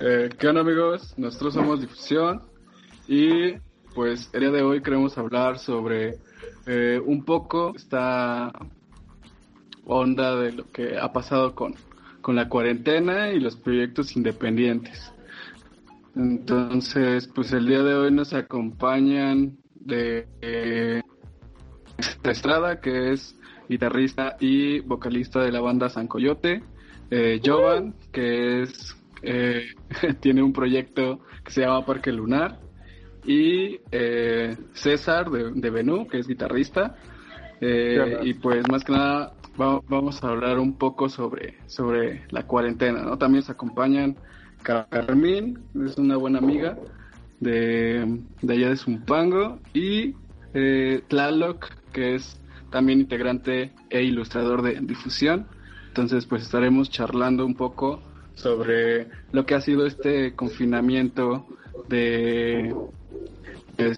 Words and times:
Eh, 0.00 0.28
¿Qué 0.36 0.48
onda 0.48 0.62
amigos? 0.62 1.14
Nosotros 1.16 1.54
somos 1.54 1.80
Difusión 1.80 2.42
y 3.06 3.54
pues 3.94 4.28
el 4.32 4.40
día 4.40 4.50
de 4.50 4.62
hoy 4.62 4.82
queremos 4.82 5.16
hablar 5.16 5.60
sobre 5.60 6.18
eh, 6.66 7.00
un 7.04 7.24
poco 7.24 7.72
esta 7.76 8.50
onda 9.84 10.34
de 10.36 10.50
lo 10.52 10.70
que 10.72 10.98
ha 10.98 11.12
pasado 11.12 11.54
con, 11.54 11.76
con 12.20 12.34
la 12.34 12.48
cuarentena 12.48 13.30
y 13.30 13.38
los 13.38 13.54
proyectos 13.54 14.16
independientes. 14.16 15.12
Entonces, 16.16 17.28
pues 17.28 17.52
el 17.52 17.66
día 17.66 17.84
de 17.84 17.94
hoy 17.94 18.10
nos 18.10 18.34
acompañan 18.34 19.58
de 19.76 20.26
eh, 20.40 21.02
Estrada, 22.24 22.80
que 22.80 23.12
es 23.12 23.38
guitarrista 23.68 24.36
y 24.40 24.80
vocalista 24.80 25.40
de 25.40 25.52
la 25.52 25.60
banda 25.60 25.88
San 25.88 26.08
Coyote, 26.08 26.64
eh, 27.10 27.40
Jovan, 27.44 27.94
que 28.10 28.62
es 28.62 28.96
eh, 29.24 29.66
tiene 30.20 30.42
un 30.42 30.52
proyecto 30.52 31.20
que 31.44 31.50
se 31.50 31.62
llama 31.62 31.84
Parque 31.84 32.12
Lunar, 32.12 32.58
y 33.26 33.80
eh, 33.90 34.56
César 34.74 35.30
de, 35.30 35.52
de 35.52 35.70
Benú, 35.70 36.06
que 36.06 36.18
es 36.18 36.28
guitarrista. 36.28 36.96
Eh, 37.60 38.18
y 38.22 38.34
pues 38.34 38.68
más 38.68 38.84
que 38.84 38.92
nada 38.92 39.32
vamos 39.56 40.22
a 40.22 40.28
hablar 40.28 40.58
un 40.58 40.76
poco 40.76 41.08
sobre, 41.08 41.54
sobre 41.66 42.24
la 42.30 42.46
cuarentena, 42.46 43.02
¿no? 43.02 43.16
También 43.16 43.44
se 43.44 43.52
acompañan 43.52 44.16
Carmín, 44.62 45.60
es 45.86 45.96
una 45.96 46.16
buena 46.16 46.38
amiga 46.38 46.76
de, 47.40 48.20
de 48.42 48.52
allá 48.52 48.70
de 48.70 48.76
Zumpango, 48.76 49.60
y 49.72 50.14
eh, 50.54 51.02
Tlaloc, 51.08 51.66
que 51.92 52.16
es 52.16 52.40
también 52.70 53.00
integrante 53.00 53.72
e 53.90 54.02
ilustrador 54.02 54.62
de 54.62 54.80
difusión. 54.80 55.46
Entonces, 55.88 56.26
pues 56.26 56.42
estaremos 56.42 56.90
charlando 56.90 57.46
un 57.46 57.54
poco 57.54 58.02
sobre 58.34 59.08
lo 59.32 59.46
que 59.46 59.54
ha 59.54 59.60
sido 59.60 59.86
este 59.86 60.34
confinamiento 60.34 61.46
de, 61.88 62.74
pues, 63.76 63.96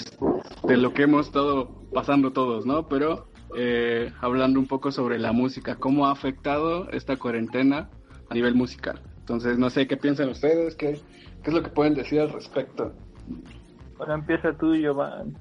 de 0.67 0.77
lo 0.77 0.93
que 0.93 1.03
hemos 1.03 1.27
estado 1.27 1.71
pasando 1.93 2.33
todos, 2.33 2.67
¿no? 2.67 2.89
Pero 2.89 3.29
eh, 3.57 4.13
hablando 4.21 4.61
un 4.61 4.67
poco 4.67 4.91
sobre 4.93 5.19
la 5.19 5.33
música, 5.33 5.77
cómo 5.77 6.07
ha 6.07 6.13
afectado 6.13 6.91
esta 6.91 7.17
cuarentena 7.17 7.89
a 8.29 8.35
nivel 8.35 8.55
musical. 8.55 9.01
Entonces, 9.21 9.59
no 9.59 9.71
sé 9.71 9.87
qué 9.87 9.97
piensan 9.97 10.29
ustedes, 10.29 10.75
qué, 10.77 11.01
qué 11.43 11.51
es 11.51 11.55
lo 11.55 11.63
que 11.63 11.71
pueden 11.71 11.95
decir 11.95 12.21
al 12.21 12.31
respecto. 12.31 12.93
Ahora 13.99 14.15
empieza 14.15 14.57
tú, 14.57 14.75
Giovanni. 14.75 15.35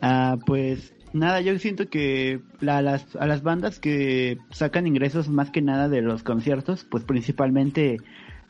Ah, 0.00 0.36
pues 0.46 0.94
nada, 1.12 1.40
yo 1.40 1.58
siento 1.58 1.88
que 1.88 2.40
la, 2.60 2.82
las, 2.82 3.16
a 3.16 3.26
las 3.26 3.42
bandas 3.42 3.78
que 3.78 4.38
sacan 4.50 4.86
ingresos 4.86 5.28
más 5.28 5.50
que 5.50 5.62
nada 5.62 5.88
de 5.88 6.02
los 6.02 6.22
conciertos, 6.22 6.84
pues 6.84 7.04
principalmente 7.04 7.98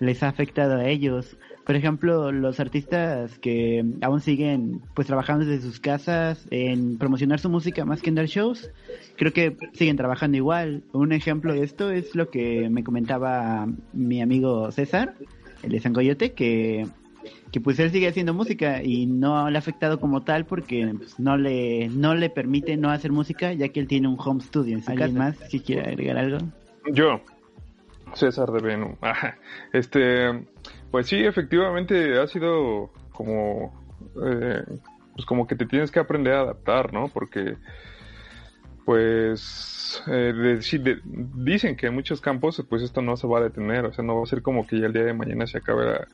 les 0.00 0.22
ha 0.22 0.28
afectado 0.28 0.76
a 0.76 0.88
ellos. 0.88 1.36
Por 1.64 1.76
ejemplo, 1.76 2.32
los 2.32 2.60
artistas 2.60 3.38
que 3.40 3.84
aún 4.00 4.20
siguen 4.20 4.80
pues 4.94 5.06
trabajando 5.06 5.44
desde 5.44 5.62
sus 5.62 5.80
casas 5.80 6.46
en 6.50 6.96
promocionar 6.96 7.40
su 7.40 7.50
música 7.50 7.84
más 7.84 8.00
que 8.00 8.08
en 8.08 8.14
dar 8.14 8.26
shows, 8.26 8.70
creo 9.16 9.32
que 9.32 9.56
siguen 9.74 9.96
trabajando 9.96 10.36
igual. 10.36 10.82
Un 10.92 11.12
ejemplo 11.12 11.52
de 11.52 11.64
esto 11.64 11.90
es 11.90 12.14
lo 12.14 12.30
que 12.30 12.70
me 12.70 12.84
comentaba 12.84 13.68
mi 13.92 14.22
amigo 14.22 14.70
César, 14.72 15.14
el 15.62 15.72
de 15.72 15.80
Sangoyote, 15.80 16.32
que 16.32 16.86
que 17.50 17.60
pues 17.60 17.78
él 17.78 17.90
sigue 17.90 18.08
haciendo 18.08 18.34
música 18.34 18.82
y 18.82 19.06
no 19.06 19.48
le 19.48 19.56
ha 19.56 19.60
afectado 19.60 20.00
como 20.00 20.22
tal 20.22 20.44
porque 20.44 20.92
pues, 20.96 21.18
no 21.18 21.36
le 21.36 21.88
no 21.88 22.14
le 22.14 22.30
permite 22.30 22.76
no 22.76 22.90
hacer 22.90 23.12
música 23.12 23.52
ya 23.52 23.68
que 23.68 23.80
él 23.80 23.88
tiene 23.88 24.08
un 24.08 24.16
home 24.18 24.40
studio 24.40 24.76
en 24.76 24.82
su 24.82 24.90
¿Alguien 24.90 25.14
más 25.14 25.36
si 25.48 25.60
quiere 25.60 25.88
agregar 25.88 26.18
algo? 26.18 26.38
Yo, 26.92 27.22
César 28.14 28.50
de 28.50 28.60
Venus. 28.60 28.98
Este, 29.72 30.46
pues 30.90 31.06
sí, 31.06 31.16
efectivamente 31.16 32.18
ha 32.18 32.26
sido 32.26 32.90
como, 33.12 33.72
eh, 34.24 34.62
pues 35.14 35.26
como 35.26 35.46
que 35.46 35.56
te 35.56 35.66
tienes 35.66 35.90
que 35.90 36.00
aprender 36.00 36.34
a 36.34 36.40
adaptar, 36.40 36.92
¿no? 36.92 37.08
Porque, 37.08 37.56
pues, 38.84 40.02
eh, 40.06 40.32
de, 40.32 41.00
dicen 41.34 41.76
que 41.76 41.88
en 41.88 41.94
muchos 41.94 42.20
campos, 42.20 42.64
pues 42.68 42.82
esto 42.82 43.02
no 43.02 43.16
se 43.16 43.26
va 43.26 43.38
a 43.38 43.42
detener, 43.42 43.84
o 43.84 43.92
sea, 43.92 44.04
no 44.04 44.16
va 44.16 44.22
a 44.22 44.26
ser 44.26 44.42
como 44.42 44.66
que 44.66 44.80
ya 44.80 44.86
el 44.86 44.92
día 44.92 45.04
de 45.04 45.14
mañana 45.14 45.46
se 45.46 45.58
acabe 45.58 45.84
la, 45.84 46.08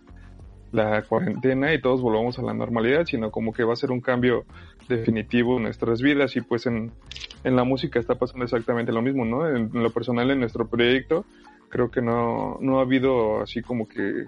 la 0.74 1.02
cuarentena 1.02 1.72
y 1.72 1.80
todos 1.80 2.02
volvamos 2.02 2.38
a 2.38 2.42
la 2.42 2.52
normalidad, 2.52 3.06
sino 3.06 3.30
como 3.30 3.52
que 3.52 3.62
va 3.62 3.74
a 3.74 3.76
ser 3.76 3.92
un 3.92 4.00
cambio 4.00 4.44
definitivo 4.88 5.56
en 5.56 5.62
nuestras 5.62 6.02
vidas 6.02 6.34
y 6.34 6.40
pues 6.40 6.66
en, 6.66 6.90
en 7.44 7.56
la 7.56 7.62
música 7.62 8.00
está 8.00 8.16
pasando 8.16 8.44
exactamente 8.44 8.90
lo 8.90 9.00
mismo, 9.00 9.24
¿no? 9.24 9.48
En, 9.48 9.70
lo 9.72 9.90
personal 9.90 10.30
en 10.32 10.40
nuestro 10.40 10.66
proyecto 10.66 11.24
creo 11.68 11.90
que 11.90 12.02
no, 12.02 12.58
no 12.60 12.80
ha 12.80 12.82
habido 12.82 13.40
así 13.40 13.62
como 13.62 13.88
que 13.88 14.26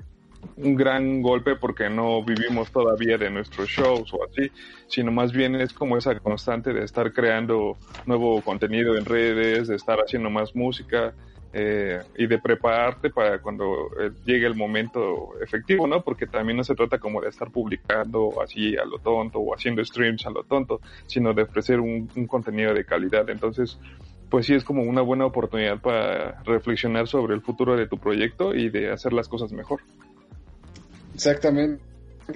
un 0.57 0.77
gran 0.77 1.21
golpe 1.21 1.57
porque 1.57 1.91
no 1.91 2.23
vivimos 2.23 2.71
todavía 2.71 3.19
de 3.19 3.28
nuestros 3.28 3.69
shows 3.69 4.15
o 4.15 4.21
así, 4.25 4.53
sino 4.87 5.11
más 5.11 5.33
bien 5.33 5.57
es 5.57 5.73
como 5.73 5.97
esa 5.97 6.17
constante 6.21 6.73
de 6.73 6.84
estar 6.84 7.13
creando 7.13 7.77
nuevo 8.07 8.41
contenido 8.43 8.97
en 8.97 9.05
redes, 9.05 9.67
de 9.67 9.75
estar 9.75 9.99
haciendo 9.99 10.31
más 10.31 10.55
música, 10.55 11.13
eh, 11.59 12.03
y 12.19 12.27
de 12.27 12.39
prepararte 12.39 13.09
para 13.09 13.39
cuando 13.39 13.65
eh, 13.99 14.11
llegue 14.27 14.47
el 14.47 14.55
momento 14.55 15.31
efectivo, 15.41 15.87
¿no? 15.87 16.03
Porque 16.03 16.27
también 16.27 16.59
no 16.59 16.65
se 16.65 16.75
trata 16.75 16.99
como 16.99 17.22
de 17.22 17.31
estar 17.31 17.50
publicando 17.50 18.43
así 18.43 18.77
a 18.77 18.84
lo 18.84 18.99
tonto 18.99 19.39
o 19.39 19.55
haciendo 19.55 19.83
streams 19.83 20.27
a 20.27 20.31
lo 20.31 20.45
tonto, 20.45 20.83
sino 21.06 21.33
de 21.33 21.45
ofrecer 21.45 21.81
un, 21.81 22.11
un 22.15 22.27
contenido 22.27 22.75
de 22.75 22.84
calidad. 22.84 23.31
Entonces, 23.31 23.78
pues 24.28 24.45
sí 24.45 24.53
es 24.53 24.65
como 24.65 24.83
una 24.83 25.00
buena 25.00 25.25
oportunidad 25.25 25.81
para 25.81 26.43
reflexionar 26.43 27.09
sobre 27.09 27.34
el 27.34 27.41
futuro 27.41 27.75
de 27.75 27.87
tu 27.87 27.97
proyecto 27.97 28.55
y 28.55 28.69
de 28.69 28.93
hacer 28.93 29.15
las 29.15 29.27
cosas 29.27 29.50
mejor. 29.53 29.81
Exactamente. 31.15 31.83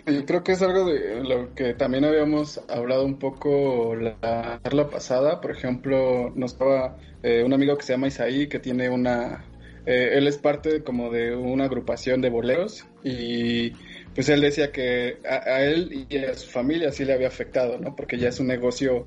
Yo 0.06 0.24
creo 0.24 0.44
que 0.44 0.52
es 0.52 0.62
algo 0.62 0.84
de 0.84 1.22
lo 1.24 1.52
que 1.54 1.74
también 1.74 2.04
habíamos 2.04 2.60
hablado 2.68 3.04
un 3.04 3.18
poco 3.18 3.96
la 3.96 4.60
charla 4.62 4.88
pasada. 4.88 5.40
Por 5.40 5.50
ejemplo, 5.50 6.32
nos 6.36 6.52
estaba 6.52 6.96
eh, 7.22 7.42
un 7.44 7.52
amigo 7.52 7.76
que 7.76 7.84
se 7.84 7.94
llama 7.94 8.06
Isaí, 8.08 8.48
que 8.48 8.60
tiene 8.60 8.88
una... 8.88 9.44
Eh, 9.86 10.10
él 10.12 10.28
es 10.28 10.38
parte 10.38 10.84
como 10.84 11.10
de 11.10 11.34
una 11.34 11.64
agrupación 11.64 12.20
de 12.20 12.30
boleros 12.30 12.84
y 13.02 13.70
pues 14.14 14.28
él 14.28 14.42
decía 14.42 14.70
que 14.70 15.18
a, 15.26 15.62
él 15.62 16.06
y 16.08 16.18
a 16.18 16.34
su 16.34 16.50
familia 16.50 16.92
sí 16.92 17.04
le 17.04 17.14
había 17.14 17.28
afectado, 17.28 17.78
¿no? 17.78 17.96
Porque 17.96 18.18
ya 18.18 18.28
es 18.28 18.38
un 18.38 18.46
negocio 18.46 19.06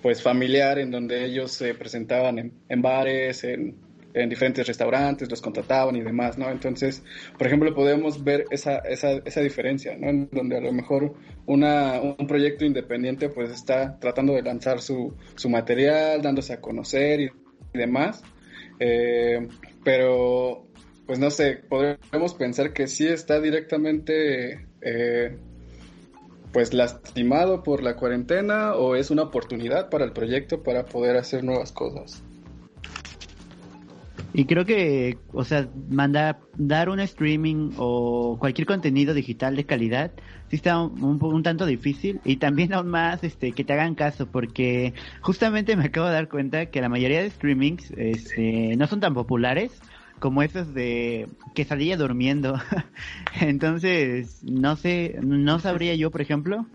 pues 0.00 0.22
familiar 0.22 0.78
en 0.78 0.92
donde 0.92 1.24
ellos 1.24 1.50
se 1.50 1.74
presentaban 1.74 2.38
en, 2.38 2.52
en 2.68 2.80
bares, 2.80 3.42
en, 3.42 3.76
en 4.22 4.28
diferentes 4.28 4.66
restaurantes, 4.66 5.30
los 5.30 5.40
contrataban 5.40 5.96
y 5.96 6.00
demás, 6.00 6.38
¿no? 6.38 6.50
Entonces, 6.50 7.02
por 7.36 7.46
ejemplo, 7.46 7.74
podemos 7.74 8.22
ver 8.24 8.44
esa, 8.50 8.78
esa, 8.78 9.12
esa 9.24 9.40
diferencia, 9.40 9.96
¿no? 9.96 10.08
En 10.08 10.28
donde 10.30 10.56
a 10.56 10.60
lo 10.60 10.72
mejor 10.72 11.14
una, 11.46 12.00
un 12.00 12.26
proyecto 12.26 12.64
independiente 12.64 13.28
pues 13.28 13.50
está 13.50 13.98
tratando 13.98 14.34
de 14.34 14.42
lanzar 14.42 14.80
su, 14.80 15.14
su 15.34 15.48
material, 15.48 16.22
dándose 16.22 16.52
a 16.52 16.60
conocer 16.60 17.20
y, 17.20 17.30
demás, 17.72 18.22
eh, 18.80 19.46
pero 19.84 20.66
pues 21.06 21.18
no 21.18 21.30
sé, 21.30 21.60
podemos 21.68 22.34
pensar 22.34 22.72
que 22.72 22.86
sí 22.86 23.06
está 23.06 23.40
directamente 23.40 24.66
eh, 24.80 25.36
pues 26.52 26.74
lastimado 26.74 27.62
por 27.62 27.82
la 27.82 27.96
cuarentena 27.96 28.74
o 28.74 28.96
es 28.96 29.10
una 29.10 29.22
oportunidad 29.22 29.90
para 29.90 30.04
el 30.04 30.12
proyecto 30.12 30.62
para 30.62 30.84
poder 30.86 31.16
hacer 31.16 31.44
nuevas 31.44 31.72
cosas. 31.72 32.22
Y 34.34 34.44
creo 34.44 34.66
que, 34.66 35.18
o 35.32 35.42
sea, 35.44 35.68
mandar, 35.88 36.38
dar 36.56 36.90
un 36.90 37.00
streaming 37.00 37.72
o 37.78 38.36
cualquier 38.38 38.66
contenido 38.66 39.14
digital 39.14 39.56
de 39.56 39.64
calidad 39.64 40.12
sí 40.48 40.56
está 40.56 40.80
un, 40.80 41.42
tanto 41.42 41.64
difícil 41.66 42.20
y 42.24 42.36
también 42.36 42.72
aún 42.74 42.88
más 42.88 43.24
este 43.24 43.52
que 43.52 43.64
te 43.64 43.72
hagan 43.72 43.94
caso 43.94 44.26
porque 44.26 44.92
justamente 45.22 45.76
me 45.76 45.84
acabo 45.84 46.06
de 46.06 46.12
dar 46.12 46.28
cuenta 46.28 46.66
que 46.66 46.80
la 46.80 46.88
mayoría 46.88 47.22
de 47.22 47.30
streamings 47.30 47.90
este, 47.96 48.76
no 48.76 48.86
son 48.86 49.00
tan 49.00 49.14
populares 49.14 49.80
como 50.18 50.42
esos 50.42 50.74
de 50.74 51.28
quesadilla 51.54 51.96
durmiendo. 51.96 52.58
Entonces, 53.40 54.42
no 54.42 54.76
sé, 54.76 55.18
no 55.22 55.58
sabría 55.60 55.94
yo, 55.94 56.10
por 56.10 56.20
ejemplo, 56.20 56.66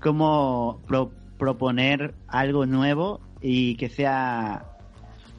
cómo 0.00 0.82
pro, 0.86 1.12
proponer 1.38 2.14
algo 2.26 2.66
nuevo 2.66 3.20
y 3.40 3.76
que 3.76 3.88
sea 3.88 4.77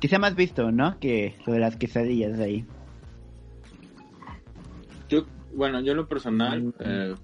sea 0.07 0.19
más 0.19 0.35
visto, 0.35 0.71
¿no? 0.71 0.99
Que 0.99 1.35
lo 1.45 1.53
de 1.53 1.59
las 1.59 1.75
quesadillas 1.75 2.37
de 2.37 2.43
ahí. 2.43 2.65
Yo, 5.09 5.25
bueno, 5.53 5.81
yo 5.81 5.93
lo 5.93 6.07
personal, 6.07 6.73
eh, 6.79 7.15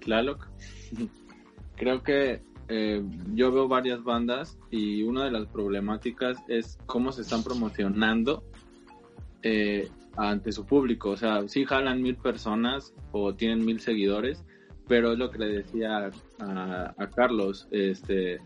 Tlaloc, 0.00 0.48
creo 1.76 2.02
que 2.02 2.42
eh, 2.68 3.02
yo 3.34 3.52
veo 3.52 3.68
varias 3.68 4.02
bandas 4.02 4.58
y 4.70 5.02
una 5.02 5.24
de 5.24 5.30
las 5.30 5.46
problemáticas 5.46 6.38
es 6.48 6.78
cómo 6.86 7.12
se 7.12 7.22
están 7.22 7.44
promocionando 7.44 8.42
eh, 9.42 9.88
ante 10.16 10.50
su 10.50 10.64
público. 10.64 11.10
O 11.10 11.16
sea, 11.16 11.46
sí 11.46 11.64
jalan 11.64 12.02
mil 12.02 12.16
personas 12.16 12.94
o 13.12 13.34
tienen 13.34 13.64
mil 13.64 13.80
seguidores, 13.80 14.42
pero 14.88 15.12
es 15.12 15.18
lo 15.18 15.30
que 15.30 15.38
le 15.38 15.48
decía 15.48 16.10
a, 16.40 16.94
a 16.96 17.10
Carlos, 17.10 17.68
este, 17.70 18.40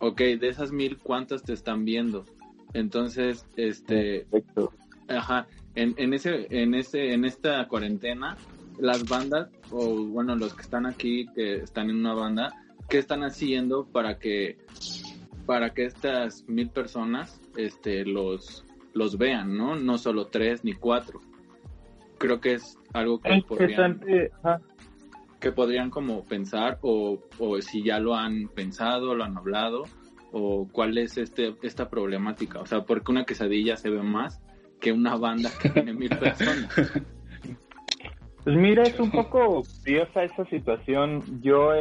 ok, 0.00 0.18
de 0.18 0.48
esas 0.48 0.72
mil, 0.72 0.98
¿cuántas 0.98 1.42
te 1.42 1.52
están 1.52 1.84
viendo? 1.84 2.24
Entonces, 2.74 3.46
este, 3.56 4.26
ajá, 5.08 5.46
en, 5.76 5.94
en, 5.96 6.12
ese, 6.12 6.48
en, 6.50 6.74
ese, 6.74 7.12
en 7.12 7.24
esta 7.24 7.66
cuarentena, 7.68 8.36
las 8.78 9.08
bandas, 9.08 9.48
o 9.70 10.04
bueno, 10.04 10.34
los 10.34 10.54
que 10.54 10.62
están 10.62 10.84
aquí, 10.84 11.26
que 11.34 11.56
están 11.56 11.88
en 11.88 11.96
una 11.96 12.14
banda, 12.14 12.52
¿qué 12.88 12.98
están 12.98 13.22
haciendo 13.22 13.86
para 13.86 14.18
que, 14.18 14.58
para 15.46 15.72
que 15.72 15.84
estas 15.84 16.46
mil 16.48 16.68
personas 16.68 17.40
este, 17.56 18.04
los, 18.04 18.64
los 18.92 19.18
vean, 19.18 19.56
¿no? 19.56 19.76
No 19.76 19.96
solo 19.96 20.26
tres 20.26 20.64
ni 20.64 20.72
cuatro. 20.72 21.20
Creo 22.18 22.40
que 22.40 22.54
es 22.54 22.78
algo 22.92 23.20
que 23.20 23.40
podrían, 23.46 24.00
que 25.38 25.52
podrían 25.52 25.90
como 25.90 26.24
pensar 26.24 26.78
o, 26.82 27.20
o 27.38 27.60
si 27.60 27.84
ya 27.84 28.00
lo 28.00 28.16
han 28.16 28.48
pensado, 28.48 29.14
lo 29.14 29.22
han 29.22 29.36
hablado 29.36 29.84
o 30.36 30.68
cuál 30.70 30.98
es 30.98 31.16
este 31.16 31.54
esta 31.62 31.88
problemática, 31.88 32.60
o 32.60 32.66
sea, 32.66 32.82
porque 32.82 33.12
una 33.12 33.24
quesadilla 33.24 33.76
se 33.76 33.88
ve 33.88 34.02
más 34.02 34.42
que 34.80 34.92
una 34.92 35.16
banda 35.16 35.48
que 35.62 35.70
tiene 35.70 35.94
mil 35.94 36.08
personas. 36.18 36.74
Pues 38.42 38.56
mira, 38.56 38.82
es 38.82 38.98
un 39.00 39.10
poco 39.10 39.62
curiosa 39.82 40.24
esa 40.24 40.44
situación. 40.46 41.40
Yo, 41.40 41.72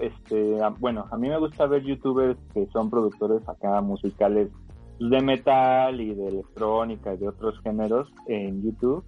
este, 0.00 0.58
bueno, 0.78 1.06
a 1.10 1.16
mí 1.16 1.28
me 1.28 1.38
gusta 1.38 1.66
ver 1.66 1.82
youtubers 1.82 2.38
que 2.54 2.66
son 2.66 2.90
productores 2.90 3.48
acá 3.48 3.80
musicales 3.80 4.48
de 5.00 5.20
metal 5.20 6.00
y 6.00 6.14
de 6.14 6.28
electrónica 6.28 7.14
y 7.14 7.16
de 7.16 7.28
otros 7.28 7.58
géneros 7.62 8.12
en 8.28 8.62
YouTube. 8.62 9.04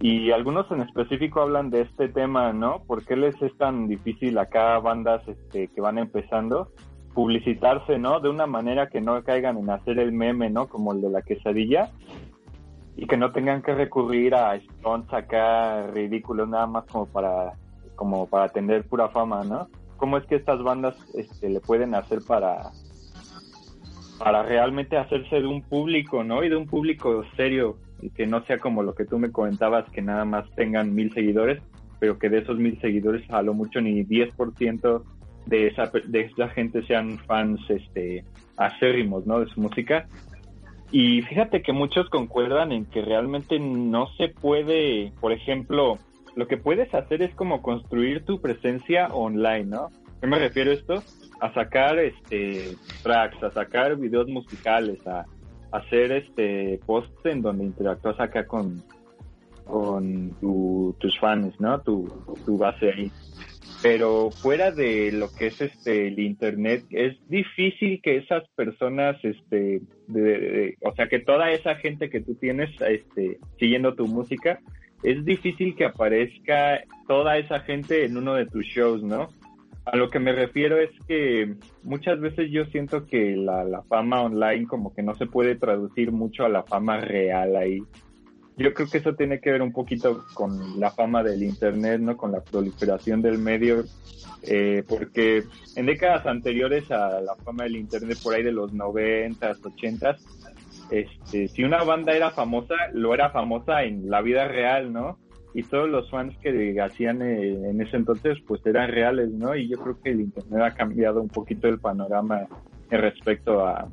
Y 0.00 0.30
algunos 0.30 0.70
en 0.70 0.80
específico 0.80 1.42
hablan 1.42 1.70
de 1.70 1.82
este 1.82 2.08
tema, 2.08 2.52
¿no? 2.52 2.82
¿Por 2.86 3.04
qué 3.04 3.14
les 3.14 3.40
es 3.42 3.54
tan 3.58 3.88
difícil 3.88 4.38
acá 4.38 4.78
bandas 4.78 5.26
este, 5.28 5.68
que 5.68 5.80
van 5.82 5.98
empezando 5.98 6.70
publicitarse, 7.14 7.98
¿no? 7.98 8.20
De 8.20 8.28
una 8.28 8.46
manera 8.46 8.88
que 8.88 9.00
no 9.00 9.22
caigan 9.22 9.58
en 9.58 9.70
hacer 9.70 9.98
el 9.98 10.12
meme, 10.12 10.50
¿no? 10.50 10.68
Como 10.68 10.92
el 10.92 11.00
de 11.00 11.10
la 11.10 11.22
quesadilla, 11.22 11.90
y 12.96 13.06
que 13.06 13.16
no 13.16 13.32
tengan 13.32 13.62
que 13.62 13.74
recurrir 13.74 14.34
a 14.34 14.58
stunts 14.58 15.12
acá 15.12 15.86
ridículos 15.88 16.48
nada 16.48 16.66
más 16.66 16.84
como 16.86 17.06
para 17.06 17.52
como 17.96 18.26
para 18.26 18.48
tener 18.48 18.84
pura 18.84 19.08
fama, 19.08 19.44
¿no? 19.44 19.68
¿Cómo 19.96 20.18
es 20.18 20.26
que 20.26 20.36
estas 20.36 20.62
bandas 20.62 20.96
este, 21.14 21.48
le 21.48 21.60
pueden 21.60 21.94
hacer 21.94 22.20
para 22.26 22.70
para 24.18 24.42
realmente 24.42 24.96
hacerse 24.96 25.40
de 25.40 25.46
un 25.46 25.62
público, 25.62 26.22
¿no? 26.22 26.44
Y 26.44 26.48
de 26.48 26.56
un 26.56 26.66
público 26.66 27.24
serio 27.36 27.76
y 28.00 28.10
que 28.10 28.26
no 28.26 28.44
sea 28.44 28.58
como 28.58 28.82
lo 28.82 28.94
que 28.94 29.04
tú 29.04 29.18
me 29.18 29.30
comentabas 29.30 29.88
que 29.90 30.02
nada 30.02 30.24
más 30.24 30.48
tengan 30.54 30.94
mil 30.94 31.12
seguidores, 31.12 31.62
pero 31.98 32.18
que 32.18 32.28
de 32.28 32.38
esos 32.38 32.58
mil 32.58 32.80
seguidores 32.80 33.28
a 33.30 33.42
lo 33.42 33.54
mucho 33.54 33.80
ni 33.80 34.04
10% 34.04 35.02
de 35.46 35.68
esa 35.68 35.90
de 36.04 36.20
esa 36.20 36.48
gente 36.48 36.82
sean 36.86 37.18
fans 37.18 37.60
este 37.68 38.24
acérrimos, 38.56 39.26
¿no? 39.26 39.40
De 39.40 39.46
su 39.46 39.60
música 39.60 40.06
y 40.92 41.22
fíjate 41.22 41.62
que 41.62 41.72
muchos 41.72 42.10
concuerdan 42.10 42.70
en 42.70 42.84
que 42.84 43.00
realmente 43.00 43.58
no 43.58 44.08
se 44.18 44.28
puede, 44.28 45.10
por 45.22 45.32
ejemplo, 45.32 45.98
lo 46.36 46.46
que 46.46 46.58
puedes 46.58 46.94
hacer 46.94 47.22
es 47.22 47.34
como 47.34 47.62
construir 47.62 48.26
tu 48.26 48.42
presencia 48.42 49.08
online, 49.08 49.64
¿no? 49.64 49.88
¿Qué 50.20 50.26
me 50.26 50.38
refiero 50.38 50.70
a 50.70 50.74
esto? 50.74 51.02
A 51.40 51.52
sacar 51.54 51.98
este 51.98 52.76
tracks, 53.02 53.42
a 53.42 53.50
sacar 53.50 53.96
videos 53.96 54.28
musicales, 54.28 55.04
a, 55.06 55.24
hacer 55.72 56.12
este 56.12 56.78
posts 56.84 57.24
en 57.24 57.40
donde 57.40 57.64
interactúas 57.64 58.20
acá 58.20 58.46
con, 58.46 58.82
con 59.64 60.30
tus 60.98 61.18
fans, 61.18 61.58
¿no? 61.58 61.80
Tu, 61.80 62.06
tu 62.44 62.58
base 62.58 62.92
ahí 62.92 63.10
pero 63.82 64.30
fuera 64.30 64.70
de 64.70 65.10
lo 65.12 65.30
que 65.32 65.48
es 65.48 65.60
este 65.60 66.08
el 66.08 66.18
internet 66.18 66.84
es 66.90 67.16
difícil 67.28 68.00
que 68.02 68.16
esas 68.16 68.48
personas 68.50 69.16
este 69.24 69.82
o 70.80 70.94
sea 70.94 71.08
que 71.08 71.18
toda 71.18 71.50
esa 71.50 71.74
gente 71.76 72.08
que 72.08 72.20
tú 72.20 72.34
tienes 72.34 72.70
este 72.80 73.38
siguiendo 73.58 73.94
tu 73.94 74.06
música 74.06 74.60
es 75.02 75.24
difícil 75.24 75.74
que 75.74 75.84
aparezca 75.84 76.80
toda 77.08 77.38
esa 77.38 77.60
gente 77.60 78.04
en 78.04 78.16
uno 78.16 78.34
de 78.34 78.46
tus 78.46 78.64
shows 78.66 79.02
no 79.02 79.28
a 79.84 79.96
lo 79.96 80.10
que 80.10 80.20
me 80.20 80.32
refiero 80.32 80.78
es 80.78 80.90
que 81.08 81.54
muchas 81.82 82.20
veces 82.20 82.50
yo 82.52 82.64
siento 82.66 83.06
que 83.06 83.34
la, 83.34 83.64
la 83.64 83.82
fama 83.82 84.22
online 84.22 84.66
como 84.66 84.94
que 84.94 85.02
no 85.02 85.14
se 85.14 85.26
puede 85.26 85.56
traducir 85.56 86.12
mucho 86.12 86.44
a 86.44 86.48
la 86.48 86.62
fama 86.62 87.00
real 87.00 87.56
ahí 87.56 87.80
yo 88.62 88.74
creo 88.74 88.88
que 88.88 88.98
eso 88.98 89.14
tiene 89.14 89.40
que 89.40 89.50
ver 89.50 89.62
un 89.62 89.72
poquito 89.72 90.24
con 90.34 90.78
la 90.78 90.90
fama 90.90 91.22
del 91.22 91.42
Internet, 91.42 92.00
¿no? 92.00 92.16
Con 92.16 92.32
la 92.32 92.40
proliferación 92.40 93.22
del 93.22 93.38
medio, 93.38 93.84
eh, 94.42 94.82
porque 94.88 95.44
en 95.76 95.86
décadas 95.86 96.26
anteriores 96.26 96.90
a 96.90 97.20
la 97.20 97.34
fama 97.36 97.64
del 97.64 97.76
Internet, 97.76 98.18
por 98.22 98.34
ahí 98.34 98.42
de 98.42 98.52
los 98.52 98.72
90, 98.72 99.56
80, 99.62 100.16
este, 100.90 101.48
si 101.48 101.64
una 101.64 101.82
banda 101.84 102.12
era 102.12 102.30
famosa, 102.30 102.74
lo 102.92 103.14
era 103.14 103.30
famosa 103.30 103.82
en 103.82 104.10
la 104.10 104.20
vida 104.20 104.46
real, 104.48 104.92
¿no? 104.92 105.18
Y 105.54 105.64
todos 105.64 105.88
los 105.88 106.10
fans 106.10 106.34
que 106.38 106.80
hacían 106.80 107.22
eh, 107.22 107.70
en 107.70 107.80
ese 107.80 107.96
entonces, 107.96 108.38
pues 108.46 108.64
eran 108.64 108.90
reales, 108.90 109.30
¿no? 109.30 109.54
Y 109.54 109.68
yo 109.68 109.78
creo 109.78 110.00
que 110.00 110.10
el 110.10 110.20
Internet 110.20 110.62
ha 110.62 110.74
cambiado 110.74 111.20
un 111.20 111.28
poquito 111.28 111.68
el 111.68 111.78
panorama 111.78 112.46
respecto 112.90 113.66
a, 113.66 113.88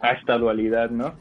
a 0.00 0.10
esta 0.12 0.36
dualidad, 0.38 0.90
¿no? 0.90 1.14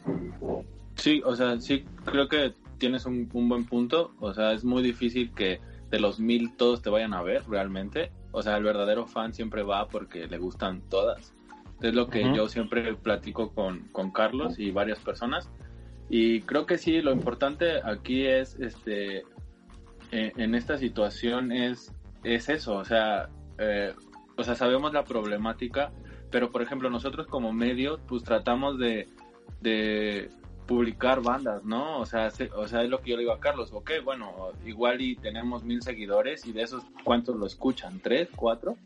Sí, 0.99 1.21
o 1.25 1.35
sea, 1.35 1.59
sí, 1.59 1.85
creo 2.05 2.27
que 2.27 2.53
tienes 2.77 3.05
un, 3.05 3.27
buen 3.29 3.65
punto. 3.65 4.13
O 4.19 4.33
sea, 4.33 4.53
es 4.53 4.63
muy 4.63 4.83
difícil 4.83 5.31
que 5.33 5.59
de 5.89 5.99
los 5.99 6.19
mil 6.19 6.55
todos 6.55 6.81
te 6.81 6.89
vayan 6.89 7.13
a 7.13 7.21
ver 7.21 7.43
realmente. 7.47 8.11
O 8.31 8.41
sea, 8.41 8.57
el 8.57 8.63
verdadero 8.63 9.07
fan 9.07 9.33
siempre 9.33 9.63
va 9.63 9.87
porque 9.87 10.27
le 10.27 10.37
gustan 10.37 10.81
todas. 10.89 11.33
Es 11.81 11.93
lo 11.93 12.09
que 12.09 12.33
yo 12.35 12.49
siempre 12.49 12.93
platico 12.95 13.53
con, 13.53 13.87
con 13.91 14.11
Carlos 14.11 14.59
y 14.59 14.71
varias 14.71 14.99
personas. 14.99 15.49
Y 16.09 16.41
creo 16.41 16.65
que 16.65 16.77
sí, 16.77 17.01
lo 17.01 17.11
importante 17.11 17.81
aquí 17.83 18.25
es, 18.25 18.59
este, 18.59 19.23
eh, 20.11 20.31
en 20.35 20.55
esta 20.55 20.77
situación 20.77 21.51
es, 21.51 21.93
es 22.23 22.49
eso, 22.49 22.77
o 22.77 22.83
sea, 22.83 23.29
eh, 23.59 23.93
o 24.35 24.43
sea, 24.43 24.55
sabemos 24.55 24.91
la 24.91 25.03
problemática, 25.03 25.91
pero 26.31 26.51
por 26.51 26.63
ejemplo 26.63 26.89
nosotros 26.89 27.27
como 27.27 27.53
medio, 27.53 27.99
pues 28.07 28.23
tratamos 28.23 28.79
de, 28.79 29.07
de 29.61 30.31
publicar 30.69 31.23
bandas, 31.23 31.65
¿no? 31.65 31.99
O 31.99 32.05
sea, 32.05 32.31
o 32.55 32.67
sea, 32.67 32.83
es 32.83 32.89
lo 32.91 33.01
que 33.01 33.09
yo 33.09 33.15
le 33.17 33.23
digo 33.23 33.33
a 33.33 33.39
Carlos, 33.39 33.71
ok, 33.73 33.89
bueno, 34.03 34.51
igual 34.67 35.01
y 35.01 35.15
tenemos 35.15 35.63
mil 35.63 35.81
seguidores 35.81 36.45
y 36.45 36.51
de 36.51 36.61
esos, 36.61 36.83
¿cuántos 37.03 37.35
lo 37.37 37.47
escuchan? 37.47 37.99
¿Tres? 38.01 38.29
¿Cuatro? 38.35 38.77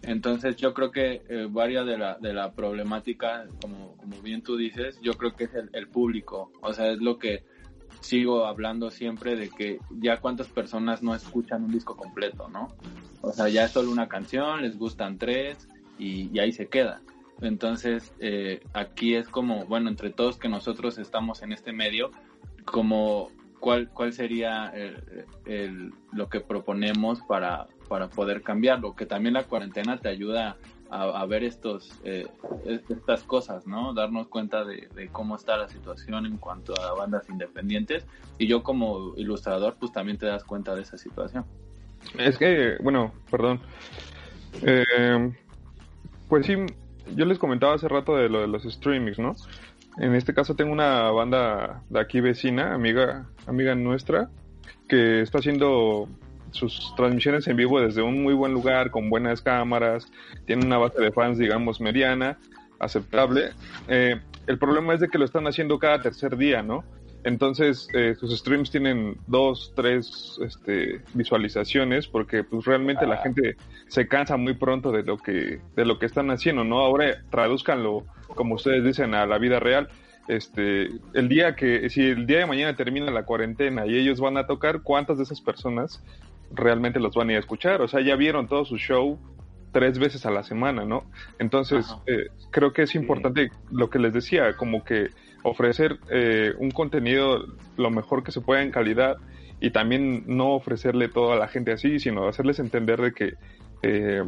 Entonces 0.00 0.56
yo 0.56 0.72
creo 0.72 0.90
que 0.90 1.20
eh, 1.28 1.46
varias 1.50 1.84
de 1.84 1.98
la, 1.98 2.16
de 2.16 2.32
la 2.32 2.52
problemática, 2.52 3.46
como, 3.60 3.94
como 3.98 4.22
bien 4.22 4.40
tú 4.40 4.56
dices, 4.56 4.98
yo 5.02 5.12
creo 5.18 5.36
que 5.36 5.44
es 5.44 5.50
el, 5.54 5.88
público, 5.88 6.50
o 6.62 6.72
sea, 6.72 6.90
es 6.92 6.98
lo 7.02 7.18
que 7.18 7.44
sigo 8.00 8.46
hablando 8.46 8.90
siempre 8.90 9.36
de 9.36 9.50
que 9.50 9.80
ya 9.90 10.16
cuántas 10.16 10.48
personas 10.48 11.02
no 11.02 11.14
escuchan 11.14 11.62
un 11.62 11.72
disco 11.72 11.94
completo, 11.94 12.48
¿no? 12.48 12.68
O 13.20 13.32
sea, 13.32 13.50
ya 13.50 13.64
es 13.64 13.72
solo 13.72 13.90
una 13.90 14.08
canción, 14.08 14.62
les 14.62 14.78
gustan 14.78 15.18
tres 15.18 15.68
y 15.98 16.38
ahí 16.38 16.52
se 16.52 16.68
queda. 16.68 17.02
Entonces, 17.40 18.12
eh, 18.20 18.60
aquí 18.72 19.14
es 19.14 19.28
como, 19.28 19.64
bueno, 19.66 19.88
entre 19.88 20.10
todos 20.10 20.36
que 20.36 20.48
nosotros 20.48 20.98
estamos 20.98 21.42
en 21.42 21.52
este 21.52 21.72
medio, 21.72 22.10
como 22.64 23.30
cuál, 23.58 23.88
cuál 23.90 24.12
sería 24.12 24.72
el, 25.46 25.92
lo 26.12 26.28
que 26.28 26.40
proponemos 26.40 27.20
para, 27.22 27.66
para 27.88 28.08
poder 28.08 28.42
cambiarlo, 28.42 28.94
que 28.94 29.06
también 29.06 29.34
la 29.34 29.44
cuarentena 29.44 29.98
te 29.98 30.08
ayuda 30.08 30.56
a, 30.90 31.24
ver 31.26 31.44
estos, 31.44 32.00
eh, 32.02 32.26
estas 32.88 33.22
cosas, 33.22 33.66
¿no? 33.66 33.94
Darnos 33.94 34.26
cuenta 34.26 34.64
de, 34.64 34.88
cómo 35.12 35.36
está 35.36 35.56
la 35.56 35.68
situación 35.68 36.26
en 36.26 36.36
cuanto 36.36 36.74
a 36.80 36.94
bandas 36.94 37.28
independientes 37.28 38.06
y 38.38 38.48
yo 38.48 38.64
como 38.64 39.14
ilustrador 39.16 39.76
pues 39.78 39.92
también 39.92 40.18
te 40.18 40.26
das 40.26 40.42
cuenta 40.42 40.74
de 40.74 40.82
esa 40.82 40.98
situación. 40.98 41.44
Es 42.18 42.36
que, 42.38 42.76
bueno, 42.82 43.12
perdón. 43.30 43.60
Eh, 44.62 45.32
pues 46.28 46.46
sí, 46.46 46.56
yo 47.14 47.24
les 47.24 47.38
comentaba 47.38 47.74
hace 47.74 47.88
rato 47.88 48.16
de 48.16 48.28
lo 48.28 48.40
de 48.40 48.46
los 48.48 48.62
streamings, 48.64 49.18
¿no? 49.18 49.34
En 49.98 50.14
este 50.14 50.34
caso 50.34 50.54
tengo 50.54 50.72
una 50.72 51.10
banda 51.10 51.82
de 51.90 52.00
aquí 52.00 52.20
vecina, 52.20 52.74
amiga, 52.74 53.26
amiga 53.46 53.74
nuestra, 53.74 54.30
que 54.88 55.20
está 55.20 55.38
haciendo 55.38 56.08
sus 56.52 56.94
transmisiones 56.96 57.46
en 57.48 57.56
vivo 57.56 57.80
desde 57.80 58.02
un 58.02 58.22
muy 58.22 58.34
buen 58.34 58.52
lugar, 58.52 58.90
con 58.90 59.10
buenas 59.10 59.40
cámaras, 59.40 60.10
tiene 60.46 60.64
una 60.64 60.78
base 60.78 61.00
de 61.00 61.12
fans, 61.12 61.38
digamos, 61.38 61.80
mediana, 61.80 62.38
aceptable. 62.78 63.50
Eh, 63.88 64.20
el 64.46 64.58
problema 64.58 64.94
es 64.94 65.00
de 65.00 65.08
que 65.08 65.18
lo 65.18 65.24
están 65.24 65.46
haciendo 65.46 65.78
cada 65.78 66.00
tercer 66.00 66.36
día, 66.36 66.62
¿no? 66.62 66.84
Entonces, 67.24 67.88
eh, 67.94 68.14
sus 68.18 68.36
streams 68.38 68.70
tienen 68.70 69.18
dos, 69.26 69.72
tres 69.76 70.38
este, 70.44 71.02
visualizaciones 71.14 72.06
porque 72.06 72.44
pues 72.44 72.64
realmente 72.64 73.06
la 73.06 73.16
ah. 73.16 73.22
gente 73.22 73.56
se 73.88 74.08
cansa 74.08 74.36
muy 74.36 74.54
pronto 74.54 74.92
de 74.92 75.02
lo 75.02 75.18
que 75.18 75.60
de 75.76 75.84
lo 75.84 75.98
que 75.98 76.06
están 76.06 76.30
haciendo, 76.30 76.64
¿no? 76.64 76.80
Ahora 76.80 77.22
traduzcanlo 77.30 78.04
como 78.28 78.54
ustedes 78.54 78.84
dicen 78.84 79.14
a 79.14 79.26
la 79.26 79.38
vida 79.38 79.60
real. 79.60 79.88
Este, 80.28 80.88
el 81.14 81.28
día 81.28 81.56
que 81.56 81.90
si 81.90 82.02
el 82.02 82.26
día 82.26 82.38
de 82.38 82.46
mañana 82.46 82.76
termina 82.76 83.10
la 83.10 83.24
cuarentena 83.24 83.86
y 83.86 83.96
ellos 83.96 84.20
van 84.20 84.36
a 84.36 84.46
tocar, 84.46 84.82
¿cuántas 84.82 85.18
de 85.18 85.24
esas 85.24 85.40
personas 85.40 86.02
realmente 86.52 87.00
los 87.00 87.14
van 87.14 87.28
a 87.28 87.32
ir 87.32 87.36
a 87.36 87.40
escuchar? 87.40 87.82
O 87.82 87.88
sea, 87.88 88.00
ya 88.00 88.16
vieron 88.16 88.46
todo 88.46 88.64
su 88.64 88.76
show 88.76 89.18
tres 89.72 89.98
veces 89.98 90.26
a 90.26 90.30
la 90.30 90.42
semana, 90.42 90.84
¿no? 90.84 91.04
Entonces, 91.38 91.94
eh, 92.06 92.28
creo 92.50 92.72
que 92.72 92.82
es 92.82 92.94
importante 92.94 93.50
lo 93.70 93.90
que 93.90 93.98
les 93.98 94.12
decía, 94.12 94.56
como 94.56 94.84
que 94.84 95.10
ofrecer 95.42 95.98
eh, 96.10 96.52
un 96.58 96.70
contenido 96.70 97.46
lo 97.76 97.90
mejor 97.90 98.22
que 98.22 98.32
se 98.32 98.40
pueda 98.40 98.62
en 98.62 98.70
calidad 98.70 99.16
y 99.60 99.70
también 99.70 100.24
no 100.26 100.54
ofrecerle 100.54 101.08
todo 101.08 101.32
a 101.32 101.36
la 101.36 101.48
gente 101.48 101.72
así, 101.72 101.98
sino 101.98 102.26
hacerles 102.26 102.58
entender 102.58 103.00
de 103.00 103.12
que 103.12 103.34
eh, 103.82 104.22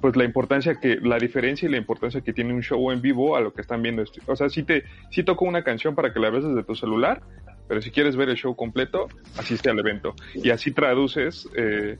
pues 0.00 0.16
la 0.16 0.24
importancia 0.24 0.76
que, 0.76 0.96
la 0.96 1.18
diferencia 1.18 1.68
y 1.68 1.72
la 1.72 1.78
importancia 1.78 2.20
que 2.20 2.32
tiene 2.32 2.52
un 2.52 2.62
show 2.62 2.90
en 2.90 3.00
vivo 3.00 3.36
a 3.36 3.40
lo 3.40 3.52
que 3.52 3.60
están 3.60 3.82
viendo. 3.82 4.04
O 4.26 4.36
sea, 4.36 4.48
si 4.48 4.62
te, 4.62 4.84
si 5.10 5.22
toco 5.22 5.44
una 5.44 5.62
canción 5.62 5.94
para 5.94 6.12
que 6.12 6.20
la 6.20 6.30
veas 6.30 6.44
desde 6.44 6.64
tu 6.64 6.74
celular, 6.74 7.22
pero 7.68 7.80
si 7.80 7.90
quieres 7.90 8.16
ver 8.16 8.28
el 8.28 8.36
show 8.36 8.54
completo, 8.54 9.08
asiste 9.38 9.70
al 9.70 9.78
evento. 9.78 10.14
Y 10.34 10.50
así 10.50 10.70
traduces, 10.70 11.48
eh, 11.56 11.98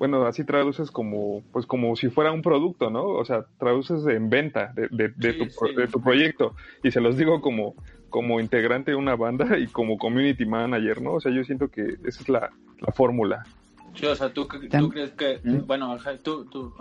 bueno, 0.00 0.24
así 0.24 0.44
traduces 0.44 0.90
como, 0.90 1.42
pues 1.52 1.66
como 1.66 1.94
si 1.94 2.08
fuera 2.08 2.32
un 2.32 2.40
producto, 2.40 2.88
¿no? 2.88 3.04
O 3.04 3.24
sea, 3.26 3.44
traduces 3.58 4.06
en 4.06 4.30
venta 4.30 4.72
de, 4.74 4.88
de, 4.88 5.34
tu, 5.34 5.44
de 5.76 5.88
tu 5.88 6.00
proyecto. 6.00 6.54
Y 6.82 6.90
se 6.90 7.02
los 7.02 7.18
digo 7.18 7.42
como, 7.42 7.74
como 8.08 8.40
integrante 8.40 8.92
de 8.92 8.96
una 8.96 9.14
banda 9.14 9.58
y 9.58 9.66
como 9.66 9.98
community 9.98 10.46
manager, 10.46 11.02
¿no? 11.02 11.12
O 11.12 11.20
sea, 11.20 11.30
yo 11.30 11.44
siento 11.44 11.68
que 11.68 11.82
esa 11.82 12.22
es 12.22 12.28
la, 12.30 12.50
la 12.80 12.92
fórmula. 12.92 13.44
Sí, 13.92 14.06
o 14.06 14.16
sea, 14.16 14.32
¿tú, 14.32 14.48
tú 14.70 14.88
crees 14.88 15.10
que... 15.10 15.38
¿Mm? 15.44 15.66
Bueno, 15.66 15.94
tú... 16.22 16.46
tú 16.46 16.72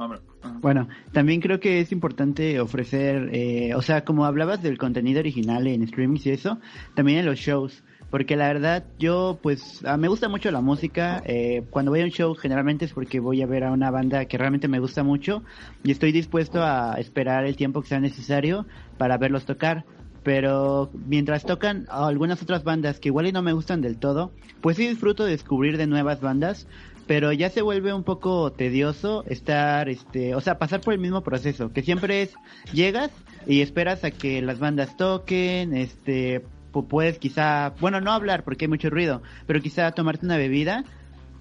bueno, 0.62 0.88
también 1.12 1.42
creo 1.42 1.60
que 1.60 1.82
es 1.82 1.92
importante 1.92 2.62
ofrecer, 2.62 3.32
eh, 3.34 3.76
o 3.76 3.82
sea, 3.82 4.06
como 4.06 4.24
hablabas 4.24 4.64
del 4.64 4.78
contenido 4.78 5.20
original 5.20 5.68
en 5.68 5.84
streaming 5.84 6.22
y 6.24 6.30
eso, 6.30 6.58
también 6.96 7.20
en 7.20 7.26
los 7.26 7.38
shows 7.38 7.84
porque 8.10 8.36
la 8.36 8.48
verdad 8.48 8.86
yo 8.98 9.40
pues 9.42 9.82
ah, 9.86 9.98
me 9.98 10.08
gusta 10.08 10.30
mucho 10.30 10.52
la 10.52 10.62
música 10.62 11.22
eh, 11.26 11.64
cuando 11.70 11.92
voy 11.92 12.02
a 12.02 12.06
un 12.06 12.12
show 12.12 12.36
generalmente 12.36 12.86
es 12.86 12.94
porque 12.94 13.20
voy 13.20 13.42
a 13.42 13.46
ver 13.48 13.64
a 13.64 13.72
una 13.72 13.92
banda 13.92 14.26
que 14.26 14.38
realmente 14.38 14.68
me 14.68 14.80
gusta 14.80 15.04
mucho 15.04 15.44
y 15.84 15.92
estoy 15.92 16.12
dispuesto 16.12 16.64
a 16.64 16.96
esperar 16.98 17.46
el 17.46 17.56
tiempo 17.56 17.82
que 17.82 17.90
sea 17.90 18.00
necesario 18.00 18.66
para 18.98 19.18
verlos 19.18 19.46
tocar 19.46 19.86
pero 20.24 20.90
mientras 20.94 21.44
tocan 21.44 21.86
algunas 21.90 22.42
otras 22.42 22.64
bandas 22.64 23.00
que 23.00 23.10
igual 23.10 23.28
y 23.28 23.32
no 23.32 23.42
me 23.42 23.54
gustan 23.54 23.82
del 23.82 23.98
todo 23.98 24.32
pues 24.62 24.78
sí 24.78 24.88
disfruto 24.88 25.24
de 25.26 25.32
descubrir 25.32 25.78
de 25.78 25.88
nuevas 25.88 26.22
bandas 26.22 26.68
pero 27.10 27.32
ya 27.32 27.50
se 27.50 27.64
vuelve 27.64 27.92
un 27.92 28.04
poco 28.04 28.52
tedioso 28.52 29.24
estar, 29.26 29.90
este, 29.90 30.36
o 30.36 30.42
sea, 30.42 30.60
pasar 30.60 30.82
por 30.82 30.94
el 30.94 31.00
mismo 31.00 31.24
proceso, 31.24 31.74
que 31.74 31.82
siempre 31.82 32.22
es, 32.22 32.36
llegas 32.72 33.10
y 33.48 33.62
esperas 33.62 34.04
a 34.04 34.12
que 34.12 34.44
las 34.44 34.60
bandas 34.60 34.96
toquen, 34.96 35.76
este, 35.76 36.46
puedes 36.72 37.20
quizá, 37.20 37.74
bueno, 37.80 38.02
no 38.02 38.12
hablar 38.12 38.44
porque 38.44 38.66
hay 38.66 38.70
mucho 38.70 38.90
ruido, 38.90 39.22
pero 39.46 39.62
quizá 39.62 39.92
tomarte 39.92 40.26
una 40.26 40.38
bebida 40.38 40.84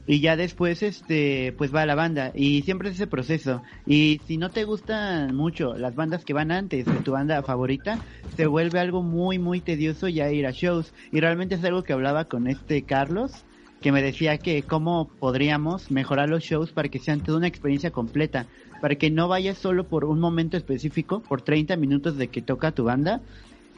y 0.06 0.20
ya 0.20 0.37
después 0.37 0.82
este 0.82 1.52
pues 1.58 1.73
va 1.73 1.82
a 1.82 1.87
la 1.87 1.94
banda. 1.94 2.32
Y 2.35 2.62
siempre 2.62 2.88
es 2.88 2.94
ese 2.94 3.06
proceso. 3.06 3.62
Y 3.87 4.23
si 4.26 4.38
no 4.38 4.50
te 4.50 4.64
gustan 4.64 5.37
mucho 5.37 5.76
las 5.76 5.94
bandas 5.94 6.25
que 6.25 6.32
van 6.32 6.50
antes 6.50 6.87
de 6.87 7.00
tu 7.00 7.12
banda 7.12 7.42
favorita 7.42 7.99
se 8.35 8.47
vuelve 8.47 8.80
algo 8.80 9.02
muy 9.02 9.38
muy 9.38 9.61
tedioso 9.61 10.08
ya 10.08 10.30
ir 10.30 10.47
a 10.47 10.50
shows. 10.50 10.94
Y 11.12 11.20
realmente 11.20 11.56
es 11.56 11.64
algo 11.64 11.85
que 11.85 11.92
hablaba 11.92 12.25
con 12.25 12.47
este 12.49 12.82
Carlos 12.82 13.44
que 13.82 13.92
me 13.92 14.02
decía 14.02 14.38
que 14.38 14.62
cómo 14.62 15.08
podríamos 15.20 15.90
mejorar 15.90 16.28
los 16.28 16.42
shows 16.42 16.73
para 16.73 16.88
que 16.88 16.99
sean 16.99 17.20
toda 17.20 17.38
una 17.38 17.47
experiencia 17.47 17.90
completa, 17.90 18.47
para 18.80 18.97
que 18.97 19.11
no 19.11 19.28
vayas 19.28 19.58
solo 19.58 19.85
por 19.85 20.04
un 20.04 20.18
momento 20.18 20.56
específico, 20.56 21.20
por 21.20 21.42
30 21.42 21.76
minutos 21.76 22.16
de 22.16 22.28
que 22.28 22.42
toca 22.42 22.73
tu 22.73 22.85
banda, 22.85 23.20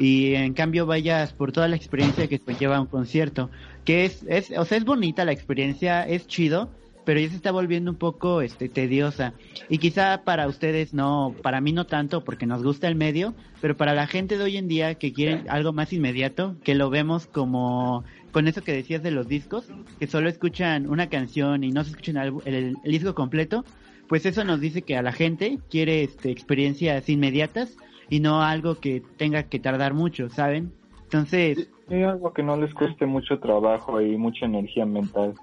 y 0.01 0.35
en 0.35 0.55
cambio 0.55 0.87
vayas 0.87 1.35
por 1.35 1.53
toda 1.53 1.69
la 1.69 1.77
experiencia 1.77 2.27
que 2.27 2.41
lleva 2.59 2.81
un 2.81 2.87
concierto, 2.87 3.51
que 3.85 4.07
es, 4.07 4.25
es, 4.27 4.51
o 4.57 4.65
sea, 4.65 4.79
es 4.79 4.85
bonita 4.87 5.27
la 5.27 5.33
experiencia, 5.33 6.03
es 6.03 6.27
chido, 6.27 6.71
pero 7.05 7.21
ya 7.21 7.29
se 7.29 7.37
está 7.37 7.53
volviendo 7.53 7.91
un 7.91 7.99
poco 7.99 8.41
este 8.41 8.71
tediosa. 8.71 9.35
Y 9.69 9.77
quizá 9.77 10.23
para 10.25 10.49
ustedes 10.49 10.95
no, 10.95 11.35
para 11.43 11.61
mí 11.61 11.73
no 11.73 11.85
tanto 11.85 12.25
porque 12.25 12.47
nos 12.47 12.63
gusta 12.63 12.89
el 12.89 12.95
medio, 12.95 13.35
pero 13.61 13.77
para 13.77 13.93
la 13.93 14.07
gente 14.07 14.39
de 14.39 14.45
hoy 14.45 14.57
en 14.57 14.69
día 14.69 14.95
que 14.95 15.13
quiere 15.13 15.45
algo 15.49 15.75
más 15.75 15.93
inmediato, 15.93 16.57
que 16.65 16.75
lo 16.75 16.89
vemos 16.89 17.27
como 17.27 18.03
con 18.33 18.49
eso 18.49 18.63
que 18.63 18.73
decías 18.73 19.03
de 19.03 19.11
los 19.11 19.29
discos, 19.29 19.67
que 19.99 20.07
solo 20.07 20.31
escuchan 20.31 20.89
una 20.89 21.11
canción 21.11 21.63
y 21.63 21.73
no 21.73 21.85
se 21.85 21.91
escuchan 21.91 22.41
el, 22.47 22.77
disco 22.85 23.15
completo, 23.15 23.67
pues 24.09 24.25
eso 24.25 24.45
nos 24.45 24.61
dice 24.61 24.81
que 24.81 24.97
a 24.97 25.03
la 25.03 25.13
gente 25.13 25.59
quiere 25.69 26.05
este, 26.05 26.31
experiencias 26.31 27.07
inmediatas 27.11 27.77
y 28.11 28.21
no 28.21 28.43
algo 28.43 28.75
que 28.75 29.03
tenga 29.17 29.45
que 29.45 29.59
tardar 29.59 29.95
mucho, 29.95 30.29
¿saben? 30.29 30.73
Entonces... 31.05 31.71
es 31.89 32.07
algo 32.07 32.33
que 32.33 32.43
no 32.43 32.57
les 32.57 32.75
cueste 32.75 33.07
mucho 33.07 33.39
trabajo 33.39 34.01
y 34.01 34.17
mucha 34.17 34.47
energía 34.47 34.85
mental. 34.85 35.35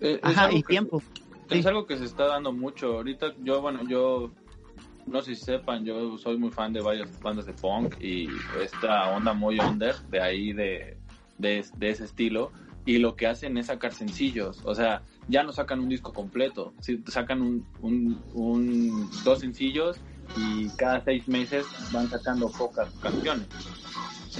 Eh, 0.00 0.20
Ajá, 0.22 0.52
y 0.52 0.62
tiempo. 0.62 1.02
Es 1.48 1.64
algo 1.66 1.86
que 1.86 1.96
se 1.96 2.04
está 2.04 2.26
dando 2.26 2.52
mucho. 2.52 2.96
Ahorita 2.96 3.34
yo, 3.42 3.60
bueno, 3.62 3.80
yo 3.88 4.30
no 5.06 5.22
sé 5.22 5.34
si 5.34 5.44
sepan, 5.44 5.84
yo 5.84 6.18
soy 6.18 6.36
muy 6.36 6.50
fan 6.50 6.72
de 6.72 6.80
varias 6.80 7.20
bandas 7.20 7.46
de 7.46 7.52
funk 7.52 7.96
y 8.00 8.28
esta 8.62 9.14
onda 9.16 9.32
muy 9.32 9.58
under 9.60 9.94
de 10.10 10.20
ahí 10.20 10.52
de 10.52 10.96
de, 11.38 11.64
ese 11.80 12.04
estilo 12.04 12.52
y 12.86 12.98
lo 12.98 13.16
que 13.16 13.26
hacen 13.26 13.56
es 13.56 13.66
sacar 13.66 13.92
sencillos, 13.92 14.60
o 14.64 14.74
sea, 14.74 15.02
ya 15.28 15.42
no 15.42 15.52
sacan 15.52 15.80
un 15.80 15.88
disco 15.88 16.12
completo, 16.12 16.74
sacan 17.06 17.40
un, 17.40 17.66
un, 17.80 19.10
dos 19.24 19.40
sencillos 19.40 19.98
y 20.36 20.68
cada 20.76 21.02
seis 21.04 21.28
meses 21.28 21.66
van 21.92 22.08
sacando 22.08 22.50
pocas 22.50 22.88
canciones. 23.00 23.46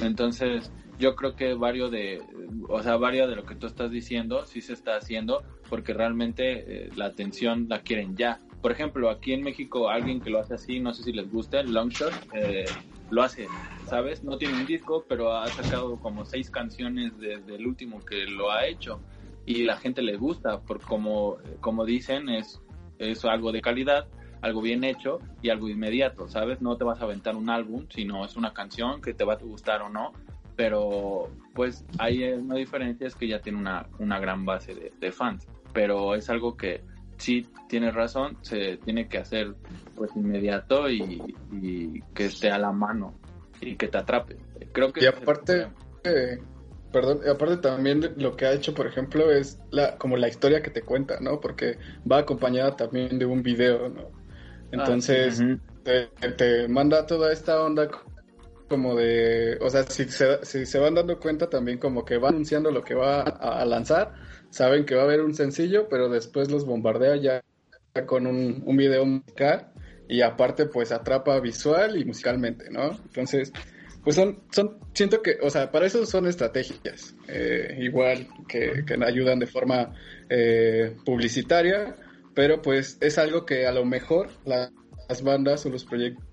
Entonces, 0.01 0.71
yo 0.99 1.17
creo 1.17 1.35
que 1.35 1.55
varios 1.55 1.91
de, 1.91 2.23
o 2.69 2.83
sea, 2.83 2.97
varios 2.97 3.29
de 3.29 3.37
lo 3.37 3.45
que 3.45 3.55
tú 3.55 3.67
estás 3.67 3.91
diciendo 3.91 4.47
sí 4.47 4.61
se 4.61 4.73
está 4.73 4.97
haciendo 4.97 5.43
porque 5.69 5.93
realmente 5.93 6.87
eh, 6.87 6.91
la 6.97 7.07
atención 7.07 7.67
la 7.69 7.83
quieren 7.83 8.17
ya. 8.17 8.41
Por 8.63 8.73
ejemplo, 8.73 9.11
aquí 9.11 9.33
en 9.33 9.43
México 9.43 9.91
alguien 9.91 10.21
que 10.21 10.31
lo 10.31 10.41
hace 10.41 10.55
así, 10.55 10.81
no 10.81 10.95
sé 10.95 11.03
si 11.03 11.13
les 11.13 11.31
gusta, 11.31 11.61
el 11.61 11.73
Longshot, 11.73 12.13
eh, 12.33 12.65
lo 13.11 13.23
hace, 13.23 13.47
¿sabes? 13.87 14.25
No 14.25 14.39
tiene 14.39 14.55
un 14.55 14.67
disco, 14.67 15.05
pero 15.09 15.37
ha 15.37 15.49
sacado 15.49 15.99
como 15.99 16.25
seis 16.25 16.51
canciones 16.51 17.19
desde 17.19 17.57
el 17.57 17.67
último 17.67 18.03
que 18.05 18.25
lo 18.27 18.51
ha 18.51 18.67
hecho 18.67 19.01
y 19.47 19.65
la 19.65 19.77
gente 19.77 20.01
le 20.01 20.17
gusta, 20.17 20.61
porque 20.61 20.87
como, 20.87 21.37
como 21.61 21.85
dicen, 21.85 22.29
es, 22.31 22.61
es 22.99 23.25
algo 23.25 23.53
de 23.53 23.61
calidad, 23.61 24.07
algo 24.45 24.61
bien 24.61 24.85
hecho 24.85 25.21
y 25.41 25.49
algo 25.49 25.71
inmediato, 25.71 26.29
¿sabes? 26.29 26.61
No 26.61 26.77
te 26.77 26.85
vas 26.85 27.01
a 27.01 27.05
aventar 27.05 27.35
un 27.35 27.49
álbum, 27.49 27.87
sino 27.89 28.27
es 28.27 28.37
una 28.37 28.53
canción 28.53 29.01
que 29.01 29.15
te 29.15 29.25
va 29.25 29.33
a 29.33 29.37
gustar 29.37 29.81
o 29.81 29.89
no, 29.89 30.13
pero 30.55 31.31
pues 31.55 31.83
hay 31.99 32.25
una 32.25 32.57
diferencia 32.57 33.07
es 33.07 33.15
que 33.15 33.27
ya 33.27 33.41
tiene 33.41 33.59
una, 33.59 33.87
una 33.99 34.21
gran 34.21 34.45
base 34.45 34.75
de, 34.75 34.93
de 35.01 35.13
fans, 35.13 35.47
pero 35.73 36.15
es 36.15 36.29
algo 36.29 36.59
que 36.59 36.83
sí 37.17 37.47
tienes 37.71 37.95
razón, 37.95 38.37
se 38.43 38.77
tiene 38.77 39.09
que 39.09 39.17
hacer 39.17 39.55
pues 39.97 40.11
inmediato 40.15 40.91
y, 40.91 42.05
que 42.15 42.27
esté 42.27 42.51
a 42.51 42.59
la 42.59 42.71
mano 42.71 43.15
y 43.63 43.77
que 43.77 43.89
te 43.89 43.97
atrape. 43.97 44.37
Creo 44.73 44.93
que 44.93 45.05
y 45.05 45.07
aparte, 45.07 45.69
eh, 46.05 46.39
perdón, 46.93 47.21
aparte 47.27 47.57
también 47.57 48.13
lo 48.19 48.37
que 48.37 48.45
ha 48.45 48.53
hecho, 48.53 48.75
por 48.75 48.87
ejemplo, 48.87 49.33
es 49.33 49.59
la 49.71 49.97
como 49.97 50.19
la 50.19 50.29
historia 50.29 50.63
que 50.63 50.71
te 50.71 50.83
cuenta, 50.83 51.19
¿no? 51.21 51.41
Porque 51.41 51.79
va 52.11 52.19
acompañada 52.19 52.77
también 52.77 53.19
de 53.19 53.25
un 53.25 53.43
video, 53.43 53.89
¿no? 53.89 54.24
Entonces, 54.75 55.43
te, 55.83 56.07
te, 56.37 56.69
manda 56.69 57.07
toda 57.07 57.33
esta 57.33 57.63
onda 57.63 57.89
como 58.69 58.95
de, 58.95 59.59
o 59.61 59.71
sea, 59.71 59.85
si 59.85 60.05
se, 60.05 60.45
si 60.45 60.67
se 60.67 60.79
van 60.79 60.95
dando 60.95 61.19
cuenta 61.21 61.49
también 61.49 61.79
como 61.79 62.05
que 62.05 62.19
va 62.19 62.31
anunciando 62.31 62.71
lo 62.71 62.83
que 62.83 62.95
va 62.95 63.21
a 63.23 63.65
lanzar, 63.65 64.15
saben 64.51 64.85
que 64.85 64.95
va 64.95 65.03
a 65.03 65.05
haber 65.05 65.21
un 65.21 65.35
sencillo, 65.35 65.89
pero 65.89 66.09
después 66.09 66.51
los 66.51 66.65
bombardea 66.65 67.17
ya 67.17 67.43
con 68.07 68.27
un, 68.27 68.63
un 68.67 68.77
video 68.77 69.05
musical 69.05 69.73
y 70.09 70.23
aparte 70.23 70.67
pues 70.67 70.93
atrapa 70.93 71.39
visual 71.41 71.97
y 71.97 72.05
musicalmente, 72.05 72.71
¿no? 72.71 72.91
Entonces, 72.91 73.53
pues 74.03 74.17
son, 74.17 74.41
son, 74.51 74.79
siento 74.93 75.23
que, 75.23 75.39
o 75.41 75.49
sea, 75.49 75.71
para 75.71 75.87
eso 75.87 76.05
son 76.05 76.27
estrategias, 76.27 77.15
eh, 77.27 77.79
igual 77.81 78.29
que, 78.47 78.85
que, 78.87 79.03
ayudan 79.03 79.39
de 79.39 79.47
forma 79.47 79.95
eh, 80.29 80.95
publicitaria, 81.05 81.97
pero 82.35 82.63
pues 82.63 82.99
es 83.01 83.19
algo 83.19 83.47
que 83.47 83.67
a 83.67 83.73
lo 83.73 83.85
mejor 83.85 84.31
las 84.45 85.23
bandas 85.23 85.65
o 85.67 85.71
los 85.71 85.85
proyectos 85.85 86.25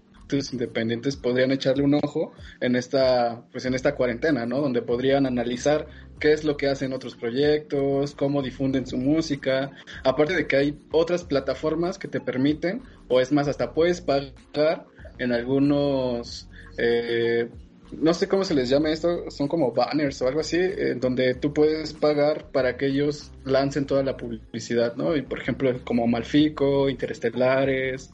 independientes 0.51 1.17
podrían 1.17 1.51
echarle 1.51 1.83
un 1.83 1.95
ojo 1.95 2.31
en 2.61 2.75
esta, 2.75 3.43
pues 3.51 3.65
en 3.65 3.73
esta 3.73 3.95
cuarentena, 3.95 4.45
¿no? 4.45 4.61
Donde 4.61 4.81
podrían 4.81 5.25
analizar 5.25 5.87
qué 6.19 6.31
es 6.31 6.43
lo 6.43 6.55
que 6.55 6.67
hacen 6.67 6.93
otros 6.93 7.15
proyectos, 7.15 8.15
cómo 8.15 8.41
difunden 8.41 8.87
su 8.87 8.97
música. 8.97 9.71
Aparte 10.03 10.35
de 10.35 10.47
que 10.47 10.55
hay 10.55 10.79
otras 10.91 11.23
plataformas 11.23 11.97
que 11.97 12.07
te 12.07 12.21
permiten, 12.21 12.81
o 13.09 13.19
es 13.19 13.31
más, 13.31 13.47
hasta 13.47 13.73
puedes 13.73 14.01
pagar 14.01 14.85
en 15.17 15.33
algunos, 15.33 16.47
eh, 16.77 17.49
no 17.91 18.13
sé 18.13 18.27
cómo 18.27 18.43
se 18.43 18.53
les 18.53 18.69
llama 18.69 18.89
esto, 18.89 19.29
son 19.29 19.47
como 19.47 19.71
banners 19.71 20.21
o 20.21 20.27
algo 20.27 20.39
así, 20.39 20.57
en 20.57 20.99
donde 20.99 21.35
tú 21.35 21.53
puedes 21.53 21.93
pagar 21.93 22.51
para 22.51 22.77
que 22.77 22.87
ellos 22.87 23.31
lancen 23.43 23.85
toda 23.85 24.03
la 24.03 24.17
publicidad, 24.17 24.95
¿no? 24.95 25.15
Y 25.15 25.21
por 25.21 25.39
ejemplo, 25.39 25.73
como 25.83 26.07
Malfico, 26.07 26.89
Interestelares, 26.89 28.11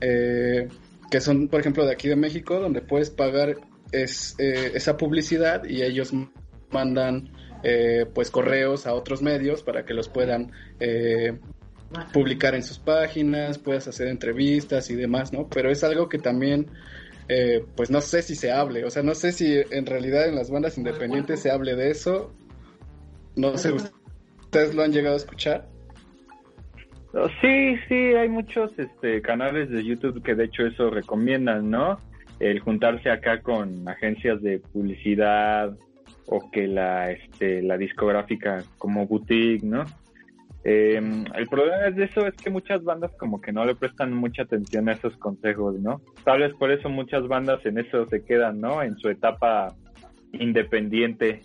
eh, 0.00 0.68
que 1.10 1.20
son, 1.20 1.48
por 1.48 1.60
ejemplo, 1.60 1.86
de 1.86 1.92
aquí 1.92 2.08
de 2.08 2.16
México, 2.16 2.58
donde 2.60 2.82
puedes 2.82 3.10
pagar 3.10 3.56
eh, 3.92 4.06
esa 4.74 4.96
publicidad 4.96 5.64
y 5.64 5.82
ellos 5.82 6.12
mandan 6.70 7.30
eh, 7.62 8.06
pues 8.14 8.30
correos 8.30 8.86
a 8.86 8.94
otros 8.94 9.22
medios 9.22 9.62
para 9.62 9.84
que 9.84 9.94
los 9.94 10.08
puedan 10.08 10.52
eh, 10.78 11.38
publicar 12.12 12.54
en 12.54 12.62
sus 12.62 12.78
páginas, 12.78 13.58
puedas 13.58 13.88
hacer 13.88 14.08
entrevistas 14.08 14.90
y 14.90 14.94
demás, 14.94 15.32
¿no? 15.32 15.48
Pero 15.48 15.70
es 15.70 15.82
algo 15.82 16.08
que 16.08 16.18
también 16.18 16.70
eh, 17.28 17.64
pues 17.76 17.90
no 17.90 18.00
sé 18.00 18.22
si 18.22 18.34
se 18.34 18.52
hable, 18.52 18.84
o 18.84 18.90
sea, 18.90 19.02
no 19.02 19.14
sé 19.14 19.32
si 19.32 19.60
en 19.70 19.86
realidad 19.86 20.28
en 20.28 20.34
las 20.34 20.50
bandas 20.50 20.78
independientes 20.78 21.40
se 21.40 21.50
hable 21.50 21.76
de 21.76 21.90
eso. 21.90 22.34
No 23.36 23.56
sé, 23.56 23.72
¿ustedes 23.72 24.74
lo 24.74 24.82
han 24.82 24.92
llegado 24.92 25.14
a 25.14 25.18
escuchar? 25.18 25.68
Oh, 27.12 27.28
sí, 27.40 27.76
sí, 27.88 27.94
hay 27.94 28.28
muchos 28.28 28.78
este, 28.78 29.22
canales 29.22 29.70
de 29.70 29.84
YouTube 29.84 30.22
que 30.22 30.34
de 30.34 30.44
hecho 30.44 30.66
eso 30.66 30.90
recomiendan, 30.90 31.70
¿no? 31.70 31.98
El 32.40 32.60
juntarse 32.60 33.10
acá 33.10 33.40
con 33.40 33.88
agencias 33.88 34.42
de 34.42 34.60
publicidad 34.60 35.76
o 36.26 36.50
que 36.50 36.66
la, 36.66 37.10
este, 37.10 37.62
la 37.62 37.76
discográfica 37.76 38.62
como 38.76 39.06
boutique, 39.06 39.64
¿no? 39.64 39.84
Em, 40.64 41.24
el 41.34 41.48
problema 41.48 41.90
de 41.90 42.04
eso 42.04 42.26
es 42.26 42.34
que 42.34 42.50
muchas 42.50 42.82
bandas 42.82 43.12
como 43.18 43.40
que 43.40 43.52
no 43.52 43.64
le 43.64 43.74
prestan 43.74 44.12
mucha 44.12 44.42
atención 44.42 44.88
a 44.88 44.92
esos 44.92 45.16
consejos, 45.16 45.78
¿no? 45.78 46.02
Tal 46.24 46.40
vez 46.40 46.52
por 46.54 46.70
eso 46.70 46.88
muchas 46.88 47.26
bandas 47.28 47.64
en 47.64 47.78
eso 47.78 48.06
se 48.06 48.24
quedan, 48.24 48.60
¿no? 48.60 48.82
En 48.82 48.96
su 48.98 49.08
etapa 49.08 49.74
independiente. 50.32 51.42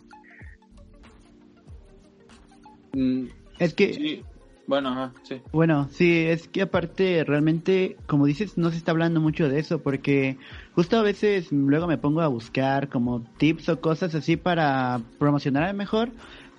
Mm, 2.93 3.25
Es 3.59 3.73
que, 3.73 3.93
sí. 3.93 4.23
Bueno, 4.65 4.89
ajá, 4.89 5.13
sí. 5.23 5.41
bueno, 5.51 5.89
sí, 5.91 6.25
es 6.25 6.47
que 6.47 6.61
aparte 6.61 7.25
realmente, 7.25 7.97
como 8.07 8.25
dices, 8.25 8.57
no 8.57 8.71
se 8.71 8.77
está 8.77 8.91
hablando 8.91 9.19
mucho 9.19 9.49
de 9.49 9.59
eso 9.59 9.83
porque 9.83 10.37
justo 10.71 10.97
a 10.97 11.01
veces 11.03 11.51
luego 11.51 11.85
me 11.85 11.97
pongo 11.97 12.21
a 12.21 12.27
buscar 12.27 12.87
como 12.87 13.25
tips 13.37 13.67
o 13.67 13.81
cosas 13.81 14.15
así 14.15 14.37
para 14.37 15.01
promocionar 15.19 15.73
mejor, 15.75 16.11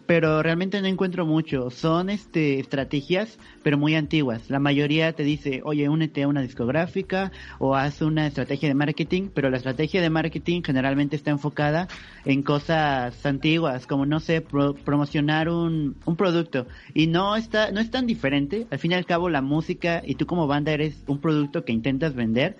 pero 0.07 0.43
realmente 0.43 0.81
no 0.81 0.87
encuentro 0.87 1.25
mucho. 1.27 1.71
Son 1.71 2.11
este 2.11 2.61
estrategias, 2.61 3.39
pero 3.63 3.79
muy 3.79 3.95
antiguas. 3.95 4.51
La 4.51 4.59
mayoría 4.59 5.13
te 5.15 5.23
dice, 5.23 5.61
oye, 5.65 5.89
únete 5.89 6.23
a 6.23 6.29
una 6.29 6.43
discográfica 6.43 7.33
o 7.59 7.75
haz 7.75 8.03
una 8.03 8.27
estrategia 8.27 8.69
de 8.69 8.75
marketing, 8.75 9.31
pero 9.35 9.51
la 9.51 9.57
estrategia 9.57 10.03
de 10.03 10.11
marketing 10.11 10.63
generalmente 10.63 11.17
está 11.17 11.31
enfocada 11.31 11.89
en 12.25 12.43
cosas 12.43 13.25
antiguas, 13.25 13.87
como 13.87 14.07
no 14.07 14.21
sé, 14.21 14.41
pro- 14.41 14.75
promocionar 14.75 15.49
un, 15.49 15.97
un 16.05 16.17
producto. 16.17 16.67
Y 16.93 17.07
no 17.07 17.37
está, 17.37 17.71
no 17.73 17.81
es 17.81 17.91
tan 17.91 18.07
diferente. 18.07 18.67
Al 18.71 18.79
fin 18.79 18.93
y 18.93 18.95
al 18.95 19.07
cabo, 19.07 19.29
la 19.31 19.43
música 19.43 20.03
y 20.05 20.17
tú 20.17 20.27
como 20.27 20.47
banda 20.47 20.73
eres 20.73 21.03
un 21.07 21.21
producto 21.21 21.65
que 21.65 21.73
intentas 21.73 22.15
vender. 22.15 22.57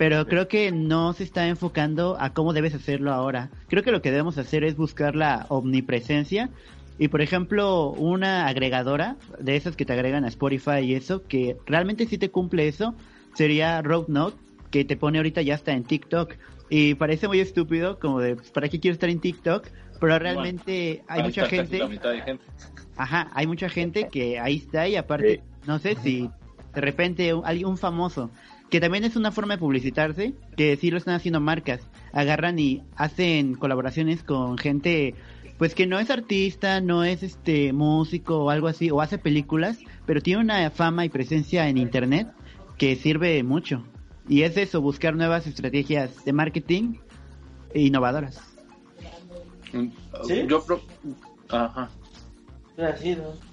Pero 0.00 0.24
creo 0.26 0.48
que 0.48 0.72
no 0.72 1.12
se 1.12 1.24
está 1.24 1.46
enfocando 1.46 2.16
a 2.18 2.32
cómo 2.32 2.54
debes 2.54 2.74
hacerlo 2.74 3.12
ahora. 3.12 3.50
Creo 3.68 3.82
que 3.82 3.90
lo 3.92 4.00
que 4.00 4.10
debemos 4.10 4.38
hacer 4.38 4.64
es 4.64 4.74
buscar 4.74 5.14
la 5.14 5.44
omnipresencia. 5.50 6.48
Y 6.98 7.08
por 7.08 7.20
ejemplo, 7.20 7.90
una 7.90 8.46
agregadora 8.46 9.16
de 9.38 9.56
esas 9.56 9.76
que 9.76 9.84
te 9.84 9.92
agregan 9.92 10.24
a 10.24 10.28
Spotify 10.28 10.78
y 10.82 10.94
eso, 10.94 11.26
que 11.26 11.58
realmente 11.66 12.06
sí 12.06 12.16
te 12.16 12.30
cumple 12.30 12.66
eso, 12.66 12.94
sería 13.34 13.82
Road 13.82 14.08
Note, 14.08 14.38
que 14.70 14.86
te 14.86 14.96
pone 14.96 15.18
ahorita 15.18 15.42
ya 15.42 15.54
está 15.54 15.72
en 15.72 15.84
TikTok. 15.84 16.32
Y 16.70 16.94
parece 16.94 17.28
muy 17.28 17.40
estúpido, 17.40 17.98
como 17.98 18.20
de, 18.20 18.36
pues, 18.36 18.50
¿para 18.52 18.70
qué 18.70 18.80
quiero 18.80 18.94
estar 18.94 19.10
en 19.10 19.20
TikTok? 19.20 19.66
Pero 20.00 20.18
realmente 20.18 21.02
hay 21.08 21.22
mucha 21.24 21.44
gente, 21.46 21.78
La 21.78 21.88
mitad 21.88 22.10
de 22.12 22.22
gente. 22.22 22.44
ajá, 22.96 23.30
hay 23.34 23.46
mucha 23.46 23.68
gente 23.68 24.08
que 24.10 24.38
ahí 24.38 24.56
está 24.56 24.88
y 24.88 24.96
aparte, 24.96 25.42
no 25.66 25.78
sé 25.78 25.94
si 25.96 26.30
de 26.74 26.80
repente 26.80 27.34
un, 27.34 27.44
alguien- 27.44 27.66
un 27.68 27.76
famoso, 27.76 28.30
que 28.70 28.80
también 28.80 29.04
es 29.04 29.16
una 29.16 29.32
forma 29.32 29.54
de 29.54 29.58
publicitarse, 29.58 30.34
que 30.56 30.76
sí 30.76 30.90
lo 30.90 30.96
están 30.96 31.14
haciendo 31.14 31.40
marcas, 31.40 31.80
agarran 32.12 32.58
y 32.58 32.82
hacen 32.96 33.54
colaboraciones 33.54 34.22
con 34.22 34.56
gente 34.56 35.14
pues 35.58 35.74
que 35.74 35.86
no 35.86 35.98
es 35.98 36.08
artista, 36.08 36.80
no 36.80 37.04
es 37.04 37.22
este 37.22 37.74
músico 37.74 38.44
o 38.44 38.50
algo 38.50 38.66
así, 38.66 38.90
o 38.90 39.02
hace 39.02 39.18
películas, 39.18 39.78
pero 40.06 40.22
tiene 40.22 40.40
una 40.40 40.70
fama 40.70 41.04
y 41.04 41.10
presencia 41.10 41.68
en 41.68 41.76
internet 41.76 42.28
que 42.78 42.96
sirve 42.96 43.42
mucho. 43.42 43.84
Y 44.26 44.42
es 44.42 44.56
eso, 44.56 44.80
buscar 44.80 45.14
nuevas 45.14 45.46
estrategias 45.46 46.24
de 46.24 46.32
marketing 46.32 46.94
innovadoras. 47.74 48.40
¿Sí? 50.26 50.46
Yo 50.48 50.64
pro... 50.64 50.80
Ajá. 51.50 51.90
Así, 52.78 53.16
¿no? 53.16 53.49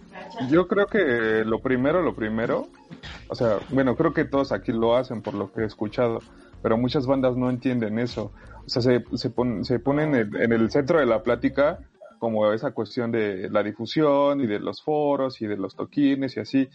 Yo 0.50 0.68
creo 0.68 0.88
que 0.88 1.44
lo 1.46 1.60
primero, 1.60 2.02
lo 2.02 2.16
primero, 2.16 2.68
o 3.28 3.36
sea, 3.36 3.60
bueno, 3.72 3.96
creo 3.96 4.14
que 4.14 4.26
todos 4.26 4.52
aquí 4.52 4.72
lo 4.72 4.96
hacen 4.96 5.22
por 5.22 5.34
lo 5.34 5.52
que 5.52 5.62
he 5.62 5.66
escuchado, 5.66 6.20
pero 6.62 6.78
muchas 6.78 7.08
bandas 7.08 7.36
no 7.36 7.50
entienden 7.50 8.00
eso. 8.00 8.32
O 8.66 8.70
sea, 8.70 8.82
se, 8.82 9.04
se, 9.16 9.32
se 9.62 9.80
ponen 9.80 10.16
en, 10.16 10.52
el 10.52 10.70
centro 10.72 11.00
de 11.00 11.06
la 11.06 11.24
plática 11.24 11.80
como 12.20 12.52
esa 12.52 12.72
cuestión 12.72 13.12
de 13.12 13.50
la 13.50 13.64
difusión 13.64 14.42
y 14.42 14.48
de 14.48 14.60
los 14.60 14.82
foros 14.82 15.42
y 15.42 15.48
de 15.48 15.58
los 15.58 15.76
toquines 15.76 16.36
y 16.38 16.40
así, 16.40 16.68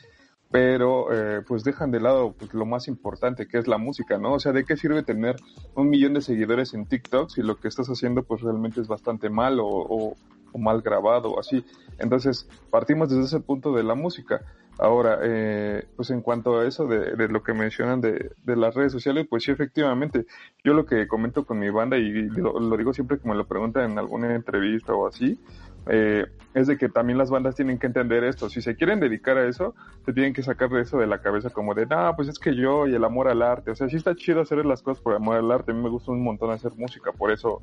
pero 0.50 1.12
eh, 1.12 1.42
pues 1.46 1.64
dejan 1.64 1.90
de 1.90 2.00
lado 2.00 2.34
pues, 2.38 2.52
lo 2.54 2.64
más 2.66 2.86
importante 2.86 3.48
que 3.48 3.58
es 3.58 3.66
la 3.66 3.78
música, 3.78 4.18
¿no? 4.18 4.34
O 4.34 4.40
sea, 4.40 4.52
¿de 4.52 4.64
qué 4.64 4.76
sirve 4.76 5.02
tener 5.02 5.36
un 5.74 5.88
millón 5.88 6.14
de 6.14 6.20
seguidores 6.20 6.74
en 6.74 6.86
TikTok 6.86 7.30
si 7.30 7.42
lo 7.42 7.56
que 7.56 7.68
estás 7.68 7.88
haciendo 7.88 8.22
pues 8.22 8.42
realmente 8.42 8.80
es 8.80 8.88
bastante 8.88 9.30
mal 9.30 9.58
o- 9.60 10.16
o 10.52 10.58
mal 10.58 10.82
grabado 10.82 11.30
o 11.30 11.40
así? 11.40 11.64
Entonces, 11.98 12.48
partimos 12.70 13.08
desde 13.08 13.24
ese 13.24 13.40
punto 13.40 13.72
de 13.72 13.82
la 13.82 13.94
música. 13.94 14.42
Ahora, 14.78 15.18
eh, 15.22 15.84
pues 15.96 16.10
en 16.10 16.22
cuanto 16.22 16.58
a 16.58 16.66
eso 16.66 16.86
de, 16.86 17.14
de 17.14 17.28
lo 17.28 17.42
que 17.42 17.52
mencionan 17.52 18.00
de, 18.00 18.32
de 18.42 18.56
las 18.56 18.74
redes 18.74 18.90
sociales, 18.90 19.26
pues 19.28 19.44
sí, 19.44 19.50
efectivamente, 19.50 20.26
yo 20.64 20.72
lo 20.72 20.86
que 20.86 21.06
comento 21.06 21.44
con 21.44 21.58
mi 21.58 21.68
banda 21.68 21.98
y 21.98 22.10
lo, 22.10 22.58
lo 22.58 22.76
digo 22.76 22.94
siempre 22.94 23.18
que 23.18 23.28
me 23.28 23.34
lo 23.34 23.46
preguntan 23.46 23.92
en 23.92 23.98
alguna 23.98 24.34
entrevista 24.34 24.94
o 24.94 25.06
así, 25.06 25.38
eh, 25.86 26.26
es 26.54 26.66
de 26.66 26.78
que 26.78 26.88
también 26.88 27.18
las 27.18 27.30
bandas 27.30 27.54
tienen 27.54 27.78
que 27.78 27.86
entender 27.86 28.24
esto. 28.24 28.48
Si 28.48 28.62
se 28.62 28.76
quieren 28.76 29.00
dedicar 29.00 29.36
a 29.36 29.46
eso, 29.46 29.74
se 30.04 30.12
tienen 30.12 30.32
que 30.32 30.42
sacar 30.42 30.70
de 30.70 30.82
eso 30.82 30.98
de 30.98 31.06
la 31.06 31.20
cabeza 31.20 31.50
como 31.50 31.74
de, 31.74 31.86
no, 31.86 32.14
pues 32.16 32.28
es 32.28 32.38
que 32.38 32.54
yo 32.54 32.86
y 32.86 32.94
el 32.94 33.04
amor 33.04 33.28
al 33.28 33.42
arte. 33.42 33.70
O 33.70 33.74
sea, 33.74 33.88
sí 33.88 33.96
está 33.96 34.14
chido 34.14 34.40
hacer 34.40 34.64
las 34.64 34.82
cosas 34.82 35.02
por 35.02 35.14
amor 35.14 35.36
al 35.36 35.50
arte. 35.50 35.72
A 35.72 35.74
mí 35.74 35.82
me 35.82 35.90
gusta 35.90 36.12
un 36.12 36.22
montón 36.22 36.50
hacer 36.50 36.72
música, 36.76 37.12
por 37.12 37.30
eso, 37.30 37.62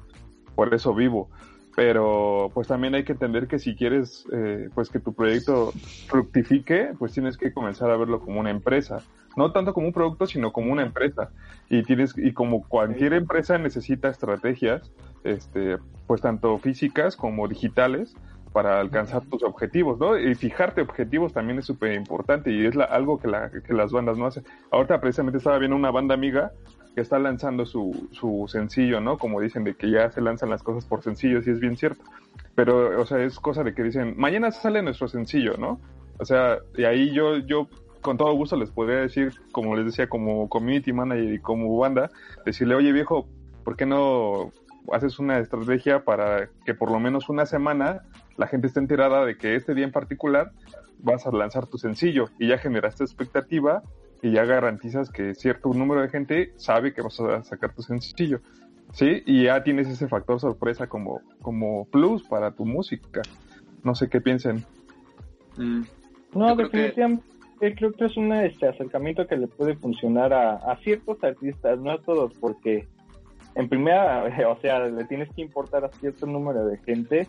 por 0.55 0.73
eso 0.73 0.93
vivo. 0.93 1.29
Pero 1.79 2.51
pues 2.53 2.67
también 2.67 2.93
hay 2.93 3.05
que 3.05 3.13
entender 3.13 3.47
que 3.47 3.57
si 3.57 3.73
quieres 3.73 4.27
eh, 4.33 4.67
pues 4.75 4.89
que 4.89 4.99
tu 4.99 5.13
proyecto 5.13 5.71
fructifique, 6.07 6.91
pues 6.99 7.13
tienes 7.13 7.37
que 7.37 7.53
comenzar 7.53 7.89
a 7.89 7.95
verlo 7.95 8.19
como 8.19 8.41
una 8.41 8.49
empresa. 8.49 8.97
No 9.37 9.53
tanto 9.53 9.73
como 9.73 9.87
un 9.87 9.93
producto, 9.93 10.27
sino 10.27 10.51
como 10.51 10.73
una 10.73 10.81
empresa. 10.81 11.29
Y 11.69 11.83
tienes, 11.83 12.17
y 12.17 12.33
como 12.33 12.67
cualquier 12.67 13.13
empresa 13.13 13.57
necesita 13.57 14.09
estrategias, 14.09 14.91
este, 15.23 15.77
pues 16.05 16.19
tanto 16.19 16.57
físicas 16.57 17.15
como 17.15 17.47
digitales, 17.47 18.13
para 18.51 18.81
alcanzar 18.81 19.21
tus 19.27 19.43
objetivos, 19.43 19.99
¿no? 19.99 20.17
Y 20.17 20.35
fijarte 20.35 20.81
objetivos 20.81 21.31
también 21.31 21.59
es 21.59 21.65
súper 21.65 21.93
importante 21.93 22.51
y 22.51 22.65
es 22.65 22.75
la, 22.75 22.85
algo 22.85 23.19
que, 23.19 23.29
la, 23.29 23.51
que 23.51 23.73
las 23.73 23.93
bandas 23.93 24.17
no 24.17 24.25
hacen. 24.25 24.43
Ahorita 24.71 24.99
precisamente 24.99 25.37
estaba 25.37 25.59
viendo 25.59 25.77
una 25.77 25.91
banda 25.91 26.13
amiga 26.13 26.51
que 26.99 27.03
está 27.03 27.17
lanzando 27.17 27.65
su, 27.65 28.09
su 28.11 28.45
sencillo, 28.49 28.99
¿no? 28.99 29.17
Como 29.17 29.39
dicen 29.39 29.63
de 29.63 29.73
que 29.73 29.89
ya 29.89 30.11
se 30.11 30.19
lanzan 30.19 30.49
las 30.49 30.63
cosas 30.63 30.83
por 30.83 31.01
sencillos 31.01 31.47
y 31.47 31.51
es 31.51 31.61
bien 31.61 31.77
cierto. 31.77 32.03
Pero, 32.55 32.99
o 32.99 33.05
sea, 33.05 33.23
es 33.23 33.39
cosa 33.39 33.63
de 33.63 33.73
que 33.73 33.83
dicen, 33.83 34.15
mañana 34.17 34.51
sale 34.51 34.81
nuestro 34.81 35.07
sencillo, 35.07 35.55
¿no? 35.57 35.79
O 36.17 36.25
sea, 36.25 36.57
y 36.75 36.83
ahí 36.83 37.13
yo, 37.13 37.37
yo 37.37 37.69
con 38.01 38.17
todo 38.17 38.33
gusto 38.33 38.57
les 38.57 38.69
podría 38.69 38.97
decir, 38.97 39.31
como 39.53 39.77
les 39.77 39.85
decía, 39.85 40.09
como 40.09 40.49
community 40.49 40.91
manager 40.91 41.33
y 41.35 41.39
como 41.39 41.77
banda, 41.77 42.11
decirle, 42.45 42.75
oye 42.75 42.91
viejo, 42.91 43.29
¿por 43.63 43.77
qué 43.77 43.85
no 43.85 44.51
haces 44.91 45.19
una 45.19 45.39
estrategia 45.39 46.03
para 46.03 46.49
que 46.65 46.73
por 46.73 46.91
lo 46.91 46.99
menos 46.99 47.29
una 47.29 47.45
semana 47.45 48.01
la 48.35 48.47
gente 48.47 48.67
esté 48.67 48.81
enterada 48.81 49.23
de 49.23 49.37
que 49.37 49.55
este 49.55 49.73
día 49.73 49.85
en 49.85 49.93
particular 49.93 50.51
vas 50.97 51.25
a 51.25 51.31
lanzar 51.31 51.65
tu 51.67 51.77
sencillo 51.77 52.25
y 52.39 52.49
ya 52.49 52.57
generaste 52.57 53.05
expectativa 53.05 53.83
y 54.21 54.31
ya 54.31 54.45
garantizas 54.45 55.09
que 55.09 55.33
cierto 55.33 55.73
número 55.73 56.01
de 56.01 56.09
gente 56.09 56.51
sabe 56.57 56.93
que 56.93 57.01
vas 57.01 57.19
a 57.19 57.43
sacar 57.43 57.73
tu 57.73 57.81
sencillo. 57.81 58.39
¿Sí? 58.91 59.21
Y 59.27 59.43
ya 59.43 59.63
tienes 59.63 59.87
ese 59.87 60.07
factor 60.07 60.39
sorpresa 60.39 60.87
como, 60.87 61.21
como 61.43 61.85
plus 61.85 62.23
para 62.23 62.51
tu 62.51 62.65
música. 62.65 63.21
No 63.83 63.93
sé 63.93 64.09
qué 64.09 64.19
piensen. 64.19 64.65
Mm, 65.57 65.81
No, 66.33 66.49
Yo 66.49 66.55
creo 66.55 66.69
que- 66.71 66.77
definitivamente 66.77 67.23
creo 67.77 67.91
que 67.93 68.05
es 68.05 68.17
un 68.17 68.31
este, 68.33 68.67
acercamiento 68.67 69.27
que 69.27 69.35
le 69.37 69.47
puede 69.47 69.75
funcionar 69.75 70.31
a, 70.33 70.55
a 70.55 70.77
ciertos 70.77 71.23
artistas, 71.23 71.77
no 71.79 71.91
a 71.91 72.01
todos, 72.01 72.33
porque 72.39 72.87
en 73.55 73.67
primera, 73.69 74.23
o 74.49 74.59
sea, 74.61 74.87
le 74.87 75.03
tienes 75.05 75.29
que 75.35 75.41
importar 75.41 75.83
a 75.85 75.89
cierto 75.89 76.25
número 76.25 76.65
de 76.65 76.77
gente 76.79 77.27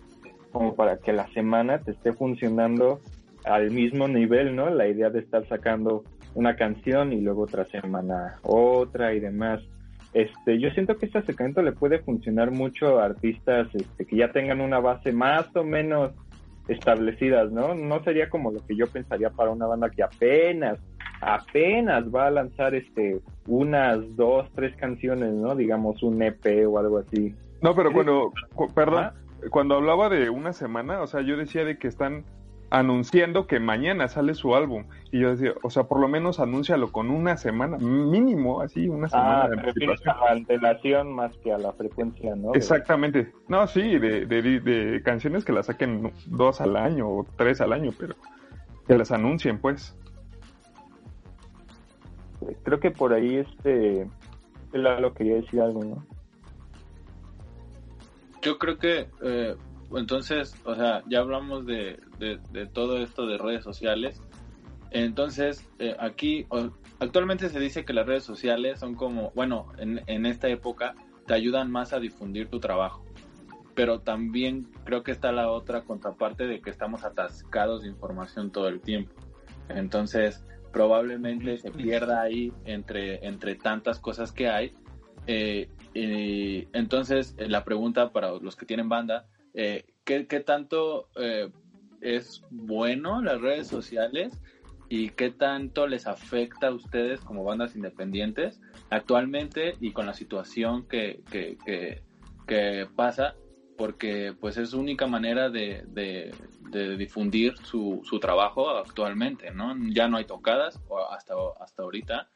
como 0.53 0.74
para 0.74 0.96
que 0.98 1.12
la 1.12 1.29
semana 1.33 1.79
te 1.81 1.90
esté 1.92 2.12
funcionando 2.12 3.00
al 3.44 3.70
mismo 3.70 4.07
nivel, 4.09 4.55
¿no? 4.57 4.68
La 4.70 4.87
idea 4.88 5.11
de 5.11 5.20
estar 5.20 5.46
sacando 5.46 6.05
una 6.34 6.56
canción 6.56 7.12
y 7.12 7.20
luego 7.20 7.42
otra 7.42 7.64
semana 7.66 8.36
otra 8.42 9.12
y 9.14 9.20
demás. 9.20 9.60
Este, 10.12 10.58
yo 10.58 10.70
siento 10.70 10.96
que 10.98 11.06
este 11.06 11.18
acercamiento 11.18 11.62
le 11.62 11.72
puede 11.72 12.00
funcionar 12.00 12.50
mucho 12.50 12.98
a 12.98 13.04
artistas 13.06 13.68
este, 13.74 14.04
que 14.06 14.16
ya 14.16 14.32
tengan 14.32 14.60
una 14.60 14.80
base 14.80 15.12
más 15.12 15.54
o 15.54 15.62
menos 15.64 16.12
establecidas, 16.68 17.50
¿no? 17.52 17.74
No 17.74 18.02
sería 18.04 18.28
como 18.28 18.50
lo 18.52 18.64
que 18.66 18.76
yo 18.76 18.86
pensaría 18.86 19.30
para 19.30 19.50
una 19.50 19.66
banda 19.66 19.90
que 19.90 20.02
apenas, 20.02 20.78
apenas 21.20 22.04
va 22.14 22.26
a 22.26 22.30
lanzar 22.30 22.74
este 22.74 23.20
unas 23.46 24.16
dos, 24.16 24.48
tres 24.54 24.74
canciones, 24.76 25.32
¿no? 25.32 25.54
Digamos 25.54 26.02
un 26.02 26.22
EP 26.22 26.66
o 26.68 26.78
algo 26.78 26.98
así. 26.98 27.34
No, 27.62 27.74
pero 27.74 27.92
cuando, 27.92 28.32
cu- 28.54 28.72
perdón, 28.74 29.10
cuando 29.50 29.74
hablaba 29.76 30.08
de 30.08 30.30
una 30.30 30.52
semana, 30.52 31.02
o 31.02 31.06
sea, 31.06 31.20
yo 31.22 31.36
decía 31.36 31.64
de 31.64 31.78
que 31.78 31.88
están 31.88 32.24
anunciando 32.70 33.48
que 33.48 33.59
mañana 33.59 34.09
sale 34.09 34.35
su 34.35 34.54
álbum. 34.54 34.85
Y 35.11 35.20
yo 35.20 35.30
decía, 35.30 35.52
o 35.62 35.70
sea, 35.70 35.85
por 35.85 36.00
lo 36.00 36.09
menos 36.09 36.38
anúncialo 36.38 36.92
con 36.92 37.11
una 37.11 37.37
semana, 37.37 37.76
mínimo, 37.78 38.62
así, 38.62 38.88
una 38.88 39.09
semana 39.09 39.42
ah, 39.42 39.48
de 39.48 39.61
anticipación. 39.61 40.16
a 40.16 40.24
la 40.24 40.30
antelación 40.30 41.12
más 41.12 41.37
que 41.38 41.52
a 41.52 41.59
la 41.59 41.72
frecuencia, 41.72 42.35
¿no? 42.37 42.54
Exactamente. 42.54 43.33
No, 43.48 43.66
sí, 43.66 43.98
de, 43.98 44.24
de, 44.24 44.61
de, 44.61 45.02
canciones 45.02 45.44
que 45.44 45.52
las 45.52 45.66
saquen 45.66 46.12
dos 46.26 46.61
al 46.61 46.76
año 46.76 47.09
o 47.09 47.26
tres 47.37 47.61
al 47.61 47.72
año, 47.72 47.90
pero 47.98 48.14
que 48.87 48.96
las 48.96 49.11
anuncien, 49.11 49.59
pues. 49.59 49.96
Creo 52.62 52.80
que 52.80 52.90
por 52.90 53.12
ahí 53.12 53.37
este 53.37 54.09
lo 54.72 55.12
quería 55.12 55.35
decir 55.35 55.61
algo, 55.61 55.85
¿no? 55.85 56.06
Yo 58.42 58.59
creo 58.59 58.78
que 58.78 59.09
eh, 59.22 59.56
entonces, 59.98 60.55
o 60.64 60.74
sea, 60.74 61.03
ya 61.09 61.20
hablamos 61.20 61.66
de, 61.66 61.98
de, 62.18 62.66
todo 62.66 62.98
esto 62.98 63.26
de 63.26 63.38
redes 63.38 63.64
sociales. 63.64 64.20
Entonces, 64.90 65.68
eh, 65.79 65.96
aquí 65.98 66.46
actualmente 66.98 67.48
se 67.48 67.61
dice 67.61 67.85
que 67.85 67.92
las 67.92 68.07
redes 68.07 68.24
sociales 68.24 68.81
son 68.81 68.94
como, 68.94 69.33
bueno, 69.35 69.66
en, 69.79 70.03
en 70.07 70.26
esta 70.26 70.48
época 70.48 70.94
te 71.26 71.35
ayudan 71.35 71.70
más 71.70 71.92
a 71.92 72.00
difundir 72.00 72.48
tu 72.48 72.61
trabajo. 72.61 73.05
Pero 73.74 74.00
también 74.00 74.68
creo 74.85 75.03
que 75.03 75.12
está 75.12 75.33
la 75.33 75.50
otra 75.50 75.83
contraparte 75.83 76.46
de 76.46 76.61
que 76.61 76.70
estamos 76.70 77.05
atascados 77.05 77.83
de 77.83 77.88
información 77.88 78.50
todo 78.50 78.68
el 78.68 78.81
tiempo. 78.81 79.14
Entonces, 79.68 80.44
probablemente 80.72 81.59
se 81.59 81.70
pierda 81.70 82.22
ahí 82.22 82.53
entre, 82.64 83.26
entre 83.26 83.57
tantas 83.57 83.98
cosas 83.98 84.33
que 84.33 84.48
hay. 84.48 84.72
Eh, 85.26 85.68
entonces, 85.94 87.35
la 87.38 87.64
pregunta 87.64 88.12
para 88.12 88.33
los 88.38 88.57
que 88.57 88.66
tienen 88.66 88.88
banda 88.88 89.26
eh, 89.54 89.84
¿qué, 90.04 90.24
tanto 90.40 91.08
eh, 91.16 91.50
es 92.00 92.42
bueno 92.50 93.22
las 93.22 93.40
redes 93.40 93.68
sociales 93.68 94.40
y 94.88 95.10
qué 95.10 95.30
tanto 95.30 95.86
les 95.86 96.06
afecta 96.06 96.68
a 96.68 96.72
ustedes 96.72 97.20
como 97.20 97.44
bandas 97.44 97.76
independientes 97.76 98.60
actualmente 98.90 99.74
y 99.80 99.92
con 99.92 100.06
la 100.06 100.14
situación 100.14 100.86
que, 100.88 101.22
que, 101.30 102.02
que, 102.46 102.88
pasa? 102.96 103.34
Porque 103.76 104.34
pues 104.38 104.56
es 104.56 104.74
única 104.74 105.06
manera 105.06 105.48
de, 105.48 105.84
de, 105.86 106.96
difundir 106.96 107.56
su, 107.58 108.02
su, 108.04 108.20
trabajo 108.20 108.68
actualmente, 108.70 109.52
¿no? 109.52 109.74
Ya 109.90 110.08
no 110.08 110.16
hay 110.16 110.24
tocadas 110.24 110.80
hasta, 111.10 111.34
hasta 111.60 111.82
ahorita 111.82 112.28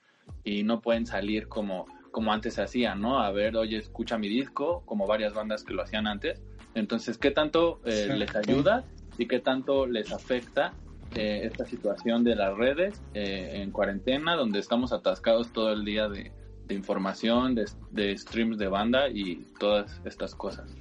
y 0.42 0.62
no 0.62 0.80
pueden 0.80 1.06
salir 1.06 1.48
como, 1.48 1.86
como 2.12 2.32
antes 2.32 2.54
se 2.54 2.62
¿no? 2.94 3.18
A 3.18 3.30
ver, 3.30 3.56
oye, 3.56 3.76
escucha 3.76 4.16
mi 4.16 4.28
disco, 4.28 4.82
como 4.86 5.06
varias 5.06 5.34
bandas 5.34 5.64
que 5.64 5.74
lo 5.74 5.82
hacían 5.82 6.06
antes 6.06 6.40
entonces, 6.74 7.18
¿qué 7.18 7.30
tanto 7.30 7.80
eh, 7.84 8.08
les 8.16 8.34
ayuda 8.34 8.84
y 9.16 9.26
qué 9.26 9.38
tanto 9.38 9.86
les 9.86 10.12
afecta 10.12 10.72
eh, 11.14 11.42
esta 11.44 11.64
situación 11.64 12.24
de 12.24 12.34
las 12.34 12.56
redes 12.56 13.00
eh, 13.14 13.62
en 13.62 13.70
cuarentena, 13.70 14.34
donde 14.34 14.58
estamos 14.58 14.92
atascados 14.92 15.52
todo 15.52 15.72
el 15.72 15.84
día 15.84 16.08
de, 16.08 16.32
información, 16.70 17.54
de, 17.54 18.18
streams 18.18 18.58
de 18.58 18.68
banda 18.68 19.08
y 19.08 19.36
todas 19.58 20.00
estas 20.04 20.34
cosas? 20.34 20.76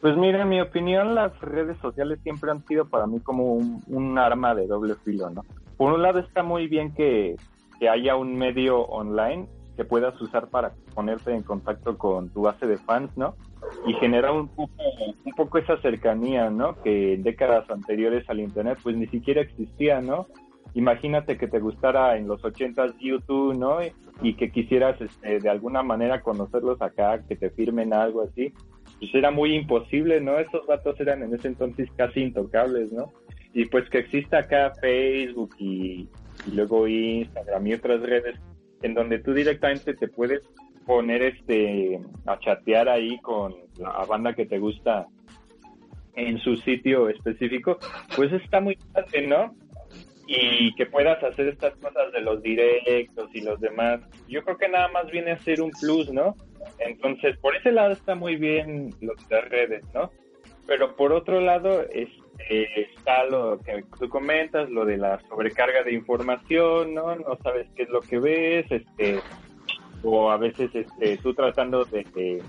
Pues 0.00 0.16
mira, 0.16 0.42
en 0.42 0.48
mi 0.48 0.60
opinión, 0.62 1.14
las 1.14 1.38
redes 1.40 1.76
sociales 1.78 2.18
siempre 2.22 2.50
han 2.50 2.66
sido 2.66 2.86
para 2.86 3.06
mí 3.06 3.20
como 3.20 3.52
un, 3.52 4.18
arma 4.18 4.54
de 4.54 4.66
doble 4.66 4.94
filo, 5.04 5.28
¿no? 5.28 5.44
Por 5.76 5.92
un 5.92 6.02
lado 6.02 6.20
está 6.20 6.42
muy 6.42 6.68
bien 6.68 6.94
que, 6.94 7.36
que 7.78 7.88
haya 7.90 8.16
un 8.16 8.36
medio 8.36 8.80
online 8.80 9.46
que 9.76 9.84
puedas 9.84 10.20
usar 10.20 10.48
para 10.48 10.72
ponerte 10.94 11.34
en 11.34 11.42
contacto 11.42 11.96
con 11.96 12.30
tu 12.30 12.42
base 12.42 12.66
de 12.66 12.78
fans, 12.78 13.16
¿no? 13.16 13.34
y 13.86 13.94
genera 13.94 14.32
un 14.32 14.48
poco, 14.48 14.72
un 15.24 15.32
poco 15.32 15.58
esa 15.58 15.80
cercanía, 15.80 16.50
¿no? 16.50 16.80
Que 16.82 17.14
en 17.14 17.22
décadas 17.22 17.68
anteriores 17.70 18.28
al 18.28 18.40
Internet 18.40 18.78
pues 18.82 18.96
ni 18.96 19.06
siquiera 19.06 19.42
existía, 19.42 20.00
¿no? 20.00 20.26
Imagínate 20.74 21.36
que 21.36 21.48
te 21.48 21.58
gustara 21.58 22.16
en 22.16 22.28
los 22.28 22.44
ochentas 22.44 22.92
YouTube, 22.98 23.56
¿no? 23.56 23.78
Y 24.22 24.34
que 24.34 24.50
quisieras 24.50 25.00
este, 25.00 25.40
de 25.40 25.48
alguna 25.48 25.82
manera 25.82 26.20
conocerlos 26.20 26.80
acá, 26.80 27.22
que 27.26 27.36
te 27.36 27.50
firmen 27.50 27.92
algo 27.92 28.22
así. 28.22 28.52
Pues 28.98 29.14
era 29.14 29.30
muy 29.30 29.54
imposible, 29.54 30.20
¿no? 30.20 30.38
Esos 30.38 30.66
datos 30.66 31.00
eran 31.00 31.22
en 31.22 31.34
ese 31.34 31.48
entonces 31.48 31.88
casi 31.96 32.20
intocables, 32.20 32.92
¿no? 32.92 33.12
Y 33.52 33.64
pues 33.66 33.88
que 33.90 33.98
exista 33.98 34.38
acá 34.38 34.72
Facebook 34.80 35.50
y 35.58 36.08
luego 36.52 36.86
Instagram 36.86 37.66
y 37.66 37.74
otras 37.74 38.00
redes 38.02 38.38
en 38.82 38.94
donde 38.94 39.18
tú 39.18 39.32
directamente 39.32 39.94
te 39.94 40.08
puedes 40.08 40.42
poner 40.86 41.22
este 41.22 42.00
a 42.26 42.38
chatear 42.38 42.88
ahí 42.88 43.18
con 43.20 43.54
la 43.78 44.04
banda 44.06 44.34
que 44.34 44.46
te 44.46 44.58
gusta 44.58 45.06
en 46.14 46.38
su 46.38 46.56
sitio 46.56 47.08
específico, 47.08 47.78
pues 48.16 48.32
está 48.32 48.60
muy 48.60 48.76
fácil, 48.92 49.28
¿no? 49.28 49.54
Y 50.26 50.74
que 50.74 50.86
puedas 50.86 51.22
hacer 51.22 51.48
estas 51.48 51.74
cosas 51.76 52.12
de 52.12 52.20
los 52.20 52.42
directos 52.42 53.30
y 53.32 53.40
los 53.40 53.60
demás, 53.60 54.00
yo 54.28 54.42
creo 54.44 54.58
que 54.58 54.68
nada 54.68 54.88
más 54.88 55.10
viene 55.10 55.32
a 55.32 55.38
ser 55.38 55.60
un 55.60 55.70
plus, 55.80 56.12
¿no? 56.12 56.36
Entonces, 56.78 57.36
por 57.38 57.56
ese 57.56 57.72
lado 57.72 57.92
está 57.92 58.14
muy 58.14 58.36
bien 58.36 58.90
de 59.00 59.40
redes, 59.42 59.84
¿no? 59.94 60.10
Pero 60.66 60.94
por 60.94 61.12
otro 61.12 61.40
lado, 61.40 61.82
este, 61.92 62.22
está 62.48 63.24
lo 63.26 63.58
que 63.58 63.84
tú 63.98 64.08
comentas, 64.08 64.70
lo 64.70 64.84
de 64.84 64.96
la 64.96 65.20
sobrecarga 65.28 65.82
de 65.82 65.92
información, 65.92 66.94
¿no? 66.94 67.14
No 67.16 67.36
sabes 67.42 67.66
qué 67.76 67.84
es 67.84 67.88
lo 67.88 68.00
que 68.00 68.18
ves, 68.18 68.66
este, 68.70 69.20
o 70.02 70.30
a 70.30 70.36
veces 70.36 70.70
este, 70.74 71.16
tú 71.18 71.34
tratando 71.34 71.84
de, 71.84 72.42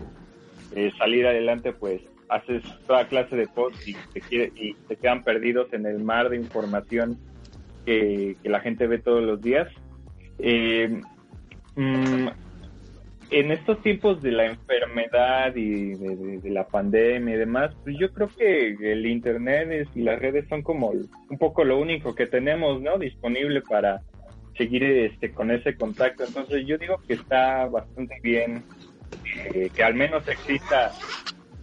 salir 0.98 1.28
adelante, 1.28 1.74
pues 1.74 2.02
haces 2.30 2.64
toda 2.88 3.08
clase 3.08 3.36
de 3.36 3.48
posts 3.48 3.88
y 3.88 3.96
te, 4.14 4.22
quiere, 4.22 4.52
y 4.56 4.74
te 4.74 4.96
quedan 4.96 5.24
perdidos 5.24 5.72
en 5.74 5.86
el 5.86 6.02
mar 6.02 6.30
de 6.30 6.38
información 6.38 7.18
que, 7.86 8.38
la 8.44 8.62
gente 8.62 8.88
ve 8.88 9.00
todos 9.00 9.24
los 9.24 9.42
días. 9.42 9.68
Eh, 10.40 11.02
mm, 11.76 12.28
en 13.32 13.52
estos 13.52 13.82
tiempos 13.82 14.22
de 14.22 14.32
la 14.32 14.46
enfermedad 14.46 15.56
y 15.56 15.96
de, 15.96 16.50
la 16.50 16.68
pandemia 16.68 17.36
y 17.36 17.38
demás, 17.38 17.74
pues 17.84 17.96
yo 17.98 18.12
creo 18.12 18.28
que 18.28 18.76
el 18.92 19.06
Internet 19.06 19.88
y 19.96 20.02
las 20.02 20.20
redes 20.20 20.48
son 20.50 20.62
como 20.62 20.90
un 20.90 21.38
poco 21.40 21.64
lo 21.64 21.80
único 21.80 22.14
que 22.14 22.28
tenemos, 22.28 22.82
¿no? 22.82 23.00
Disponible 23.00 23.62
para 23.62 24.02
seguir 24.58 24.84
este, 24.84 25.32
con 25.32 25.50
ese 25.50 25.76
contacto. 25.76 26.26
Entonces 26.26 26.66
yo 26.68 26.78
digo 26.78 27.02
que 27.08 27.14
está 27.14 27.68
bastante 27.68 28.20
bien 28.22 28.64
eh, 29.54 29.70
que 29.74 29.84
al 29.84 29.96
menos 29.96 30.28
exista 30.28 30.92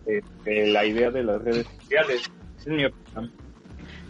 este, 0.07 0.68
la 0.68 0.87
idea 0.87 1.11
de 1.11 1.22
las 1.22 1.42
redes 1.42 1.66
sociales. 1.66 2.31
Es 2.61 2.66
mi 2.66 2.87
opinión. 2.87 3.31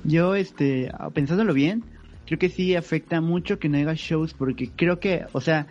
Yo, 0.05 0.37
este, 0.37 0.93
pensándolo 1.13 1.53
bien, 1.55 1.83
creo 2.25 2.39
que 2.39 2.51
sí 2.51 2.77
afecta 2.77 3.21
mucho 3.21 3.59
que 3.59 3.69
no 3.69 3.79
haya 3.79 3.95
shows 3.95 4.33
porque 4.33 4.71
creo 4.77 5.01
que, 5.01 5.27
o 5.33 5.41
sea, 5.41 5.67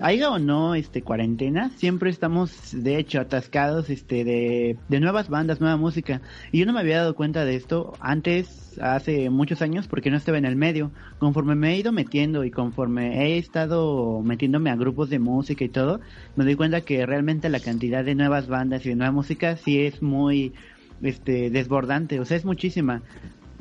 haya 0.00 0.30
o 0.30 0.38
no 0.38 0.74
este 0.74 1.02
cuarentena, 1.02 1.70
siempre 1.76 2.10
estamos 2.10 2.70
de 2.72 2.98
hecho 2.98 3.20
atascados 3.20 3.90
este 3.90 4.24
de, 4.24 4.76
de 4.88 5.00
nuevas 5.00 5.28
bandas, 5.28 5.60
nueva 5.60 5.76
música. 5.76 6.22
Y 6.52 6.60
yo 6.60 6.66
no 6.66 6.72
me 6.72 6.80
había 6.80 6.98
dado 6.98 7.14
cuenta 7.14 7.44
de 7.44 7.56
esto 7.56 7.92
antes, 8.00 8.78
hace 8.80 9.28
muchos 9.30 9.62
años, 9.62 9.86
porque 9.88 10.10
no 10.10 10.16
estaba 10.16 10.38
en 10.38 10.46
el 10.46 10.56
medio. 10.56 10.90
Conforme 11.18 11.54
me 11.54 11.72
he 11.72 11.78
ido 11.78 11.92
metiendo 11.92 12.44
y 12.44 12.50
conforme 12.50 13.26
he 13.26 13.38
estado 13.38 14.22
metiéndome 14.22 14.70
a 14.70 14.76
grupos 14.76 15.10
de 15.10 15.18
música 15.18 15.64
y 15.64 15.68
todo, 15.68 16.00
me 16.34 16.44
doy 16.44 16.56
cuenta 16.56 16.80
que 16.80 17.04
realmente 17.04 17.48
la 17.50 17.60
cantidad 17.60 18.04
de 18.04 18.14
nuevas 18.14 18.48
bandas 18.48 18.86
y 18.86 18.90
de 18.90 18.96
nueva 18.96 19.12
música 19.12 19.56
sí 19.56 19.80
es 19.80 20.02
muy 20.02 20.54
este 21.02 21.50
desbordante, 21.50 22.20
o 22.20 22.24
sea, 22.24 22.36
es 22.36 22.44
muchísima. 22.44 23.02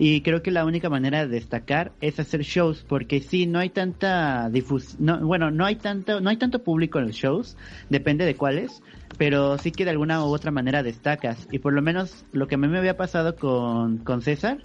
Y 0.01 0.21
creo 0.21 0.41
que 0.41 0.49
la 0.49 0.63
única 0.63 0.89
manera 0.89 1.27
de 1.27 1.27
destacar 1.27 1.91
es 1.99 2.21
hacer 2.21 2.43
shows, 2.43 2.85
porque 2.87 3.19
si 3.19 3.45
no 3.45 3.59
hay 3.59 3.69
tanta 3.69 4.49
difusión, 4.49 5.27
bueno, 5.27 5.51
no 5.51 5.65
hay 5.65 5.75
tanto, 5.75 6.21
no 6.21 6.29
hay 6.29 6.37
tanto 6.37 6.63
público 6.63 6.99
en 6.99 7.07
los 7.07 7.15
shows, 7.17 7.57
depende 7.89 8.23
de 8.23 8.35
cuáles, 8.35 8.81
pero 9.17 9.57
sí 9.57 9.73
que 9.73 9.83
de 9.83 9.91
alguna 9.91 10.23
u 10.23 10.29
otra 10.29 10.51
manera 10.51 10.83
destacas. 10.83 11.49
Y 11.51 11.59
por 11.59 11.73
lo 11.73 11.81
menos 11.81 12.23
lo 12.31 12.47
que 12.47 12.55
a 12.55 12.57
mí 12.57 12.69
me 12.69 12.77
había 12.77 12.95
pasado 12.95 13.35
con, 13.35 13.97
con 13.97 14.21
César, 14.21 14.59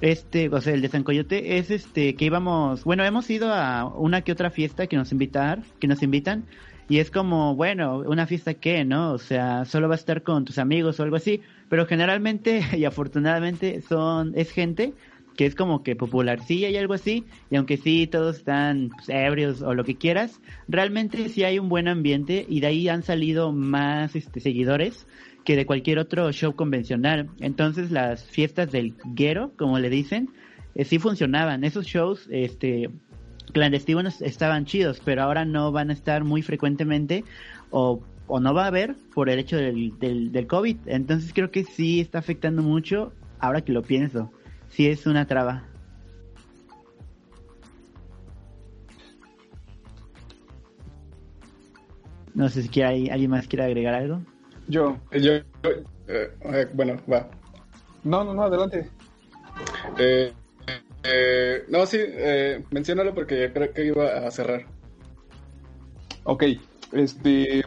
este, 0.00 0.48
o 0.48 0.60
sea, 0.60 0.74
el 0.74 0.82
de 0.82 0.88
San 0.88 1.04
Coyote, 1.04 1.58
es 1.58 1.70
este, 1.70 2.16
que 2.16 2.24
íbamos, 2.24 2.82
bueno, 2.82 3.04
hemos 3.04 3.30
ido 3.30 3.52
a 3.52 3.86
una 3.86 4.22
que 4.22 4.32
otra 4.32 4.50
fiesta 4.50 4.88
que 4.88 4.96
nos 4.96 5.12
invitar, 5.12 5.62
que 5.78 5.86
nos 5.86 6.02
invitan, 6.02 6.44
y 6.88 6.98
es 6.98 7.10
como, 7.10 7.56
bueno, 7.56 7.98
una 8.06 8.26
fiesta 8.26 8.54
que, 8.54 8.84
¿no? 8.84 9.12
O 9.12 9.18
sea, 9.18 9.64
solo 9.64 9.88
va 9.88 9.94
a 9.94 9.98
estar 9.98 10.22
con 10.22 10.44
tus 10.44 10.58
amigos 10.58 11.00
o 11.00 11.02
algo 11.02 11.16
así, 11.16 11.40
pero 11.68 11.86
generalmente 11.86 12.62
y 12.76 12.84
afortunadamente 12.84 13.80
son 13.82 14.32
es 14.36 14.50
gente 14.50 14.92
que 15.36 15.46
es 15.46 15.54
como 15.54 15.82
que 15.82 15.96
popularcilla 15.96 16.70
y 16.70 16.76
algo 16.76 16.94
así, 16.94 17.24
y 17.50 17.56
aunque 17.56 17.76
sí 17.76 18.06
todos 18.06 18.38
están 18.38 18.88
pues, 18.88 19.08
ebrios 19.10 19.60
o 19.60 19.74
lo 19.74 19.84
que 19.84 19.96
quieras, 19.96 20.40
realmente 20.66 21.28
sí 21.28 21.44
hay 21.44 21.58
un 21.58 21.68
buen 21.68 21.88
ambiente 21.88 22.46
y 22.48 22.60
de 22.60 22.68
ahí 22.68 22.88
han 22.88 23.02
salido 23.02 23.52
más 23.52 24.16
este, 24.16 24.40
seguidores 24.40 25.06
que 25.44 25.54
de 25.54 25.66
cualquier 25.66 25.98
otro 25.98 26.32
show 26.32 26.54
convencional. 26.54 27.28
Entonces 27.40 27.90
las 27.90 28.24
fiestas 28.24 28.72
del 28.72 28.94
guero, 29.14 29.52
como 29.56 29.78
le 29.78 29.90
dicen, 29.90 30.30
eh, 30.74 30.84
sí 30.84 30.98
funcionaban. 30.98 31.64
Esos 31.64 31.86
shows, 31.86 32.28
este, 32.30 32.90
clandestinos 33.52 34.22
estaban 34.22 34.64
chidos, 34.64 35.00
pero 35.04 35.22
ahora 35.22 35.44
no 35.44 35.72
van 35.72 35.90
a 35.90 35.92
estar 35.92 36.24
muy 36.24 36.42
frecuentemente 36.42 37.24
o 37.70 38.00
o 38.26 38.40
no 38.40 38.54
va 38.54 38.64
a 38.64 38.66
haber 38.68 38.96
por 39.14 39.28
el 39.28 39.38
hecho 39.38 39.56
del, 39.56 39.98
del, 39.98 40.32
del 40.32 40.46
COVID. 40.46 40.76
Entonces 40.86 41.32
creo 41.32 41.50
que 41.50 41.64
sí 41.64 42.00
está 42.00 42.18
afectando 42.18 42.62
mucho 42.62 43.12
ahora 43.38 43.60
que 43.62 43.72
lo 43.72 43.82
pienso. 43.82 44.30
sí 44.68 44.86
es 44.88 45.06
una 45.06 45.26
traba. 45.26 45.64
No 52.34 52.48
sé 52.50 52.62
si 52.62 52.82
hay, 52.82 53.08
alguien 53.08 53.30
más 53.30 53.46
quiere 53.48 53.64
agregar 53.64 53.94
algo. 53.94 54.20
Yo, 54.68 54.98
yo, 55.12 55.32
eh, 55.32 55.44
eh, 56.06 56.68
bueno, 56.74 56.96
va. 57.10 57.30
No, 58.04 58.24
no, 58.24 58.34
no, 58.34 58.42
adelante. 58.42 58.90
Eh, 59.98 60.32
eh, 61.06 61.64
no, 61.68 61.86
sí, 61.86 61.98
eh, 62.00 62.64
menciónalo 62.70 63.14
porque 63.14 63.50
creo 63.52 63.72
que 63.72 63.86
iba 63.86 64.26
a 64.26 64.30
cerrar. 64.30 64.66
Ok, 66.24 66.44
este, 66.92 67.64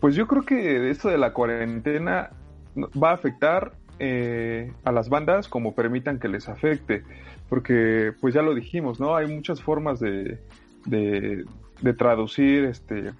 pues 0.00 0.14
yo 0.14 0.26
creo 0.26 0.44
que 0.44 0.90
esto 0.90 1.08
de 1.08 1.18
la 1.18 1.32
cuarentena 1.32 2.30
va 3.02 3.10
a 3.10 3.14
afectar 3.14 3.72
eh, 3.98 4.72
a 4.84 4.92
las 4.92 5.08
bandas 5.08 5.48
como 5.48 5.74
permitan 5.74 6.18
que 6.18 6.28
les 6.28 6.48
afecte, 6.48 7.02
porque 7.48 8.12
pues 8.20 8.34
ya 8.34 8.42
lo 8.42 8.54
dijimos, 8.54 9.00
¿no? 9.00 9.16
Hay 9.16 9.26
muchas 9.26 9.62
formas 9.62 10.00
de, 10.00 10.38
de, 10.84 11.44
de 11.80 11.92
traducir, 11.94 12.64
este, 12.64 13.12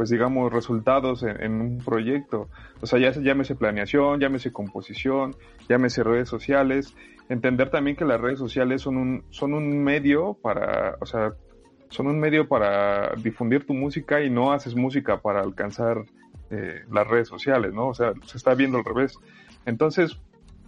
pues 0.00 0.08
digamos, 0.08 0.50
resultados 0.50 1.22
en, 1.24 1.60
un 1.60 1.76
proyecto. 1.76 2.48
O 2.80 2.86
sea, 2.86 2.98
ya 2.98 3.10
llámese 3.20 3.54
planeación, 3.54 4.18
llámese 4.18 4.50
composición, 4.50 5.36
llámese 5.68 6.02
redes 6.02 6.26
sociales. 6.26 6.96
Entender 7.28 7.68
también 7.68 7.96
que 7.96 8.06
las 8.06 8.18
redes 8.18 8.38
sociales 8.38 8.80
son 8.80 8.96
un, 8.96 9.24
son 9.28 9.52
un 9.52 9.84
medio 9.84 10.38
para, 10.40 10.96
o 11.02 11.04
sea, 11.04 11.34
son 11.90 12.06
un 12.06 12.18
medio 12.18 12.48
para 12.48 13.14
difundir 13.16 13.66
tu 13.66 13.74
música 13.74 14.22
y 14.22 14.30
no 14.30 14.52
haces 14.52 14.74
música 14.74 15.20
para 15.20 15.42
alcanzar 15.42 15.98
eh, 16.50 16.80
las 16.90 17.06
redes 17.06 17.28
sociales, 17.28 17.74
¿no? 17.74 17.88
O 17.88 17.94
sea, 17.94 18.14
se 18.24 18.38
está 18.38 18.54
viendo 18.54 18.78
al 18.78 18.86
revés. 18.86 19.18
Entonces, 19.66 20.18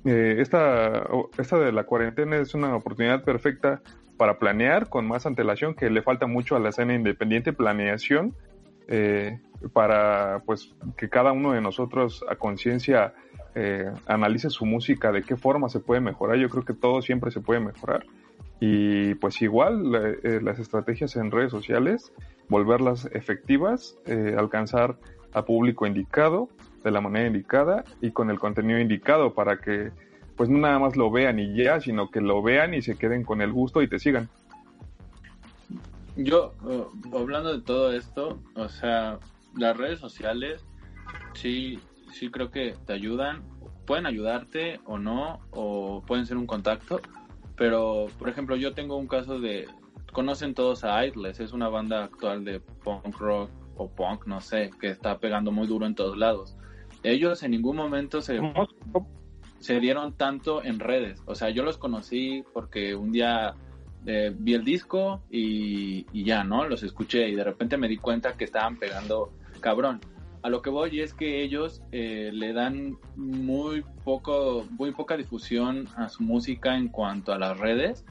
eh, 0.05 0.37
esta, 0.41 1.09
esta 1.39 1.59
de 1.59 1.73
la 1.73 1.85
cuarentena 1.85 2.37
es 2.37 2.55
una 2.55 2.77
oportunidad 2.77 3.25
perfecta 3.25 3.81
para 4.19 4.39
planear 4.39 4.91
con 4.91 5.09
más 5.09 5.25
antelación, 5.25 5.75
que 5.75 5.89
le 5.89 6.03
falta 6.03 6.27
mucho 6.27 6.55
a 6.55 6.61
la 6.61 6.69
escena 6.69 6.95
independiente, 6.95 7.55
planeación, 7.55 8.35
eh, 8.89 9.41
para 9.73 10.43
pues 10.45 10.75
que 10.97 11.09
cada 11.09 11.33
uno 11.33 11.53
de 11.53 11.61
nosotros 11.61 12.25
a 12.29 12.37
conciencia 12.37 13.15
eh, 13.55 13.91
analice 14.07 14.49
su 14.49 14.65
música, 14.65 15.13
de 15.13 15.23
qué 15.23 15.37
forma 15.37 15.69
se 15.69 15.81
puede 15.81 16.01
mejorar. 16.01 16.39
Yo 16.39 16.49
creo 16.49 16.65
que 16.65 16.75
todo 16.75 17.03
siempre 17.03 17.31
se 17.31 17.41
puede 17.41 17.61
mejorar. 17.61 18.05
Y 18.61 19.15
pues 19.17 19.43
igual 19.43 20.19
eh, 20.23 20.41
las 20.43 20.59
estrategias 20.59 21.17
en 21.17 21.31
redes 21.31 21.51
sociales, 21.51 22.13
volverlas 22.49 23.07
efectivas, 23.13 23.99
eh, 24.07 24.37
alcanzar 24.39 24.97
a 25.35 25.45
público 25.45 25.87
indicado, 25.87 26.49
de 26.85 26.91
la 26.91 27.01
manera 27.01 27.27
indicada 27.27 27.85
y 28.01 28.11
con 28.11 28.31
el 28.31 28.39
contenido 28.39 28.79
indicado 28.79 29.35
para 29.35 29.59
que 29.59 29.91
pues 30.37 30.49
no 30.49 30.59
nada 30.59 30.79
más 30.79 30.97
lo 30.97 31.11
vean 31.11 31.39
y 31.39 31.55
ya, 31.55 31.81
sino 31.81 32.11
que 32.11 32.21
lo 32.21 32.43
vean 32.43 32.75
y 32.75 32.83
se 32.83 32.97
queden 32.97 33.23
con 33.23 33.41
el 33.41 33.53
gusto 33.53 33.83
y 33.83 33.89
te 33.89 33.99
sigan. 33.99 34.29
Yo, 36.17 36.55
uh, 36.63 37.17
hablando 37.17 37.53
de 37.53 37.63
todo 37.63 37.93
esto, 37.93 38.39
o 38.55 38.69
sea, 38.69 39.19
las 39.57 39.77
redes 39.77 39.99
sociales 39.99 40.65
sí, 41.35 41.79
sí 42.13 42.31
creo 42.31 42.51
que 42.51 42.77
te 42.87 42.93
ayudan, 42.93 43.43
pueden 43.87 44.07
ayudarte 44.07 44.81
o 44.85 44.99
no, 44.99 45.41
o 45.51 46.03
pueden 46.07 46.27
ser 46.27 46.37
un 46.37 46.47
contacto, 46.47 47.01
pero, 47.57 48.09
por 48.19 48.29
ejemplo, 48.29 48.57
yo 48.57 48.75
tengo 48.75 48.97
un 48.97 49.07
caso 49.07 49.41
de... 49.41 49.69
Conocen 50.13 50.53
todos 50.55 50.85
a 50.85 51.07
Idles, 51.07 51.41
es 51.41 51.53
una 51.53 51.69
banda 51.71 52.05
actual 52.05 52.45
de 52.45 52.61
punk 52.61 53.17
rock 53.17 53.51
o 53.77 53.89
punk, 53.89 54.27
no 54.27 54.43
sé, 54.43 54.71
que 54.79 54.89
está 54.89 55.19
pegando 55.19 55.53
muy 55.53 55.67
duro 55.67 55.87
en 55.87 55.95
todos 55.95 56.19
lados. 56.19 56.55
Ellos 57.03 57.43
en 57.43 57.53
ningún 57.53 57.77
momento 57.77 58.21
se, 58.21 58.39
se 59.59 59.81
dieron 59.81 60.13
tanto 60.13 60.63
en 60.63 60.81
redes. 60.81 61.23
O 61.25 61.35
sea, 61.35 61.49
yo 61.49 61.63
los 61.63 61.79
conocí 61.79 62.45
porque 62.53 62.95
un 62.95 63.11
día 63.11 63.55
eh, 64.07 64.35
vi 64.37 64.55
el 64.55 64.65
disco 64.65 65.23
y, 65.31 66.25
ya, 66.25 66.43
¿no? 66.45 66.67
Los 66.67 66.83
escuché 66.83 67.29
y 67.29 67.35
de 67.35 67.45
repente 67.45 67.77
me 67.77 67.89
di 67.89 67.99
cuenta 67.99 68.37
que 68.37 68.45
estaban 68.45 68.77
pegando 68.77 69.33
cabrón. 69.61 70.01
A 70.43 70.49
lo 70.49 70.61
que 70.61 70.71
voy 70.71 71.01
es 71.01 71.15
que 71.15 71.43
ellos 71.43 71.83
eh, 71.93 72.31
le 72.33 72.53
dan 72.53 72.99
muy 73.15 73.85
poco, 74.05 74.67
muy 74.71 74.91
poca 74.91 75.17
difusión 75.17 75.87
a 75.97 76.09
su 76.09 76.25
música 76.25 76.77
en 76.77 76.89
cuanto 76.89 77.33
a 77.33 77.39
las 77.39 77.57
redes, 77.59 78.05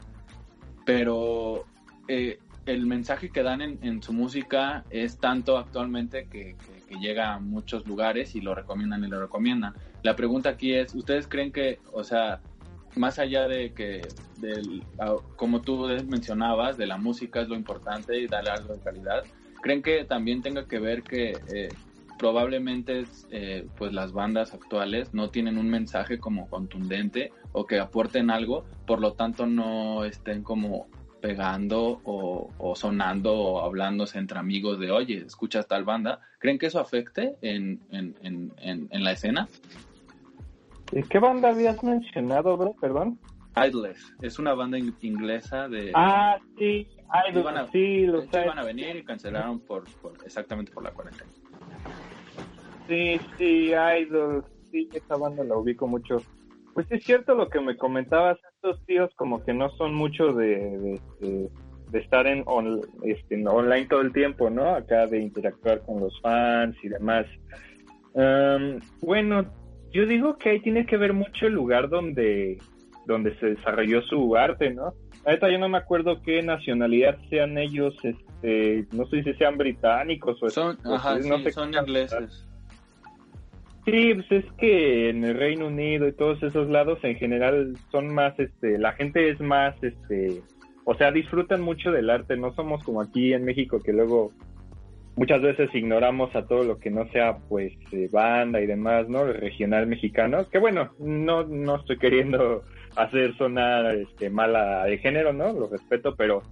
pero 0.86 1.66
eh, 2.08 2.38
el 2.64 2.86
mensaje 2.86 3.28
que 3.28 3.42
dan 3.42 3.60
en, 3.60 4.02
su 4.02 4.14
música 4.14 4.84
es 4.88 5.18
tanto 5.18 5.58
actualmente 5.58 6.26
que, 6.26 6.56
que, 6.88 6.98
llega 6.98 7.34
a 7.34 7.38
muchos 7.38 7.86
lugares 7.86 8.34
y 8.34 8.42
lo 8.42 8.54
recomiendan 8.54 9.02
y 9.04 9.08
lo 9.08 9.20
recomiendan. 9.20 9.74
La 10.02 10.14
pregunta 10.14 10.50
aquí 10.50 10.74
es, 10.74 10.94
¿ustedes 10.94 11.26
creen 11.26 11.50
que, 11.50 11.80
o 11.90 12.04
sea, 12.04 12.40
más 12.96 13.18
allá 13.18 13.48
de 13.48 13.72
que, 13.72 14.08
del, 14.36 14.84
como 15.36 15.62
tú 15.62 15.86
mencionabas, 16.06 16.76
de 16.76 16.86
la 16.86 16.98
música 16.98 17.40
es 17.40 17.48
lo 17.48 17.54
importante 17.54 18.18
y 18.18 18.26
darle 18.26 18.50
algo 18.50 18.74
de 18.74 18.80
calidad, 18.80 19.24
¿creen 19.62 19.82
que 19.82 20.04
también 20.04 20.42
tenga 20.42 20.66
que 20.66 20.78
ver 20.78 21.02
que 21.02 21.40
eh, 21.52 21.74
probablemente 22.18 23.04
eh, 23.30 23.66
pues 23.76 23.92
las 23.92 24.12
bandas 24.12 24.54
actuales 24.54 25.12
no 25.12 25.30
tienen 25.30 25.58
un 25.58 25.68
mensaje 25.68 26.18
como 26.18 26.48
contundente 26.48 27.32
o 27.52 27.66
que 27.66 27.80
aporten 27.80 28.30
algo, 28.30 28.64
por 28.86 29.00
lo 29.00 29.14
tanto 29.14 29.46
no 29.46 30.04
estén 30.04 30.42
como 30.42 30.86
pegando 31.20 32.00
o, 32.04 32.50
o, 32.58 32.76
sonando 32.76 33.32
o 33.34 33.64
hablándose 33.64 34.18
entre 34.18 34.38
amigos 34.38 34.78
de 34.80 34.90
oye, 34.90 35.24
escuchas 35.26 35.68
tal 35.68 35.84
banda. 35.84 36.20
¿Creen 36.38 36.58
que 36.58 36.66
eso 36.66 36.80
afecte 36.80 37.36
en, 37.42 37.80
en, 37.90 38.14
en, 38.22 38.88
en 38.90 39.04
la 39.04 39.12
escena? 39.12 39.48
¿Qué 41.08 41.18
banda 41.18 41.50
habías 41.50 41.82
mencionado, 41.82 42.56
bro? 42.56 42.74
Perdón. 42.80 43.18
Idles, 43.56 44.14
es 44.22 44.38
una 44.38 44.54
banda 44.54 44.78
inglesa 44.78 45.68
de... 45.68 45.92
Ah, 45.94 46.38
sí, 46.58 46.88
Idles, 47.28 47.46
a, 47.46 47.66
sí, 47.68 48.06
los 48.06 48.26
iban 48.32 48.58
a 48.58 48.64
venir 48.64 48.96
y 48.96 49.04
cancelaron 49.04 49.60
por, 49.60 49.84
por, 50.00 50.12
exactamente 50.24 50.72
por 50.72 50.82
la 50.82 50.90
cuarentena. 50.90 51.30
Sí, 52.88 53.20
sí, 53.36 53.72
Idol, 53.72 54.44
sí, 54.70 54.88
esa 54.92 55.16
banda 55.16 55.44
la 55.44 55.56
ubico 55.56 55.86
mucho. 55.86 56.16
Pues 56.74 56.86
es 56.90 57.04
cierto 57.04 57.34
lo 57.34 57.48
que 57.48 57.60
me 57.60 57.76
comentabas, 57.76 58.38
estos 58.54 58.82
tíos 58.86 59.10
como 59.16 59.44
que 59.44 59.52
no 59.52 59.70
son 59.76 59.94
mucho 59.94 60.32
de, 60.32 60.56
de, 60.56 61.00
de, 61.20 61.50
de 61.90 61.98
estar 61.98 62.26
en 62.26 62.42
on, 62.46 62.80
este, 63.02 63.46
online 63.46 63.86
todo 63.86 64.00
el 64.00 64.12
tiempo, 64.12 64.48
¿no? 64.48 64.74
Acá 64.74 65.06
de 65.06 65.20
interactuar 65.20 65.82
con 65.82 66.00
los 66.00 66.18
fans 66.22 66.74
y 66.82 66.88
demás. 66.88 67.26
Um, 68.14 68.80
bueno, 69.00 69.44
yo 69.92 70.06
digo 70.06 70.36
que 70.38 70.50
ahí 70.50 70.60
tiene 70.60 70.86
que 70.86 70.96
ver 70.96 71.12
mucho 71.12 71.46
el 71.46 71.54
lugar 71.54 71.88
donde, 71.88 72.58
donde 73.06 73.34
se 73.38 73.46
desarrolló 73.46 74.02
su 74.02 74.36
arte, 74.36 74.72
¿no? 74.72 74.94
Ahorita 75.24 75.50
yo 75.50 75.58
no 75.58 75.68
me 75.68 75.78
acuerdo 75.78 76.20
qué 76.22 76.42
nacionalidad 76.42 77.16
sean 77.30 77.56
ellos, 77.58 77.94
este, 78.02 78.86
no 78.92 79.06
sé 79.06 79.22
si 79.22 79.34
sean 79.34 79.56
británicos 79.56 80.42
o 80.42 80.50
son, 80.50 80.78
o 80.84 80.94
ajá, 80.94 81.18
no 81.18 81.38
sí, 81.38 81.44
sé 81.44 81.52
son 81.52 81.74
ingleses. 81.74 82.48
Sí, 83.84 84.14
pues 84.14 84.44
es 84.44 84.52
que 84.58 85.10
en 85.10 85.24
el 85.24 85.36
Reino 85.36 85.66
Unido 85.66 86.06
y 86.06 86.12
todos 86.12 86.42
esos 86.42 86.68
lados 86.68 86.98
en 87.02 87.16
general 87.16 87.74
son 87.90 88.14
más, 88.14 88.38
este, 88.38 88.78
la 88.78 88.92
gente 88.92 89.28
es 89.28 89.40
más, 89.40 89.74
este, 89.82 90.42
o 90.84 90.94
sea, 90.94 91.10
disfrutan 91.10 91.60
mucho 91.60 91.90
del 91.90 92.10
arte, 92.10 92.36
no 92.36 92.52
somos 92.54 92.82
como 92.84 93.00
aquí 93.00 93.32
en 93.32 93.44
México 93.44 93.80
que 93.80 93.92
luego 93.92 94.32
muchas 95.16 95.42
veces 95.42 95.74
ignoramos 95.74 96.34
a 96.34 96.46
todo 96.46 96.64
lo 96.64 96.78
que 96.78 96.90
no 96.90 97.06
sea, 97.08 97.36
pues, 97.48 97.72
eh, 97.92 98.08
banda 98.10 98.60
y 98.60 98.66
demás, 98.66 99.08
¿no? 99.08 99.24
Regional 99.24 99.86
mexicano, 99.86 100.48
que 100.50 100.58
bueno, 100.58 100.92
no, 100.98 101.44
no 101.44 101.76
estoy 101.76 101.98
queriendo 101.98 102.62
hacer 102.96 103.36
sonar, 103.36 103.94
este, 103.94 104.30
mala 104.30 104.84
de 104.84 104.98
género, 104.98 105.32
¿no? 105.32 105.52
Lo 105.52 105.68
respeto, 105.68 106.14
pero, 106.16 106.42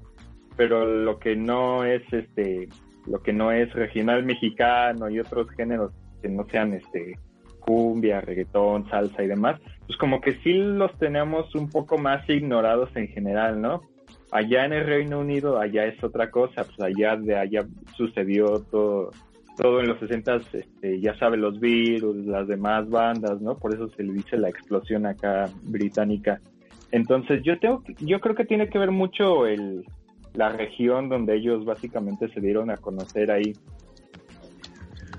pero 0.57 0.85
lo 0.85 1.19
que 1.19 1.37
no 1.37 1.85
es, 1.85 2.03
este, 2.13 2.69
lo 3.07 3.23
que 3.23 3.33
no 3.33 3.53
es 3.53 3.73
regional 3.73 4.25
mexicano 4.25 5.09
y 5.09 5.21
otros 5.21 5.51
géneros 5.57 5.93
que 6.23 6.29
no 6.29 6.47
sean 6.51 6.75
este 6.75 7.19
cumbia, 7.61 8.21
reggaetón, 8.21 8.89
salsa 8.89 9.23
y 9.23 9.27
demás, 9.27 9.61
pues 9.87 9.99
como 9.99 10.21
que 10.21 10.35
sí 10.43 10.55
los 10.55 10.97
tenemos 10.99 11.55
un 11.55 11.69
poco 11.69 11.99
más 11.99 12.29
ignorados 12.29 12.91
en 12.97 13.09
general, 13.09 13.61
¿no? 13.61 13.83
Allá 14.33 14.65
en 14.65 14.73
el 14.73 14.87
Reino 14.87 15.19
Unido, 15.21 15.59
allá 15.59 15.87
es 15.87 16.03
otra 16.05 16.31
cosa, 16.31 16.65
pues 16.65 16.79
allá 16.81 17.17
de 17.17 17.37
allá 17.37 17.67
sucedió 17.97 18.61
todo, 18.71 19.11
todo 19.57 19.81
en 19.81 19.89
los 19.89 19.99
60 19.99 20.41
este, 20.53 21.01
ya 21.01 21.17
sabe 21.19 21.37
los 21.37 21.59
virus, 21.59 22.17
las 22.27 22.47
demás 22.47 22.89
bandas, 22.89 23.41
¿no? 23.41 23.57
Por 23.59 23.75
eso 23.75 23.89
se 23.97 24.05
le 24.05 24.13
dice 24.13 24.37
la 24.37 24.49
explosión 24.49 25.07
acá 25.07 25.51
británica. 25.65 26.41
Entonces 26.93 27.43
yo 27.43 27.59
tengo, 27.59 27.83
yo 27.99 28.21
creo 28.21 28.35
que 28.37 28.45
tiene 28.45 28.69
que 28.69 28.79
ver 28.79 28.91
mucho 28.93 29.47
el, 29.47 29.85
la 30.35 30.51
región 30.51 31.09
donde 31.09 31.35
ellos 31.37 31.65
básicamente 31.65 32.29
se 32.33 32.41
dieron 32.41 32.71
a 32.71 32.77
conocer 32.77 33.31
ahí. 33.33 33.57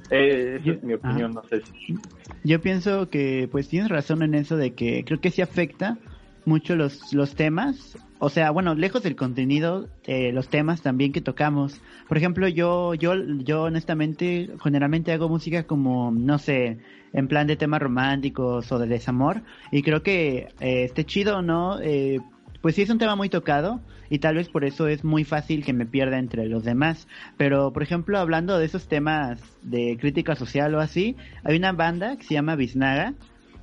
Eh, 0.09 0.55
esa 0.57 0.65
Yo- 0.65 0.73
es 0.73 0.83
mi 0.83 0.93
opinión, 0.93 1.33
no 1.33 1.43
sé 1.49 1.61
si. 1.61 1.95
Yo 2.43 2.59
pienso 2.61 3.09
que 3.09 3.47
pues 3.51 3.67
tienes 3.69 3.89
razón 3.89 4.23
en 4.23 4.33
eso 4.35 4.57
de 4.57 4.73
que 4.73 5.03
creo 5.05 5.19
que 5.19 5.29
sí 5.29 5.41
afecta, 5.41 5.97
mucho 6.45 6.75
los, 6.75 7.13
los 7.13 7.35
temas, 7.35 7.97
o 8.19 8.29
sea, 8.29 8.51
bueno, 8.51 8.75
lejos 8.75 9.01
del 9.01 9.15
contenido, 9.15 9.87
eh, 10.03 10.31
los 10.31 10.47
temas 10.47 10.81
también 10.81 11.11
que 11.11 11.21
tocamos. 11.21 11.81
Por 12.07 12.17
ejemplo, 12.17 12.47
yo, 12.47 12.93
yo, 12.93 13.15
yo 13.15 13.63
honestamente, 13.63 14.49
generalmente 14.63 15.11
hago 15.11 15.27
música 15.27 15.63
como, 15.63 16.11
no 16.11 16.37
sé, 16.37 16.77
en 17.13 17.27
plan 17.27 17.47
de 17.47 17.55
temas 17.55 17.81
románticos 17.81 18.71
o 18.71 18.79
de 18.79 18.87
desamor, 18.87 19.41
y 19.71 19.81
creo 19.81 20.03
que 20.03 20.49
eh, 20.59 20.83
esté 20.83 21.03
chido, 21.03 21.41
¿no? 21.41 21.79
Eh, 21.81 22.19
pues 22.61 22.75
sí 22.75 22.83
es 22.83 22.89
un 22.89 22.99
tema 22.99 23.15
muy 23.15 23.27
tocado 23.27 23.81
y 24.09 24.19
tal 24.19 24.35
vez 24.35 24.49
por 24.49 24.65
eso 24.65 24.87
es 24.87 25.03
muy 25.03 25.23
fácil 25.23 25.65
que 25.65 25.73
me 25.73 25.85
pierda 25.85 26.19
entre 26.19 26.47
los 26.47 26.63
demás. 26.63 27.07
Pero, 27.37 27.73
por 27.73 27.81
ejemplo, 27.81 28.19
hablando 28.19 28.59
de 28.59 28.65
esos 28.65 28.87
temas 28.87 29.41
de 29.63 29.97
crítica 29.99 30.35
social 30.35 30.75
o 30.75 30.79
así, 30.79 31.15
hay 31.43 31.57
una 31.57 31.71
banda 31.71 32.17
que 32.17 32.23
se 32.23 32.35
llama 32.35 32.55
Biznaga. 32.55 33.15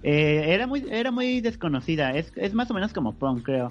Eh, 0.03 0.45
era 0.49 0.67
muy 0.67 0.85
era 0.91 1.11
muy 1.11 1.41
desconocida, 1.41 2.15
es, 2.15 2.33
es 2.37 2.55
más 2.55 2.71
o 2.71 2.75
menos 2.75 2.93
como 2.93 3.15
punk, 3.15 3.43
creo. 3.43 3.71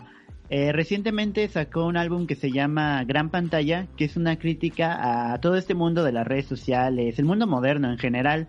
Eh, 0.49 0.71
recientemente 0.71 1.47
sacó 1.49 1.85
un 1.85 1.97
álbum 1.97 2.25
que 2.25 2.35
se 2.35 2.51
llama 2.51 3.03
Gran 3.03 3.29
Pantalla, 3.29 3.87
que 3.97 4.05
es 4.05 4.15
una 4.15 4.37
crítica 4.37 5.33
a 5.33 5.41
todo 5.41 5.57
este 5.57 5.73
mundo 5.73 6.03
de 6.03 6.13
las 6.13 6.25
redes 6.25 6.45
sociales, 6.45 7.19
el 7.19 7.25
mundo 7.25 7.47
moderno 7.47 7.91
en 7.91 7.97
general. 7.97 8.47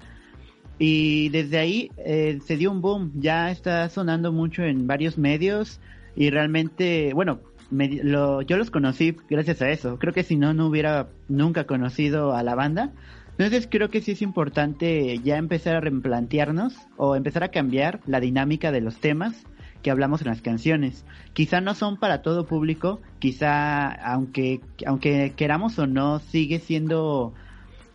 Y 0.79 1.29
desde 1.31 1.59
ahí 1.59 1.91
eh, 1.99 2.38
se 2.45 2.57
dio 2.57 2.71
un 2.71 2.81
boom, 2.81 3.11
ya 3.17 3.51
está 3.51 3.88
sonando 3.88 4.33
mucho 4.33 4.62
en 4.62 4.87
varios 4.87 5.19
medios 5.19 5.81
y 6.14 6.31
realmente, 6.31 7.12
bueno, 7.14 7.41
lo, 7.71 8.43
yo 8.43 8.57
los 8.57 8.71
conocí 8.71 9.17
gracias 9.29 9.61
a 9.61 9.71
eso. 9.71 9.99
Creo 9.99 10.12
que 10.12 10.23
si 10.23 10.37
no, 10.37 10.55
no 10.55 10.69
hubiera 10.69 11.09
nunca 11.29 11.64
conocido 11.64 12.33
a 12.33 12.45
la 12.45 12.55
banda. 12.55 12.93
Entonces 13.38 13.68
creo 13.70 13.88
que 13.88 14.01
sí 14.01 14.12
es 14.12 14.22
importante 14.22 15.20
ya 15.20 15.37
empezar 15.37 15.77
a 15.77 15.81
replantearnos 15.81 16.74
o 16.96 17.14
empezar 17.14 17.44
a 17.44 17.53
cambiar 17.53 18.01
la 18.05 18.18
dinámica 18.18 18.72
de 18.72 18.81
los 18.81 18.98
temas 18.98 19.46
que 19.81 19.92
hablamos 19.92 20.22
en 20.22 20.27
las 20.27 20.42
canciones. 20.42 21.05
Quizá 21.35 21.61
no 21.61 21.77
son 21.77 21.98
para 21.98 22.20
todo 22.22 22.46
público, 22.46 23.01
quizá 23.20 23.92
aunque 23.92 24.61
aunque 24.85 25.35
queramos 25.37 25.79
o 25.79 25.87
no 25.87 26.18
sigue 26.18 26.59
siendo 26.59 27.33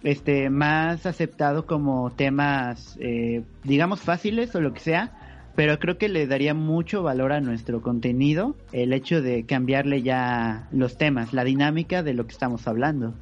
este 0.01 0.49
más 0.49 1.05
aceptado 1.05 1.65
como 1.65 2.11
temas 2.11 2.97
eh, 3.01 3.43
digamos 3.65 3.99
fáciles 3.99 4.55
o 4.55 4.61
lo 4.61 4.73
que 4.73 4.79
sea, 4.79 5.11
pero 5.57 5.77
creo 5.77 5.97
que 5.97 6.07
le 6.07 6.25
daría 6.25 6.53
mucho 6.53 7.03
valor 7.03 7.33
a 7.33 7.41
nuestro 7.41 7.81
contenido 7.81 8.55
el 8.71 8.93
hecho 8.93 9.21
de 9.21 9.45
cambiarle 9.45 10.03
ya 10.03 10.69
los 10.71 10.97
temas, 10.97 11.33
la 11.33 11.43
dinámica 11.43 12.01
de 12.01 12.13
lo 12.13 12.25
que 12.27 12.31
estamos 12.31 12.65
hablando. 12.65 13.13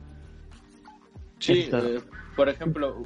Sí, 1.41 1.69
eh, 1.73 1.99
por 2.35 2.49
ejemplo, 2.49 3.03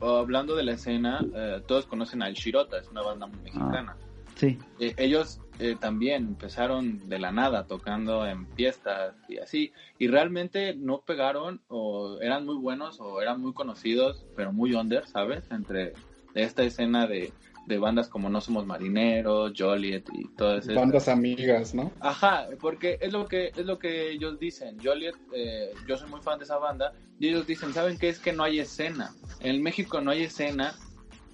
hablando 0.00 0.54
de 0.54 0.62
la 0.62 0.72
escena, 0.72 1.20
eh, 1.34 1.60
todos 1.66 1.86
conocen 1.86 2.22
a 2.22 2.28
El 2.28 2.34
Shirota, 2.34 2.78
es 2.78 2.88
una 2.88 3.02
banda 3.02 3.26
mexicana. 3.26 3.96
Ah, 3.98 4.30
sí. 4.36 4.58
Eh, 4.78 4.94
ellos 4.96 5.40
también 5.80 6.22
empezaron 6.28 7.08
de 7.08 7.18
la 7.18 7.32
nada 7.32 7.66
tocando 7.66 8.24
en 8.24 8.46
fiestas 8.54 9.16
y 9.28 9.38
así, 9.38 9.72
y 9.98 10.06
realmente 10.06 10.72
no 10.76 11.00
pegaron 11.00 11.60
o 11.66 12.20
eran 12.20 12.46
muy 12.46 12.54
buenos 12.54 13.00
o 13.00 13.20
eran 13.20 13.40
muy 13.40 13.52
conocidos, 13.52 14.24
pero 14.36 14.52
muy 14.52 14.74
under, 14.74 15.04
¿sabes? 15.08 15.50
Entre 15.50 15.94
esta 16.34 16.62
escena 16.62 17.08
de, 17.08 17.32
de 17.68 17.78
bandas 17.78 18.08
como 18.08 18.28
No 18.30 18.40
Somos 18.40 18.66
Marineros, 18.66 19.52
Joliet 19.56 20.08
y 20.12 20.26
todas 20.36 20.64
esas. 20.64 20.74
Bandas 20.74 21.08
amigas, 21.08 21.74
¿no? 21.74 21.92
Ajá, 22.00 22.46
porque 22.60 22.98
es 23.00 23.12
lo 23.12 23.26
que 23.26 23.52
es 23.54 23.66
lo 23.66 23.78
que 23.78 24.10
ellos 24.10 24.38
dicen. 24.38 24.78
Joliet, 24.82 25.14
eh, 25.34 25.72
yo 25.86 25.96
soy 25.96 26.08
muy 26.08 26.20
fan 26.20 26.38
de 26.38 26.44
esa 26.44 26.58
banda 26.58 26.92
y 27.20 27.28
ellos 27.28 27.46
dicen, 27.46 27.72
¿saben 27.72 27.98
qué 27.98 28.08
es 28.08 28.18
que 28.18 28.32
no 28.32 28.42
hay 28.42 28.58
escena? 28.58 29.14
En 29.40 29.62
México 29.62 30.00
no 30.00 30.10
hay 30.10 30.24
escena 30.24 30.74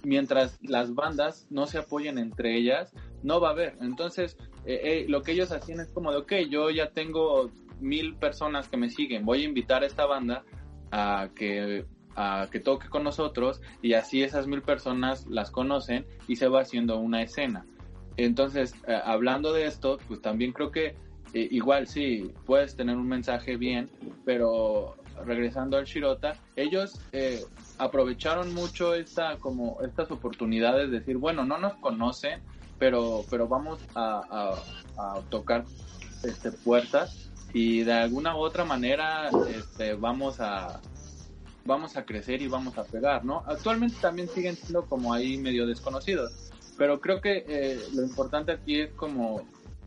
mientras 0.03 0.59
las 0.61 0.93
bandas 0.93 1.47
no 1.49 1.65
se 1.65 1.79
apoyen 1.79 2.17
entre 2.17 2.55
ellas, 2.55 2.93
no 3.23 3.39
va 3.39 3.49
a 3.49 3.51
haber. 3.51 3.77
Entonces, 3.81 4.37
eh, 4.65 4.81
eh, 4.83 5.05
lo 5.07 5.21
que 5.21 5.31
ellos 5.31 5.51
hacían 5.51 5.79
es 5.79 5.87
como 5.87 6.11
de, 6.11 6.17
ok, 6.17 6.33
yo 6.49 6.69
ya 6.69 6.91
tengo 6.91 7.49
mil 7.79 8.15
personas 8.15 8.67
que 8.67 8.77
me 8.77 8.89
siguen, 8.89 9.25
voy 9.25 9.41
a 9.41 9.45
invitar 9.45 9.83
a 9.83 9.85
esta 9.85 10.05
banda 10.05 10.43
a 10.91 11.29
que 11.35 11.85
a 12.15 12.47
que 12.51 12.59
toque 12.59 12.89
con 12.89 13.03
nosotros 13.03 13.61
y 13.81 13.93
así 13.93 14.23
esas 14.23 14.47
mil 14.47 14.61
personas 14.61 15.25
las 15.27 15.51
conocen 15.51 16.05
y 16.27 16.37
se 16.37 16.47
va 16.47 16.61
haciendo 16.61 16.97
una 16.97 17.21
escena. 17.21 17.65
Entonces, 18.17 18.73
eh, 18.87 18.99
hablando 19.03 19.53
de 19.53 19.65
esto, 19.65 19.99
pues 20.07 20.21
también 20.21 20.53
creo 20.53 20.71
que 20.71 20.95
eh, 21.33 21.47
igual 21.51 21.87
sí, 21.87 22.31
puedes 22.45 22.75
tener 22.75 22.95
un 22.95 23.07
mensaje 23.07 23.57
bien, 23.57 23.89
pero 24.23 24.95
regresando 25.25 25.77
al 25.77 25.85
Shirota, 25.85 26.35
ellos 26.55 26.99
eh, 27.11 27.43
aprovecharon 27.77 28.53
mucho 28.53 28.93
esta, 28.93 29.37
como 29.37 29.81
estas 29.81 30.11
oportunidades 30.11 30.91
de 30.91 30.99
decir, 30.99 31.17
bueno, 31.17 31.43
no 31.43 31.57
nos 31.57 31.73
conocen, 31.75 32.41
pero, 32.79 33.25
pero 33.29 33.47
vamos 33.47 33.79
a, 33.95 34.55
tocar 35.29 35.65
este, 36.23 36.51
puertas 36.51 37.31
y 37.53 37.83
de 37.83 37.93
alguna 37.93 38.35
u 38.35 38.39
otra 38.39 38.63
manera 38.63 39.29
este, 39.49 39.93
vamos 39.93 40.39
a, 40.39 40.79
vamos 41.65 41.97
a 41.97 42.05
crecer 42.05 42.41
y 42.41 42.47
vamos 42.47 42.77
a 42.77 42.83
pegar, 42.83 43.25
¿no? 43.25 43.43
Actualmente 43.47 43.97
también 43.99 44.29
siguen 44.29 44.55
siendo 44.55 44.85
como 44.85 45.13
ahí 45.13 45.37
medio 45.37 45.65
desconocidos, 45.65 46.51
pero 46.77 47.01
creo 47.01 47.21
que 47.21 47.43
eh, 47.47 47.79
lo 47.93 48.03
importante 48.03 48.51
aquí 48.51 48.81
es 48.81 48.91
como 48.91 49.41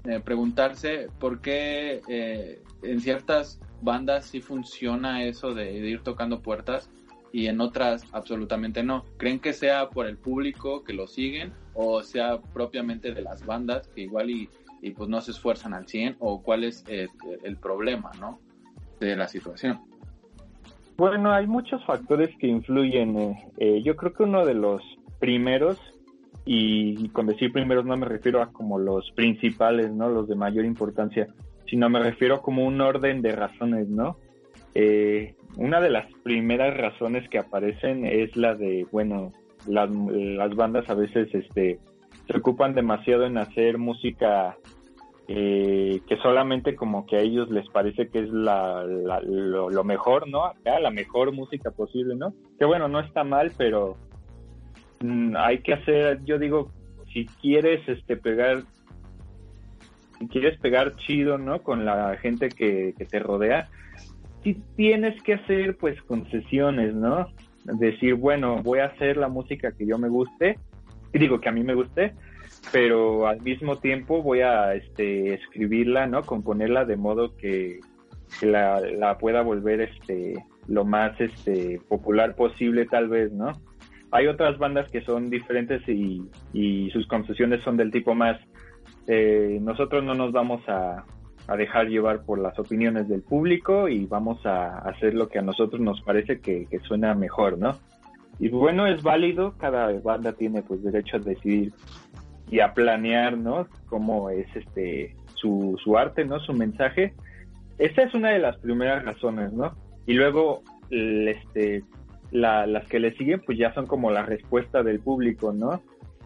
eh, 0.04 0.20
preguntarse 0.20 1.08
por 1.20 1.40
qué 1.40 2.02
eh, 2.08 2.62
en 2.82 3.00
ciertas 3.00 3.60
bandas 3.80 4.26
sí 4.26 4.40
funciona 4.40 5.24
eso 5.24 5.54
de, 5.54 5.72
ir 5.72 6.02
tocando 6.02 6.40
puertas 6.40 6.90
y 7.32 7.46
en 7.46 7.60
otras 7.60 8.04
absolutamente 8.12 8.82
no. 8.82 9.04
¿Creen 9.16 9.38
que 9.38 9.52
sea 9.52 9.88
por 9.90 10.06
el 10.06 10.16
público 10.16 10.82
que 10.82 10.94
lo 10.94 11.06
siguen 11.06 11.52
o 11.74 12.02
sea 12.02 12.40
propiamente 12.40 13.12
de 13.12 13.22
las 13.22 13.46
bandas 13.46 13.86
que 13.88 14.02
igual 14.02 14.30
y, 14.30 14.50
y 14.82 14.90
pues 14.90 15.08
no 15.08 15.20
se 15.20 15.30
esfuerzan 15.30 15.74
al 15.74 15.86
100 15.86 16.16
o 16.18 16.42
cuál 16.42 16.64
es 16.64 16.84
el 16.88 17.56
problema, 17.58 18.10
¿no? 18.18 18.40
De 18.98 19.14
la 19.14 19.28
situación. 19.28 19.87
Bueno, 20.98 21.32
hay 21.32 21.46
muchos 21.46 21.84
factores 21.84 22.28
que 22.40 22.48
influyen. 22.48 23.16
Eh, 23.16 23.48
eh, 23.58 23.82
yo 23.84 23.94
creo 23.94 24.12
que 24.12 24.24
uno 24.24 24.44
de 24.44 24.54
los 24.54 24.82
primeros, 25.20 25.78
y 26.44 27.08
con 27.10 27.28
decir 27.28 27.52
primeros 27.52 27.84
no 27.84 27.96
me 27.96 28.04
refiero 28.04 28.42
a 28.42 28.50
como 28.50 28.80
los 28.80 29.08
principales, 29.12 29.92
¿no? 29.92 30.08
Los 30.08 30.26
de 30.26 30.34
mayor 30.34 30.64
importancia, 30.64 31.28
sino 31.70 31.88
me 31.88 32.00
refiero 32.00 32.34
a 32.34 32.42
como 32.42 32.66
un 32.66 32.80
orden 32.80 33.22
de 33.22 33.30
razones, 33.30 33.88
¿no? 33.88 34.16
Eh, 34.74 35.36
una 35.56 35.80
de 35.80 35.90
las 35.90 36.12
primeras 36.24 36.76
razones 36.76 37.28
que 37.28 37.38
aparecen 37.38 38.04
es 38.04 38.36
la 38.36 38.56
de, 38.56 38.84
bueno, 38.90 39.32
las, 39.68 39.88
las 39.88 40.56
bandas 40.56 40.90
a 40.90 40.94
veces 40.94 41.32
este, 41.32 41.78
se 42.26 42.36
ocupan 42.36 42.74
demasiado 42.74 43.24
en 43.24 43.38
hacer 43.38 43.78
música 43.78 44.56
eh, 45.30 46.00
que 46.08 46.16
solamente 46.16 46.74
como 46.74 47.04
que 47.04 47.16
a 47.16 47.20
ellos 47.20 47.50
les 47.50 47.68
parece 47.68 48.08
que 48.08 48.20
es 48.20 48.30
la, 48.30 48.82
lo, 48.82 49.84
mejor, 49.84 50.26
¿no? 50.26 50.46
Acá 50.46 50.80
la 50.80 50.90
mejor 50.90 51.32
música 51.32 51.70
posible, 51.70 52.16
¿no? 52.16 52.32
Que 52.58 52.64
bueno, 52.64 52.88
no 52.88 52.98
está 52.98 53.24
mal, 53.24 53.52
pero 53.58 53.98
mm, 55.00 55.36
hay 55.36 55.58
que 55.58 55.74
hacer, 55.74 56.24
yo 56.24 56.38
digo, 56.38 56.70
si 57.12 57.26
quieres 57.42 57.86
este 57.86 58.16
pegar, 58.16 58.62
si 60.18 60.28
quieres 60.28 60.58
pegar 60.60 60.96
chido, 60.96 61.36
¿no? 61.36 61.62
Con 61.62 61.84
la 61.84 62.16
gente 62.16 62.48
que, 62.48 62.94
te 63.10 63.18
rodea, 63.18 63.68
sí 64.42 64.56
tienes 64.76 65.22
que 65.24 65.34
hacer 65.34 65.76
pues 65.76 66.00
concesiones, 66.04 66.94
¿no? 66.94 67.28
Decir, 67.64 68.14
bueno, 68.14 68.62
voy 68.62 68.78
a 68.78 68.86
hacer 68.86 69.18
la 69.18 69.28
música 69.28 69.72
que 69.72 69.86
yo 69.86 69.98
me 69.98 70.08
guste, 70.08 70.58
y 71.12 71.18
digo 71.18 71.38
que 71.38 71.50
a 71.50 71.52
mí 71.52 71.62
me 71.62 71.74
guste, 71.74 72.14
pero 72.72 73.26
al 73.26 73.40
mismo 73.40 73.76
tiempo 73.76 74.22
voy 74.22 74.40
a 74.40 74.74
este, 74.74 75.34
escribirla, 75.34 76.06
¿no? 76.06 76.22
Componerla 76.22 76.84
de 76.84 76.96
modo 76.96 77.36
que, 77.36 77.80
la, 78.42 79.16
pueda 79.18 79.42
volver 79.42 79.80
este, 79.80 80.34
lo 80.66 80.84
más 80.84 81.18
este, 81.20 81.80
popular 81.88 82.34
posible 82.34 82.86
tal 82.86 83.08
vez, 83.08 83.32
¿no? 83.32 83.52
Hay 84.10 84.26
otras 84.26 84.58
bandas 84.58 84.90
que 84.90 85.02
son 85.02 85.30
diferentes 85.30 85.86
y, 85.88 86.22
y 86.52 86.90
sus 86.90 87.06
concesiones 87.06 87.62
son 87.62 87.76
del 87.76 87.90
tipo 87.90 88.14
más, 88.14 88.38
eh, 89.06 89.58
nosotros 89.60 90.04
no 90.04 90.14
nos 90.14 90.32
vamos 90.32 90.66
a, 90.68 91.04
a 91.48 91.56
dejar 91.56 91.88
llevar 91.88 92.24
por 92.24 92.38
las 92.38 92.58
opiniones 92.58 93.08
del 93.08 93.22
público 93.22 93.88
y 93.88 94.06
vamos 94.06 94.44
a 94.44 94.78
hacer 94.80 95.14
lo 95.14 95.28
que 95.28 95.38
a 95.38 95.42
nosotros 95.42 95.80
nos 95.80 96.00
parece 96.02 96.40
que, 96.40 96.66
que 96.66 96.78
suena 96.80 97.14
mejor, 97.14 97.58
¿no? 97.58 97.72
Y 98.38 98.50
bueno, 98.50 98.86
es 98.86 99.02
válido, 99.02 99.54
cada 99.58 99.90
banda 100.00 100.32
tiene 100.32 100.62
pues 100.62 100.82
derecho 100.82 101.16
a 101.16 101.20
decidir 101.20 101.72
y 102.50 102.60
a 102.60 102.74
planear, 102.74 103.36
¿no? 103.36 103.66
Cómo 103.86 104.30
es 104.30 104.46
este 104.54 105.14
su, 105.34 105.78
su 105.82 105.96
arte, 105.96 106.24
¿no? 106.24 106.40
Su 106.40 106.52
mensaje. 106.52 107.14
Esa 107.78 108.02
es 108.02 108.14
una 108.14 108.30
de 108.30 108.40
las 108.40 108.56
primeras 108.58 109.04
razones, 109.04 109.52
¿no? 109.52 109.76
Y 110.06 110.14
luego, 110.14 110.62
este, 110.90 111.84
las 112.30 112.86
que 112.88 112.98
le 112.98 113.14
siguen, 113.16 113.40
pues 113.44 113.58
ya 113.58 113.72
son 113.74 113.86
como 113.86 114.10
la 114.10 114.22
respuesta 114.22 114.82
del 114.82 115.00
público, 115.00 115.52
¿no? 115.52 115.82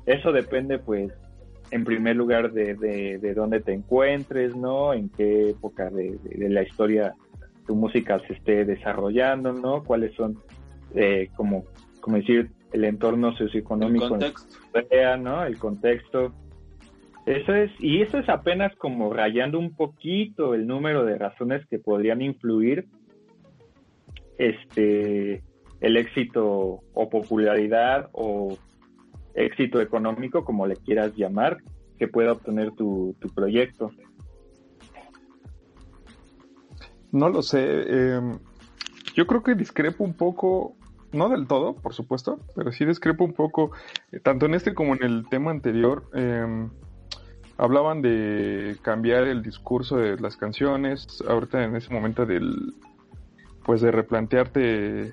Eso 0.06 0.32
depende, 0.32 0.78
pues, 0.78 1.12
en 1.70 1.84
primer 1.84 2.16
lugar 2.16 2.52
de, 2.52 2.74
de, 2.74 3.34
dónde 3.34 3.60
te 3.60 3.72
encuentres, 3.72 4.54
¿no? 4.56 4.92
En 4.92 5.08
qué 5.10 5.50
época 5.50 5.90
de, 5.90 6.18
de, 6.22 6.48
la 6.48 6.62
historia 6.62 7.14
tu 7.66 7.74
música 7.74 8.20
se 8.26 8.34
esté 8.34 8.64
desarrollando, 8.64 9.52
¿no? 9.52 9.82
Cuáles 9.82 10.14
son, 10.14 10.38
eh, 10.94 11.28
como, 11.36 11.64
como 12.00 12.16
decir, 12.16 12.50
el 12.72 12.84
entorno 12.84 13.36
socioeconómico, 13.36 14.04
el 14.04 14.10
contexto. 14.10 14.56
¿no? 15.18 15.44
El 15.44 15.58
contexto. 15.58 16.32
Eso 17.26 17.54
es, 17.54 17.70
y 17.78 18.02
eso 18.02 18.18
es 18.18 18.28
apenas 18.28 18.74
como 18.76 19.12
rayando 19.12 19.58
un 19.58 19.74
poquito 19.74 20.54
el 20.54 20.66
número 20.66 21.04
de 21.04 21.16
razones 21.16 21.64
que 21.68 21.78
podrían 21.78 22.20
influir 22.20 22.86
este 24.38 25.42
el 25.80 25.96
éxito 25.96 26.80
o 26.94 27.10
popularidad 27.10 28.08
o 28.12 28.56
éxito 29.34 29.80
económico, 29.80 30.44
como 30.44 30.66
le 30.66 30.76
quieras 30.76 31.14
llamar, 31.16 31.58
que 31.98 32.06
pueda 32.08 32.32
obtener 32.32 32.72
tu, 32.72 33.16
tu 33.20 33.28
proyecto. 33.28 33.90
No 37.10 37.28
lo 37.28 37.42
sé. 37.42 38.14
Em, 38.14 38.38
yo 39.14 39.26
creo 39.26 39.42
que 39.42 39.54
discrepo 39.54 40.02
un 40.04 40.14
poco, 40.14 40.74
no 41.12 41.28
del 41.28 41.46
todo, 41.46 41.74
por 41.74 41.94
supuesto, 41.94 42.40
pero 42.54 42.72
sí 42.72 42.84
discrepo 42.84 43.24
un 43.24 43.32
poco, 43.32 43.72
eh, 44.10 44.20
tanto 44.20 44.46
en 44.46 44.54
este 44.54 44.74
como 44.74 44.94
en 44.94 45.02
el 45.02 45.26
tema 45.28 45.50
anterior. 45.50 46.04
Em, 46.14 46.70
hablaban 47.58 48.02
de 48.02 48.76
cambiar 48.82 49.24
el 49.24 49.42
discurso 49.42 49.96
de 49.96 50.18
las 50.18 50.36
canciones, 50.36 51.22
ahorita 51.28 51.62
en 51.62 51.76
ese 51.76 51.92
momento 51.92 52.26
del, 52.26 52.74
pues 53.64 53.80
de 53.80 53.90
replantearte, 53.90 55.12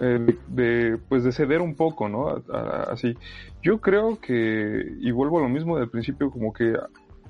eh, 0.00 0.36
de, 0.48 0.98
pues 1.08 1.24
de 1.24 1.32
ceder 1.32 1.60
un 1.60 1.74
poco, 1.74 2.08
¿no? 2.08 2.42
así. 2.90 3.16
Yo 3.62 3.80
creo 3.80 4.20
que, 4.20 4.94
y 5.00 5.10
vuelvo 5.12 5.38
a 5.38 5.42
lo 5.42 5.48
mismo 5.48 5.78
del 5.78 5.88
principio, 5.88 6.30
como 6.30 6.52
que 6.52 6.76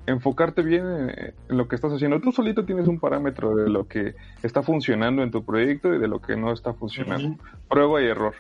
enfocarte 0.07 0.63
bien 0.63 1.11
en, 1.11 1.35
lo 1.49 1.69
que 1.69 1.77
estás 1.77 1.93
haciendo. 1.93 2.21
Tú 2.21 2.33
solito 2.33 2.65
tienes 2.65 2.89
un 2.89 2.99
parámetro 2.99 3.55
de 3.55 3.69
lo 3.69 3.87
que 3.87 4.15
está 4.43 4.63
funcionando 4.63 5.23
en 5.23 5.31
tu 5.31 5.45
proyecto 5.45 5.95
y 5.95 5.99
de 5.99 6.09
lo 6.09 6.21
que 6.21 6.37
no 6.37 6.53
está 6.53 6.75
funcionando. 6.75 7.37
Prueba 7.69 8.03
y 8.03 8.07
error. 8.07 8.35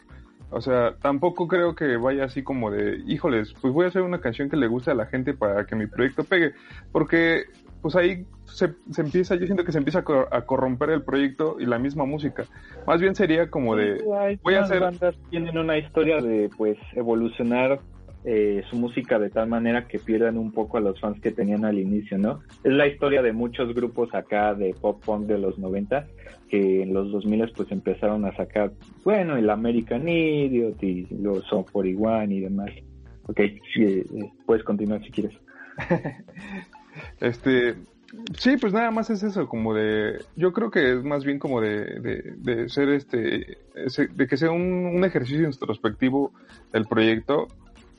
O 0.50 0.60
sea, 0.60 0.94
tampoco 1.00 1.48
creo 1.48 1.74
que 1.74 1.96
vaya 1.96 2.24
así 2.24 2.42
como 2.42 2.70
de, 2.70 3.02
híjoles, 3.06 3.54
pues 3.60 3.72
voy 3.72 3.86
a 3.86 3.88
hacer 3.88 4.02
una 4.02 4.20
canción 4.20 4.48
que 4.48 4.56
le 4.56 4.68
guste 4.68 4.90
a 4.90 4.94
la 4.94 5.06
gente 5.06 5.34
para 5.34 5.66
que 5.66 5.74
mi 5.74 5.86
proyecto 5.86 6.22
pegue. 6.24 6.52
Porque 6.92 7.46
pues 7.82 7.96
ahí 7.96 8.24
se, 8.44 8.72
se 8.90 9.02
empieza, 9.02 9.34
yo 9.34 9.44
siento 9.44 9.64
que 9.64 9.72
se 9.72 9.76
empieza 9.78 10.04
a, 10.30 10.40
corromper 10.42 10.90
el 10.90 11.02
proyecto 11.02 11.56
y 11.58 11.66
la 11.66 11.78
misma 11.78 12.06
música. 12.06 12.44
Más 12.86 13.00
bien 13.00 13.14
sería 13.14 13.50
como 13.50 13.76
de, 13.76 14.02
voy 14.42 14.54
a 14.54 14.62
hacer... 14.62 14.80
bandas 14.80 15.14
tienen 15.28 15.58
una 15.58 15.76
historia 15.76 16.22
de 16.22 16.48
pues 16.56 16.78
evolucionar 16.94 17.80
eh, 18.26 18.62
su 18.70 18.76
música 18.76 19.18
de 19.18 19.28
tal 19.28 19.48
manera 19.48 19.86
que 19.86 19.98
pierdan 19.98 20.38
un 20.38 20.50
poco 20.50 20.78
a 20.78 20.80
los 20.80 20.98
fans 20.98 21.20
que 21.20 21.30
tenían 21.30 21.64
al 21.66 21.78
inicio, 21.78 22.16
¿no? 22.16 22.40
Es 22.62 22.72
la 22.72 22.86
historia 22.86 23.20
de 23.20 23.34
muchos 23.34 23.74
grupos 23.74 24.14
acá 24.14 24.54
de 24.54 24.74
pop 24.80 25.04
punk 25.04 25.26
de 25.26 25.38
los 25.38 25.58
90 25.58 26.06
que 26.48 26.82
en 26.82 26.94
los 26.94 27.10
2000 27.12 27.52
pues 27.54 27.70
empezaron 27.70 28.24
a 28.24 28.34
sacar, 28.36 28.72
bueno, 29.04 29.36
el 29.36 29.50
American 29.50 30.08
Idiot 30.08 30.82
y 30.82 31.06
los 31.20 31.44
Son 31.48 31.64
41 31.64 32.32
y 32.32 32.40
demás. 32.40 32.70
Ok, 33.26 33.40
eh, 33.40 34.04
puedes 34.46 34.64
continuar 34.64 35.02
si 35.04 35.10
quieres. 35.10 35.34
este, 37.20 37.74
sí, 38.38 38.56
pues 38.58 38.72
nada 38.72 38.90
más 38.90 39.10
es 39.10 39.22
eso, 39.22 39.48
como 39.48 39.74
de, 39.74 40.18
yo 40.36 40.52
creo 40.52 40.70
que 40.70 40.92
es 40.92 41.04
más 41.04 41.24
bien 41.24 41.38
como 41.38 41.60
de, 41.60 42.34
de, 42.38 42.68
ser 42.68 42.88
este, 42.90 43.58
de 43.74 44.26
que 44.26 44.36
sea 44.36 44.50
un, 44.50 44.62
un 44.62 45.04
ejercicio 45.04 45.44
introspectivo 45.44 46.32
del 46.72 46.86
proyecto 46.86 47.48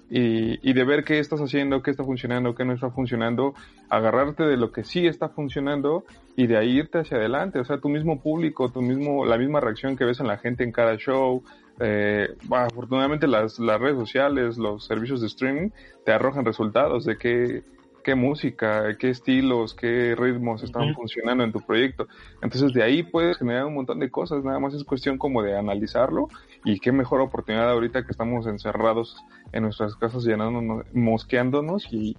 y, 0.10 0.74
de 0.74 0.84
ver 0.84 1.04
qué 1.04 1.20
estás 1.20 1.40
haciendo, 1.40 1.82
qué 1.82 1.92
está 1.92 2.04
funcionando, 2.04 2.54
qué 2.54 2.64
no 2.64 2.74
está 2.74 2.92
funcionando, 2.92 3.56
agarrarte 3.90 4.44
de 4.44 4.58
lo 4.58 4.72
que 4.72 4.84
sí 4.84 5.08
está 5.08 5.30
funcionando 5.30 6.06
y 6.36 6.48
de 6.48 6.58
ahí 6.58 6.78
irte 6.78 7.00
hacia 7.00 7.18
adelante. 7.18 7.60
O 7.60 7.66
sea, 7.66 7.80
tu 7.80 7.90
mismo 7.90 8.22
público, 8.22 8.72
tu 8.72 8.82
mismo, 8.82 9.26
la 9.26 9.38
misma 9.38 9.60
reacción 9.62 9.96
que 9.98 10.06
ves 10.06 10.20
en 10.20 10.28
la 10.28 10.38
gente 10.38 10.64
en 10.64 10.72
cada 10.72 10.98
show. 10.98 11.44
Eh, 11.80 12.36
afortunadamente 12.52 13.28
las, 13.28 13.60
las 13.60 13.82
redes 13.82 13.98
sociales, 13.98 14.58
los 14.58 14.86
servicios 14.86 15.22
de 15.22 15.28
streaming 15.28 15.70
te 16.06 16.12
arrojan 16.12 16.46
resultados 16.46 17.04
de 17.04 17.18
qué, 17.18 17.64
qué 18.06 18.14
música, 18.14 18.96
qué 18.98 19.10
estilos, 19.10 19.74
qué 19.74 20.16
ritmos 20.16 20.62
están 20.62 20.94
funcionando 20.94 21.44
en 21.44 21.52
tu 21.52 21.60
proyecto. 21.60 22.08
Entonces 22.44 22.72
de 22.72 22.84
ahí 22.84 23.02
puedes 23.02 23.38
generar 23.38 23.66
un 23.66 23.74
montón 23.74 24.00
de 24.00 24.12
cosas, 24.12 24.44
nada 24.44 24.60
más 24.60 24.76
es 24.76 24.84
cuestión 24.84 25.18
como 25.18 25.42
de 25.42 25.58
analizarlo 25.58 26.30
y 26.66 26.80
qué 26.80 26.92
mejor 26.92 27.22
oportunidad 27.22 27.70
ahorita 27.70 28.04
que 28.04 28.12
estamos 28.12 28.48
encerrados 28.48 29.24
en 29.54 29.64
nuestras 29.64 29.96
casas 29.96 30.24
llenándonos, 30.24 30.84
mosqueándonos 30.94 31.88
y, 31.92 32.18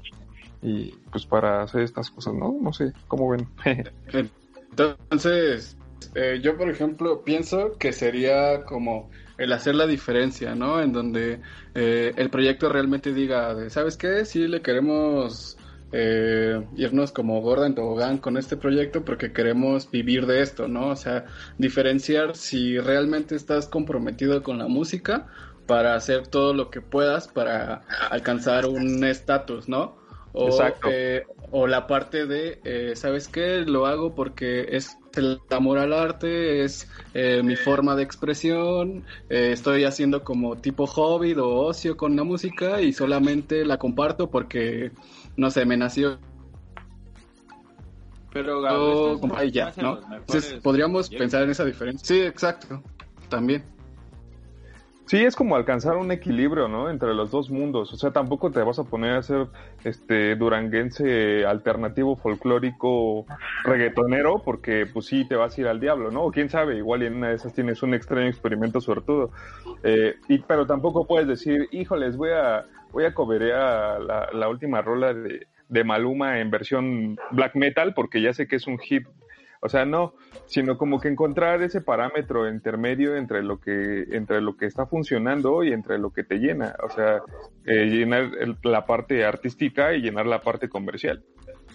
y 0.62 0.92
pues 1.10 1.26
para 1.26 1.62
hacer 1.62 1.82
estas 1.82 2.10
cosas, 2.10 2.34
¿no? 2.34 2.56
No 2.60 2.72
sé, 2.72 2.92
¿cómo 3.08 3.28
ven? 3.28 3.48
Entonces, 4.70 5.76
eh, 6.14 6.40
yo 6.42 6.56
por 6.56 6.70
ejemplo 6.70 7.24
pienso 7.24 7.76
que 7.78 7.92
sería 7.92 8.64
como 8.64 9.10
el 9.36 9.52
hacer 9.52 9.74
la 9.74 9.86
diferencia, 9.86 10.54
¿no? 10.54 10.80
En 10.80 10.92
donde 10.92 11.40
eh, 11.74 12.12
el 12.16 12.30
proyecto 12.30 12.68
realmente 12.68 13.12
diga, 13.12 13.68
¿sabes 13.68 13.96
qué? 13.96 14.24
Si 14.24 14.46
le 14.46 14.62
queremos 14.62 15.58
eh, 15.92 16.66
irnos 16.76 17.12
como 17.12 17.40
gorda 17.40 17.66
en 17.66 17.74
tobogán 17.74 18.18
con 18.18 18.36
este 18.36 18.56
proyecto 18.56 19.04
porque 19.04 19.32
queremos 19.32 19.90
vivir 19.90 20.26
de 20.26 20.42
esto, 20.42 20.68
¿no? 20.68 20.88
O 20.88 20.96
sea, 20.96 21.26
diferenciar 21.58 22.36
si 22.36 22.78
realmente 22.78 23.36
estás 23.36 23.66
comprometido 23.68 24.42
con 24.42 24.58
la 24.58 24.66
música 24.66 25.26
para 25.66 25.94
hacer 25.94 26.26
todo 26.26 26.54
lo 26.54 26.70
que 26.70 26.80
puedas 26.80 27.28
para 27.28 27.82
alcanzar 28.10 28.66
un 28.66 29.04
estatus, 29.04 29.68
¿no? 29.68 29.96
O, 30.32 30.48
Exacto. 30.48 30.88
Eh, 30.90 31.24
o 31.50 31.66
la 31.66 31.86
parte 31.86 32.26
de, 32.26 32.60
eh, 32.64 32.92
¿sabes 32.94 33.26
qué? 33.28 33.60
Lo 33.60 33.86
hago 33.86 34.14
porque 34.14 34.76
es 34.76 34.98
el 35.16 35.40
amor 35.48 35.78
al 35.78 35.94
arte, 35.94 36.62
es 36.62 36.90
eh, 37.14 37.40
mi 37.42 37.56
forma 37.56 37.96
de 37.96 38.02
expresión, 38.02 39.04
estoy 39.30 39.84
haciendo 39.84 40.24
como 40.24 40.56
tipo 40.56 40.86
hobby 40.86 41.32
o 41.32 41.48
ocio 41.48 41.96
con 41.96 42.16
la 42.16 42.24
música 42.24 42.82
y 42.82 42.92
solamente 42.92 43.64
la 43.64 43.78
comparto 43.78 44.28
porque 44.28 44.90
no 45.36 45.50
sé, 45.50 45.64
me 45.64 45.76
nació. 45.76 46.18
Pero 48.32 48.60
oh, 48.60 49.42
ya, 49.44 49.72
¿no? 49.80 50.00
Entonces, 50.14 50.60
podríamos 50.62 51.08
pensar 51.08 51.42
en 51.42 51.50
esa 51.50 51.64
diferencia. 51.64 52.06
Sí, 52.06 52.20
exacto, 52.20 52.82
también. 53.28 53.64
Sí, 55.06 55.18
es 55.18 55.36
como 55.36 55.54
alcanzar 55.54 55.96
un 55.96 56.10
equilibrio, 56.10 56.66
¿no? 56.66 56.90
Entre 56.90 57.14
los 57.14 57.30
dos 57.30 57.48
mundos. 57.48 57.92
O 57.92 57.96
sea, 57.96 58.10
tampoco 58.10 58.50
te 58.50 58.60
vas 58.60 58.80
a 58.80 58.84
poner 58.84 59.12
a 59.12 59.22
ser 59.22 59.46
este 59.84 60.34
duranguense 60.34 61.46
alternativo 61.46 62.16
folclórico 62.16 63.24
reggaetonero, 63.62 64.42
porque 64.44 64.84
pues 64.92 65.06
sí 65.06 65.24
te 65.24 65.36
vas 65.36 65.56
a 65.56 65.60
ir 65.60 65.68
al 65.68 65.78
diablo, 65.78 66.10
¿no? 66.10 66.24
O 66.24 66.32
quién 66.32 66.48
sabe, 66.50 66.76
igual 66.76 67.04
en 67.04 67.14
una 67.14 67.28
de 67.28 67.36
esas 67.36 67.54
tienes 67.54 67.84
un 67.84 67.94
extraño 67.94 68.26
experimento 68.26 68.80
suertudo. 68.80 69.30
Eh, 69.84 70.16
y, 70.28 70.40
pero 70.40 70.66
tampoco 70.66 71.06
puedes 71.06 71.28
decir, 71.28 71.68
híjoles, 71.70 72.16
voy 72.16 72.30
a, 72.30 72.66
voy 72.96 73.04
a 73.04 73.12
coberear 73.12 74.00
la, 74.00 74.30
la 74.32 74.48
última 74.48 74.80
rola 74.80 75.12
de, 75.12 75.48
de 75.68 75.84
Maluma 75.84 76.40
en 76.40 76.50
versión 76.50 77.18
black 77.30 77.54
metal, 77.54 77.92
porque 77.92 78.22
ya 78.22 78.32
sé 78.32 78.48
que 78.48 78.56
es 78.56 78.66
un 78.66 78.78
hit 78.78 79.06
o 79.60 79.68
sea, 79.68 79.84
no, 79.84 80.14
sino 80.46 80.78
como 80.78 80.98
que 80.98 81.08
encontrar 81.08 81.60
ese 81.60 81.80
parámetro 81.80 82.48
intermedio 82.48 83.16
entre 83.16 83.42
lo 83.42 83.60
que, 83.60 84.04
entre 84.12 84.40
lo 84.40 84.56
que 84.56 84.64
está 84.64 84.86
funcionando 84.86 85.62
y 85.62 85.72
entre 85.72 85.98
lo 85.98 86.12
que 86.12 86.24
te 86.24 86.36
llena. 86.38 86.74
O 86.82 86.88
sea, 86.88 87.20
eh, 87.64 87.86
llenar 87.86 88.30
la 88.62 88.86
parte 88.86 89.24
artística 89.24 89.92
y 89.92 90.00
llenar 90.02 90.26
la 90.26 90.40
parte 90.40 90.68
comercial. 90.68 91.24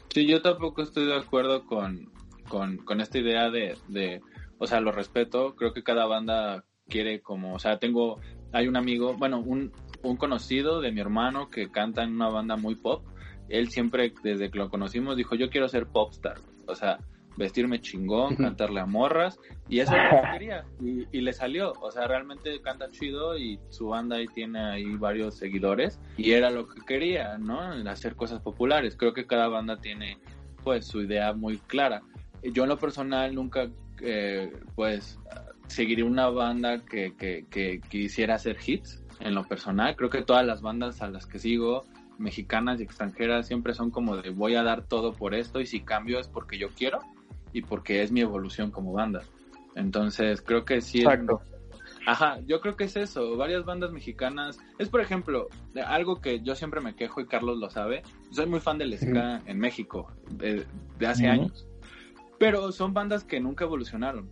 Sí, 0.10 0.26
yo 0.26 0.42
tampoco 0.42 0.82
estoy 0.82 1.06
de 1.06 1.18
acuerdo 1.18 1.66
con, 1.66 2.10
con, 2.48 2.78
con 2.78 3.02
esta 3.02 3.20
idea 3.20 3.50
de, 3.50 3.76
de, 3.90 4.22
o 4.58 4.66
sea, 4.68 4.80
lo 4.80 4.92
respeto, 4.92 5.56
creo 5.56 5.74
que 5.74 5.84
cada 5.84 6.06
banda 6.06 6.64
quiere 6.88 7.22
como, 7.22 7.54
o 7.54 7.60
sea, 7.60 7.78
tengo, 7.78 8.20
hay 8.52 8.68
un 8.68 8.78
amigo, 8.78 9.16
bueno, 9.18 9.40
un, 9.40 9.72
un 10.04 10.18
conocido 10.18 10.82
de 10.82 10.92
mi 10.92 11.02
hermano 11.02 11.50
que 11.50 11.72
canta 11.72 12.04
en 12.04 12.16
una 12.16 12.30
banda 12.30 12.56
muy 12.56 12.76
pop, 12.76 13.04
él 13.50 13.70
siempre, 13.70 14.14
desde 14.24 14.50
que 14.50 14.58
lo 14.58 14.70
conocimos, 14.70 15.18
dijo, 15.18 15.36
yo 15.36 15.50
quiero 15.50 15.68
ser 15.68 15.88
popstar, 15.88 16.40
o 16.68 16.76
sea, 16.76 17.00
vestirme 17.38 17.80
chingón, 17.80 18.36
cantarle 18.36 18.80
a 18.82 18.86
morras, 18.86 19.40
y 19.70 19.80
eso 19.80 19.96
es 19.96 20.04
lo 20.04 20.22
que 20.22 20.28
quería, 20.34 20.66
y, 21.12 21.22
le 21.22 21.34
salió, 21.34 21.74
o 21.82 21.92
sea, 21.92 22.08
realmente 22.08 22.62
canta 22.62 22.90
chido 22.90 23.38
y 23.38 23.60
su 23.70 23.88
banda 23.88 24.18
ahí 24.18 24.28
tiene 24.28 24.60
ahí 24.60 24.96
varios 24.96 25.36
seguidores, 25.38 26.00
y 26.18 26.32
era 26.32 26.50
lo 26.50 26.68
que 26.68 26.82
quería, 26.82 27.38
¿no? 27.38 27.60
Hacer 27.90 28.16
cosas 28.16 28.42
populares, 28.42 28.96
creo 28.96 29.14
que 29.14 29.26
cada 29.26 29.48
banda 29.48 29.78
tiene 29.78 30.18
pues 30.64 30.86
su 30.86 31.02
idea 31.02 31.34
muy 31.34 31.58
clara. 31.58 32.04
Yo 32.44 32.64
en 32.64 32.70
lo 32.70 32.78
personal 32.78 33.34
nunca, 33.34 33.70
eh, 34.02 34.52
pues, 34.76 35.20
seguiría 35.68 36.06
una 36.06 36.30
banda 36.30 36.84
que, 36.86 37.16
que, 37.16 37.46
que 37.50 37.82
quisiera 37.82 38.36
hacer 38.36 38.58
hits, 38.66 39.01
en 39.22 39.36
lo 39.36 39.44
personal, 39.44 39.96
creo 39.96 40.10
que 40.10 40.22
todas 40.22 40.46
las 40.46 40.62
bandas 40.62 41.02
a 41.02 41.10
las 41.10 41.26
que 41.26 41.40
sigo, 41.40 41.84
mexicanas 42.18 42.80
y 42.80 42.84
extranjeras 42.84 43.48
siempre 43.48 43.74
son 43.74 43.92
como 43.92 44.18
de 44.18 44.30
voy 44.30 44.56
a 44.56 44.64
dar 44.64 44.84
todo 44.84 45.14
por 45.14 45.34
esto 45.34 45.60
y 45.60 45.66
si 45.66 45.82
cambio 45.82 46.20
es 46.20 46.28
porque 46.28 46.58
yo 46.58 46.70
quiero 46.70 47.00
y 47.54 47.62
porque 47.62 48.02
es 48.02 48.12
mi 48.12 48.22
evolución 48.22 48.72
como 48.72 48.94
banda. 48.94 49.24
Entonces, 49.76 50.42
creo 50.42 50.66
que 50.66 50.82
sí. 50.82 51.00
Exacto. 51.00 51.42
Ajá, 52.06 52.40
yo 52.46 52.62
creo 52.62 52.76
que 52.76 52.86
es 52.86 52.96
eso. 52.96 53.38
Varias 53.38 53.64
bandas 53.66 53.92
mexicanas. 53.92 54.60
Es, 54.80 54.90
por 54.90 55.02
ejemplo, 55.02 55.50
algo 55.86 56.20
que 56.20 56.42
yo 56.42 56.56
siempre 56.56 56.82
me 56.82 56.96
quejo 56.96 57.22
y 57.22 57.28
Carlos 57.28 57.60
lo 57.60 57.70
sabe. 57.70 58.04
Soy 58.32 58.48
muy 58.48 58.60
fan 58.60 58.78
del 58.78 58.98
ska 58.98 59.42
en 59.46 59.60
México 59.60 60.12
de, 60.32 60.66
hace 61.06 61.28
años. 61.28 61.68
Pero 62.40 62.72
son 62.72 62.94
bandas 62.94 63.24
que 63.24 63.40
nunca 63.40 63.66
evolucionaron. 63.66 64.30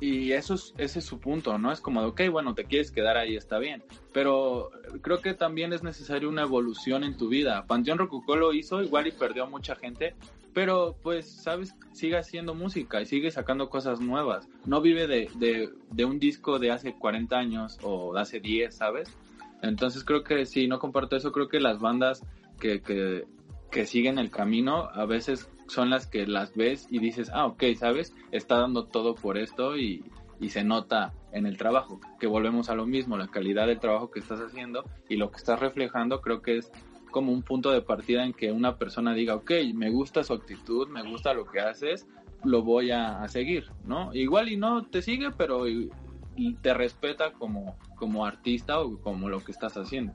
Y 0.00 0.32
eso 0.32 0.54
es, 0.54 0.74
ese 0.78 1.00
es 1.00 1.04
su 1.04 1.20
punto, 1.20 1.58
¿no? 1.58 1.70
Es 1.70 1.80
como 1.80 2.00
de, 2.00 2.08
ok, 2.08 2.22
bueno, 2.30 2.54
te 2.54 2.64
quieres 2.64 2.90
quedar 2.90 3.16
ahí, 3.16 3.36
está 3.36 3.58
bien. 3.58 3.82
Pero 4.12 4.70
creo 5.02 5.20
que 5.20 5.34
también 5.34 5.72
es 5.72 5.82
necesaria 5.82 6.28
una 6.28 6.42
evolución 6.42 7.04
en 7.04 7.16
tu 7.16 7.28
vida. 7.28 7.66
Panteón 7.66 7.98
Rococó 7.98 8.36
lo 8.36 8.54
hizo, 8.54 8.82
igual 8.82 9.06
y 9.06 9.12
perdió 9.12 9.44
a 9.44 9.48
mucha 9.48 9.76
gente, 9.76 10.14
pero 10.54 10.96
pues, 11.02 11.30
¿sabes? 11.30 11.74
Sigue 11.92 12.16
haciendo 12.16 12.54
música 12.54 13.00
y 13.00 13.06
sigue 13.06 13.30
sacando 13.30 13.68
cosas 13.68 14.00
nuevas. 14.00 14.48
No 14.64 14.80
vive 14.80 15.06
de, 15.06 15.28
de, 15.36 15.70
de 15.90 16.04
un 16.04 16.18
disco 16.18 16.58
de 16.58 16.70
hace 16.70 16.94
40 16.94 17.36
años 17.36 17.78
o 17.82 18.14
de 18.14 18.20
hace 18.20 18.40
10, 18.40 18.74
¿sabes? 18.74 19.14
Entonces 19.62 20.04
creo 20.04 20.24
que 20.24 20.46
sí, 20.46 20.66
no 20.66 20.78
comparto 20.78 21.16
eso, 21.16 21.32
creo 21.32 21.48
que 21.48 21.60
las 21.60 21.78
bandas 21.78 22.24
que, 22.58 22.80
que, 22.80 23.26
que 23.70 23.86
siguen 23.86 24.18
el 24.18 24.30
camino 24.30 24.88
a 24.92 25.04
veces 25.04 25.50
son 25.70 25.88
las 25.90 26.06
que 26.06 26.26
las 26.26 26.54
ves 26.54 26.86
y 26.90 26.98
dices, 26.98 27.30
ah, 27.32 27.46
ok, 27.46 27.62
¿sabes? 27.78 28.14
Está 28.32 28.58
dando 28.58 28.84
todo 28.86 29.14
por 29.14 29.38
esto 29.38 29.76
y, 29.76 30.04
y 30.40 30.48
se 30.50 30.64
nota 30.64 31.12
en 31.32 31.46
el 31.46 31.56
trabajo, 31.56 32.00
que 32.18 32.26
volvemos 32.26 32.68
a 32.70 32.74
lo 32.74 32.86
mismo, 32.86 33.16
la 33.16 33.28
calidad 33.28 33.66
del 33.68 33.78
trabajo 33.80 34.10
que 34.10 34.18
estás 34.18 34.40
haciendo 34.40 34.84
y 35.08 35.16
lo 35.16 35.30
que 35.30 35.36
estás 35.38 35.60
reflejando 35.60 36.20
creo 36.20 36.42
que 36.42 36.58
es 36.58 36.72
como 37.10 37.32
un 37.32 37.42
punto 37.42 37.70
de 37.72 37.82
partida 37.82 38.24
en 38.24 38.32
que 38.32 38.52
una 38.52 38.76
persona 38.76 39.14
diga, 39.14 39.34
ok, 39.36 39.50
me 39.74 39.90
gusta 39.90 40.22
su 40.24 40.32
actitud, 40.32 40.88
me 40.88 41.02
gusta 41.08 41.34
lo 41.34 41.44
que 41.44 41.60
haces, 41.60 42.06
lo 42.44 42.62
voy 42.62 42.90
a, 42.90 43.22
a 43.22 43.28
seguir, 43.28 43.66
¿no? 43.84 44.14
Igual 44.14 44.48
y 44.48 44.56
no 44.56 44.84
te 44.86 45.02
sigue, 45.02 45.30
pero 45.30 45.68
y- 45.68 45.90
y 46.36 46.54
te 46.54 46.72
respeta 46.72 47.32
como, 47.32 47.76
como 47.96 48.24
artista 48.24 48.80
o 48.80 48.96
como 49.00 49.28
lo 49.28 49.42
que 49.44 49.52
estás 49.52 49.76
haciendo. 49.76 50.14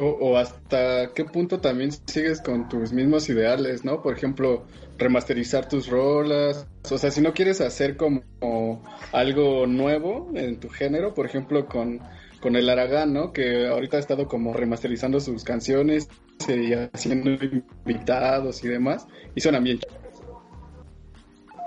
O, 0.00 0.06
o 0.06 0.36
hasta 0.36 1.12
qué 1.14 1.24
punto 1.24 1.60
también 1.60 1.92
sigues 2.06 2.40
con 2.40 2.68
tus 2.68 2.92
mismos 2.92 3.28
ideales, 3.28 3.84
¿no? 3.84 4.02
Por 4.02 4.16
ejemplo, 4.16 4.64
remasterizar 4.98 5.68
tus 5.68 5.88
rolas. 5.88 6.66
O 6.90 6.98
sea, 6.98 7.10
si 7.10 7.20
no 7.20 7.32
quieres 7.34 7.60
hacer 7.60 7.96
como 7.96 8.22
algo 9.12 9.66
nuevo 9.66 10.30
en 10.34 10.58
tu 10.58 10.68
género, 10.68 11.14
por 11.14 11.26
ejemplo, 11.26 11.66
con, 11.66 12.00
con 12.40 12.56
el 12.56 12.68
Aragán, 12.68 13.12
¿no? 13.12 13.32
Que 13.32 13.66
ahorita 13.66 13.96
ha 13.96 14.00
estado 14.00 14.26
como 14.26 14.52
remasterizando 14.52 15.20
sus 15.20 15.44
canciones 15.44 16.08
y 16.48 16.72
haciendo 16.72 17.30
invitados 17.86 18.64
y 18.64 18.68
demás. 18.68 19.06
Y 19.34 19.40
suenan 19.40 19.64
bien. 19.64 19.80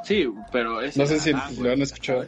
Sí, 0.03 0.26
pero 0.51 0.82
es 0.82 0.95
No 0.95 1.05
sé 1.05 1.20
si 1.20 1.32
ah, 1.34 1.49
lo 1.59 1.72
han 1.72 1.82
escuchado. 1.82 2.26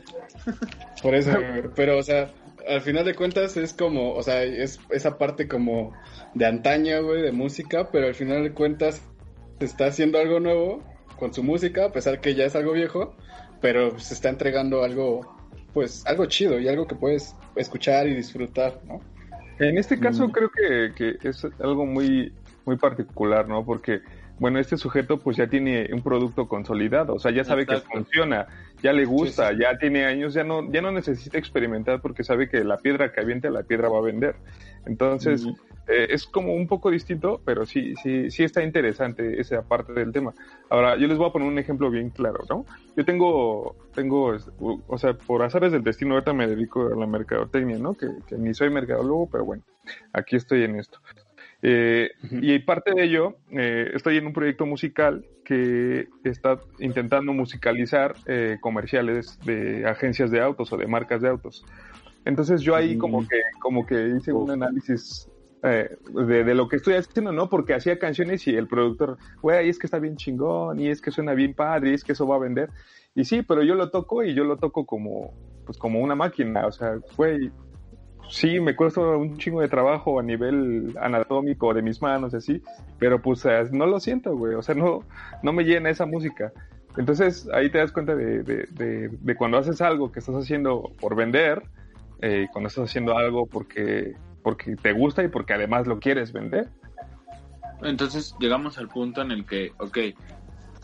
Por 1.01 1.15
eso, 1.15 1.31
pero, 1.75 1.97
o 1.97 2.03
sea, 2.03 2.29
al 2.69 2.81
final 2.81 3.05
de 3.05 3.15
cuentas 3.15 3.57
es 3.57 3.73
como, 3.73 4.13
o 4.13 4.23
sea, 4.23 4.43
es 4.43 4.79
esa 4.91 5.17
parte 5.17 5.47
como 5.47 5.93
de 6.35 6.45
antaño, 6.45 7.03
güey, 7.03 7.21
de 7.21 7.31
música, 7.31 7.89
pero 7.91 8.07
al 8.07 8.15
final 8.15 8.43
de 8.43 8.51
cuentas 8.53 9.01
se 9.59 9.65
está 9.65 9.87
haciendo 9.87 10.19
algo 10.19 10.39
nuevo 10.39 10.83
con 11.17 11.33
su 11.33 11.43
música, 11.43 11.85
a 11.85 11.91
pesar 11.91 12.21
que 12.21 12.35
ya 12.35 12.45
es 12.45 12.55
algo 12.55 12.73
viejo, 12.73 13.15
pero 13.61 13.99
se 13.99 14.13
está 14.13 14.29
entregando 14.29 14.83
algo, 14.83 15.35
pues, 15.73 16.05
algo 16.05 16.25
chido 16.27 16.59
y 16.59 16.67
algo 16.67 16.87
que 16.87 16.95
puedes 16.95 17.35
escuchar 17.55 18.07
y 18.07 18.15
disfrutar, 18.15 18.79
¿no? 18.85 19.01
En 19.59 19.77
este 19.77 19.99
caso 19.99 20.27
Mm. 20.27 20.31
creo 20.31 20.49
que, 20.49 21.17
que 21.19 21.27
es 21.27 21.45
algo 21.59 21.85
muy, 21.85 22.31
muy 22.65 22.77
particular, 22.77 23.47
¿no? 23.47 23.65
Porque, 23.65 23.99
bueno, 24.39 24.59
este 24.59 24.77
sujeto 24.77 25.19
pues 25.19 25.37
ya 25.37 25.47
tiene 25.47 25.89
un 25.93 26.01
producto 26.01 26.47
consolidado, 26.47 27.13
o 27.15 27.19
sea, 27.19 27.31
ya 27.31 27.43
sabe 27.43 27.63
Exacto. 27.63 27.87
que 27.89 27.95
funciona, 27.97 28.47
ya 28.81 28.93
le 28.93 29.05
gusta, 29.05 29.49
Sí, 29.49 29.55
sí. 29.55 29.61
ya 29.61 29.77
tiene 29.77 30.05
años, 30.05 30.33
ya 30.33 30.43
no, 30.43 30.71
ya 30.71 30.81
no 30.81 30.91
necesita 30.91 31.37
experimentar 31.37 32.01
porque 32.01 32.23
sabe 32.23 32.49
que 32.49 32.63
la 32.63 32.77
piedra 32.77 33.11
que 33.11 33.19
aviente 33.21 33.49
la 33.49 33.63
piedra 33.63 33.89
va 33.89 33.97
a 33.99 34.01
vender. 34.01 34.35
Entonces, 34.85 35.45
Mm. 35.45 35.53
eh, 35.87 36.07
es 36.11 36.25
como 36.25 36.53
un 36.53 36.67
poco 36.67 36.89
distinto, 36.91 37.41
pero 37.43 37.65
sí, 37.65 37.93
sí, 38.01 38.29
sí 38.31 38.43
está 38.43 38.63
interesante 38.63 39.41
esa 39.41 39.61
parte 39.63 39.91
del 39.93 40.11
tema. 40.11 40.33
Ahora, 40.69 40.95
yo 40.97 41.07
les 41.07 41.17
voy 41.17 41.27
a 41.27 41.33
poner 41.33 41.47
un 41.47 41.57
ejemplo 41.59 41.89
bien 41.89 42.09
claro, 42.11 42.39
¿no? 42.49 42.65
Yo 42.95 43.03
tengo, 43.05 43.75
tengo, 43.93 44.37
o 44.87 44.97
sea, 44.97 45.13
por 45.15 45.41
azares 45.43 45.71
del 45.71 45.83
destino, 45.83 46.13
ahorita 46.13 46.33
me 46.33 46.47
dedico 46.47 46.87
a 46.93 46.95
la 46.95 47.07
mercadotecnia, 47.07 47.77
¿no? 47.79 47.93
Que, 47.95 48.07
que 48.27 48.37
ni 48.37 48.53
soy 48.53 48.69
mercadólogo, 48.69 49.29
pero 49.31 49.45
bueno, 49.45 49.63
aquí 50.13 50.35
estoy 50.35 50.63
en 50.63 50.75
esto. 50.79 50.99
Eh, 51.61 52.09
y 52.31 52.59
parte 52.59 52.93
de 52.93 53.03
ello, 53.03 53.35
eh, 53.51 53.91
estoy 53.93 54.17
en 54.17 54.27
un 54.27 54.33
proyecto 54.33 54.65
musical 54.65 55.25
que 55.43 56.07
está 56.23 56.59
intentando 56.79 57.33
musicalizar 57.33 58.15
eh, 58.27 58.57
comerciales 58.61 59.37
de 59.45 59.85
agencias 59.87 60.31
de 60.31 60.41
autos 60.41 60.71
o 60.71 60.77
de 60.77 60.87
marcas 60.87 61.21
de 61.21 61.27
autos. 61.29 61.65
Entonces 62.25 62.61
yo 62.61 62.75
ahí 62.75 62.97
como 62.97 63.21
Mm. 63.21 63.27
que, 63.27 63.41
como 63.59 63.85
que 63.85 64.07
hice 64.17 64.31
un 64.31 64.51
análisis 64.51 65.29
eh, 65.63 65.89
de, 66.13 66.43
de 66.45 66.55
lo 66.55 66.69
que 66.69 66.77
estoy 66.77 66.93
haciendo, 66.93 67.33
¿no? 67.33 67.49
Porque 67.49 67.73
hacía 67.73 67.99
canciones 67.99 68.47
y 68.47 68.55
el 68.55 68.67
productor, 68.67 69.17
güey, 69.41 69.67
es 69.67 69.77
que 69.77 69.87
está 69.87 69.99
bien 69.99 70.15
chingón, 70.15 70.79
y 70.79 70.87
es 70.87 71.01
que 71.01 71.11
suena 71.11 71.33
bien 71.33 71.53
padre, 71.53 71.91
y 71.91 71.93
es 71.95 72.03
que 72.05 72.13
eso 72.13 72.25
va 72.25 72.37
a 72.37 72.39
vender. 72.39 72.69
Y 73.15 73.25
sí, 73.25 73.41
pero 73.41 73.63
yo 73.63 73.75
lo 73.75 73.89
toco 73.89 74.23
y 74.23 74.33
yo 74.33 74.45
lo 74.45 74.55
toco 74.55 74.85
como, 74.85 75.33
pues 75.65 75.77
como 75.77 75.99
una 75.99 76.15
máquina, 76.15 76.65
o 76.67 76.71
sea, 76.71 76.97
güey, 77.17 77.51
sí, 78.29 78.59
me 78.59 78.75
cuesta 78.75 79.01
un 79.01 79.37
chingo 79.37 79.61
de 79.61 79.67
trabajo 79.67 80.19
a 80.19 80.23
nivel 80.23 80.95
anatómico 80.99 81.73
de 81.73 81.81
mis 81.81 82.01
manos 82.01 82.33
y 82.33 82.37
así, 82.37 82.63
pero 82.97 83.21
pues 83.21 83.45
eh, 83.45 83.63
no 83.71 83.85
lo 83.85 83.99
siento, 83.99 84.35
güey, 84.35 84.55
o 84.55 84.61
sea, 84.61 84.75
no, 84.75 85.01
no 85.43 85.53
me 85.53 85.63
llena 85.63 85.89
esa 85.89 86.05
música. 86.05 86.51
Entonces 86.97 87.47
ahí 87.53 87.69
te 87.69 87.77
das 87.77 87.91
cuenta 87.91 88.15
de, 88.15 88.43
de, 88.43 89.09
de, 89.09 89.35
cuando 89.35 89.57
haces 89.57 89.81
algo 89.81 90.11
que 90.11 90.19
estás 90.19 90.35
haciendo 90.35 90.91
por 90.99 91.15
vender, 91.15 91.63
eh, 92.21 92.47
cuando 92.51 92.67
estás 92.67 92.89
haciendo 92.89 93.17
algo 93.17 93.45
porque, 93.45 94.15
porque 94.43 94.75
te 94.75 94.91
gusta 94.91 95.23
y 95.23 95.27
porque 95.27 95.53
además 95.53 95.87
lo 95.87 95.99
quieres 95.99 96.33
vender. 96.33 96.67
Entonces 97.81 98.35
llegamos 98.39 98.77
al 98.77 98.89
punto 98.89 99.21
en 99.21 99.31
el 99.31 99.45
que, 99.45 99.71
ok, 99.77 99.97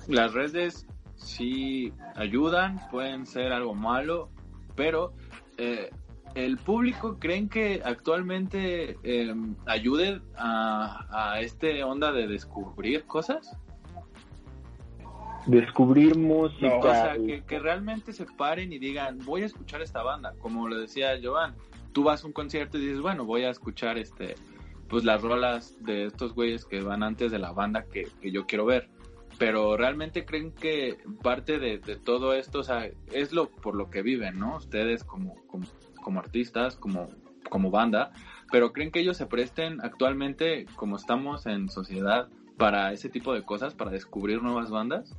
las 0.08 0.34
redes 0.34 0.86
sí 1.16 1.92
ayudan, 2.16 2.80
pueden 2.92 3.26
ser 3.26 3.52
algo 3.52 3.74
malo, 3.74 4.30
pero 4.76 5.14
eh, 5.58 5.90
el 6.36 6.58
público 6.58 7.18
creen 7.18 7.50
que 7.50 7.82
actualmente 7.84 8.98
eh, 9.04 9.34
ayude 9.66 10.22
a, 10.38 11.08
a 11.34 11.40
este 11.42 11.84
onda 11.84 12.12
de 12.12 12.28
descubrir 12.28 13.06
cosas. 13.06 13.58
Descubrir 15.48 16.14
O 16.14 16.20
música. 16.20 16.82
sea, 16.82 17.16
que, 17.16 17.44
que 17.44 17.60
realmente 17.60 18.12
se 18.14 18.26
paren 18.26 18.74
y 18.74 18.80
digan, 18.80 19.20
voy 19.26 19.44
a 19.44 19.46
escuchar 19.46 19.82
esta 19.82 20.04
banda, 20.04 20.34
como 20.40 20.68
lo 20.68 20.78
decía 20.78 21.18
Jovan. 21.22 21.56
Tú 21.94 22.04
vas 22.04 22.24
a 22.24 22.28
un 22.28 22.34
concierto 22.34 22.78
y 22.78 22.82
dices, 22.82 23.00
bueno, 23.00 23.26
voy 23.26 23.44
a 23.44 23.50
escuchar 23.52 23.98
este, 23.98 24.36
pues 24.90 25.06
las 25.06 25.22
rolas 25.22 25.78
de 25.82 26.06
estos 26.06 26.34
güeyes 26.34 26.66
que 26.66 26.82
van 26.82 27.04
antes 27.04 27.32
de 27.32 27.40
la 27.40 27.52
banda 27.54 27.86
que, 27.86 28.08
que 28.22 28.32
yo 28.32 28.46
quiero 28.46 28.66
ver. 28.66 28.90
Pero 29.38 29.78
realmente 29.78 30.26
creen 30.26 30.52
que 30.52 30.98
parte 31.22 31.60
de, 31.60 31.78
de 31.78 31.96
todo 31.96 32.34
esto, 32.34 32.60
o 32.60 32.64
sea, 32.64 32.90
es 33.12 33.32
lo 33.32 33.50
por 33.50 33.76
lo 33.76 33.90
que 33.90 34.02
viven, 34.02 34.40
¿no? 34.40 34.58
Ustedes 34.58 35.04
como, 35.04 35.36
como, 35.48 35.66
como 36.06 36.20
artistas, 36.20 36.76
como, 36.76 37.10
como 37.50 37.72
banda, 37.72 38.12
pero 38.52 38.72
creen 38.74 38.92
que 38.92 39.00
ellos 39.00 39.18
se 39.18 39.26
presten 39.26 39.82
actualmente, 39.82 40.68
como 40.76 40.98
estamos 40.98 41.48
en 41.48 41.68
sociedad, 41.68 42.30
para 42.58 42.94
ese 42.94 43.10
tipo 43.10 43.34
de 43.34 43.42
cosas, 43.42 43.74
para 43.74 43.90
descubrir 43.90 44.44
nuevas 44.44 44.70
bandas, 44.70 45.18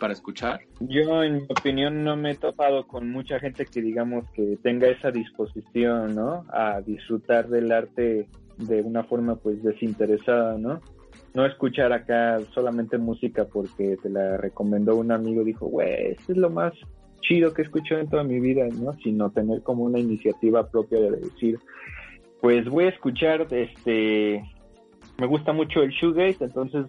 para 0.00 0.14
escuchar. 0.14 0.60
Yo, 0.80 1.22
en 1.22 1.36
mi 1.36 1.42
opinión, 1.42 2.04
no 2.04 2.16
me 2.16 2.30
he 2.30 2.34
topado 2.36 2.86
con 2.86 3.10
mucha 3.10 3.38
gente 3.38 3.66
que, 3.66 3.82
digamos, 3.82 4.24
que 4.30 4.58
tenga 4.62 4.88
esa 4.88 5.10
disposición, 5.10 6.14
¿no? 6.14 6.46
A 6.54 6.80
disfrutar 6.80 7.48
del 7.48 7.70
arte 7.70 8.30
de 8.56 8.80
una 8.80 9.04
forma, 9.04 9.36
pues, 9.36 9.62
desinteresada, 9.62 10.56
¿no? 10.56 10.80
No 11.34 11.44
escuchar 11.44 11.92
acá 11.92 12.40
solamente 12.54 12.96
música 12.96 13.44
porque 13.44 13.98
te 14.02 14.08
la 14.08 14.38
recomendó 14.38 14.96
un 14.96 15.12
amigo, 15.12 15.44
dijo, 15.44 15.66
güey, 15.66 16.12
esto 16.12 16.32
es 16.32 16.38
lo 16.38 16.48
más 16.48 16.72
chido 17.20 17.52
que 17.52 17.62
he 17.62 17.64
escuchado 17.64 18.00
en 18.00 18.08
toda 18.08 18.24
mi 18.24 18.40
vida, 18.40 18.66
¿no? 18.68 18.94
Sino 19.02 19.30
tener 19.30 19.62
como 19.62 19.84
una 19.84 19.98
iniciativa 19.98 20.68
propia 20.68 21.00
de 21.00 21.10
decir, 21.10 21.58
pues 22.40 22.68
voy 22.68 22.84
a 22.84 22.90
escuchar, 22.90 23.46
este, 23.50 24.42
me 25.18 25.26
gusta 25.26 25.52
mucho 25.52 25.82
el 25.82 25.90
shoegaze, 25.90 26.44
entonces 26.44 26.86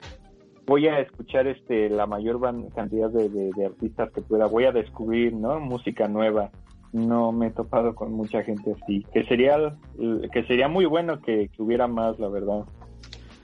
voy 0.66 0.88
a 0.88 1.00
escuchar 1.00 1.48
este 1.48 1.90
la 1.90 2.06
mayor 2.06 2.40
cantidad 2.76 3.10
de 3.10 3.66
artistas 3.66 4.12
que 4.12 4.22
pueda, 4.22 4.46
voy 4.46 4.66
a 4.66 4.72
descubrir, 4.72 5.34
¿no? 5.34 5.60
Música 5.60 6.08
nueva. 6.08 6.52
No 6.92 7.32
me 7.32 7.48
he 7.48 7.52
topado 7.52 7.94
con 7.94 8.14
mucha 8.14 8.44
gente 8.44 8.74
así, 8.82 9.06
que 9.14 9.24
sería 9.26 9.76
que 10.32 10.44
sería 10.44 10.68
muy 10.68 10.86
bueno 10.86 11.22
que, 11.22 11.50
que 11.56 11.62
hubiera 11.62 11.88
más, 11.88 12.18
la 12.20 12.30
verdad. 12.30 12.66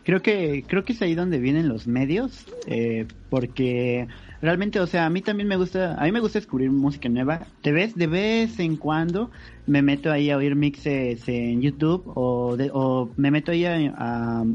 Creo 0.04 0.22
que 0.22 0.64
creo 0.68 0.84
que 0.84 0.94
es 0.94 1.02
ahí 1.02 1.16
donde 1.16 1.40
vienen 1.40 1.68
los 1.68 1.88
medios, 1.88 2.46
eh, 2.68 3.08
porque 3.30 4.08
realmente, 4.42 4.80
o 4.80 4.88
sea, 4.88 5.06
a 5.06 5.10
mí 5.10 5.22
también 5.22 5.48
me 5.48 5.58
gusta, 5.58 5.96
a 5.96 6.04
mí 6.06 6.12
me 6.12 6.20
gusta 6.20 6.40
descubrir 6.40 6.72
música 6.72 7.10
nueva. 7.10 7.48
De 7.64 7.72
vez 7.72 7.96
de 7.96 8.08
vez 8.08 8.60
en 8.60 8.78
cuando 8.78 9.32
me 9.66 9.82
meto 9.82 10.12
ahí 10.12 10.30
a 10.30 10.38
oír 10.38 10.56
mixes 10.56 11.28
en 11.28 11.62
YouTube 11.62 12.04
o 12.16 12.56
de- 12.58 12.70
o 12.74 13.14
me 13.18 13.32
meto 13.32 13.52
ahí 13.52 13.66
a, 13.66 13.76
a, 13.98 14.46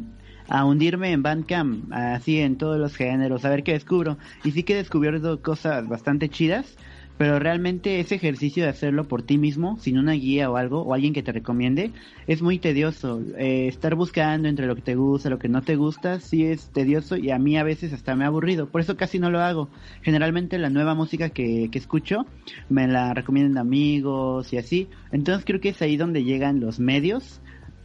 a 0.48 0.64
hundirme 0.64 1.12
en 1.12 1.22
Bandcamp, 1.22 1.92
así 1.92 2.40
en 2.40 2.56
todos 2.58 2.78
los 2.78 2.96
géneros, 2.96 3.44
a 3.44 3.50
ver 3.50 3.62
qué 3.62 3.72
descubro. 3.72 4.18
Y 4.42 4.52
sí 4.52 4.62
que 4.64 4.74
he 4.74 4.76
descubierto 4.76 5.40
cosas 5.42 5.86
bastante 5.88 6.28
chidas, 6.28 6.76
pero 7.20 7.38
realmente 7.38 8.00
ese 8.00 8.14
ejercicio 8.14 8.62
de 8.62 8.70
hacerlo 8.70 9.06
por 9.06 9.20
ti 9.20 9.36
mismo, 9.36 9.76
sin 9.78 9.98
una 9.98 10.12
guía 10.12 10.50
o 10.50 10.56
algo, 10.56 10.80
o 10.80 10.94
alguien 10.94 11.12
que 11.12 11.22
te 11.22 11.32
recomiende, 11.32 11.90
es 12.26 12.40
muy 12.40 12.58
tedioso. 12.58 13.20
Eh, 13.36 13.68
estar 13.68 13.94
buscando 13.94 14.48
entre 14.48 14.66
lo 14.66 14.74
que 14.74 14.80
te 14.80 14.94
gusta, 14.94 15.28
lo 15.28 15.38
que 15.38 15.50
no 15.50 15.60
te 15.60 15.76
gusta, 15.76 16.18
sí 16.20 16.46
es 16.46 16.70
tedioso 16.70 17.18
y 17.18 17.30
a 17.30 17.38
mí 17.38 17.58
a 17.58 17.62
veces 17.62 17.92
hasta 17.92 18.16
me 18.16 18.24
ha 18.24 18.28
aburrido. 18.28 18.70
Por 18.70 18.80
eso 18.80 18.96
casi 18.96 19.18
no 19.18 19.28
lo 19.28 19.40
hago. 19.40 19.68
Generalmente 20.00 20.56
la 20.56 20.70
nueva 20.70 20.94
música 20.94 21.28
que, 21.28 21.68
que 21.70 21.78
escucho 21.78 22.24
me 22.70 22.88
la 22.88 23.12
recomiendan 23.12 23.58
amigos 23.58 24.50
y 24.54 24.56
así. 24.56 24.88
Entonces 25.12 25.44
creo 25.44 25.60
que 25.60 25.68
es 25.68 25.82
ahí 25.82 25.98
donde 25.98 26.24
llegan 26.24 26.58
los 26.60 26.80
medios 26.80 27.42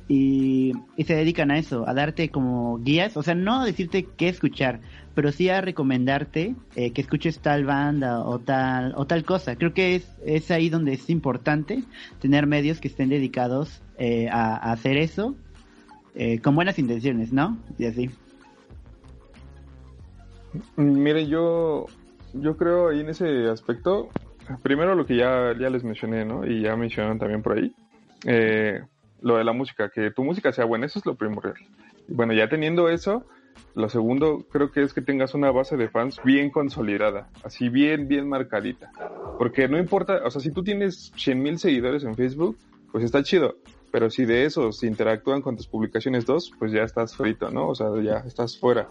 y, 0.07 0.73
se 1.03 1.15
dedican 1.15 1.51
a 1.51 1.57
eso, 1.57 1.87
a 1.87 1.93
darte 1.93 2.29
como 2.29 2.77
guías, 2.79 3.17
o 3.17 3.23
sea, 3.23 3.35
no 3.35 3.61
a 3.61 3.65
decirte 3.65 4.07
qué 4.17 4.29
escuchar, 4.29 4.81
pero 5.15 5.31
sí 5.31 5.49
a 5.49 5.61
recomendarte 5.61 6.55
eh, 6.75 6.91
que 6.91 7.01
escuches 7.01 7.39
tal 7.39 7.65
banda 7.65 8.21
o 8.21 8.39
tal 8.39 8.93
o 8.95 9.05
tal 9.05 9.23
cosa. 9.23 9.55
Creo 9.55 9.73
que 9.73 9.95
es, 9.95 10.15
es 10.25 10.51
ahí 10.51 10.69
donde 10.69 10.93
es 10.93 11.09
importante 11.09 11.83
tener 12.19 12.45
medios 12.45 12.79
que 12.79 12.87
estén 12.87 13.09
dedicados 13.09 13.81
eh, 13.97 14.27
a, 14.29 14.71
hacer 14.71 14.97
eso 14.97 15.35
eh, 16.13 16.39
con 16.39 16.55
buenas 16.55 16.77
intenciones, 16.77 17.33
¿no? 17.33 17.57
Y 17.77 17.85
así. 17.85 18.09
Mire, 20.77 21.27
yo 21.27 21.87
yo 22.33 22.57
creo 22.57 22.89
ahí 22.89 22.99
en 22.99 23.09
ese 23.09 23.47
aspecto, 23.47 24.09
primero 24.61 24.95
lo 24.95 25.05
que 25.05 25.15
ya, 25.15 25.53
ya 25.57 25.69
les 25.69 25.83
mencioné, 25.83 26.25
¿no? 26.25 26.45
Y 26.45 26.61
ya 26.61 26.75
mencionaron 26.75 27.17
también 27.17 27.41
por 27.41 27.57
ahí. 27.57 27.73
Eh, 28.25 28.81
lo 29.25 29.37
de 29.37 29.43
la 29.43 29.53
música, 29.53 29.89
que 29.89 30.11
tu 30.11 30.23
música 30.23 30.51
sea 30.51 30.65
buena, 30.65 30.85
eso 30.85 30.99
es 30.99 31.05
lo 31.07 31.15
primordial. 31.15 31.55
Bueno, 32.07 32.33
ya 32.33 32.47
teniendo 32.47 32.89
eso, 32.89 33.25
lo 33.73 33.89
segundo 33.89 34.45
creo 34.51 34.71
que 34.71 34.83
es 34.83 34.93
que 34.93 35.01
tengas 35.01 35.33
una 35.33 35.49
base 35.49 35.77
de 35.77 35.89
fans 35.89 36.21
bien 36.23 36.51
consolidada, 36.51 37.27
así 37.43 37.69
bien, 37.69 38.07
bien 38.07 38.29
marcadita. 38.29 38.91
Porque 39.39 39.67
no 39.67 39.79
importa, 39.79 40.21
o 40.23 40.29
sea, 40.29 40.41
si 40.41 40.51
tú 40.51 40.63
tienes 40.63 41.11
100 41.15 41.41
mil 41.41 41.57
seguidores 41.57 42.03
en 42.03 42.13
Facebook, 42.13 42.55
pues 42.91 43.03
está 43.03 43.23
chido. 43.23 43.57
Pero 43.95 44.09
si 44.09 44.25
de 44.25 44.43
esos 44.43 44.83
interactúan 44.83 45.41
con 45.41 45.55
tus 45.55 45.67
publicaciones 45.67 46.25
dos, 46.25 46.51
pues 46.59 46.73
ya 46.73 46.83
estás 46.83 47.15
frito, 47.15 47.49
¿no? 47.49 47.69
O 47.69 47.75
sea, 47.75 47.87
ya 48.03 48.17
estás 48.27 48.57
fuera. 48.57 48.89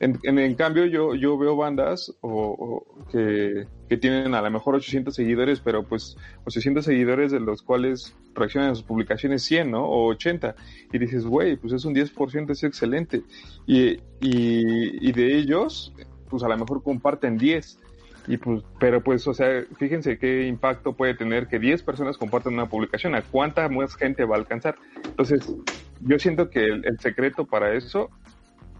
En, 0.00 0.18
en, 0.22 0.38
en 0.38 0.54
cambio, 0.54 0.84
yo, 0.84 1.14
yo 1.14 1.38
veo 1.38 1.56
bandas 1.56 2.12
o, 2.20 2.28
o 2.28 3.06
que, 3.10 3.66
que, 3.88 3.96
tienen 3.96 4.34
a 4.34 4.42
lo 4.42 4.50
mejor 4.50 4.74
800 4.74 5.14
seguidores, 5.14 5.60
pero 5.60 5.84
pues 5.84 6.18
800 6.44 6.84
seguidores 6.84 7.32
de 7.32 7.40
los 7.40 7.62
cuales 7.62 8.14
reaccionan 8.34 8.72
a 8.72 8.74
sus 8.74 8.84
publicaciones 8.84 9.44
100, 9.44 9.70
¿no? 9.70 9.86
O 9.86 10.08
80. 10.10 10.54
Y 10.92 10.98
dices, 10.98 11.24
güey, 11.24 11.56
pues 11.56 11.72
es 11.72 11.86
un 11.86 11.94
10%, 11.94 12.50
es 12.50 12.64
excelente. 12.64 13.22
Y, 13.66 13.92
y, 14.20 15.08
y 15.08 15.12
de 15.12 15.38
ellos, 15.38 15.94
pues 16.28 16.42
a 16.42 16.48
lo 16.48 16.58
mejor 16.58 16.82
comparten 16.82 17.38
10. 17.38 17.78
Y 18.26 18.38
pues, 18.38 18.62
pero 18.78 19.02
pues, 19.02 19.26
o 19.28 19.34
sea, 19.34 19.64
fíjense 19.76 20.18
qué 20.18 20.46
impacto 20.46 20.94
puede 20.94 21.14
tener 21.14 21.46
que 21.46 21.58
10 21.58 21.82
personas 21.82 22.16
compartan 22.16 22.54
una 22.54 22.68
publicación, 22.68 23.14
a 23.14 23.22
cuánta 23.22 23.68
más 23.68 23.96
gente 23.96 24.24
va 24.24 24.36
a 24.36 24.38
alcanzar. 24.38 24.76
Entonces, 25.10 25.54
yo 26.00 26.18
siento 26.18 26.48
que 26.48 26.66
el, 26.66 26.98
secreto 27.00 27.44
para 27.44 27.74
eso 27.74 28.10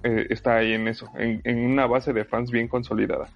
eh, 0.02 0.26
está 0.30 0.56
ahí 0.56 0.72
en 0.72 0.88
eso, 0.88 1.10
en, 1.16 1.64
una 1.64 1.86
base 1.86 2.12
de 2.12 2.24
fans 2.24 2.50
bien 2.50 2.68
consolidada. 2.68 3.28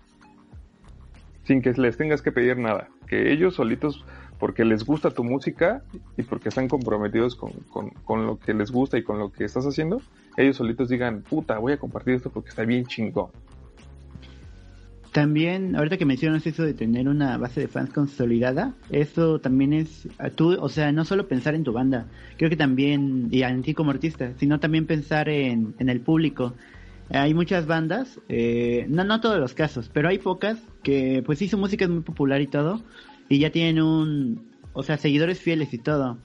Sin 1.45 1.63
que 1.63 1.73
les 1.73 1.97
tengas 1.97 2.23
que 2.23 2.33
pedir 2.33 2.57
nada, 2.59 2.89
que 3.07 3.33
ellos 3.33 3.55
solitos, 3.55 4.05
porque 4.39 4.65
les 4.65 4.85
gusta 4.85 5.11
tu 5.11 5.25
música 5.25 5.83
y 6.17 6.23
porque 6.23 6.49
están 6.49 6.69
comprometidos 6.69 7.37
con 7.37 8.27
lo 8.27 8.39
que 8.39 8.55
les 8.55 8.71
gusta 8.71 8.97
y 8.97 9.03
con 9.03 9.19
lo 9.19 9.33
que 9.33 9.45
estás 9.45 9.67
haciendo, 9.67 10.01
ellos 10.37 10.57
solitos 10.57 10.89
digan, 10.89 11.23
puta, 11.23 11.59
voy 11.59 11.73
a 11.73 11.79
compartir 11.79 12.15
esto 12.15 12.31
porque 12.31 12.51
está 12.51 12.65
bien 12.65 12.87
chingón. 12.87 13.31
También, 15.13 15.75
ahorita 15.75 15.97
que 15.97 16.05
mencionas 16.05 16.47
eso 16.47 16.65
de 16.65 16.75
tener 16.75 17.09
una 17.09 17.39
base 17.39 17.61
de 17.63 17.69
fans 17.69 17.91
consolidada, 17.91 18.75
eso 18.91 19.41
también 19.41 19.73
es, 19.73 20.07
tú, 20.35 20.57
o 20.61 20.69
sea, 20.69 20.93
no 20.93 21.05
solo 21.05 21.27
pensar 21.29 21.55
en 21.55 21.65
tu 21.65 21.73
banda, 21.73 22.07
creo 22.37 22.51
que 22.51 22.57
también, 22.57 23.29
y 23.31 23.43
en 23.43 23.63
ti 23.63 23.73
como 23.73 23.91
artista, 23.91 24.33
sino 24.39 24.61
también 24.61 24.87
pensar 24.87 25.29
en, 25.29 25.75
en 25.79 25.89
el 25.89 26.01
público. 26.01 26.55
Hay 27.11 27.33
muchas 27.33 27.67
bandas, 27.67 28.21
eh, 28.29 28.85
no, 28.91 29.03
no 29.03 29.21
todos 29.21 29.41
los 29.41 29.55
casos, 29.55 29.91
pero 29.91 30.11
hay 30.11 30.19
pocas 30.19 30.59
que 30.83 31.23
pues 31.25 31.39
sí 31.39 31.49
su 31.49 31.57
música 31.57 31.87
es 31.87 31.91
muy 31.91 32.03
popular 32.03 32.43
y 32.43 32.47
todo, 32.47 32.83
y 33.31 33.39
ya 33.39 33.51
tienen 33.51 33.83
un, 33.83 34.43
o 34.75 34.83
sea, 34.83 34.99
seguidores 34.99 35.41
fieles 35.41 35.73
y 35.73 35.79
todo. 35.79 36.19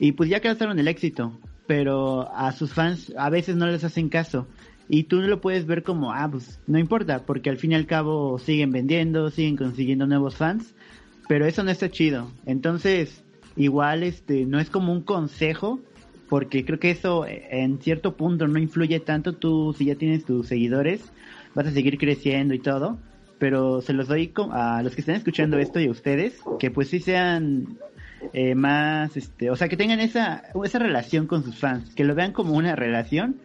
Y 0.00 0.12
pues 0.12 0.28
ya 0.28 0.36
alcanzaron 0.36 0.80
el 0.80 0.88
éxito, 0.88 1.38
pero 1.68 2.28
a 2.34 2.50
sus 2.50 2.72
fans 2.72 3.12
a 3.16 3.30
veces 3.30 3.54
no 3.54 3.66
les 3.68 3.84
hacen 3.84 4.08
caso 4.08 4.48
y 4.92 5.04
tú 5.04 5.20
no 5.20 5.28
lo 5.28 5.40
puedes 5.40 5.66
ver 5.66 5.84
como, 5.84 6.12
ah, 6.12 6.28
pues 6.28 6.58
no 6.66 6.76
importa, 6.76 7.20
porque 7.24 7.48
al 7.48 7.58
fin 7.58 7.70
y 7.70 7.74
al 7.76 7.86
cabo 7.86 8.40
siguen 8.40 8.72
vendiendo, 8.72 9.30
siguen 9.30 9.56
consiguiendo 9.56 10.04
nuevos 10.04 10.34
fans, 10.34 10.74
pero 11.28 11.46
eso 11.46 11.62
no 11.62 11.70
está 11.70 11.88
chido. 11.90 12.28
Entonces, 12.44 13.22
igual 13.56 14.02
este 14.02 14.46
no 14.46 14.58
es 14.58 14.68
como 14.68 14.92
un 14.92 15.02
consejo, 15.02 15.78
porque 16.28 16.64
creo 16.64 16.80
que 16.80 16.90
eso 16.90 17.24
en 17.24 17.80
cierto 17.80 18.16
punto 18.16 18.48
no 18.48 18.58
influye 18.58 18.98
tanto 18.98 19.34
tú 19.34 19.72
si 19.78 19.84
ya 19.84 19.94
tienes 19.94 20.24
tus 20.24 20.48
seguidores, 20.48 21.12
vas 21.54 21.68
a 21.68 21.70
seguir 21.70 21.96
creciendo 21.96 22.52
y 22.52 22.58
todo, 22.58 22.98
pero 23.38 23.82
se 23.82 23.92
los 23.92 24.08
doy 24.08 24.32
a 24.50 24.82
los 24.82 24.96
que 24.96 25.02
están 25.02 25.14
escuchando 25.14 25.56
esto 25.58 25.78
y 25.78 25.86
a 25.86 25.90
ustedes, 25.92 26.40
que 26.58 26.72
pues 26.72 26.88
sí 26.88 26.98
sean 26.98 27.78
eh, 28.32 28.56
más, 28.56 29.16
este, 29.16 29.50
o 29.50 29.56
sea, 29.56 29.68
que 29.68 29.76
tengan 29.76 30.00
esa, 30.00 30.42
esa 30.64 30.80
relación 30.80 31.28
con 31.28 31.44
sus 31.44 31.56
fans, 31.56 31.94
que 31.94 32.02
lo 32.02 32.16
vean 32.16 32.32
como 32.32 32.54
una 32.54 32.74
relación 32.74 33.36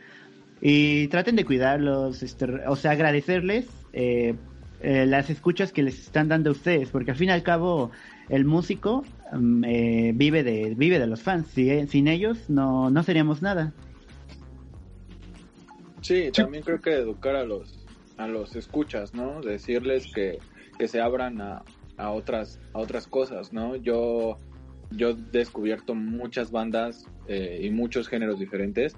y 0.62 1.08
traten 1.10 1.36
de 1.36 1.46
cuidarlos, 1.46 2.24
este, 2.24 2.46
o 2.68 2.76
sea, 2.76 2.92
agradecerles 2.92 3.68
eh, 3.94 4.36
eh, 4.82 5.06
las 5.06 5.30
escuchas 5.30 5.72
que 5.72 5.84
les 5.84 6.00
están 6.00 6.28
dando 6.28 6.50
a 6.50 6.54
ustedes, 6.54 6.90
porque 6.90 7.12
al 7.12 7.18
fin 7.18 7.30
y 7.30 7.32
al 7.32 7.44
cabo 7.44 7.92
el 8.30 8.46
músico 8.46 9.04
um, 9.32 9.64
eh, 9.64 10.12
vive 10.16 10.44
de 10.44 10.74
vive 10.76 11.00
de 11.00 11.08
los 11.08 11.22
fans, 11.22 11.48
si, 11.48 11.88
sin 11.88 12.08
ellos 12.08 12.50
no, 12.50 12.90
no 12.90 13.04
seríamos 13.04 13.42
nada. 13.42 13.74
Sí, 16.02 16.30
también 16.32 16.64
creo 16.64 16.82
que 16.82 16.94
educar 16.94 17.36
a 17.36 17.44
los 17.44 17.86
a 18.18 18.28
los 18.28 18.56
escuchas, 18.56 19.14
¿no? 19.14 19.42
Decirles 19.42 20.12
que, 20.14 20.40
que 20.78 20.88
se 20.88 21.02
abran 21.02 21.42
a, 21.42 21.64
a 21.98 22.12
otras 22.12 22.60
a 22.74 22.80
otras 22.80 23.08
cosas, 23.08 23.54
¿no? 23.54 23.76
Yo 23.76 24.38
yo 24.92 25.10
he 25.10 25.16
descubierto 25.32 25.96
muchas 25.96 26.52
bandas 26.52 27.08
eh, 27.28 27.62
y 27.64 27.72
muchos 27.72 28.08
géneros 28.08 28.40
diferentes 28.40 28.96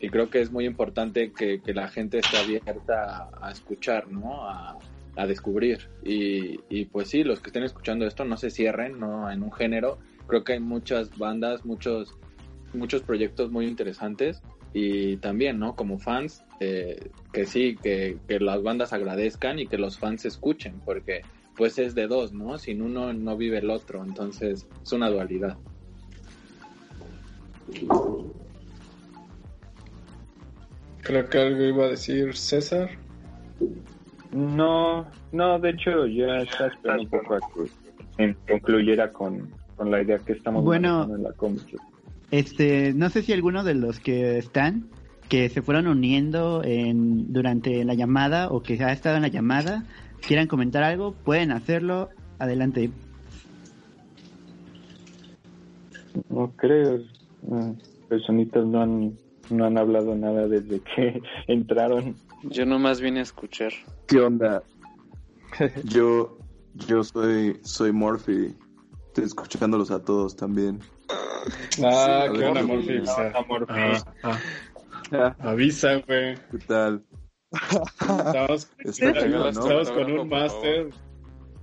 y 0.00 0.08
creo 0.10 0.28
que 0.28 0.40
es 0.40 0.50
muy 0.50 0.66
importante 0.66 1.32
que, 1.32 1.60
que 1.60 1.72
la 1.72 1.88
gente 1.88 2.18
esté 2.18 2.36
abierta 2.36 3.30
a, 3.40 3.50
escuchar, 3.50 4.08
¿no? 4.08 4.48
A, 4.48 4.78
a 5.16 5.26
descubrir. 5.26 5.88
Y, 6.04 6.60
y, 6.68 6.84
pues 6.86 7.08
sí, 7.08 7.24
los 7.24 7.40
que 7.40 7.48
estén 7.48 7.62
escuchando 7.62 8.06
esto 8.06 8.24
no 8.24 8.36
se 8.36 8.50
cierren, 8.50 9.00
¿no? 9.00 9.30
En 9.30 9.42
un 9.42 9.52
género. 9.52 9.98
Creo 10.26 10.44
que 10.44 10.54
hay 10.54 10.60
muchas 10.60 11.16
bandas, 11.16 11.64
muchos, 11.64 12.14
muchos 12.74 13.02
proyectos 13.02 13.50
muy 13.50 13.66
interesantes. 13.66 14.42
Y 14.74 15.16
también, 15.16 15.58
¿no? 15.58 15.74
Como 15.74 15.98
fans, 15.98 16.44
eh, 16.60 17.10
que 17.32 17.46
sí, 17.46 17.76
que, 17.82 18.18
que 18.28 18.38
las 18.40 18.62
bandas 18.62 18.92
agradezcan 18.92 19.58
y 19.58 19.66
que 19.66 19.78
los 19.78 19.98
fans 19.98 20.26
escuchen, 20.26 20.80
porque 20.84 21.22
pues 21.56 21.78
es 21.78 21.94
de 21.94 22.06
dos, 22.06 22.34
¿no? 22.34 22.58
Sin 22.58 22.82
uno 22.82 23.14
no 23.14 23.36
vive 23.38 23.58
el 23.58 23.70
otro, 23.70 24.04
entonces 24.04 24.68
es 24.82 24.92
una 24.92 25.08
dualidad. 25.08 25.56
Creo 31.06 31.28
que 31.28 31.38
algo 31.38 31.62
iba 31.62 31.84
a 31.84 31.88
decir 31.90 32.34
César. 32.36 32.90
No, 34.32 35.06
no, 35.30 35.58
de 35.60 35.70
hecho 35.70 36.04
ya 36.06 36.38
está 36.38 36.66
esperando 36.66 37.04
un 37.04 37.08
poco 37.10 37.34
a 37.34 37.40
que 38.16 38.34
concluyera 38.48 39.12
con, 39.12 39.48
con 39.76 39.92
la 39.92 40.02
idea 40.02 40.18
que 40.18 40.32
estamos 40.32 40.64
bueno, 40.64 41.04
en 41.04 41.22
la 41.22 41.32
conversación. 41.32 41.80
Este, 42.32 42.92
no 42.92 43.08
sé 43.08 43.22
si 43.22 43.32
alguno 43.32 43.62
de 43.62 43.74
los 43.74 44.00
que 44.00 44.36
están, 44.38 44.88
que 45.28 45.48
se 45.48 45.62
fueron 45.62 45.86
uniendo 45.86 46.62
en, 46.64 47.32
durante 47.32 47.84
la 47.84 47.94
llamada 47.94 48.48
o 48.50 48.62
que 48.64 48.82
ha 48.82 48.90
estado 48.90 49.14
en 49.14 49.22
la 49.22 49.28
llamada, 49.28 49.84
quieran 50.26 50.48
comentar 50.48 50.82
algo, 50.82 51.12
pueden 51.12 51.52
hacerlo. 51.52 52.08
Adelante. 52.40 52.90
No 56.28 56.50
creo. 56.56 57.00
Personitas 58.08 58.66
no 58.66 58.82
han 58.82 59.25
no 59.50 59.64
han 59.64 59.78
hablado 59.78 60.14
nada 60.14 60.48
desde 60.48 60.80
que 60.80 61.22
entraron. 61.46 62.16
Yo 62.42 62.66
nomás 62.66 63.00
vine 63.00 63.20
a 63.20 63.22
escuchar. 63.22 63.72
¿Qué 64.06 64.20
onda? 64.20 64.62
Yo, 65.84 66.38
yo 66.74 67.02
soy, 67.02 67.58
soy 67.62 67.92
Morphy. 67.92 68.54
Estoy 69.08 69.24
escuchándolos 69.24 69.90
a 69.90 70.04
todos 70.04 70.36
también. 70.36 70.80
Ah, 71.82 72.26
sí, 72.30 72.38
qué 72.38 72.44
onda, 72.44 72.62
Morphy. 72.62 73.02
Ah, 73.08 73.32
ah, 74.22 74.38
ah. 75.12 75.36
Avisa, 75.38 75.94
güey. 76.06 76.34
¿Qué 76.50 76.58
tal? 76.66 77.02
Estamos, 77.52 78.70
chido, 78.92 79.48
estamos 79.48 79.90
con 79.90 80.12
un 80.12 80.28
máster. 80.28 80.90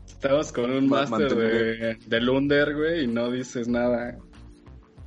Estamos 0.07 0.51
con 0.51 0.71
un 0.71 0.89
máster 0.89 1.36
de, 1.36 1.95
de 1.95 2.21
Lunder, 2.21 2.75
güey, 2.75 3.03
y 3.03 3.07
no 3.07 3.29
dices 3.29 3.67
nada. 3.67 4.17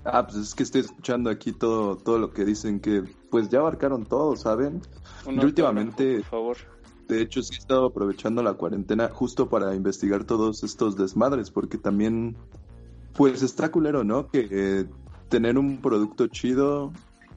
Ah, 0.09 0.25
pues 0.27 0.37
es 0.37 0.55
que 0.55 0.63
estoy 0.63 0.83
escuchando 0.83 1.31
aquí 1.31 1.53
todo, 1.53 1.97
todo 1.97 2.19
lo 2.19 2.33
que 2.33 2.45
dicen 2.45 2.79
que 2.81 3.03
pues 3.31 3.49
ya 3.49 3.59
abarcaron 3.59 4.07
todo, 4.07 4.37
¿saben? 4.37 4.81
Uno 5.27 5.43
Yo 5.43 5.49
últimamente, 5.49 6.19
por 6.19 6.25
favor. 6.25 6.57
de 7.09 7.23
hecho 7.23 7.43
sí 7.43 7.55
he 7.55 7.59
estado 7.59 7.87
aprovechando 7.87 8.43
la 8.43 8.55
cuarentena 8.55 9.09
justo 9.09 9.49
para 9.49 9.75
investigar 9.75 10.25
todos 10.25 10.63
estos 10.63 10.97
desmadres, 10.97 11.51
porque 11.51 11.77
también, 11.77 12.37
pues 13.15 13.43
está 13.43 13.71
culero, 13.73 14.05
¿no? 14.05 14.29
Que 14.29 14.49
eh, 14.51 14.87
tener 15.29 15.59
un 15.59 15.79
producto 15.79 16.29
chido, 16.29 16.93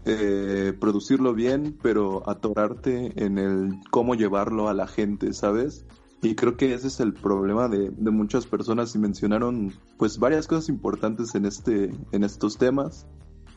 eh, 0.05 0.73
producirlo 0.79 1.33
bien, 1.33 1.77
pero 1.81 2.29
atorarte 2.29 3.13
en 3.23 3.39
el 3.39 3.79
cómo 3.89 4.13
llevarlo 4.13 4.69
a 4.69 4.73
la 4.73 4.87
gente, 4.87 5.33
¿sabes? 5.33 5.85
Y 6.21 6.35
creo 6.35 6.57
que 6.57 6.73
ese 6.73 6.87
es 6.87 6.99
el 6.99 7.13
problema 7.13 7.69
de, 7.69 7.91
de 7.91 8.11
muchas 8.11 8.45
personas 8.45 8.93
y 8.93 8.99
mencionaron 8.99 9.73
pues 9.97 10.19
varias 10.19 10.47
cosas 10.47 10.67
importantes 10.67 11.33
en 11.35 11.45
este, 11.45 11.93
en 12.11 12.23
estos 12.23 12.57
temas 12.57 13.07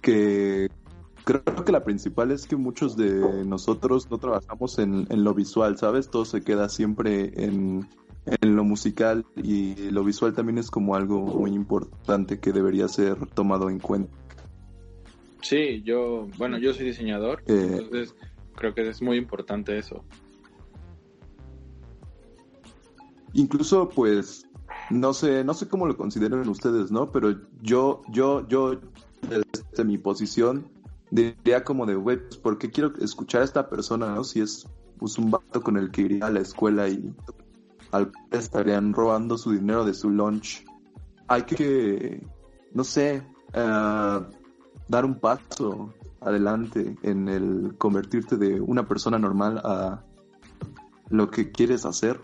que 0.00 0.68
creo 1.24 1.42
que 1.64 1.72
la 1.72 1.82
principal 1.82 2.30
es 2.30 2.46
que 2.46 2.56
muchos 2.56 2.96
de 2.96 3.44
nosotros 3.44 4.10
no 4.10 4.18
trabajamos 4.18 4.78
en, 4.78 5.06
en 5.10 5.24
lo 5.24 5.34
visual, 5.34 5.76
¿sabes? 5.76 6.08
Todo 6.08 6.24
se 6.24 6.42
queda 6.42 6.68
siempre 6.68 7.32
en, 7.44 7.88
en 8.26 8.56
lo 8.56 8.64
musical 8.64 9.24
y 9.36 9.90
lo 9.90 10.04
visual 10.04 10.32
también 10.32 10.58
es 10.58 10.70
como 10.70 10.94
algo 10.94 11.20
muy 11.20 11.52
importante 11.52 12.38
que 12.38 12.52
debería 12.52 12.86
ser 12.88 13.26
tomado 13.26 13.70
en 13.70 13.78
cuenta. 13.80 14.12
Sí, 15.40 15.82
yo, 15.84 16.28
bueno, 16.38 16.58
yo 16.58 16.72
soy 16.72 16.86
diseñador, 16.86 17.42
Eh. 17.46 17.68
entonces 17.72 18.14
creo 18.54 18.74
que 18.74 18.88
es 18.88 19.02
muy 19.02 19.16
importante 19.16 19.76
eso. 19.76 20.04
Incluso, 23.34 23.88
pues, 23.88 24.46
no 24.90 25.14
sé, 25.14 25.44
no 25.44 25.54
sé 25.54 25.68
cómo 25.68 25.86
lo 25.86 25.96
consideran 25.96 26.48
ustedes, 26.48 26.90
¿no? 26.90 27.10
Pero 27.10 27.34
yo, 27.62 28.02
yo, 28.10 28.46
yo, 28.48 28.80
desde 29.22 29.84
mi 29.84 29.98
posición, 29.98 30.68
diría 31.10 31.64
como 31.64 31.86
de, 31.86 31.94
güey, 31.94 32.18
pues, 32.18 32.36
¿por 32.36 32.58
qué 32.58 32.70
quiero 32.70 32.92
escuchar 32.96 33.42
a 33.42 33.44
esta 33.44 33.68
persona, 33.68 34.14
no? 34.14 34.24
Si 34.24 34.40
es, 34.40 34.66
pues, 34.98 35.18
un 35.18 35.30
vato 35.30 35.62
con 35.62 35.76
el 35.76 35.90
que 35.90 36.02
iría 36.02 36.26
a 36.26 36.30
la 36.30 36.40
escuela 36.40 36.88
y 36.88 37.14
al 37.92 38.10
estarían 38.30 38.92
robando 38.92 39.38
su 39.38 39.52
dinero 39.52 39.84
de 39.84 39.94
su 39.94 40.10
lunch. 40.10 40.64
Hay 41.28 41.42
que, 41.42 42.26
no 42.72 42.84
sé, 42.84 43.22
ah, 43.54 44.26
dar 44.88 45.04
un 45.04 45.18
paso 45.20 45.92
adelante 46.20 46.96
en 47.02 47.28
el 47.28 47.74
convertirte 47.78 48.36
de 48.36 48.60
una 48.60 48.86
persona 48.86 49.18
normal 49.18 49.60
a 49.64 50.02
lo 51.08 51.30
que 51.30 51.50
quieres 51.50 51.84
hacer. 51.84 52.20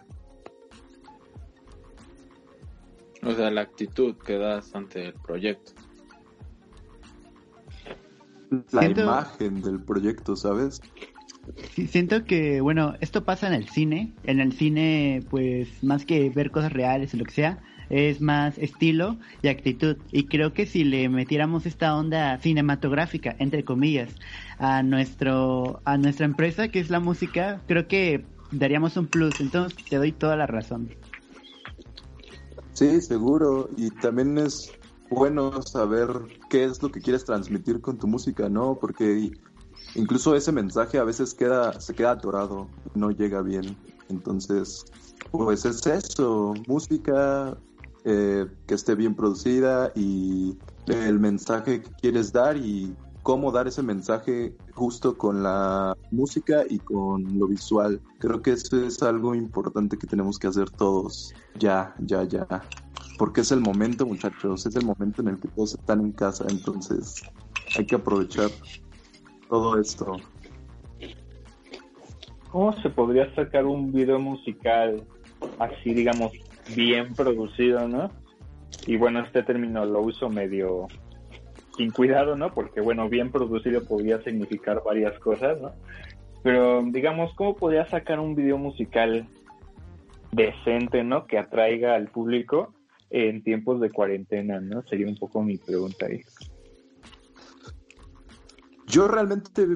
O 3.29 3.35
sea, 3.35 3.51
la 3.51 3.61
actitud 3.61 4.15
que 4.17 4.39
das 4.39 4.75
ante 4.75 5.05
el 5.09 5.13
proyecto. 5.13 5.73
La 8.73 8.81
Siento- 8.81 9.03
imagen 9.03 9.61
del 9.61 9.81
proyecto, 9.81 10.35
¿sabes? 10.35 10.81
Sí, 11.75 11.87
siento 11.87 12.25
que, 12.25 12.63
bueno, 12.63 12.95
esto 13.01 13.25
pasa 13.25 13.47
en 13.47 13.53
el 13.53 13.69
cine. 13.69 14.15
En 14.25 14.41
el 14.41 14.53
cine, 14.55 15.23
pues, 15.29 15.83
más 15.85 16.07
que 16.07 16.31
ver 16.31 16.51
cosas 16.51 16.73
reales 16.73 17.13
o 17.13 17.19
lo 17.19 17.25
que 17.25 17.33
sea, 17.33 17.59
es 17.91 18.23
más 18.23 18.57
estilo 18.57 19.19
y 19.43 19.49
actitud. 19.49 19.99
Y 20.11 20.25
creo 20.25 20.55
que 20.55 20.65
si 20.65 20.85
le 20.85 21.09
metiéramos 21.11 21.67
esta 21.67 21.95
onda 21.97 22.39
cinematográfica, 22.39 23.37
entre 23.39 23.63
comillas, 23.65 24.15
a 24.59 24.83
nuestro, 24.83 25.83
a 25.85 25.99
nuestra 25.99 26.25
empresa, 26.25 26.69
que 26.69 26.81
es 26.81 26.89
la 26.89 27.01
música, 27.01 27.61
creo 27.67 27.87
que 27.89 28.25
daríamos 28.51 28.97
un 28.97 29.07
plus. 29.07 29.39
Entonces, 29.41 29.79
te 29.87 29.97
doy 29.97 30.13
toda 30.13 30.37
la 30.37 30.47
razón. 30.47 30.89
Sí, 32.79 33.01
seguro. 33.01 33.69
Y 33.77 33.91
también 33.91 34.39
es 34.39 34.73
bueno 35.11 35.61
saber 35.63 36.09
qué 36.49 36.63
es 36.63 36.81
lo 36.81 36.93
que 36.93 37.01
quieres 37.01 37.25
transmitir 37.25 37.81
con 37.81 37.99
tu 37.99 38.07
música, 38.07 38.49
¿no? 38.49 38.79
Porque 38.81 39.33
incluso 39.97 40.37
ese 40.37 40.53
mensaje 40.53 40.99
a 40.99 41.03
veces 41.03 41.35
queda, 41.35 41.81
se 41.81 41.97
queda 41.97 42.13
atorado, 42.13 42.69
no 42.95 43.11
llega 43.11 43.43
bien. 43.43 43.77
Entonces, 44.09 44.85
pues 45.33 45.65
es 45.65 45.85
eso, 45.89 46.55
música 46.69 47.59
eh, 48.05 48.47
que 48.69 48.75
esté 48.75 48.95
bien 48.95 49.17
producida 49.17 49.91
y 49.97 50.57
el 50.87 51.19
mensaje 51.19 51.83
que 51.83 51.91
quieres 52.01 52.33
dar 52.33 52.57
y 52.57 52.95
cómo 53.29 53.53
dar 53.53 53.69
ese 53.69 53.83
mensaje 53.83 54.55
justo 54.73 55.19
con 55.19 55.43
la 55.43 55.95
música 56.11 56.65
y 56.67 56.79
con 56.79 57.39
lo 57.39 57.47
visual. 57.47 58.01
Creo 58.21 58.41
que 58.41 58.53
eso 58.53 58.83
es 58.83 59.03
algo 59.03 59.35
importante 59.35 59.99
que 59.99 60.07
tenemos 60.07 60.39
que 60.39 60.47
hacer 60.47 60.71
todos. 60.71 61.35
Ya, 61.59 61.95
ya, 61.99 62.25
ya. 62.25 62.47
Porque 63.19 63.43
es 63.43 63.53
el 63.53 63.61
momento, 63.61 64.07
muchachos, 64.07 64.65
es 64.65 64.75
el 64.77 64.87
momento 64.87 65.21
en 65.21 65.29
el 65.29 65.39
que 65.39 65.49
todos 65.49 65.75
están 65.75 66.01
en 66.01 66.13
casa, 66.13 66.47
entonces 66.49 67.21
hay 67.77 67.85
que 67.85 67.97
aprovechar 67.97 68.49
todo 69.51 69.79
esto. 69.79 70.17
¿Cómo 72.51 72.73
se 72.81 72.89
podría 72.89 73.35
sacar 73.35 73.67
un 73.67 73.93
video 73.93 74.19
musical 74.19 75.05
así, 75.59 75.93
digamos, 75.93 76.33
bien 76.75 77.13
producido, 77.13 77.87
no? 77.87 78.11
Y 78.87 78.97
bueno, 78.97 79.21
este 79.21 79.43
término 79.43 79.85
lo 79.85 80.01
uso 80.01 80.31
medio 80.31 80.89
sin 81.79 81.91
cuidado, 81.91 82.37
¿no? 82.37 82.53
Porque 82.53 82.83
bueno, 82.83 83.09
bien 83.09 83.31
producido 83.31 83.83
podría 83.85 84.21
significar 84.23 84.83
varias 84.85 85.19
cosas, 85.21 85.59
¿no? 85.61 85.73
Pero 86.43 86.83
digamos, 86.83 87.33
¿cómo 87.35 87.57
podría 87.57 87.87
sacar 87.87 88.21
un 88.21 88.35
video 88.35 88.59
musical 88.59 89.27
decente, 90.33 91.03
¿no? 91.05 91.27
Que 91.27 91.39
atraiga 91.39 91.95
al 91.95 92.09
público 92.09 92.75
en 93.11 93.43
tiempos 93.43 93.81
de 93.81 93.91
cuarentena, 93.91 94.61
¿no? 94.61 94.83
Sería 94.83 95.07
un 95.07 95.17
poco 95.17 95.43
mi 95.43 95.57
pregunta 95.57 96.07
ahí. 96.07 96.21
Yo 98.87 99.07
realmente 99.09 99.67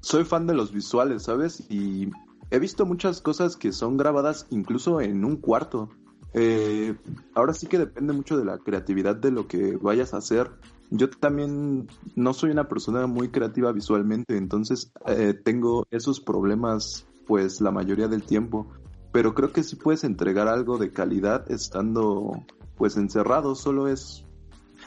soy 0.00 0.24
fan 0.24 0.46
de 0.46 0.54
los 0.54 0.72
visuales, 0.72 1.24
¿sabes? 1.24 1.64
Y 1.70 2.10
he 2.50 2.58
visto 2.58 2.86
muchas 2.86 3.20
cosas 3.20 3.56
que 3.56 3.72
son 3.72 3.96
grabadas 3.96 4.46
incluso 4.50 5.00
en 5.00 5.24
un 5.24 5.36
cuarto. 5.36 5.88
Eh, 6.34 6.94
ahora 7.34 7.54
sí 7.54 7.66
que 7.66 7.78
depende 7.78 8.12
mucho 8.12 8.36
de 8.36 8.44
la 8.44 8.58
creatividad 8.58 9.16
de 9.16 9.30
lo 9.30 9.48
que 9.48 9.76
vayas 9.76 10.14
a 10.14 10.18
hacer. 10.18 10.50
Yo 10.90 11.10
también 11.10 11.88
no 12.16 12.32
soy 12.32 12.50
una 12.50 12.68
persona 12.68 13.06
muy 13.06 13.28
creativa 13.28 13.72
visualmente, 13.72 14.36
entonces 14.36 14.90
eh, 15.06 15.34
tengo 15.34 15.86
esos 15.90 16.20
problemas 16.20 17.06
pues 17.26 17.60
la 17.60 17.70
mayoría 17.70 18.08
del 18.08 18.22
tiempo. 18.22 18.66
Pero 19.12 19.34
creo 19.34 19.52
que 19.52 19.62
sí 19.62 19.76
puedes 19.76 20.04
entregar 20.04 20.48
algo 20.48 20.78
de 20.78 20.90
calidad 20.90 21.50
estando 21.50 22.44
pues 22.76 22.96
encerrado, 22.96 23.54
solo 23.54 23.88
es 23.88 24.24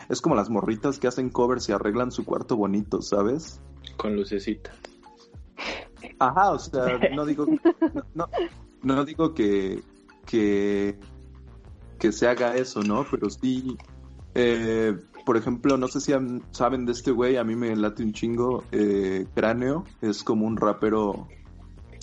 es 0.10 0.22
como 0.22 0.36
las 0.36 0.50
morritas 0.50 1.00
que 1.00 1.08
hacen 1.08 1.30
covers 1.30 1.70
y 1.70 1.72
arreglan 1.72 2.12
su 2.12 2.26
cuarto 2.26 2.56
bonito, 2.56 3.02
¿sabes? 3.02 3.62
Con 3.98 4.16
lucecitas. 4.16 4.76
Ajá, 6.20 6.52
o 6.52 6.60
sea, 6.60 7.00
no 7.16 7.26
digo, 7.26 7.48
no, 8.14 8.28
no 8.84 9.06
digo 9.06 9.34
que, 9.34 9.82
que, 10.26 10.98
que 12.00 12.12
se 12.12 12.28
haga 12.28 12.56
eso, 12.56 12.82
¿no? 12.82 13.06
Pero 13.10 13.30
sí, 13.30 13.78
eh, 14.36 14.98
por 15.26 15.38
ejemplo, 15.38 15.78
no 15.78 15.88
sé 15.88 16.02
si 16.02 16.14
han- 16.14 16.42
saben 16.52 16.86
de 16.86 16.92
este 16.94 17.12
güey, 17.12 17.38
a 17.38 17.44
mí 17.44 17.56
me 17.56 17.76
late 17.76 18.04
un 18.04 18.14
chingo, 18.14 18.64
eh, 18.72 19.28
Cráneo, 19.36 19.86
es 20.02 20.24
como 20.24 20.46
un 20.46 20.58
rapero, 20.58 21.28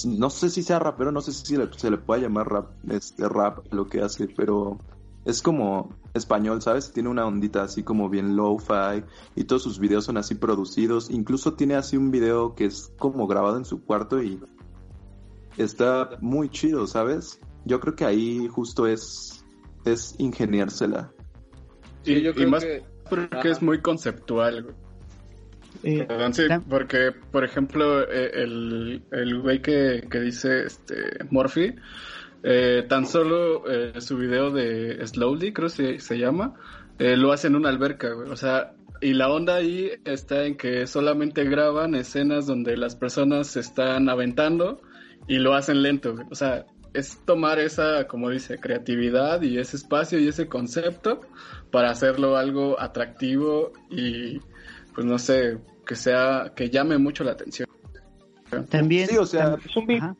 no 0.04 0.30
sé 0.30 0.50
si 0.50 0.62
sea 0.62 0.78
rapero, 0.78 1.10
no 1.12 1.20
sé 1.20 1.32
si 1.32 1.44
se 1.46 1.58
le, 1.58 1.68
se 1.76 1.90
le 1.90 1.98
puede 1.98 2.22
llamar 2.22 2.48
rap, 2.48 2.70
este 2.90 3.28
rap 3.28 3.66
lo 3.72 3.86
que 3.88 4.00
hace, 4.02 4.28
pero 4.28 4.78
es 5.24 5.42
como 5.42 5.90
español, 6.14 6.62
¿sabes? 6.62 6.92
Tiene 6.92 7.08
una 7.08 7.26
ondita 7.26 7.62
así 7.62 7.82
como 7.82 8.08
bien 8.08 8.34
lo-fi 8.36 9.04
y 9.34 9.44
todos 9.44 9.62
sus 9.62 9.78
videos 9.78 10.04
son 10.04 10.16
así 10.16 10.34
producidos. 10.36 11.10
Incluso 11.10 11.52
tiene 11.54 11.74
así 11.74 11.96
un 11.96 12.10
video 12.10 12.54
que 12.54 12.64
es 12.64 12.92
como 12.98 13.26
grabado 13.26 13.56
en 13.58 13.64
su 13.64 13.82
cuarto 13.84 14.22
y 14.22 14.40
está 15.56 16.10
muy 16.20 16.48
chido, 16.48 16.86
¿sabes? 16.86 17.40
Yo 17.64 17.80
creo 17.80 17.94
que 17.94 18.04
ahí 18.04 18.48
justo 18.48 18.86
es, 18.86 19.44
es 19.84 20.14
ingeniársela. 20.18 21.12
Y, 22.04 22.14
Sí, 22.14 22.22
yo 22.22 22.30
y 22.30 22.34
creo 22.34 22.50
más 22.50 22.64
que- 22.64 22.82
porque 23.08 23.38
Ajá. 23.38 23.48
es 23.48 23.62
muy 23.62 23.80
conceptual, 23.80 24.62
güey. 24.62 24.74
Eh, 25.84 26.04
Perdón, 26.08 26.34
sí, 26.34 26.42
porque, 26.68 27.12
por 27.30 27.44
ejemplo, 27.44 28.02
eh, 28.02 28.30
el, 28.34 29.02
el 29.12 29.40
güey 29.40 29.62
que, 29.62 30.06
que 30.10 30.20
dice 30.20 30.64
este 30.66 31.24
Morphy, 31.30 31.74
eh, 32.42 32.84
tan 32.88 33.06
solo 33.06 33.68
eh, 33.68 34.00
su 34.00 34.16
video 34.16 34.50
de 34.50 35.04
Slowly, 35.06 35.52
creo 35.52 35.68
que 35.68 35.98
se 35.98 36.18
llama, 36.18 36.54
eh, 36.98 37.16
lo 37.16 37.32
hace 37.32 37.48
en 37.48 37.56
una 37.56 37.68
alberca, 37.68 38.12
güey. 38.12 38.30
O 38.30 38.36
sea, 38.36 38.74
y 39.00 39.14
la 39.14 39.30
onda 39.30 39.56
ahí 39.56 39.90
está 40.04 40.44
en 40.44 40.56
que 40.56 40.86
solamente 40.86 41.44
graban 41.44 41.94
escenas 41.94 42.46
donde 42.46 42.76
las 42.76 42.96
personas 42.96 43.48
se 43.48 43.60
están 43.60 44.08
aventando 44.08 44.80
y 45.26 45.38
lo 45.38 45.54
hacen 45.54 45.82
lento, 45.82 46.14
güey. 46.14 46.26
O 46.30 46.34
sea, 46.34 46.66
es 46.94 47.18
tomar 47.24 47.58
esa, 47.58 48.06
como 48.06 48.30
dice, 48.30 48.58
creatividad 48.58 49.42
y 49.42 49.58
ese 49.58 49.76
espacio 49.76 50.18
y 50.18 50.28
ese 50.28 50.48
concepto 50.48 51.20
para 51.70 51.90
hacerlo 51.90 52.36
algo 52.36 52.80
atractivo 52.80 53.72
y 53.90 54.40
pues 54.94 55.06
no 55.06 55.18
sé, 55.18 55.58
que 55.86 55.94
sea, 55.96 56.52
que 56.54 56.70
llame 56.70 56.98
mucho 56.98 57.24
la 57.24 57.32
atención. 57.32 57.68
también. 58.68 59.08
Sí, 59.08 59.16
o 59.16 59.26
sea, 59.26 59.56
Es 59.64 59.76
un. 59.76 60.16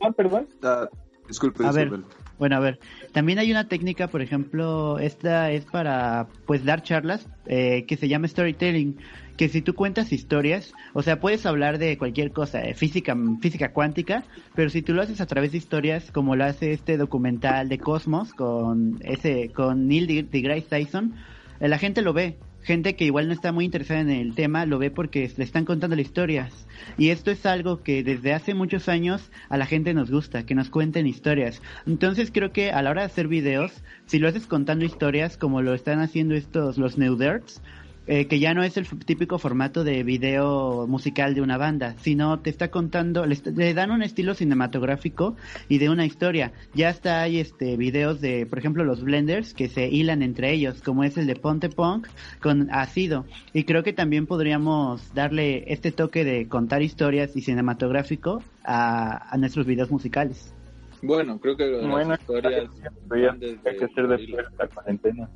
Ah, 0.00 0.10
perdón. 0.16 0.48
Ah, 0.62 0.88
disculpe, 1.26 1.66
A 1.66 1.72
ver. 1.72 1.90
Bueno, 2.38 2.56
a 2.56 2.60
ver, 2.60 2.78
también 3.12 3.38
hay 3.40 3.50
una 3.50 3.66
técnica, 3.66 4.06
por 4.06 4.22
ejemplo, 4.22 4.98
esta 4.98 5.50
es 5.50 5.64
para, 5.64 6.28
pues, 6.46 6.64
dar 6.64 6.82
charlas, 6.82 7.26
eh, 7.46 7.84
que 7.86 7.96
se 7.96 8.06
llama 8.08 8.28
storytelling, 8.28 8.96
que 9.36 9.48
si 9.48 9.60
tú 9.60 9.74
cuentas 9.74 10.12
historias, 10.12 10.72
o 10.94 11.02
sea, 11.02 11.20
puedes 11.20 11.46
hablar 11.46 11.78
de 11.78 11.98
cualquier 11.98 12.30
cosa, 12.32 12.62
eh, 12.62 12.74
física, 12.74 13.16
física 13.40 13.72
cuántica, 13.72 14.24
pero 14.54 14.70
si 14.70 14.82
tú 14.82 14.94
lo 14.94 15.02
haces 15.02 15.20
a 15.20 15.26
través 15.26 15.52
de 15.52 15.58
historias, 15.58 16.12
como 16.12 16.36
lo 16.36 16.44
hace 16.44 16.72
este 16.72 16.96
documental 16.96 17.68
de 17.68 17.78
Cosmos 17.78 18.32
con 18.34 18.98
ese, 19.02 19.50
con 19.50 19.88
Neil 19.88 20.28
deGrasse 20.30 20.68
Tyson, 20.68 21.14
eh, 21.60 21.68
la 21.68 21.78
gente 21.78 22.02
lo 22.02 22.12
ve, 22.12 22.36
gente 22.62 22.96
que 22.96 23.04
igual 23.04 23.28
no 23.28 23.34
está 23.34 23.52
muy 23.52 23.64
interesada 23.64 24.00
en 24.00 24.10
el 24.10 24.34
tema 24.34 24.66
lo 24.66 24.78
ve 24.78 24.90
porque 24.90 25.30
le 25.36 25.44
están 25.44 25.64
contando 25.64 25.96
las 25.96 26.06
historias. 26.06 26.66
Y 26.96 27.10
esto 27.10 27.30
es 27.30 27.46
algo 27.46 27.82
que 27.82 28.02
desde 28.02 28.32
hace 28.32 28.54
muchos 28.54 28.88
años 28.88 29.30
a 29.48 29.56
la 29.56 29.66
gente 29.66 29.94
nos 29.94 30.10
gusta, 30.10 30.44
que 30.44 30.54
nos 30.54 30.70
cuenten 30.70 31.06
historias. 31.06 31.62
Entonces 31.86 32.30
creo 32.32 32.52
que 32.52 32.70
a 32.70 32.82
la 32.82 32.90
hora 32.90 33.02
de 33.02 33.06
hacer 33.06 33.28
videos, 33.28 33.72
si 34.06 34.18
lo 34.18 34.28
haces 34.28 34.46
contando 34.46 34.84
historias 34.84 35.36
como 35.36 35.62
lo 35.62 35.74
están 35.74 36.00
haciendo 36.00 36.34
estos, 36.34 36.78
los 36.78 36.98
Neuderts, 36.98 37.62
eh, 38.10 38.26
que 38.26 38.38
ya 38.38 38.54
no 38.54 38.62
es 38.62 38.78
el 38.78 38.88
típico 39.04 39.38
formato 39.38 39.84
de 39.84 40.02
video 40.02 40.86
musical 40.86 41.34
de 41.34 41.42
una 41.42 41.58
banda, 41.58 41.94
sino 41.98 42.40
te 42.40 42.48
está 42.48 42.70
contando, 42.70 43.26
le, 43.26 43.74
dan 43.74 43.90
un 43.90 44.02
estilo 44.02 44.32
cinematográfico 44.32 45.36
y 45.68 45.76
de 45.76 45.90
una 45.90 46.06
historia. 46.06 46.52
Ya 46.72 46.88
hasta 46.88 47.20
hay 47.20 47.38
este 47.38 47.76
videos 47.76 48.22
de, 48.22 48.46
por 48.46 48.58
ejemplo, 48.58 48.82
los 48.82 49.04
blenders 49.04 49.52
que 49.52 49.68
se 49.68 49.88
hilan 49.88 50.22
entre 50.22 50.54
ellos, 50.54 50.80
como 50.80 51.04
es 51.04 51.18
el 51.18 51.26
de 51.26 51.36
Ponte 51.36 51.68
Punk 51.68 52.08
con 52.40 52.70
Ácido. 52.70 53.26
Y 53.52 53.64
creo 53.64 53.82
que 53.82 53.92
también 53.92 54.26
podríamos 54.26 55.12
darle 55.12 55.70
este 55.70 55.92
toque 55.92 56.24
de 56.24 56.48
contar 56.48 56.80
historias 56.80 57.36
y 57.36 57.42
cinematográfico 57.42 58.42
a, 58.64 59.36
nuestros 59.36 59.66
videos 59.66 59.90
musicales. 59.90 60.54
Bueno, 61.02 61.38
creo 61.38 61.58
que 61.58 61.66
las 61.66 62.20
historias 62.20 63.36
hay 63.66 63.76
que 63.76 63.84
hacer 63.84 64.08
después 64.08 64.46
de 64.50 64.56
la 64.58 64.66
cuarentena. 64.68 65.28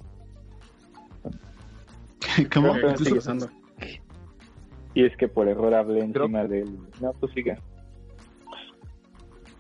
¿Cómo? 2.53 2.75
Y 4.95 5.05
es 5.05 5.16
que 5.16 5.29
por 5.29 5.49
error 5.49 5.75
hablé 5.75 6.01
encima 6.05 6.45
del... 6.45 6.79
No, 7.01 7.12
pues 7.14 7.33
siga. 7.33 7.59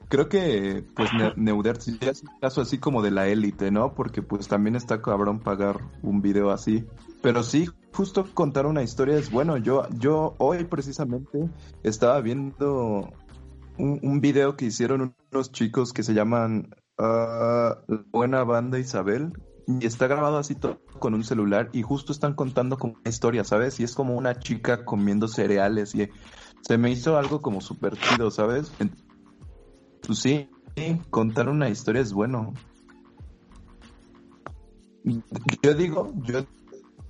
Creo 0.08 0.28
que 0.28 0.84
pues 0.96 1.10
Neudert 1.36 1.80
es 2.00 2.22
un 2.22 2.40
caso 2.40 2.62
así 2.62 2.78
como 2.78 3.00
de 3.00 3.12
la 3.12 3.28
élite, 3.28 3.70
¿no? 3.70 3.94
Porque 3.94 4.22
pues 4.22 4.48
también 4.48 4.74
está 4.74 5.02
cabrón 5.02 5.38
pagar 5.40 5.80
un 6.02 6.20
video 6.20 6.50
así. 6.50 6.84
Pero 7.22 7.44
sí, 7.44 7.68
justo 7.92 8.24
contar 8.34 8.66
una 8.66 8.82
historia 8.82 9.16
es 9.16 9.30
bueno. 9.30 9.56
Yo, 9.56 9.88
yo 9.90 10.34
hoy 10.38 10.64
precisamente 10.64 11.48
estaba 11.84 12.20
viendo 12.20 13.12
un, 13.78 14.00
un 14.02 14.20
video 14.20 14.56
que 14.56 14.64
hicieron 14.64 15.14
unos 15.30 15.52
chicos 15.52 15.92
que 15.92 16.02
se 16.02 16.14
llaman 16.14 16.74
uh, 16.98 17.74
Buena 18.10 18.42
Banda 18.42 18.80
Isabel, 18.80 19.32
y 19.66 19.86
está 19.86 20.06
grabado 20.06 20.38
así 20.38 20.54
todo 20.54 20.80
con 20.98 21.14
un 21.14 21.24
celular 21.24 21.70
y 21.72 21.82
justo 21.82 22.12
están 22.12 22.34
contando 22.34 22.78
como 22.78 22.94
una 22.94 23.08
historia, 23.08 23.44
¿sabes? 23.44 23.80
Y 23.80 23.84
es 23.84 23.94
como 23.94 24.16
una 24.16 24.38
chica 24.38 24.84
comiendo 24.84 25.28
cereales 25.28 25.94
y 25.94 26.08
se 26.60 26.78
me 26.78 26.90
hizo 26.90 27.16
algo 27.16 27.40
como 27.40 27.60
súper 27.60 27.96
chido, 27.96 28.30
¿sabes? 28.30 28.72
Pues 30.06 30.18
sí, 30.18 30.48
contar 31.10 31.48
una 31.48 31.68
historia 31.68 32.02
es 32.02 32.12
bueno. 32.12 32.54
Yo 35.62 35.74
digo, 35.74 36.12
yo 36.22 36.44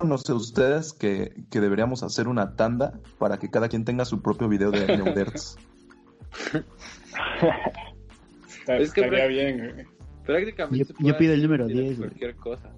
no 0.03 0.17
sé 0.17 0.33
ustedes 0.33 0.93
que, 0.93 1.43
que 1.49 1.59
deberíamos 1.59 2.03
hacer 2.03 2.27
una 2.27 2.55
tanda 2.55 2.99
para 3.19 3.37
que 3.37 3.49
cada 3.49 3.69
quien 3.69 3.85
tenga 3.85 4.05
su 4.05 4.21
propio 4.21 4.47
video 4.47 4.71
de 4.71 4.97
Neuderts. 4.97 5.57
es 8.67 8.93
que 8.93 9.01
estaría 9.01 9.27
bien, 9.27 9.87
Prácticamente. 10.31 10.93
Yo, 10.99 11.17
pido 11.17 11.33
el 11.33 11.43
número 11.43 11.67
10. 11.67 11.97
Cualquier 11.97 12.35
cosa. 12.35 12.71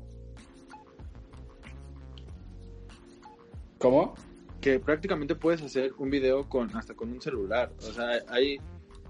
¿Cómo? 3.78 4.16
Que 4.60 4.80
prácticamente 4.80 5.36
puedes 5.36 5.62
hacer 5.62 5.94
un 6.00 6.10
video 6.10 6.50
con 6.50 6.76
hasta 6.76 6.96
con 6.96 7.12
un 7.12 7.22
celular. 7.22 7.72
O 7.78 7.94
sea, 7.94 8.08
hay. 8.30 8.58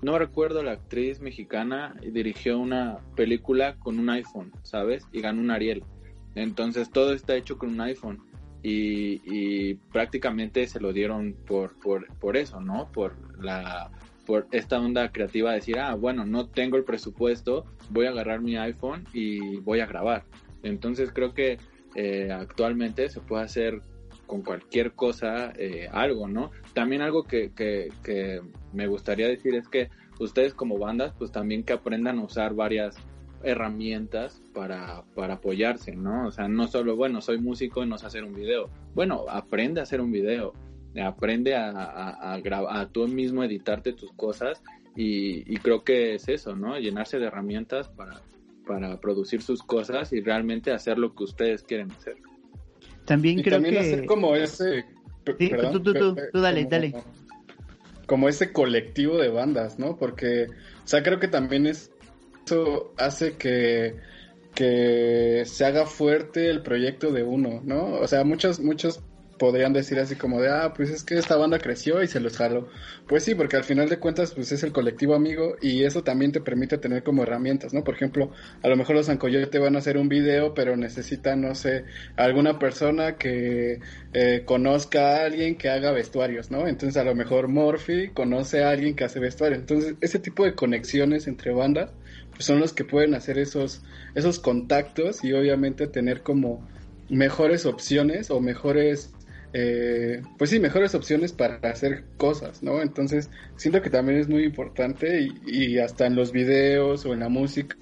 No 0.02 0.20
recuerdo 0.20 0.62
la 0.64 0.74
actriz 0.74 1.22
mexicana 1.22 1.96
dirigió 2.02 2.60
una 2.60 2.98
película 3.16 3.80
con 3.80 3.98
un 3.98 4.10
iPhone, 4.10 4.52
¿sabes? 4.64 5.08
Y 5.14 5.22
ganó 5.22 5.39
un 5.39 5.50
Ariel. 5.50 5.86
Entonces 6.36 6.89
todo 6.89 7.14
está 7.14 7.38
hecho 7.38 7.58
con 7.58 7.70
un 7.70 7.80
iPhone. 7.80 8.22
Y, 8.62 9.22
y 9.26 9.76
prácticamente 9.76 10.68
se 10.68 10.82
lo 10.82 10.91
dieron 10.91 11.34
por, 11.46 11.80
por, 11.80 12.08
por 12.18 12.36
eso, 12.36 12.60
¿no? 12.60 12.91
Por 12.91 13.41
la 13.41 13.91
por 14.26 14.47
esta 14.51 14.80
onda 14.80 15.11
creativa 15.11 15.51
de 15.51 15.57
decir, 15.57 15.80
ah, 15.80 15.95
bueno, 15.95 16.26
no 16.26 16.47
tengo 16.47 16.78
el 16.78 16.84
presupuesto, 16.84 17.65
voy 17.89 18.05
a 18.05 18.09
agarrar 18.09 18.41
mi 18.41 18.57
iPhone 18.57 19.05
y 19.13 19.57
voy 19.57 19.80
a 19.80 19.86
grabar. 19.86 20.24
Entonces 20.63 21.11
creo 21.13 21.34
que 21.34 21.57
eh, 21.95 22.32
actualmente 22.32 23.09
se 23.09 23.19
puede 23.19 23.43
hacer 23.43 23.82
con 24.26 24.41
cualquier 24.41 24.93
cosa 24.93 25.53
eh, 25.57 25.88
algo, 25.91 26.28
¿no? 26.28 26.51
También 26.74 27.01
algo 27.01 27.24
que, 27.24 27.51
que, 27.53 27.89
que, 28.03 28.41
me 28.71 28.88
gustaría 28.88 29.28
decir 29.28 29.53
es 29.55 29.67
que 29.67 29.89
ustedes 30.19 30.53
como 30.53 30.80
bandas, 30.80 31.13
pues 31.17 31.32
también 31.32 31.63
que 31.63 31.74
aprendan 31.74 32.19
a 32.19 32.24
usar 32.24 32.53
varias 32.55 32.95
herramientas 33.43 34.41
para, 34.53 35.03
para 35.15 35.36
apoyarse, 35.36 35.95
¿no? 35.95 36.28
O 36.28 36.32
sea, 36.32 36.47
no 36.47 36.67
solo, 36.67 36.95
bueno, 36.95 37.21
soy 37.21 37.39
músico 37.39 37.84
y 37.84 37.88
no 37.88 37.97
sé 37.97 38.07
hacer 38.07 38.24
un 38.24 38.34
video. 38.34 38.69
Bueno, 38.95 39.26
aprende 39.30 39.82
a 39.82 39.84
hacer 39.84 39.99
un 40.01 40.11
video 40.11 40.53
aprende 41.02 41.56
a, 41.56 41.70
a, 41.70 42.36
a, 42.36 42.82
a 42.82 42.89
tú 42.89 43.08
mismo 43.08 43.44
editarte 43.44 43.94
tus 43.94 44.12
cosas 44.14 44.62
y, 44.96 45.56
creo 45.58 45.84
que 45.84 46.16
es 46.16 46.30
eso, 46.30 46.56
¿no? 46.56 46.78
Llenarse 46.78 47.18
de 47.18 47.26
herramientas 47.26 47.89
para, 47.89 48.22
para 48.68 49.00
producir 49.00 49.41
sus 49.41 49.64
cosas 49.64 50.14
y 50.14 50.22
realmente 50.22 50.72
hacer 50.72 51.00
lo 51.00 51.16
que 51.16 51.24
ustedes 51.24 51.64
quieren 51.64 51.91
hacer. 51.91 52.18
También 53.06 53.41
creo 53.41 53.56
también 53.56 53.76
que... 53.76 53.80
hacer 53.80 54.06
como 54.06 54.36
ese... 54.36 54.86
Sí, 55.39 55.50
tú, 55.72 55.82
tú, 55.82 55.94
tú, 55.94 56.16
tú, 56.32 56.39
dale, 56.39 56.66
dale. 56.66 56.94
Como 58.06 58.30
ese 58.30 58.52
colectivo 58.52 59.18
de 59.18 59.30
bandas, 59.30 59.80
¿no? 59.80 59.98
Porque, 59.98 60.48
o 60.84 60.88
sea, 60.88 61.02
creo 61.02 61.20
que 61.20 61.28
también 61.28 61.66
es, 61.66 61.91
eso 62.46 62.94
hace 62.98 63.38
que 63.38 63.96
que 64.54 65.44
se 65.46 65.66
haga 65.66 65.86
fuerte 65.86 66.50
el 66.50 66.62
proyecto 66.62 67.12
de 67.12 67.24
uno, 67.24 67.62
¿no? 67.64 67.96
O 67.96 68.08
sea, 68.08 68.24
muchos, 68.24 68.60
muchos 68.60 69.02
podrían 69.38 69.74
decir 69.74 70.00
así 70.00 70.16
como 70.16 70.42
de, 70.42 70.50
ah, 70.50 70.74
pues 70.76 70.90
es 70.90 71.04
que 71.04 71.18
esta 71.18 71.36
banda 71.36 71.60
creció 71.60 72.02
y 72.04 72.08
se 72.08 72.20
los 72.20 72.38
jaló. 72.38 72.68
Pues 73.08 73.24
sí, 73.24 73.36
porque 73.36 73.58
al 73.58 73.64
final 73.64 73.90
de 73.90 74.00
cuentas, 74.00 74.34
pues 74.34 74.52
es 74.52 74.64
el 74.64 74.72
colectivo 74.72 75.16
amigo 75.16 75.56
y 75.62 75.84
eso 75.84 76.04
también 76.04 76.32
te 76.32 76.42
permite 76.42 76.78
tener 76.78 77.04
como 77.04 77.24
herramientas, 77.24 77.74
¿no? 77.74 77.84
Por 77.84 77.96
ejemplo, 77.96 78.32
a 78.62 78.68
lo 78.68 78.76
mejor 78.76 78.96
los 78.96 79.10
Ancoyote 79.10 79.60
van 79.60 79.76
a 79.76 79.80
hacer 79.80 79.98
un 79.98 80.10
video, 80.10 80.54
pero 80.54 80.78
necesitan, 80.78 81.42
no 81.42 81.56
sé, 81.56 81.86
alguna 82.16 82.60
persona 82.60 83.18
que 83.18 83.80
eh, 84.14 84.44
conozca 84.46 85.18
a 85.18 85.26
alguien 85.26 85.58
que 85.58 85.70
haga 85.70 85.92
vestuarios, 85.92 86.52
¿no? 86.52 86.68
Entonces 86.68 86.98
a 86.98 87.04
lo 87.04 87.16
mejor 87.16 87.48
Morphy 87.48 88.10
conoce 88.10 88.64
a 88.64 88.70
alguien 88.70 88.96
que 88.96 89.04
hace 89.04 89.20
vestuario. 89.20 89.58
Entonces, 89.58 89.96
ese 90.02 90.20
tipo 90.20 90.46
de 90.46 90.56
conexiones 90.56 91.28
entre 91.28 91.54
bandas, 91.54 91.92
pues 92.32 92.46
son 92.46 92.60
los 92.60 92.74
que 92.74 92.84
pueden 92.84 93.14
hacer 93.16 93.38
esos, 93.38 93.84
esos 94.16 94.40
contactos 94.40 95.24
y 95.24 95.34
obviamente 95.34 95.88
tener 95.88 96.22
como 96.22 96.68
mejores 97.10 97.66
opciones 97.66 98.32
o 98.32 98.40
mejores 98.40 99.12
eh, 99.54 100.22
pues 100.38 100.49
sí, 100.49 100.60
mejores 100.60 100.95
opciones 100.95 101.32
para 101.32 101.58
hacer 101.70 102.06
cosas, 102.18 102.64
¿no? 102.64 102.82
Entonces, 102.82 103.30
siento 103.56 103.82
que 103.84 103.91
también 103.91 104.20
es 104.20 104.28
muy 104.28 104.43
importante 104.43 105.30
y, 105.45 105.78
hasta 105.78 106.08
en 106.08 106.16
los 106.16 106.32
videos 106.32 107.06
o 107.06 107.14
en 107.14 107.20
la 107.20 107.30
música 107.30 107.78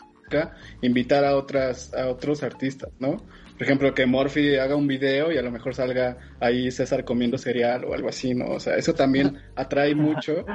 invitar 0.82 1.26
a 1.26 1.36
otras 1.36 1.94
a 1.94 2.08
otros 2.08 2.44
artistas, 2.44 2.90
¿no? 3.00 3.18
Por 3.18 3.64
ejemplo, 3.64 3.94
que 3.94 4.06
Morphy 4.06 4.56
haga 4.56 4.76
un 4.76 4.88
video 4.88 5.32
y 5.32 5.38
a 5.38 5.42
lo 5.42 5.52
mejor 5.52 5.76
salga 5.76 6.18
ahí 6.40 6.72
César 6.72 7.06
comiendo 7.06 7.38
cereal 7.38 7.86
o 7.86 7.94
algo 7.94 8.10
así, 8.10 8.34
¿no? 8.34 8.46
O 8.48 8.60
sea, 8.60 8.76
eso 8.76 8.94
también 8.94 9.38
atrae 9.56 9.96
mucho 9.96 10.46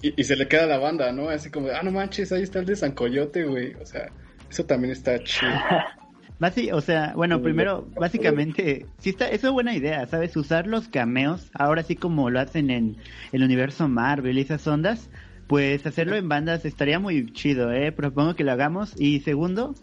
y, 0.00 0.20
y 0.20 0.24
se 0.24 0.36
le 0.36 0.48
queda 0.48 0.64
a 0.64 0.66
la 0.66 0.78
banda, 0.78 1.12
¿no? 1.12 1.28
Así 1.28 1.50
como, 1.50 1.68
ah, 1.68 1.82
no 1.82 1.92
manches, 1.92 2.32
ahí 2.32 2.42
está 2.42 2.58
el 2.58 2.66
de 2.66 2.76
San 2.76 2.92
Coyote, 2.92 3.44
güey. 3.44 3.74
O 3.74 3.86
sea, 3.86 4.10
eso 4.50 4.64
también 4.64 4.92
está 4.92 5.22
chido. 5.22 5.52
o 6.72 6.80
sea, 6.80 7.12
bueno, 7.14 7.40
primero, 7.42 7.88
básicamente, 7.98 8.86
sí 8.98 9.10
está, 9.10 9.28
eso 9.28 9.48
es 9.48 9.52
buena 9.52 9.74
idea, 9.74 10.06
¿sabes? 10.06 10.36
Usar 10.36 10.66
los 10.66 10.88
cameos, 10.88 11.50
ahora 11.54 11.82
sí 11.82 11.96
como 11.96 12.30
lo 12.30 12.40
hacen 12.40 12.70
en 12.70 12.96
el 13.32 13.42
universo 13.42 13.88
Marvel 13.88 14.38
y 14.38 14.42
esas 14.42 14.66
ondas, 14.66 15.08
pues 15.46 15.86
hacerlo 15.86 16.16
en 16.16 16.28
bandas 16.28 16.64
estaría 16.64 16.98
muy 16.98 17.32
chido, 17.32 17.72
¿eh? 17.72 17.92
Propongo 17.92 18.34
que 18.34 18.44
lo 18.44 18.52
hagamos. 18.52 18.94
Y 18.98 19.20
segundo, 19.20 19.74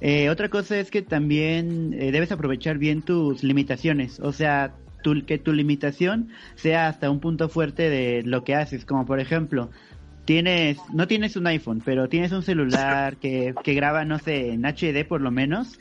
eh, 0.00 0.28
otra 0.28 0.48
cosa 0.48 0.78
es 0.78 0.90
que 0.90 1.02
también 1.02 1.94
eh, 1.94 2.12
debes 2.12 2.32
aprovechar 2.32 2.78
bien 2.78 3.02
tus 3.02 3.42
limitaciones, 3.42 4.20
o 4.20 4.32
sea, 4.32 4.74
tu, 5.02 5.24
que 5.24 5.38
tu 5.38 5.52
limitación 5.52 6.28
sea 6.56 6.88
hasta 6.88 7.10
un 7.10 7.20
punto 7.20 7.48
fuerte 7.48 7.88
de 7.88 8.22
lo 8.24 8.44
que 8.44 8.54
haces, 8.54 8.84
como 8.84 9.06
por 9.06 9.20
ejemplo, 9.20 9.70
tienes, 10.24 10.78
no 10.92 11.06
tienes 11.06 11.36
un 11.36 11.46
iPhone, 11.46 11.82
pero 11.84 12.08
tienes 12.08 12.32
un 12.32 12.42
celular 12.42 13.16
que, 13.16 13.54
que 13.62 13.74
graba, 13.74 14.04
no 14.04 14.18
sé, 14.18 14.52
en 14.52 14.62
HD 14.62 15.06
por 15.06 15.20
lo 15.20 15.30
menos, 15.30 15.78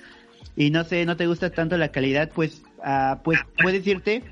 y 0.56 0.70
no 0.70 0.84
sé, 0.84 1.06
no 1.06 1.18
te 1.18 1.28
gusta 1.28 1.50
tanto 1.50 1.78
la 1.78 1.90
calidad, 1.90 2.30
pues, 2.34 2.64
uh, 2.80 3.18
pues 3.24 3.40
puedes 3.62 3.86
irte 3.88 4.24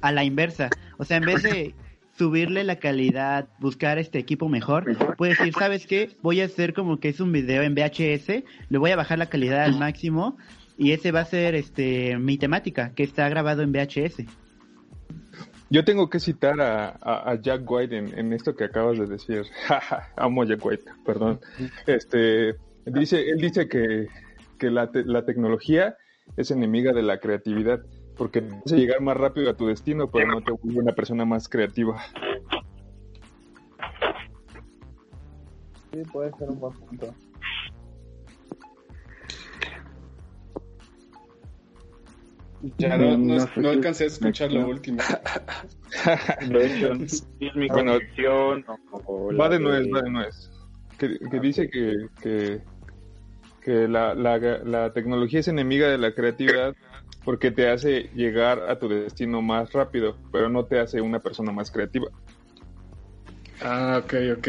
a 0.00 0.12
la 0.12 0.24
inversa. 0.24 0.70
O 0.98 1.04
sea, 1.04 1.18
en 1.18 1.24
vez 1.24 1.42
de 1.42 1.74
subirle 2.16 2.64
la 2.64 2.76
calidad, 2.76 3.48
buscar 3.58 3.98
este 3.98 4.18
equipo 4.18 4.48
mejor, 4.48 4.96
puedes 5.16 5.38
decir, 5.38 5.52
¿sabes 5.58 5.86
qué? 5.86 6.10
Voy 6.22 6.40
a 6.40 6.46
hacer 6.46 6.72
como 6.72 6.98
que 6.98 7.10
es 7.10 7.20
un 7.20 7.32
video 7.32 7.62
en 7.62 7.74
VHS, 7.74 8.44
le 8.70 8.78
voy 8.78 8.90
a 8.90 8.96
bajar 8.96 9.18
la 9.18 9.26
calidad 9.26 9.64
al 9.64 9.78
máximo 9.78 10.38
y 10.78 10.92
ese 10.92 11.12
va 11.12 11.20
a 11.20 11.24
ser 11.26 11.54
este 11.54 12.16
mi 12.18 12.38
temática, 12.38 12.92
que 12.94 13.02
está 13.02 13.28
grabado 13.28 13.62
en 13.62 13.72
VHS. 13.72 14.24
Yo 15.68 15.84
tengo 15.84 16.08
que 16.08 16.20
citar 16.20 16.60
a, 16.60 16.96
a, 17.00 17.30
a 17.30 17.40
Jack 17.40 17.68
White 17.68 17.96
en, 17.96 18.18
en, 18.18 18.32
esto 18.32 18.54
que 18.54 18.64
acabas 18.64 18.98
de 18.98 19.06
decir. 19.06 19.42
Amo 20.16 20.42
a 20.42 20.46
Jack 20.46 20.64
White, 20.64 20.84
perdón. 21.04 21.40
Este, 21.86 22.54
dice, 22.84 23.28
él 23.28 23.38
dice 23.38 23.68
que, 23.68 24.06
que 24.58 24.70
la, 24.70 24.90
te, 24.92 25.04
la 25.04 25.24
tecnología 25.24 25.96
es 26.36 26.50
enemiga 26.50 26.92
de 26.92 27.02
la 27.02 27.18
creatividad 27.18 27.80
porque 28.16 28.42
te 28.42 28.54
hace 28.64 28.76
llegar 28.76 29.00
más 29.00 29.16
rápido 29.16 29.50
a 29.50 29.56
tu 29.56 29.66
destino, 29.66 30.10
pero 30.10 30.26
no 30.28 30.40
te 30.40 30.52
vuelve 30.52 30.80
una 30.80 30.92
persona 30.92 31.24
más 31.24 31.48
creativa. 31.48 32.00
Sí, 35.92 36.02
puede 36.12 36.32
ser 36.38 36.48
un 36.48 36.60
buen 36.60 36.72
punto. 36.74 37.14
Ya 42.78 42.96
no, 42.96 43.16
no, 43.18 43.48
no 43.56 43.68
alcancé 43.68 44.04
a 44.04 44.06
escuchar 44.08 44.52
lo 44.52 44.66
último. 44.68 44.98
De 46.48 46.66
hecho, 46.66 46.92
es 46.92 47.26
mi 47.54 47.68
Bueno, 47.68 47.92
conexión 47.92 48.64
o, 48.68 49.02
o 49.06 49.32
Va 49.32 49.48
la 49.48 49.50
de 49.50 49.60
nuez, 49.60 49.86
va 49.94 50.02
de 50.02 50.10
nuez. 50.10 50.50
Que, 50.98 51.18
que 51.18 51.40
dice 51.40 51.68
que, 51.68 52.08
que, 52.22 52.60
que 53.62 53.88
la, 53.88 54.14
la, 54.14 54.38
la 54.38 54.92
tecnología 54.92 55.40
es 55.40 55.48
enemiga 55.48 55.88
de 55.88 55.98
la 55.98 56.12
creatividad 56.12 56.74
porque 57.24 57.50
te 57.50 57.68
hace 57.68 58.08
llegar 58.14 58.60
a 58.70 58.78
tu 58.78 58.88
destino 58.88 59.42
más 59.42 59.72
rápido, 59.72 60.16
pero 60.32 60.48
no 60.48 60.64
te 60.64 60.78
hace 60.78 61.00
una 61.00 61.18
persona 61.18 61.52
más 61.52 61.70
creativa. 61.70 62.06
Ah, 63.62 64.00
ok, 64.02 64.14
ok. 64.38 64.48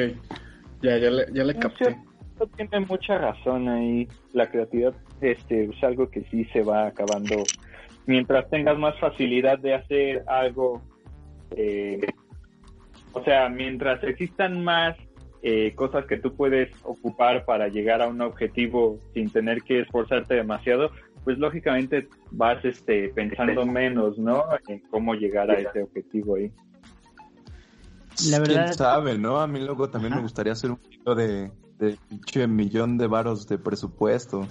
Ya, 0.82 0.98
ya 0.98 1.10
le, 1.10 1.26
ya 1.34 1.44
le 1.44 1.56
capté. 1.56 1.98
Esto 2.34 2.48
tiene 2.56 2.86
mucha 2.86 3.18
razón 3.18 3.68
ahí. 3.68 4.08
La 4.34 4.50
creatividad 4.50 4.94
este, 5.22 5.66
es 5.66 5.84
algo 5.84 6.10
que 6.10 6.24
sí 6.30 6.46
se 6.54 6.62
va 6.62 6.88
acabando. 6.88 7.44
Mientras 8.08 8.50
tengas 8.50 8.78
más 8.80 8.98
facilidad 9.00 9.60
de 9.60 9.76
hacer 9.76 10.24
algo, 10.28 10.82
eh, 11.52 12.00
o 13.14 13.24
sea, 13.24 13.50
mientras 13.50 14.04
existan 14.04 14.64
más 14.64 14.96
eh, 15.44 15.74
cosas 15.76 16.06
que 16.06 16.18
tú 16.18 16.34
puedes 16.36 16.72
ocupar 16.84 17.46
para 17.46 17.68
llegar 17.68 18.02
a 18.02 18.08
un 18.08 18.22
objetivo 18.22 19.00
sin 19.14 19.30
tener 19.30 19.62
que 19.62 19.82
esforzarte 19.82 20.34
demasiado, 20.36 20.90
pues 21.24 21.38
lógicamente 21.38 22.08
vas 22.32 22.64
este, 22.66 23.10
pensando 23.10 23.66
menos, 23.66 24.18
¿no? 24.18 24.46
En 24.68 24.80
cómo 24.90 25.14
llegar 25.14 25.52
a 25.52 25.56
ese 25.56 25.84
objetivo 25.84 26.36
ahí. 26.36 26.52
La 28.32 28.40
verdad- 28.40 28.64
¿Quién 28.66 28.74
sabe, 28.74 29.18
no? 29.18 29.40
A 29.40 29.48
mí 29.48 29.60
luego 29.60 29.90
también 29.90 30.16
me 30.16 30.22
gustaría 30.22 30.54
hacer 30.54 30.72
un 30.72 30.80
video 30.90 31.14
de, 31.16 31.52
de 31.78 31.98
pinche 32.10 32.48
millón 32.48 32.98
de 32.98 33.08
varos 33.08 33.48
de 33.48 33.58
presupuesto. 33.60 34.48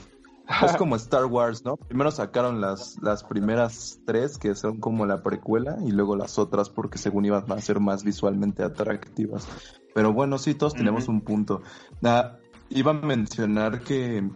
Es 0.63 0.77
como 0.77 0.97
Star 0.97 1.27
Wars, 1.27 1.65
¿no? 1.65 1.77
Primero 1.77 2.11
sacaron 2.11 2.61
las, 2.61 2.97
las 3.03 3.25
primeras 3.25 4.01
tres, 4.07 4.39
que 4.39 4.55
son 4.55 4.79
como 4.81 5.07
la 5.07 5.23
precuela, 5.23 5.77
y 5.85 5.91
luego 5.91 6.17
las 6.17 6.39
otras 6.39 6.71
porque 6.71 6.99
según 6.99 7.25
iban 7.25 7.51
a 7.51 7.61
ser 7.61 7.81
más 7.81 8.05
visualmente 8.05 8.63
atractivas. 8.63 9.49
Pero 9.95 10.13
bueno, 10.13 10.39
sí, 10.39 10.55
todos 10.55 10.75
tenemos 10.75 11.09
un 11.09 11.21
punto. 11.21 11.63
Ah, 12.05 12.39
iba 12.69 12.93
a 12.93 12.95
mencionar 12.95 13.81
que 13.81 14.29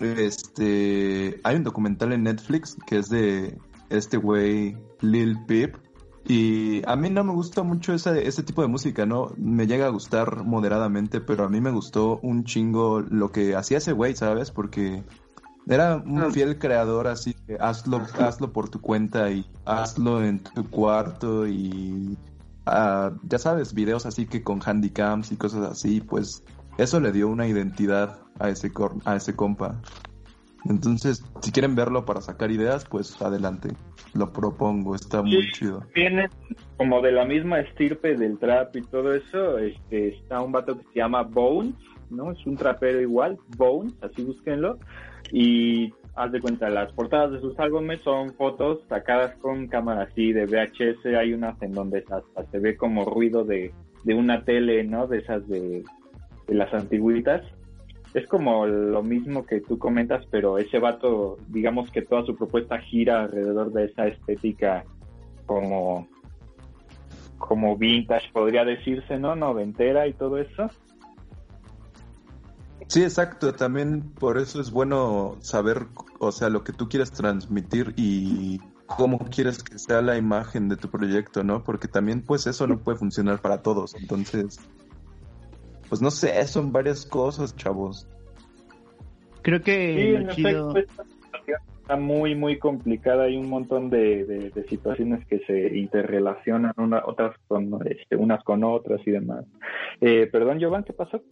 este 0.00 1.40
hay 1.44 1.56
un 1.56 1.62
documental 1.62 2.12
en 2.12 2.24
Netflix 2.24 2.76
que 2.84 2.98
es 2.98 3.08
de 3.08 3.56
este 3.90 4.16
güey 4.16 4.76
Lil 5.00 5.38
Peep 5.46 5.76
y 6.26 6.82
a 6.88 6.96
mí 6.96 7.10
no 7.10 7.22
me 7.22 7.32
gusta 7.32 7.62
mucho 7.62 7.92
ese, 7.92 8.26
ese 8.26 8.42
tipo 8.42 8.62
de 8.62 8.68
música, 8.68 9.04
¿no? 9.04 9.32
Me 9.36 9.66
llega 9.66 9.86
a 9.86 9.90
gustar 9.90 10.42
moderadamente, 10.42 11.20
pero 11.20 11.44
a 11.44 11.50
mí 11.50 11.60
me 11.60 11.70
gustó 11.70 12.18
un 12.22 12.44
chingo 12.44 13.00
lo 13.00 13.30
que 13.30 13.54
hacía 13.54 13.76
ese 13.76 13.92
güey, 13.92 14.16
¿sabes? 14.16 14.50
Porque 14.50 15.04
era 15.66 15.96
un 15.96 16.30
fiel 16.32 16.58
creador 16.58 17.06
así, 17.06 17.34
que 17.46 17.56
hazlo, 17.60 18.02
hazlo 18.18 18.52
por 18.52 18.68
tu 18.68 18.80
cuenta 18.80 19.30
y 19.30 19.46
hazlo 19.64 20.22
en 20.24 20.42
tu 20.42 20.68
cuarto 20.68 21.46
y 21.46 22.16
ah, 22.66 23.12
ya 23.22 23.38
sabes, 23.38 23.74
videos 23.74 24.06
así 24.06 24.26
que 24.26 24.42
con 24.42 24.60
handycams 24.64 25.32
y 25.32 25.36
cosas 25.36 25.70
así, 25.70 26.00
pues 26.00 26.44
eso 26.78 27.00
le 27.00 27.12
dio 27.12 27.28
una 27.28 27.46
identidad 27.46 28.20
a 28.38 28.48
ese, 28.48 28.72
cor- 28.72 28.96
a 29.04 29.16
ese 29.16 29.34
compa. 29.36 29.80
Entonces, 30.66 31.22
si 31.42 31.52
quieren 31.52 31.74
verlo 31.74 32.06
para 32.06 32.22
sacar 32.22 32.50
ideas, 32.50 32.86
pues 32.86 33.20
adelante. 33.20 33.68
Lo 34.14 34.32
propongo, 34.32 34.94
está 34.94 35.20
muy 35.20 35.50
chido. 35.52 35.82
Viene 35.94 36.30
como 36.78 37.02
de 37.02 37.12
la 37.12 37.26
misma 37.26 37.60
estirpe 37.60 38.16
del 38.16 38.38
trap 38.38 38.74
y 38.76 38.82
todo 38.82 39.12
eso. 39.14 39.58
Este, 39.58 40.16
está 40.16 40.40
un 40.40 40.52
vato 40.52 40.78
que 40.78 40.84
se 40.84 41.00
llama 41.00 41.22
Bones, 41.22 41.74
¿no? 42.08 42.32
Es 42.32 42.46
un 42.46 42.56
trapero 42.56 43.00
igual, 43.00 43.38
Bones, 43.58 43.92
así 44.00 44.22
búsquenlo. 44.22 44.78
Y 45.32 45.92
haz 46.14 46.32
de 46.32 46.40
cuenta, 46.40 46.68
las 46.70 46.92
portadas 46.92 47.32
de 47.32 47.40
sus 47.40 47.58
álbumes 47.58 48.00
son 48.02 48.34
fotos 48.34 48.80
sacadas 48.88 49.34
con 49.36 49.66
cámara 49.68 50.02
así 50.02 50.32
de 50.32 50.46
VHS. 50.46 51.06
Hay 51.16 51.32
unas 51.32 51.60
en 51.62 51.72
donde 51.72 52.04
hasta 52.10 52.50
se 52.50 52.58
ve 52.58 52.76
como 52.76 53.04
ruido 53.04 53.44
de, 53.44 53.72
de 54.04 54.14
una 54.14 54.44
tele, 54.44 54.84
¿no? 54.84 55.06
De 55.06 55.18
esas 55.18 55.46
de, 55.48 55.82
de 56.46 56.54
las 56.54 56.72
antigüitas. 56.72 57.42
Es 58.14 58.26
como 58.28 58.66
lo 58.66 59.02
mismo 59.02 59.44
que 59.44 59.60
tú 59.60 59.76
comentas, 59.78 60.24
pero 60.30 60.58
ese 60.58 60.78
vato, 60.78 61.36
digamos 61.48 61.90
que 61.90 62.02
toda 62.02 62.24
su 62.24 62.36
propuesta 62.36 62.78
gira 62.78 63.24
alrededor 63.24 63.72
de 63.72 63.86
esa 63.86 64.06
estética 64.06 64.84
como 65.46 66.06
como 67.38 67.76
vintage 67.76 68.30
podría 68.32 68.64
decirse, 68.64 69.18
¿no? 69.18 69.36
Noventera 69.36 70.06
y 70.06 70.14
todo 70.14 70.38
eso. 70.38 70.70
Sí, 72.88 73.02
exacto. 73.02 73.54
También 73.54 74.02
por 74.12 74.38
eso 74.38 74.60
es 74.60 74.70
bueno 74.70 75.36
saber, 75.40 75.86
o 76.18 76.32
sea, 76.32 76.48
lo 76.48 76.64
que 76.64 76.72
tú 76.72 76.88
quieres 76.88 77.10
transmitir 77.12 77.94
y 77.96 78.60
cómo 78.86 79.18
quieres 79.18 79.62
que 79.62 79.78
sea 79.78 80.02
la 80.02 80.16
imagen 80.16 80.68
de 80.68 80.76
tu 80.76 80.88
proyecto, 80.90 81.42
¿no? 81.42 81.64
Porque 81.64 81.88
también, 81.88 82.22
pues, 82.22 82.46
eso 82.46 82.66
no 82.66 82.78
puede 82.78 82.98
funcionar 82.98 83.40
para 83.40 83.62
todos. 83.62 83.94
Entonces, 83.94 84.60
pues 85.88 86.00
no 86.02 86.10
sé, 86.10 86.46
son 86.46 86.72
varias 86.72 87.06
cosas, 87.06 87.56
chavos. 87.56 88.06
Creo 89.42 89.62
que 89.62 89.94
Sí, 89.94 90.12
lo 90.12 90.18
en 90.18 90.28
chido... 90.36 90.70
efecto, 90.70 91.02
esta 91.02 91.04
situación 91.04 91.73
está 91.84 91.96
muy, 91.96 92.34
muy 92.34 92.58
complicada. 92.58 93.24
Hay 93.24 93.36
un 93.36 93.50
montón 93.50 93.90
de, 93.90 94.24
de- 94.24 94.50
de 94.50 94.64
situaciones 94.68 95.24
que 95.26 95.40
se 95.40 95.76
interrelacionan 95.76 96.72
una, 96.78 97.02
otras 97.04 97.36
con, 97.46 97.78
este, 97.86 98.16
unas 98.16 98.42
con 98.42 98.64
otras 98.64 99.00
y 99.06 99.10
demás. 99.10 99.44
Eh, 100.00 100.26
perdón, 100.32 100.58
Jovan, 100.62 100.84
¿qué 100.84 100.94
pasó? 100.94 101.22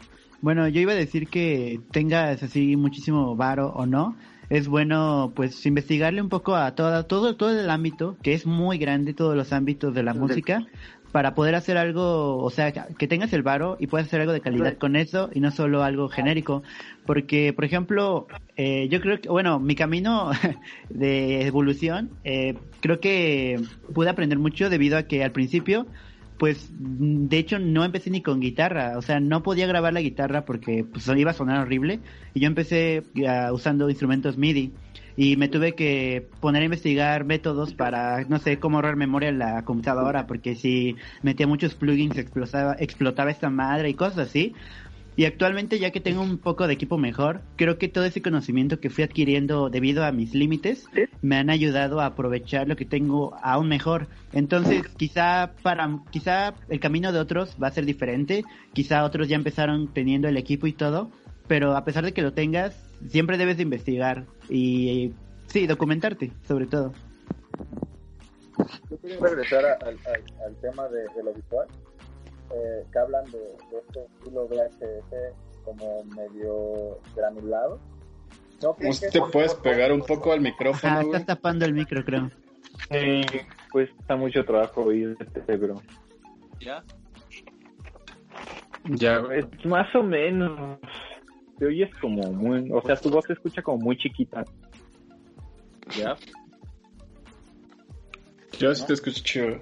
Bueno, 0.43 0.69
yo 0.69 0.81
iba 0.81 0.93
a 0.93 0.97
decir 0.97 1.29
que 1.29 1.81
tengas 1.91 2.43
así 2.43 2.77
muchísimo 2.77 3.35
varo 3.35 3.69
o 3.75 3.87
no, 3.87 4.15
es 4.51 4.69
bueno 4.69 5.33
pues 5.35 5.65
investigarle 5.65 6.21
un 6.21 6.29
poco 6.29 6.55
a 6.55 6.75
todo, 6.75 7.07
todo, 7.07 7.37
todo 7.37 7.59
el 7.59 7.71
ámbito, 7.71 8.17
que 8.23 8.35
es 8.35 8.45
muy 8.47 8.77
grande, 8.77 9.15
todos 9.15 9.35
los 9.37 9.53
ámbitos 9.55 9.95
de 9.95 10.03
la 10.03 10.13
música, 10.13 10.67
para 11.13 11.35
poder 11.35 11.55
hacer 11.55 11.77
algo, 11.77 12.39
o 12.39 12.51
sea, 12.51 12.73
que 12.73 13.07
tengas 13.07 13.33
el 13.35 13.43
varo 13.43 13.77
y 13.79 13.87
puedas 13.87 14.07
hacer 14.07 14.23
algo 14.23 14.33
de 14.33 14.41
calidad 14.41 14.79
con 14.79 14.97
eso 14.97 15.29
y 15.33 15.41
no 15.41 15.51
solo 15.51 15.85
algo 15.85 16.09
genérico. 16.09 16.63
Porque, 17.05 17.53
por 17.53 17.65
ejemplo, 17.65 18.27
eh, 18.57 18.89
yo 18.89 19.01
creo 19.01 19.21
que, 19.21 19.29
bueno, 19.29 19.61
mi 19.61 19.75
camino 19.75 20.31
de 20.89 21.47
evolución, 21.47 22.11
eh, 22.25 22.55
creo 22.81 22.99
que 22.99 23.61
pude 23.95 24.09
aprender 24.09 24.39
mucho 24.39 24.71
debido 24.71 24.97
a 24.97 25.03
que 25.05 25.23
al 25.23 25.33
principio 25.33 25.87
pues 26.39 26.71
de 26.73 27.39
hecho 27.39 27.61
no 27.61 27.85
empecé 27.85 28.11
ni 28.11 28.21
con 28.21 28.41
guitarra, 28.41 28.99
o 28.99 29.03
sea, 29.03 29.21
no 29.21 29.45
podía 29.45 29.69
grabar 29.69 29.93
la 29.93 30.01
guitarra 30.01 30.45
porque 30.45 30.85
pues 30.85 31.07
iba 31.17 31.31
a 31.31 31.35
sonar 31.35 31.61
horrible. 31.61 32.01
Y 32.35 32.41
yo 32.41 32.49
empecé 32.49 33.05
ah, 33.29 33.53
usando 33.53 33.89
instrumentos 33.89 34.37
MIDI 34.37 34.73
y 35.17 35.37
me 35.37 35.49
tuve 35.49 35.75
que 35.75 36.29
poner 36.41 36.63
a 36.63 36.67
investigar 36.67 37.25
métodos 37.25 37.75
para 37.75 38.25
no 38.25 38.39
sé 38.39 38.59
cómo 38.59 38.79
ahorrar 38.79 38.97
memoria 38.97 39.29
en 39.29 39.39
la 39.39 39.65
computadora 39.65 40.27
porque 40.27 40.55
si 40.55 40.97
metía 41.23 41.47
muchos 41.47 41.75
plugins 41.75 42.17
explotaba 42.17 42.77
explotaba 42.79 43.31
esta 43.31 43.51
madre 43.51 43.91
y 43.91 43.95
cosas 43.95 44.29
así. 44.29 44.55
Y 45.15 45.27
actualmente 45.27 45.79
ya 45.79 45.91
que 45.91 46.01
tengo 46.01 46.23
un 46.23 46.39
poco 46.39 46.67
de 46.67 46.73
equipo 46.73 46.97
mejor, 46.97 47.43
creo 47.57 47.77
que 47.77 47.89
todo 47.89 48.07
ese 48.07 48.23
conocimiento 48.23 48.81
que 48.81 48.89
fui 48.89 49.05
adquiriendo 49.05 49.69
debido 49.69 50.05
a 50.05 50.13
mis 50.13 50.35
límites 50.35 50.87
me 51.21 51.37
han 51.37 51.51
ayudado 51.51 52.01
a 52.01 52.07
aprovechar 52.07 52.67
lo 52.67 52.77
que 52.77 52.87
tengo 52.87 53.37
aún 53.43 53.69
mejor. 53.69 54.09
Entonces, 54.33 54.89
quizá 54.97 55.53
para 55.63 55.99
quizá 56.11 56.55
el 56.71 56.81
camino 56.81 57.13
de 57.13 57.19
otros 57.19 57.57
va 57.63 57.69
a 57.69 57.73
ser 57.73 57.85
diferente, 57.85 58.43
quizá 58.73 59.05
otros 59.05 59.29
ya 59.29 59.37
empezaron 59.37 59.93
teniendo 59.93 60.29
el 60.29 60.39
equipo 60.39 60.67
y 60.67 60.73
todo, 60.73 61.11
pero 61.47 61.77
a 61.77 61.85
pesar 61.85 62.05
de 62.05 62.13
que 62.13 62.23
lo 62.23 62.33
tengas, 62.33 62.75
siempre 63.09 63.37
debes 63.37 63.59
de 63.59 63.65
investigar 63.65 64.25
y 64.55 65.15
sí, 65.47 65.67
documentarte, 65.67 66.31
sobre 66.47 66.67
todo. 66.67 66.93
Yo 68.91 68.99
quería 69.01 69.19
regresar 69.21 69.65
a- 69.65 69.73
al, 69.87 69.99
al- 70.07 70.45
al 70.47 70.57
tema 70.61 70.89
de, 70.89 71.01
de 71.15 71.23
lo 71.25 71.33
visual, 71.33 71.67
eh, 72.55 72.85
que 72.93 72.99
hablan 72.99 73.25
de, 73.33 73.39
de 73.39 73.79
este 73.87 74.05
estilo 74.05 74.47
VHS 74.47 75.35
como 75.65 76.05
medio 76.05 76.99
granulado. 77.17 77.81
¿No 78.63 78.77
que 78.77 78.91
¿Te 79.11 79.21
puedes 79.33 79.55
pegar 79.57 79.93
un 79.93 80.03
poco 80.03 80.33
al 80.33 80.39
Ah, 80.39 80.43
micrófono, 80.43 80.95
güey? 80.95 81.07
estás 81.07 81.27
tapando 81.27 81.65
el 81.65 81.73
micro, 81.73 82.05
creo. 82.05 82.31
Pues 83.73 83.89
está 83.99 84.17
mucho 84.17 84.45
trabajo 84.45 84.83
oír 84.83 85.17
este, 85.19 85.57
bro. 85.57 85.81
¿Ya? 86.61 86.85
Ya, 88.85 89.23
Es 89.35 89.47
más 89.65 89.93
o 89.95 90.03
menos. 90.03 90.79
Te 91.63 91.69
oyes 91.69 91.95
como 92.01 92.21
muy. 92.33 92.69
O 92.73 92.83
sea, 92.83 92.97
tu 92.97 93.09
voz 93.09 93.25
se 93.25 93.35
escucha 93.35 93.63
como 93.63 93.79
muy 93.79 93.97
chiquita. 93.97 94.45
¿Ya? 95.97 96.17
yo 98.59 98.75
sí 98.75 98.85
te 98.85 98.95
escucho 98.95 99.23
chido. 99.23 99.61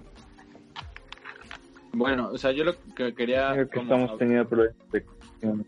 Bueno, 1.92 2.30
o 2.32 2.38
sea, 2.38 2.53
yo 2.53 2.64
lo 2.64 2.72
que 2.96 3.12
quería... 3.14 3.53
Creo 3.53 3.68
que 3.68 3.76
como 3.76 3.82
estamos 3.82 4.18
teniendo 4.18 4.48
problemas 4.48 4.90
de 4.92 5.05
conexión. 5.05 5.66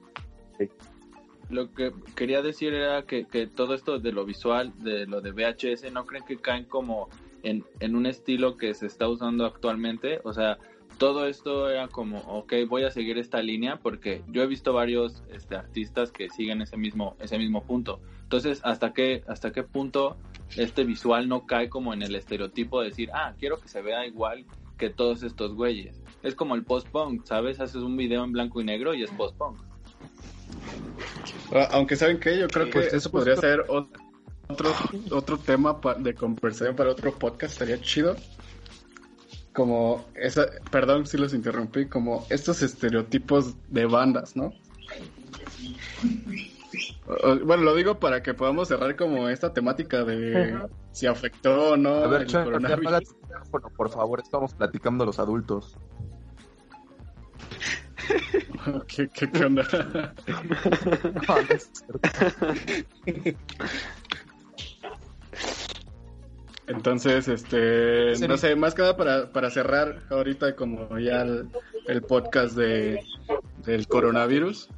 Lo 1.50 1.70
que 1.70 1.92
quería 2.16 2.40
decir 2.40 2.72
era 2.72 3.02
que, 3.02 3.26
que 3.26 3.46
todo 3.46 3.74
esto 3.74 3.98
de 3.98 4.12
lo 4.12 4.24
visual, 4.24 4.72
de 4.78 5.04
lo 5.04 5.20
de 5.20 5.32
VHS, 5.32 5.92
¿no 5.92 6.06
creen 6.06 6.24
que 6.24 6.38
caen 6.38 6.64
como 6.64 7.10
en, 7.42 7.62
en 7.80 7.94
un 7.94 8.06
estilo 8.06 8.56
que 8.56 8.72
se 8.72 8.86
está 8.86 9.06
usando 9.06 9.44
actualmente? 9.44 10.22
O 10.24 10.32
sea, 10.32 10.56
todo 11.02 11.26
esto 11.26 11.68
era 11.68 11.88
como, 11.88 12.18
ok, 12.20 12.52
voy 12.68 12.84
a 12.84 12.92
seguir 12.92 13.18
esta 13.18 13.42
línea 13.42 13.80
porque 13.82 14.22
yo 14.28 14.40
he 14.40 14.46
visto 14.46 14.72
varios 14.72 15.24
este, 15.32 15.56
artistas 15.56 16.12
que 16.12 16.30
siguen 16.30 16.62
ese 16.62 16.76
mismo, 16.76 17.16
ese 17.18 17.38
mismo 17.38 17.64
punto. 17.64 17.98
Entonces, 18.22 18.60
¿hasta 18.62 18.92
qué, 18.92 19.24
¿hasta 19.26 19.50
qué 19.50 19.64
punto 19.64 20.16
este 20.56 20.84
visual 20.84 21.28
no 21.28 21.44
cae 21.44 21.68
como 21.68 21.92
en 21.92 22.02
el 22.02 22.14
estereotipo 22.14 22.80
de 22.80 22.90
decir, 22.90 23.10
ah, 23.14 23.34
quiero 23.40 23.58
que 23.58 23.66
se 23.66 23.82
vea 23.82 24.06
igual 24.06 24.44
que 24.78 24.90
todos 24.90 25.24
estos 25.24 25.54
güeyes? 25.56 26.00
Es 26.22 26.36
como 26.36 26.54
el 26.54 26.62
post-punk, 26.62 27.24
¿sabes? 27.24 27.58
Haces 27.58 27.82
un 27.82 27.96
video 27.96 28.22
en 28.22 28.30
blanco 28.30 28.60
y 28.60 28.64
negro 28.64 28.94
y 28.94 29.02
es 29.02 29.10
post-punk. 29.10 29.58
Ah, 31.52 31.68
Aunque 31.72 31.96
saben 31.96 32.20
que 32.20 32.38
yo 32.38 32.46
creo 32.46 32.66
que 32.66 32.70
Pues, 32.74 32.86
eso 32.94 33.10
justo- 33.10 33.18
podría 33.18 33.36
ser 33.38 33.64
otro 33.68 34.72
otro 35.10 35.36
tema 35.36 35.80
pa- 35.80 35.94
de 35.94 36.14
conversación 36.14 36.76
para 36.76 36.90
otro 36.90 37.12
podcast, 37.12 37.54
estaría 37.54 37.80
chido. 37.80 38.14
Como 39.52 40.06
esa, 40.14 40.46
perdón 40.70 41.06
si 41.06 41.18
los 41.18 41.34
interrumpí, 41.34 41.86
como 41.86 42.26
estos 42.30 42.62
estereotipos 42.62 43.54
de 43.68 43.84
bandas, 43.86 44.34
¿no? 44.34 44.54
O- 47.06 47.36
Bueno, 47.44 47.62
lo 47.64 47.74
digo 47.74 47.98
para 47.98 48.22
que 48.22 48.32
podamos 48.32 48.68
cerrar 48.68 48.96
como 48.96 49.28
esta 49.28 49.52
temática 49.52 50.04
de 50.04 50.58
si 50.92 51.06
afectó 51.06 51.72
o 51.72 51.76
no 51.76 51.96
A 52.04 52.06
ver, 52.06 52.22
el 52.22 52.28
Chan, 52.28 52.44
coronavirus. 52.44 53.02
teléfono, 53.28 53.68
por 53.76 53.90
favor, 53.90 54.20
estamos 54.20 54.54
platicando 54.54 55.04
los 55.04 55.18
adultos. 55.18 55.76
¿Qué, 58.88 59.08
qué, 59.08 59.30
qué 59.30 59.44
onda? 59.44 59.64
No, 61.28 61.42
no 61.42 61.54
es 61.54 61.70
cierto. 61.74 62.08
Entonces, 66.66 67.28
este, 67.28 68.14
no 68.28 68.36
sé, 68.36 68.54
más 68.54 68.74
que 68.74 68.82
nada 68.82 68.96
para, 68.96 69.32
para 69.32 69.50
cerrar 69.50 70.00
ahorita 70.10 70.54
como 70.54 70.98
ya 70.98 71.22
el, 71.22 71.48
el 71.88 72.02
podcast 72.02 72.56
de, 72.56 73.00
del 73.64 73.86
coronavirus. 73.88 74.68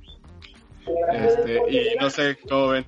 Este, 1.12 1.60
y 1.68 1.96
no 2.00 2.10
sé 2.10 2.38
cómo 2.48 2.68
ven. 2.68 2.86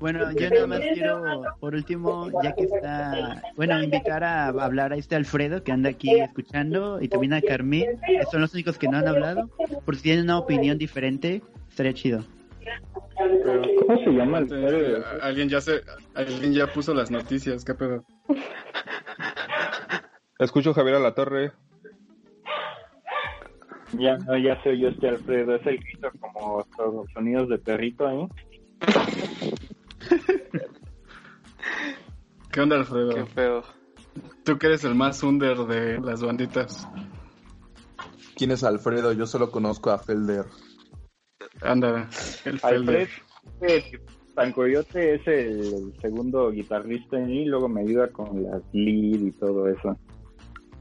Bueno, 0.00 0.32
yo 0.32 0.50
nada 0.50 0.66
más 0.66 0.80
quiero, 0.80 1.44
por 1.60 1.76
último, 1.76 2.28
ya 2.42 2.52
que 2.56 2.64
está, 2.64 3.40
bueno, 3.54 3.80
invitar 3.80 4.24
a 4.24 4.48
hablar 4.48 4.92
a 4.92 4.96
este 4.96 5.14
Alfredo 5.14 5.62
que 5.62 5.70
anda 5.70 5.90
aquí 5.90 6.18
escuchando 6.18 7.00
y 7.00 7.06
también 7.06 7.34
a 7.34 7.40
Carmín, 7.40 7.86
que 8.04 8.24
son 8.28 8.40
los 8.40 8.52
únicos 8.52 8.78
que 8.78 8.88
no 8.88 8.96
han 8.96 9.06
hablado, 9.06 9.48
por 9.84 9.94
si 9.94 10.02
tienen 10.02 10.24
una 10.24 10.38
opinión 10.38 10.76
diferente, 10.76 11.40
estaría 11.68 11.94
chido. 11.94 12.24
Pero, 13.44 13.62
¿Cómo 13.86 13.98
se 14.04 14.10
llama 14.10 14.38
el 14.38 15.04
alguien 15.22 15.48
ya 15.48 15.60
se, 15.60 15.82
alguien 16.14 16.52
ya 16.52 16.66
puso 16.66 16.94
las 16.94 17.10
noticias, 17.10 17.64
qué 17.64 17.74
pedo. 17.74 18.04
Escucho 20.38 20.70
a 20.70 20.74
Javier 20.74 20.96
a 20.96 21.00
la 21.00 21.14
torre. 21.14 21.52
Ya, 23.98 24.16
no, 24.18 24.36
ya 24.38 24.60
sé 24.62 24.78
yo 24.78 24.88
este 24.88 25.08
Alfredo. 25.08 25.54
Es 25.56 25.66
el 25.66 25.74
hizo 25.76 26.10
como 26.18 26.66
so- 26.76 27.04
sonidos 27.12 27.48
de 27.48 27.58
perrito 27.58 28.06
ahí. 28.08 28.26
¿Qué 32.50 32.60
onda, 32.60 32.76
Alfredo? 32.76 33.14
Qué 33.14 33.26
feo. 33.26 33.62
Tú 34.44 34.58
que 34.58 34.66
eres 34.66 34.84
el 34.84 34.94
más 34.94 35.22
under 35.22 35.56
de 35.58 36.00
las 36.00 36.22
banditas. 36.22 36.88
¿Quién 38.36 38.50
es 38.50 38.64
Alfredo? 38.64 39.12
Yo 39.12 39.26
solo 39.26 39.50
conozco 39.50 39.90
a 39.90 39.98
Felder. 39.98 40.46
Anda, 41.62 42.08
el 42.44 42.60
Alfred, 42.62 42.84
Felder. 42.86 43.08
eh, 43.62 44.00
San 44.34 44.52
Coyote 44.52 45.14
es 45.16 45.26
el 45.26 45.92
segundo 46.00 46.50
guitarrista 46.50 47.20
y 47.20 47.44
luego 47.44 47.68
me 47.68 47.82
ayuda 47.82 48.08
con 48.08 48.42
las 48.44 48.62
lead 48.72 49.20
y 49.20 49.32
todo 49.32 49.68
eso. 49.68 49.96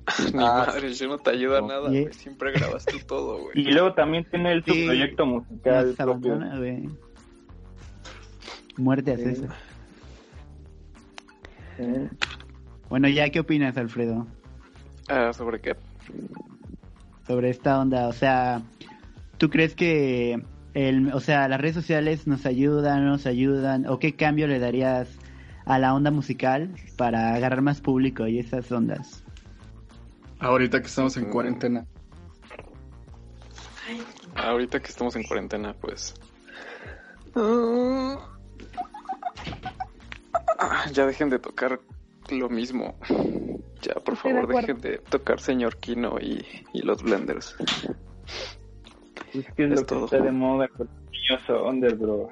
Mi 0.34 0.40
Ah, 0.44 0.66
madre, 0.68 0.94
yo 0.94 1.08
no 1.08 1.18
te 1.18 1.32
ayuda 1.32 1.62
nada, 1.62 1.94
¿Y? 1.94 2.02
güey. 2.04 2.14
Siempre 2.14 2.52
grabas 2.52 2.86
tú 2.86 2.98
todo, 3.08 3.40
güey. 3.44 3.52
Y 3.60 3.72
luego 3.72 3.94
también 3.94 4.26
tiene 4.30 4.54
el 4.54 4.64
Sí. 4.64 4.86
proyecto 4.86 5.26
musical 5.26 5.96
güey. 6.58 6.90
Muerte 8.78 9.14
a 9.14 9.18
Sí. 9.18 9.24
César. 9.24 9.50
Eh, 11.78 12.10
Bueno, 12.90 13.08
ya, 13.08 13.30
¿qué 13.30 13.40
opinas, 13.40 13.78
Alfredo? 13.78 14.28
Ah, 15.08 15.32
¿sobre 15.34 15.60
qué? 15.60 15.76
sobre 17.28 17.50
esta 17.50 17.80
onda? 17.80 18.08
O 18.10 18.14
sea, 18.14 18.62
¿tú 19.38 19.50
crees 19.50 19.74
que 19.76 20.42
el, 20.74 21.12
o 21.14 21.20
sea, 21.20 21.48
las 21.48 21.60
redes 21.60 21.76
sociales 21.76 22.28
nos 22.28 22.46
ayudan, 22.46 23.04
no 23.04 23.12
nos 23.12 23.26
ayudan? 23.26 23.88
¿O 23.88 24.00
qué 24.00 24.16
cambio 24.16 24.48
le 24.48 24.60
darías 24.60 25.10
a 25.66 25.80
la 25.80 25.94
onda 25.94 26.12
musical 26.12 26.74
para 26.98 27.34
agarrar 27.34 27.62
más 27.62 27.82
público 27.82 28.28
y 28.28 28.40
esas 28.40 28.72
ondas? 28.72 29.24
Ahorita 30.40 30.82
que 30.82 30.88
estamos 30.88 31.18
en 31.18 31.30
cuarentena. 31.30 31.86
Ahorita 34.36 34.80
que 34.80 34.88
estamos 34.88 35.16
en 35.16 35.24
cuarentena, 35.24 35.74
pues. 35.74 36.14
Ah, 37.36 38.18
Ya 40.94 41.06
dejen 41.06 41.30
de 41.30 41.40
tocar 41.40 41.80
lo 42.30 42.50
mismo. 42.50 42.98
Ya, 43.82 43.96
por 43.96 44.16
de 44.16 44.22
favor, 44.22 44.48
dejen 44.48 44.80
de 44.80 44.98
tocar 44.98 45.40
señor 45.40 45.78
Kino 45.78 46.18
y, 46.20 46.46
y 46.74 46.82
los 46.84 47.04
blenders. 47.04 47.56
Es 49.34 49.46
que 49.54 49.66
es, 49.66 49.72
Es 49.72 49.80
lo 49.82 49.86
que 49.86 50.04
está 50.06 50.20
de 50.20 50.32
moda 50.32 50.68
con 50.70 50.90
niños 51.12 51.42
under, 51.68 51.96
bro. 51.96 52.30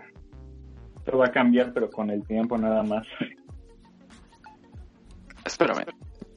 Esto 0.97 1.17
va 1.17 1.27
a 1.27 1.31
cambiar, 1.31 1.73
pero 1.73 1.89
con 1.89 2.09
el 2.09 2.25
tiempo 2.25 2.57
nada 2.57 2.83
más. 2.83 3.05
Espérame, 5.45 5.85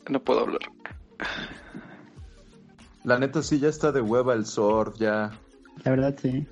no 0.09 0.21
puedo 0.23 0.41
hablar. 0.41 0.61
La 3.05 3.19
neta 3.19 3.43
sí 3.43 3.59
ya 3.59 3.69
está 3.69 3.93
de 3.93 4.01
hueva 4.01 4.35
el 4.35 4.47
surf, 4.47 4.97
ya. 4.99 5.31
La 5.85 5.91
verdad, 5.91 6.15
sí. 6.21 6.47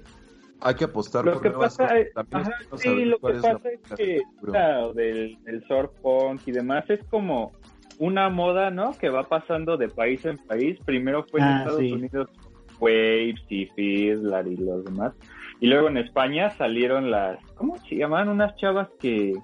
Hay 0.63 0.75
que 0.75 0.85
apostar 0.85 1.25
Lo 1.25 1.35
por 1.35 1.43
que 1.43 1.49
nuevas 1.51 1.77
pasa 1.77 1.95
cosas. 1.95 2.07
es, 2.07 2.17
ajá, 2.17 2.51
sí, 2.77 3.05
lo 3.07 3.19
que 3.19 3.33
es 3.33 3.41
pasa 3.43 3.69
es 3.71 3.81
que 3.97 4.21
claro, 4.45 4.93
del, 4.93 5.39
del 5.45 5.65
surf 5.67 5.91
punk 6.03 6.43
y 6.47 6.53
demás 6.53 6.85
es 6.91 7.03
como 7.05 7.53
una 7.99 8.29
moda, 8.29 8.71
¿no? 8.71 8.93
Que 8.99 9.09
va 9.09 9.27
pasando 9.29 9.77
de 9.79 9.89
país 9.89 10.25
en 10.27 10.37
país. 10.39 10.79
Primero 10.85 11.25
fue 11.31 11.41
en 11.41 11.47
Ah, 11.47 11.59
Estados 11.61 11.81
sí. 11.81 11.93
Unidos 11.93 12.29
Waves 12.81 13.41
y 13.49 13.67
Fizzler 13.67 14.47
y 14.47 14.57
los 14.57 14.85
demás. 14.85 15.13
Y 15.61 15.67
luego 15.67 15.89
en 15.89 15.99
España 15.99 16.51
salieron 16.57 17.11
las, 17.11 17.39
¿cómo 17.55 17.77
se 17.89 17.97
llamaban? 17.97 18.31
Unas 18.31 18.57
chavas 18.57 18.89
que, 18.99 19.35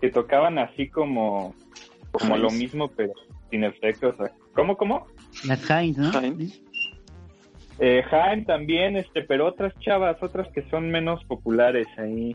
que 0.00 0.10
tocaban 0.10 0.58
así 0.58 0.88
como, 0.88 1.54
como 2.10 2.36
lo 2.36 2.50
mismo, 2.50 2.88
pero 2.88 3.12
sin 3.50 3.64
efectos. 3.64 4.16
¿Cómo, 4.54 4.76
cómo? 4.76 5.06
Las 5.46 5.70
Heinz, 5.70 5.96
¿no? 5.98 6.10
Heinz. 6.20 6.60
Eh, 7.78 8.02
Jaime 8.10 8.44
también, 8.44 8.96
este, 8.96 9.22
pero 9.22 9.46
otras 9.46 9.72
chavas, 9.80 10.22
otras 10.22 10.48
que 10.52 10.62
son 10.70 10.90
menos 10.90 11.22
populares 11.24 11.86
ahí. 11.98 12.34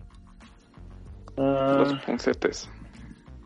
Ah, 1.38 1.78
Los 1.80 2.00
puncetes. 2.04 2.70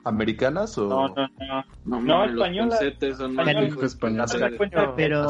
¿Americanas 0.06 0.78
o...? 0.78 0.88
no, 0.88 1.08
no, 1.10 1.28
no. 1.40 1.66
No, 1.86 2.02
No, 2.02 2.26
española. 2.26 2.78
son 3.18 4.44
Española. 4.54 4.94
Pero- 4.96 5.28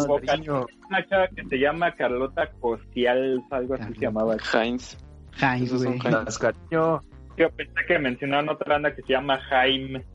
una 0.89 1.05
chava 1.07 1.27
que 1.29 1.43
se 1.45 1.57
llama 1.57 1.91
Carlota 1.95 2.51
Cocial, 2.59 3.43
algo 3.49 3.73
así 3.75 3.93
se 3.93 3.99
llamaba. 4.01 4.35
Heinz. 4.53 4.97
Heinz, 5.41 5.73
güey. 5.73 5.93
Heinz. 5.93 6.03
Las 6.25 6.37
cariño. 6.37 7.01
Yo 7.37 7.49
pensé 7.51 7.73
que 7.87 7.99
mencionaban 7.99 8.49
otra 8.49 8.73
banda 8.75 8.93
que 8.95 9.01
se 9.01 9.13
llama 9.13 9.39
Jaime. 9.49 10.05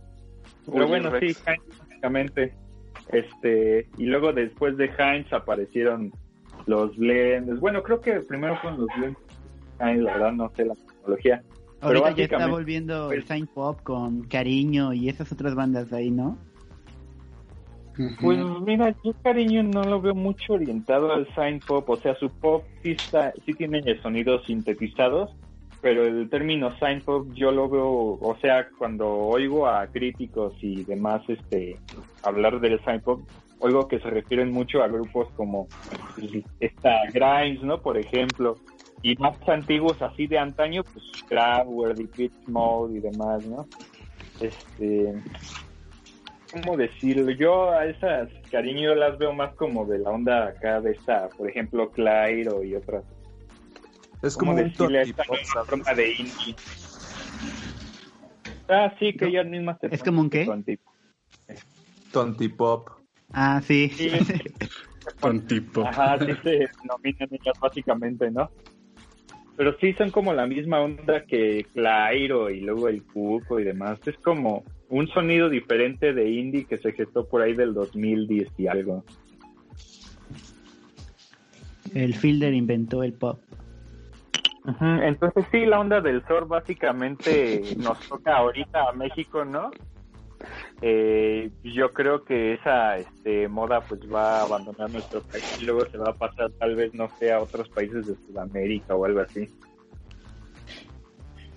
Pero 0.71 0.87
bueno, 0.89 1.11
sí. 1.21 1.35
Jaime, 1.45 1.65
básicamente. 1.79 2.55
Este, 3.09 3.89
y 3.99 4.05
luego 4.07 4.33
después 4.33 4.77
de 4.77 4.91
Heinz 4.99 5.33
aparecieron 5.33 6.13
los 6.67 6.97
Blends. 6.97 7.59
Bueno, 7.61 7.83
creo 7.83 8.01
que 8.01 8.21
primero 8.21 8.57
fueron 8.61 8.81
los 8.81 8.89
Blends. 8.97 9.19
Heinz, 9.81 10.03
la 10.03 10.13
verdad, 10.13 10.33
no 10.33 10.51
sé 10.55 10.65
la 10.67 10.75
tecnología. 10.75 11.43
Pero 11.81 12.01
Ahorita 12.01 12.11
ya 12.13 12.25
está 12.25 12.47
volviendo 12.47 13.11
el 13.11 13.19
pues- 13.21 13.29
Saint 13.29 13.51
Pop 13.51 13.81
con 13.83 14.23
Cariño 14.25 14.93
y 14.93 15.09
esas 15.09 15.33
otras 15.33 15.55
bandas 15.55 15.93
ahí, 15.93 16.11
¿no? 16.11 16.37
Pues 18.21 18.39
mira, 18.63 18.95
yo 19.05 19.13
cariño 19.23 19.63
no 19.63 19.85
lo 19.85 20.01
veo 20.01 20.15
mucho 20.15 20.55
orientado 20.55 21.13
al 21.13 21.27
sign 21.35 21.61
pop, 21.61 21.89
o 21.91 22.01
sea, 22.01 22.15
su 22.15 22.31
pop 22.31 22.65
sí, 22.83 22.93
está, 22.93 23.33
sí 23.45 23.53
tiene 23.55 23.83
sonidos 24.01 24.43
sintetizados, 24.47 25.31
pero 25.83 26.07
el 26.07 26.31
término 26.31 26.75
sign 26.79 27.03
pop 27.03 27.27
yo 27.35 27.51
lo 27.53 27.69
veo, 27.69 27.91
o 27.91 28.37
sea, 28.41 28.69
cuando 28.79 29.07
oigo 29.07 29.67
a 29.67 29.87
críticos 29.89 30.55
y 30.63 30.85
demás 30.85 31.23
este 31.29 31.79
hablar 32.23 32.61
del 32.61 32.83
sign 32.85 33.01
pop, 33.01 33.21
algo 33.63 33.87
que 33.89 33.99
se 34.01 34.09
refieren 34.09 34.51
mucho 34.51 34.83
a 34.83 34.89
grupos 34.89 35.29
como 35.37 35.69
esta 36.61 37.03
Grimes, 37.13 37.63
¿no? 37.63 37.83
Por 37.83 37.99
ejemplo, 37.99 38.57
y 39.03 39.17
más 39.17 39.37
antiguos 39.47 40.01
así 40.03 40.27
de 40.27 40.39
antaño, 40.39 40.83
pues 40.93 41.05
Kraftwerk, 41.29 41.99
Pitch 42.15 42.33
Mode 42.47 42.97
y 42.99 43.01
demás, 43.01 43.43
¿no? 43.45 43.67
Este, 44.41 45.15
¿cómo 46.51 46.77
decirlo? 46.77 47.31
Yo 47.33 47.71
a 47.71 47.87
esas 47.87 48.29
cariño 48.51 48.95
las 48.95 49.19
veo 49.19 49.33
más 49.33 49.55
como 49.55 49.87
de 49.87 49.99
la 49.99 50.11
onda 50.11 50.49
acá 50.49 50.81
de 50.81 50.93
esta, 50.93 51.29
por 51.31 51.49
ejemplo, 51.49 51.91
Clairo 51.91 52.63
y 52.63 52.75
otras. 52.75 53.05
Es 54.23 54.37
como 54.37 54.53
¿Cómo 54.53 54.63
un 54.63 54.69
esta 54.69 55.25
tonti-pop, 55.25 55.67
forma 55.67 55.95
de 55.95 56.11
indie? 56.19 56.57
Ah, 58.69 58.95
sí, 58.99 59.15
que 59.15 59.27
ellas 59.27 59.47
mismas 59.47 59.79
te 59.81 59.93
¿Es 59.93 60.03
como 60.03 60.21
un 60.21 60.31
qué? 60.31 60.47
tonti- 60.47 60.79
Tontipop. 62.13 62.91
Ah, 63.33 63.61
sí. 63.65 63.89
Sí. 63.91 64.11
Con 65.21 65.41
tipo. 65.47 65.87
Ajá, 65.87 66.19
sí 66.19 66.33
se 66.43 66.51
denominan 66.51 67.29
ellas 67.31 67.55
básicamente, 67.61 68.31
¿no? 68.31 68.51
Pero 69.61 69.77
sí 69.79 69.93
son 69.93 70.11
como 70.11 70.33
la 70.33 70.47
misma 70.47 70.81
onda 70.81 71.27
que 71.27 71.67
Clairo 71.75 72.49
y 72.49 72.61
luego 72.63 72.89
el 72.89 73.03
Cuco 73.03 73.61
y 73.61 73.65
demás. 73.65 74.01
Es 74.07 74.17
como 74.17 74.65
un 74.89 75.07
sonido 75.09 75.51
diferente 75.51 76.15
de 76.15 76.31
indie 76.31 76.65
que 76.65 76.79
se 76.79 76.93
gestó 76.93 77.29
por 77.29 77.43
ahí 77.43 77.53
del 77.53 77.75
2010 77.75 78.49
y 78.57 78.69
algo. 78.69 79.05
El 81.95 82.15
Fielder 82.15 82.55
inventó 82.55 83.03
el 83.03 83.13
pop. 83.13 83.39
Entonces 84.81 85.45
sí, 85.53 85.67
la 85.67 85.81
onda 85.81 86.01
del 86.01 86.27
sur 86.27 86.49
básicamente 86.49 87.61
nos 87.77 88.01
toca 88.09 88.39
ahorita 88.39 88.89
a 88.89 88.93
México, 88.93 89.45
¿no? 89.45 89.73
Eh, 90.83 91.51
yo 91.63 91.93
creo 91.93 92.25
que 92.25 92.55
esa 92.55 92.97
este, 92.97 93.49
moda 93.49 93.83
pues 93.83 94.01
va 94.13 94.39
a 94.39 94.43
abandonar 94.43 94.91
nuestro 94.91 95.23
país 95.23 95.45
y 95.61 95.65
luego 95.65 95.85
se 95.91 95.99
va 95.99 96.11
a 96.11 96.15
pasar 96.15 96.51
tal 96.59 96.75
vez, 96.75 96.95
no 96.95 97.09
sé, 97.19 97.33
a 97.33 97.41
otros 97.41 97.69
países 97.69 98.07
de 98.07 98.17
Sudamérica 98.27 98.95
o 98.95 99.05
algo 99.05 99.21
así. 99.21 99.49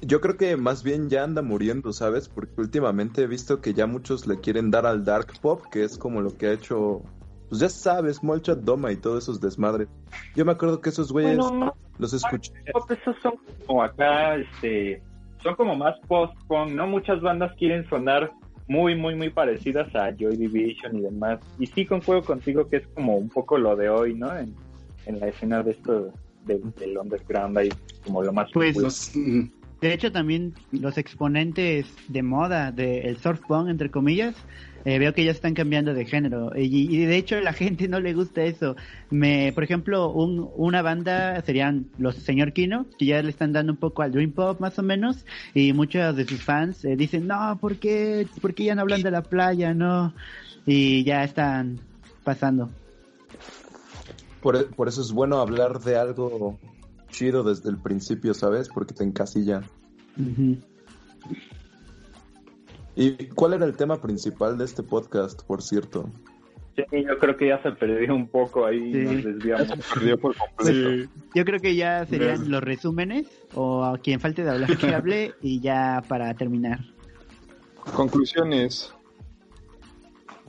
Yo 0.01 0.19
creo 0.19 0.35
que 0.35 0.57
más 0.57 0.83
bien 0.83 1.09
ya 1.09 1.23
anda 1.23 1.41
muriendo, 1.41 1.93
¿sabes? 1.93 2.27
Porque 2.27 2.59
últimamente 2.59 3.21
he 3.21 3.27
visto 3.27 3.61
que 3.61 3.73
ya 3.73 3.87
muchos 3.87 4.27
le 4.27 4.41
quieren 4.41 4.69
dar 4.69 4.85
al 4.85 5.05
dark 5.05 5.27
pop, 5.41 5.63
que 5.71 5.85
es 5.85 5.97
como 5.97 6.19
lo 6.19 6.37
que 6.37 6.47
ha 6.47 6.51
hecho, 6.51 7.01
pues 7.47 7.61
ya 7.61 7.69
sabes, 7.69 8.21
Molchat 8.21 8.59
Doma 8.59 8.91
y 8.91 8.97
todos 8.97 9.23
esos 9.23 9.39
desmadres. 9.39 9.87
Yo 10.35 10.43
me 10.43 10.51
acuerdo 10.51 10.81
que 10.81 10.89
esos 10.89 11.13
güeyes 11.13 11.37
Bueno, 11.37 11.65
no, 11.67 11.73
los 11.97 12.11
escuché. 12.11 12.51
pop, 12.73 12.91
esos 12.91 13.15
son 13.21 13.35
como 13.65 13.81
acá, 13.81 14.35
este, 14.35 15.01
son 15.41 15.55
como 15.55 15.73
más 15.77 15.97
post-punk, 16.09 16.71
¿no? 16.71 16.85
Muchas 16.87 17.21
bandas 17.21 17.53
quieren 17.57 17.87
sonar 17.87 18.29
muy, 18.67 18.95
muy, 18.95 19.15
muy 19.15 19.29
parecidas 19.29 19.93
a 19.95 20.11
Joy 20.15 20.37
Division 20.37 20.97
y 20.97 21.01
demás. 21.01 21.39
Y 21.59 21.67
sí 21.67 21.85
concuerdo 21.85 22.23
contigo 22.23 22.67
que 22.69 22.77
es 22.77 22.87
como 22.93 23.17
un 23.17 23.29
poco 23.29 23.57
lo 23.57 23.75
de 23.75 23.89
hoy, 23.89 24.13
¿no? 24.13 24.35
En, 24.37 24.55
en 25.05 25.19
la 25.19 25.27
escena 25.27 25.61
de 25.63 25.71
esto 25.71 26.13
del, 26.45 26.61
del 26.79 26.97
underground 26.97 27.57
ahí 27.57 27.69
como 28.03 28.21
lo 28.23 28.31
más 28.33 28.49
Pues. 28.53 28.75
Los- 28.77 29.11
De 29.81 29.93
hecho, 29.93 30.11
también 30.13 30.53
los 30.71 30.97
exponentes 30.97 31.93
de 32.07 32.23
moda 32.23 32.71
del 32.71 33.17
surf 33.17 33.41
punk, 33.47 33.67
entre 33.69 33.91
comillas, 33.91 34.33
eh, 34.85 34.99
veo 34.99 35.13
que 35.13 35.23
ya 35.23 35.31
están 35.31 35.53
cambiando 35.53 35.93
de 35.93 36.05
género. 36.05 36.51
Y, 36.55 36.95
y 36.95 37.05
de 37.05 37.17
hecho, 37.17 37.37
a 37.37 37.41
la 37.41 37.53
gente 37.53 37.87
no 37.87 37.99
le 37.99 38.13
gusta 38.13 38.43
eso. 38.43 38.75
Me, 39.09 39.51
por 39.53 39.63
ejemplo, 39.63 40.11
un, 40.11 40.49
una 40.55 40.81
banda 40.81 41.41
serían 41.41 41.87
los 41.97 42.15
Señor 42.15 42.53
Kino, 42.53 42.85
que 42.97 43.05
ya 43.05 43.21
le 43.21 43.29
están 43.29 43.53
dando 43.53 43.73
un 43.73 43.77
poco 43.77 44.01
al 44.01 44.11
Dream 44.11 44.31
Pop, 44.31 44.59
más 44.59 44.77
o 44.79 44.83
menos. 44.83 45.25
Y 45.53 45.73
muchos 45.73 46.15
de 46.15 46.25
sus 46.25 46.41
fans 46.41 46.83
eh, 46.85 46.95
dicen, 46.95 47.27
no, 47.27 47.57
¿por 47.59 47.77
qué? 47.77 48.27
¿por 48.41 48.53
qué 48.53 48.65
ya 48.65 48.75
no 48.75 48.81
hablan 48.81 49.01
de 49.01 49.11
la 49.11 49.21
playa? 49.21 49.73
No. 49.73 50.13
Y 50.65 51.03
ya 51.03 51.23
están 51.23 51.79
pasando. 52.23 52.69
Por, 54.41 54.67
por 54.75 54.87
eso 54.87 55.01
es 55.01 55.11
bueno 55.11 55.39
hablar 55.39 55.79
de 55.79 55.95
algo 55.95 56.59
chido 57.09 57.43
desde 57.43 57.69
el 57.69 57.77
principio, 57.77 58.33
¿sabes? 58.33 58.67
Porque 58.67 58.93
te 58.93 59.03
encasillan. 59.03 59.65
Ujú. 60.17 60.57
¿Y 62.95 63.27
cuál 63.29 63.53
era 63.53 63.65
el 63.65 63.75
tema 63.75 64.01
principal 64.01 64.57
de 64.57 64.65
este 64.65 64.83
podcast, 64.83 65.41
por 65.43 65.61
cierto? 65.61 66.09
Sí, 66.75 66.83
yo 67.07 67.17
creo 67.19 67.37
que 67.37 67.47
ya 67.47 67.61
se 67.61 67.71
perdió 67.71 68.15
un 68.15 68.27
poco 68.27 68.65
ahí, 68.65 68.91
Sí. 68.91 68.99
nos 69.15 69.23
desviamos. 69.23 69.79
Perdió 69.93 70.17
por 70.19 70.35
completo. 70.35 70.89
sí. 70.89 71.09
Yo 71.35 71.45
creo 71.45 71.59
que 71.59 71.75
ya 71.75 72.05
serían 72.05 72.49
los 72.49 72.63
resúmenes, 72.63 73.27
o 73.53 73.83
a 73.83 73.97
quien 73.99 74.19
falte 74.19 74.43
de 74.43 74.49
hablar 74.51 74.77
que 74.77 74.87
hable, 74.93 75.33
y 75.41 75.59
ya 75.59 76.01
para 76.07 76.33
terminar. 76.33 76.79
Conclusiones. 77.95 78.91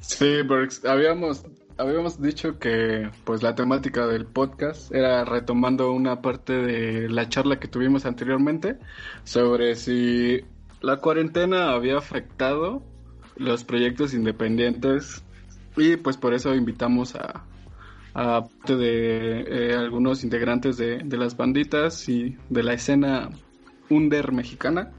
Sí, 0.01 0.37
porque 0.47 0.75
habíamos, 0.89 1.45
habíamos 1.79 2.21
dicho 2.21 2.59
que 2.59 3.11
pues 3.25 3.43
la 3.43 3.55
temática 3.55 4.07
del 4.07 4.27
podcast 4.27 4.95
era 4.95 5.25
retomando 5.25 5.93
una 5.93 6.21
parte 6.23 6.53
de 6.53 7.09
la 7.09 7.29
charla 7.29 7.59
que 7.59 7.69
tuvimos 7.69 8.05
anteriormente 8.07 8.77
sobre 9.25 9.75
si 9.77 10.43
la 10.85 10.99
cuarentena 10.99 11.73
había 11.73 11.97
afectado 11.97 12.83
los 13.37 13.65
proyectos 13.65 14.15
independientes 14.15 15.25
y 15.77 15.97
pues 15.97 16.17
por 16.17 16.35
eso 16.35 16.55
invitamos 16.55 17.15
a, 17.17 17.45
a 18.13 18.45
parte 18.45 18.77
de 18.77 19.41
eh, 19.49 19.75
algunos 19.75 20.23
integrantes 20.25 20.77
de, 20.77 20.99
de 20.99 21.17
las 21.17 21.37
banditas 21.37 22.09
y 22.09 22.37
de 22.51 22.63
la 22.63 22.75
escena 22.75 23.31
under 23.89 24.31
mexicana 24.33 24.93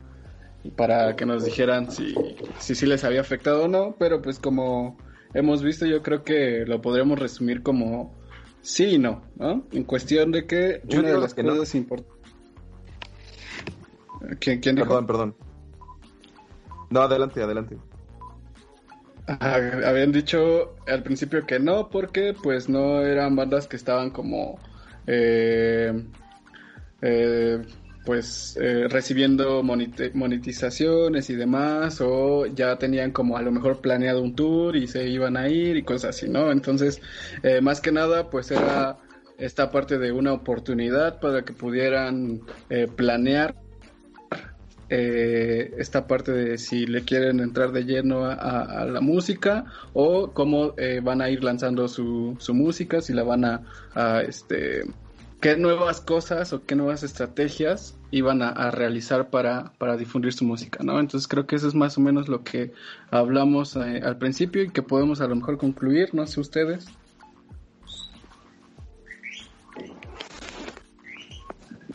para 0.76 1.16
que 1.16 1.26
nos 1.26 1.46
dijeran 1.46 1.92
si, 1.92 2.16
si 2.58 2.74
sí 2.74 2.88
les 2.88 3.04
había 3.04 3.22
afectado 3.22 3.66
o 3.66 3.68
no, 3.68 3.96
pero 4.00 4.22
pues 4.22 4.40
como 4.40 4.98
hemos 5.36 5.62
visto 5.62 5.86
yo 5.86 6.02
creo 6.02 6.24
que 6.24 6.66
lo 6.66 6.82
podríamos 6.82 7.20
resumir 7.20 7.62
como 7.62 8.16
sí 8.62 8.96
y 8.96 8.98
no, 8.98 9.22
¿no? 9.36 9.64
En 9.72 9.84
cuestión 9.84 10.32
de 10.32 10.48
que 10.48 10.82
Yo 10.86 11.00
una 11.00 11.10
de 11.10 11.20
las 11.20 11.36
que 11.36 11.44
no. 11.44 11.54
importantes... 11.54 12.16
¿Quién, 14.40 14.60
quién 14.60 14.76
dijo? 14.76 14.88
Perdón, 14.88 15.06
perdón. 15.06 15.36
No, 16.96 17.02
adelante, 17.02 17.44
adelante. 17.44 17.76
Ajá, 19.28 19.56
habían 19.86 20.14
dicho 20.14 20.78
al 20.88 21.04
principio 21.04 21.46
que 21.46 21.60
no, 21.60 21.90
porque 21.90 22.34
pues 22.42 22.70
no 22.70 23.02
eran 23.02 23.36
bandas 23.36 23.68
que 23.68 23.76
estaban 23.76 24.12
como 24.12 24.58
eh, 25.06 25.92
eh, 27.02 27.62
pues 28.06 28.58
eh, 28.62 28.88
recibiendo 28.88 29.62
monetizaciones 29.62 31.30
y 31.30 31.36
demás, 31.36 32.00
o 32.00 32.46
ya 32.46 32.78
tenían 32.78 33.12
como 33.12 33.36
a 33.36 33.42
lo 33.42 33.52
mejor 33.52 33.82
planeado 33.82 34.22
un 34.22 34.34
tour 34.34 34.78
y 34.78 34.88
se 34.88 35.06
iban 35.10 35.36
a 35.36 35.50
ir 35.50 35.76
y 35.76 35.84
cosas 35.84 36.16
así, 36.16 36.30
¿no? 36.30 36.50
Entonces, 36.50 37.02
eh, 37.44 37.60
más 37.60 37.82
que 37.82 37.92
nada, 37.92 38.30
pues 38.30 38.52
era 38.52 39.00
esta 39.38 39.70
parte 39.70 39.98
de 39.98 40.14
una 40.14 40.32
oportunidad 40.32 41.20
para 41.20 41.44
que 41.44 41.52
pudieran 41.52 42.40
planear 42.96 43.65
eh, 44.90 45.74
esta 45.78 46.08
parte 46.08 46.32
de 46.32 46.58
si 46.58 46.86
le 46.86 47.04
quieren 47.04 47.40
entrar 47.40 47.72
de 47.72 47.86
lleno 47.86 48.26
a, 48.26 48.86
la 48.86 49.02
música 49.02 49.66
o 49.94 50.32
cómo 50.32 50.74
eh, 50.78 51.02
van 51.04 51.22
a 51.22 51.30
ir 51.30 51.44
lanzando 51.44 51.88
su, 51.88 52.36
su 52.40 52.54
música, 52.54 53.02
si 53.02 53.14
la 53.14 53.24
van 53.24 53.46
a, 53.46 54.22
este 54.22 54.84
qué 55.42 55.58
nuevas 55.58 56.02
cosas 56.02 56.54
o 56.54 56.66
qué 56.66 56.76
nuevas 56.76 57.04
estrategias 57.04 57.96
iban 58.12 58.42
a, 58.42 58.50
a 58.50 58.72
realizar 58.72 59.30
para, 59.30 59.74
para 59.78 59.98
difundir 59.98 60.34
su 60.34 60.46
música, 60.46 60.84
¿no? 60.84 61.00
Entonces 61.00 61.28
creo 61.28 61.46
que 61.46 61.56
eso 61.56 61.68
es 61.68 61.76
más 61.76 61.98
o 61.98 62.02
menos 62.02 62.28
lo 62.28 62.44
que 62.44 62.72
hablamos 63.12 63.76
eh, 63.76 64.02
al 64.04 64.18
principio 64.18 64.64
y 64.64 64.70
que 64.70 64.82
podemos 64.82 65.22
a 65.22 65.28
lo 65.28 65.36
mejor 65.36 65.58
concluir, 65.58 66.14
no 66.14 66.26
sé 66.26 66.40
ustedes. 66.40 66.88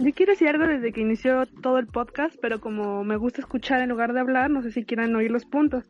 Yo 0.04 0.12
quiero 0.14 0.32
decir 0.32 0.48
algo 0.48 0.66
desde 0.66 0.92
que 0.92 1.00
inició 1.00 1.46
todo 1.46 1.78
el 1.78 1.86
podcast, 1.86 2.34
pero 2.40 2.60
como 2.60 3.04
me 3.04 3.16
gusta 3.16 3.40
escuchar 3.40 3.80
en 3.82 3.90
lugar 3.90 4.12
de 4.12 4.20
hablar, 4.20 4.50
no 4.50 4.62
sé 4.62 4.72
si 4.72 4.84
quieran 4.84 5.14
oír 5.14 5.30
los 5.30 5.44
puntos. 5.44 5.84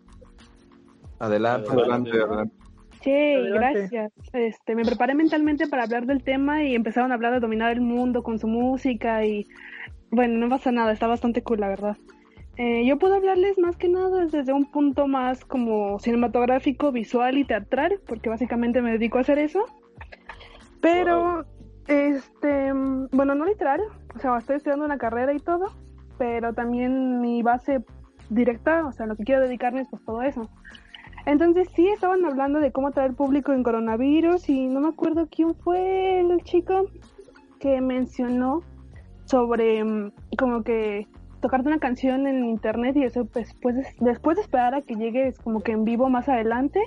Adelante. 1.19 1.71
Adelante, 1.71 2.11
adelante. 2.11 2.55
Sí, 3.03 3.35
gracias. 3.53 4.13
Este, 4.33 4.75
me 4.75 4.85
preparé 4.85 5.15
mentalmente 5.15 5.67
para 5.67 5.85
hablar 5.85 6.07
del 6.07 6.23
tema 6.23 6.65
y 6.65 6.75
empezaron 6.75 7.13
a 7.13 7.15
hablar 7.15 7.33
de 7.33 7.41
dominar 7.41 7.73
el 7.73 7.81
mundo 7.81 8.23
con 8.23 8.39
su 8.39 8.47
música 8.47 9.25
y 9.25 9.47
bueno, 10.11 10.39
no 10.39 10.49
pasa 10.49 10.73
nada, 10.73 10.93
está 10.93 11.07
bastante 11.07 11.43
cool, 11.43 11.61
la 11.61 11.69
verdad. 11.69 11.97
Eh, 12.57 12.85
yo 12.85 12.99
puedo 12.99 13.15
hablarles 13.15 13.59
más 13.59 13.77
que 13.77 13.89
nada 13.89 14.27
desde 14.27 14.53
un 14.53 14.71
punto 14.71 15.07
más 15.07 15.45
como 15.45 15.99
cinematográfico, 15.99 16.93
visual 16.93 17.39
y 17.39 17.45
teatral, 17.45 18.01
porque 18.07 18.29
básicamente 18.29 18.83
me 18.83 18.93
dedico 18.93 19.19
a 19.19 19.23
hacer 19.23 19.39
eso. 19.39 19.65
Pero, 20.83 21.47
este, 21.87 22.75
mm, 22.75 23.09
bueno, 23.13 23.35
no 23.35 23.47
literal, 23.47 23.81
o 24.15 24.19
sea, 24.19 24.37
estoy 24.39 24.57
estudiando 24.57 24.85
una 24.85 24.99
carrera 24.99 25.33
y 25.33 25.39
todo, 25.39 25.73
pero 26.19 26.53
también 26.53 27.21
mi 27.21 27.43
base 27.43 27.85
directa, 28.29 28.87
o 28.87 28.93
sea, 28.93 29.07
lo 29.07 29.17
que 29.17 29.25
quiero 29.25 29.43
dedicarme 29.43 29.83
es 29.83 29.89
pues 29.89 30.05
todo 30.05 30.23
eso. 30.23 30.49
Entonces 31.27 31.69
sí 31.75 31.89
estaban 31.89 32.25
hablando 32.25 32.61
de 32.61 32.73
cómo 32.73 32.89
atraer 32.89 33.15
público 33.15 33.53
en 33.53 33.63
coronavirus 33.63 34.49
y 34.49 34.69
no 34.69 34.81
me 34.81 34.89
acuerdo 34.89 35.29
quién 35.31 35.55
fue 35.55 36.21
el 36.21 36.43
chico 36.45 36.87
que 37.59 37.81
mencionó 37.81 38.63
sobre 39.27 39.85
mm, 39.85 40.13
como 40.39 40.63
que 40.63 41.07
tocarte 41.41 41.69
una 41.69 41.79
canción 41.79 42.27
en 42.27 42.45
internet 42.45 42.97
y 42.97 43.05
eso 43.05 43.25
pues, 43.27 43.49
después, 43.49 43.77
después 44.01 44.37
de 44.37 44.43
esperar 44.43 44.75
a 44.75 44.83
que 44.83 44.95
llegues 44.95 45.39
como 45.39 45.61
que 45.61 45.73
en 45.73 45.85
vivo 45.85 46.09
más 46.09 46.29
adelante, 46.29 46.81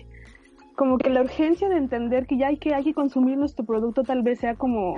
como 0.76 0.98
que 0.98 1.10
la 1.10 1.22
urgencia 1.22 1.70
de 1.70 1.78
entender 1.78 2.26
que 2.26 2.38
ya 2.38 2.48
hay 2.48 2.58
que, 2.58 2.74
hay 2.74 2.84
que 2.84 2.94
consumir 2.94 3.38
nuestro 3.38 3.66
producto 3.66 4.04
tal 4.04 4.24
vez 4.24 4.40
sea 4.40 4.56
como 4.56 4.96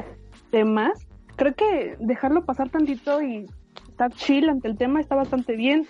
de 0.52 0.64
más. 0.64 1.08
Creo 1.36 1.54
que 1.54 1.98
dejarlo 2.00 2.46
pasar 2.46 2.70
tantito 2.70 3.22
y 3.22 3.46
estar 3.90 4.12
chill 4.12 4.50
ante 4.50 4.68
el 4.68 4.78
tema 4.78 5.00
está 5.00 5.16
bastante 5.16 5.56
bien, 5.56 5.86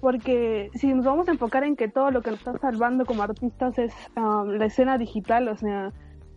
porque 0.00 0.70
si 0.74 0.92
nos 0.94 1.04
vamos 1.04 1.28
a 1.28 1.32
enfocar 1.32 1.64
en 1.64 1.76
que 1.76 1.88
todo 1.88 2.10
lo 2.10 2.22
que 2.22 2.30
nos 2.30 2.40
está 2.40 2.58
salvando 2.58 3.04
como 3.04 3.22
artistas 3.22 3.78
es 3.78 3.92
um, 4.16 4.48
la 4.48 4.66
escena 4.66 4.98
digital, 4.98 5.48
o 5.48 5.56
sea, 5.56 5.92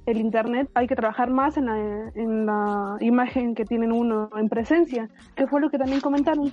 el 0.06 0.18
internet, 0.18 0.70
hay 0.74 0.88
que 0.88 0.96
trabajar 0.96 1.30
más 1.30 1.56
en 1.58 1.66
la, 1.68 2.12
en 2.16 2.46
la 2.46 2.98
imagen 3.00 3.56
que 3.56 3.64
tienen 3.66 3.92
uno 3.92 4.30
en 4.36 4.50
presencia, 4.50 5.10
que 5.36 5.48
fue 5.48 5.62
lo 5.62 5.70
que 5.70 5.78
también 5.78 6.02
comentaron. 6.02 6.52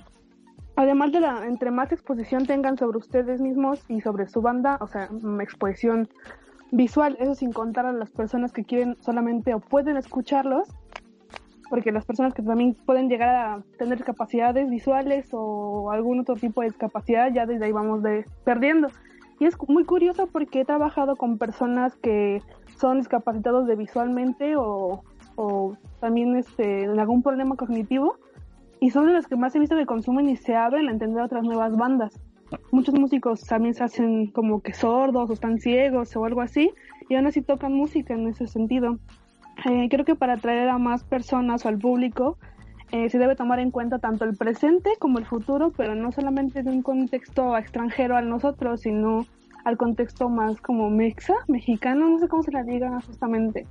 Además 0.75 1.11
de 1.11 1.19
la, 1.19 1.45
entre 1.45 1.69
más 1.69 1.91
exposición 1.91 2.45
tengan 2.45 2.77
sobre 2.77 2.97
ustedes 2.97 3.41
mismos 3.41 3.83
y 3.89 3.99
sobre 4.01 4.27
su 4.27 4.41
banda, 4.41 4.77
o 4.79 4.87
sea, 4.87 5.09
exposición 5.41 6.07
visual, 6.71 7.17
eso 7.19 7.35
sin 7.35 7.51
contar 7.51 7.85
a 7.85 7.91
las 7.91 8.09
personas 8.11 8.53
que 8.53 8.63
quieren 8.63 8.95
solamente 9.01 9.53
o 9.53 9.59
pueden 9.59 9.97
escucharlos, 9.97 10.69
porque 11.71 11.93
las 11.93 12.03
personas 12.05 12.33
que 12.33 12.43
también 12.43 12.75
pueden 12.85 13.07
llegar 13.07 13.33
a 13.33 13.63
tener 13.79 14.03
capacidades 14.03 14.69
visuales 14.69 15.29
o 15.31 15.89
algún 15.89 16.19
otro 16.19 16.35
tipo 16.35 16.59
de 16.59 16.67
discapacidad, 16.67 17.33
ya 17.33 17.45
desde 17.45 17.63
ahí 17.63 17.71
vamos 17.71 18.03
de, 18.03 18.25
perdiendo. 18.43 18.89
Y 19.39 19.45
es 19.45 19.55
muy 19.69 19.85
curioso 19.85 20.27
porque 20.27 20.59
he 20.59 20.65
trabajado 20.65 21.15
con 21.15 21.37
personas 21.37 21.95
que 21.95 22.41
son 22.77 22.97
discapacitados 22.97 23.67
de 23.67 23.77
visualmente 23.77 24.57
o, 24.57 25.01
o 25.37 25.77
también 26.01 26.35
este, 26.35 26.83
en 26.83 26.99
algún 26.99 27.23
problema 27.23 27.55
cognitivo 27.55 28.17
y 28.81 28.89
son 28.89 29.07
de 29.07 29.13
los 29.13 29.25
que 29.25 29.37
más 29.37 29.55
he 29.55 29.59
visto 29.59 29.77
que 29.77 29.85
consumen 29.85 30.27
y 30.27 30.35
se 30.35 30.53
abren 30.53 30.89
a 30.89 30.91
entender 30.91 31.23
otras 31.23 31.43
nuevas 31.43 31.77
bandas. 31.77 32.19
Muchos 32.71 32.95
músicos 32.95 33.45
también 33.45 33.75
se 33.75 33.85
hacen 33.85 34.27
como 34.27 34.61
que 34.61 34.73
sordos 34.73 35.29
o 35.29 35.33
están 35.33 35.57
ciegos 35.59 36.17
o 36.17 36.25
algo 36.25 36.41
así 36.41 36.69
y 37.07 37.15
aún 37.15 37.27
así 37.27 37.41
tocan 37.41 37.71
música 37.71 38.13
en 38.13 38.27
ese 38.27 38.45
sentido. 38.45 38.97
Eh, 39.65 39.87
creo 39.89 40.05
que 40.05 40.15
para 40.15 40.33
atraer 40.33 40.69
a 40.69 40.77
más 40.77 41.03
personas 41.03 41.65
o 41.65 41.69
al 41.69 41.77
público 41.77 42.37
eh, 42.91 43.09
se 43.09 43.19
debe 43.19 43.35
tomar 43.35 43.59
en 43.59 43.71
cuenta 43.71 43.99
tanto 43.99 44.25
el 44.25 44.35
presente 44.35 44.89
como 44.99 45.19
el 45.19 45.25
futuro, 45.25 45.71
pero 45.75 45.95
no 45.95 46.11
solamente 46.11 46.63
de 46.63 46.69
un 46.69 46.81
contexto 46.81 47.55
extranjero 47.57 48.17
a 48.17 48.21
nosotros, 48.21 48.81
sino 48.81 49.25
al 49.63 49.77
contexto 49.77 50.29
más 50.29 50.59
como 50.61 50.89
mexa, 50.89 51.35
mexicano, 51.47 52.09
no 52.09 52.19
sé 52.19 52.27
cómo 52.27 52.43
se 52.43 52.51
la 52.51 52.63
diga 52.63 52.99
justamente. 53.01 53.67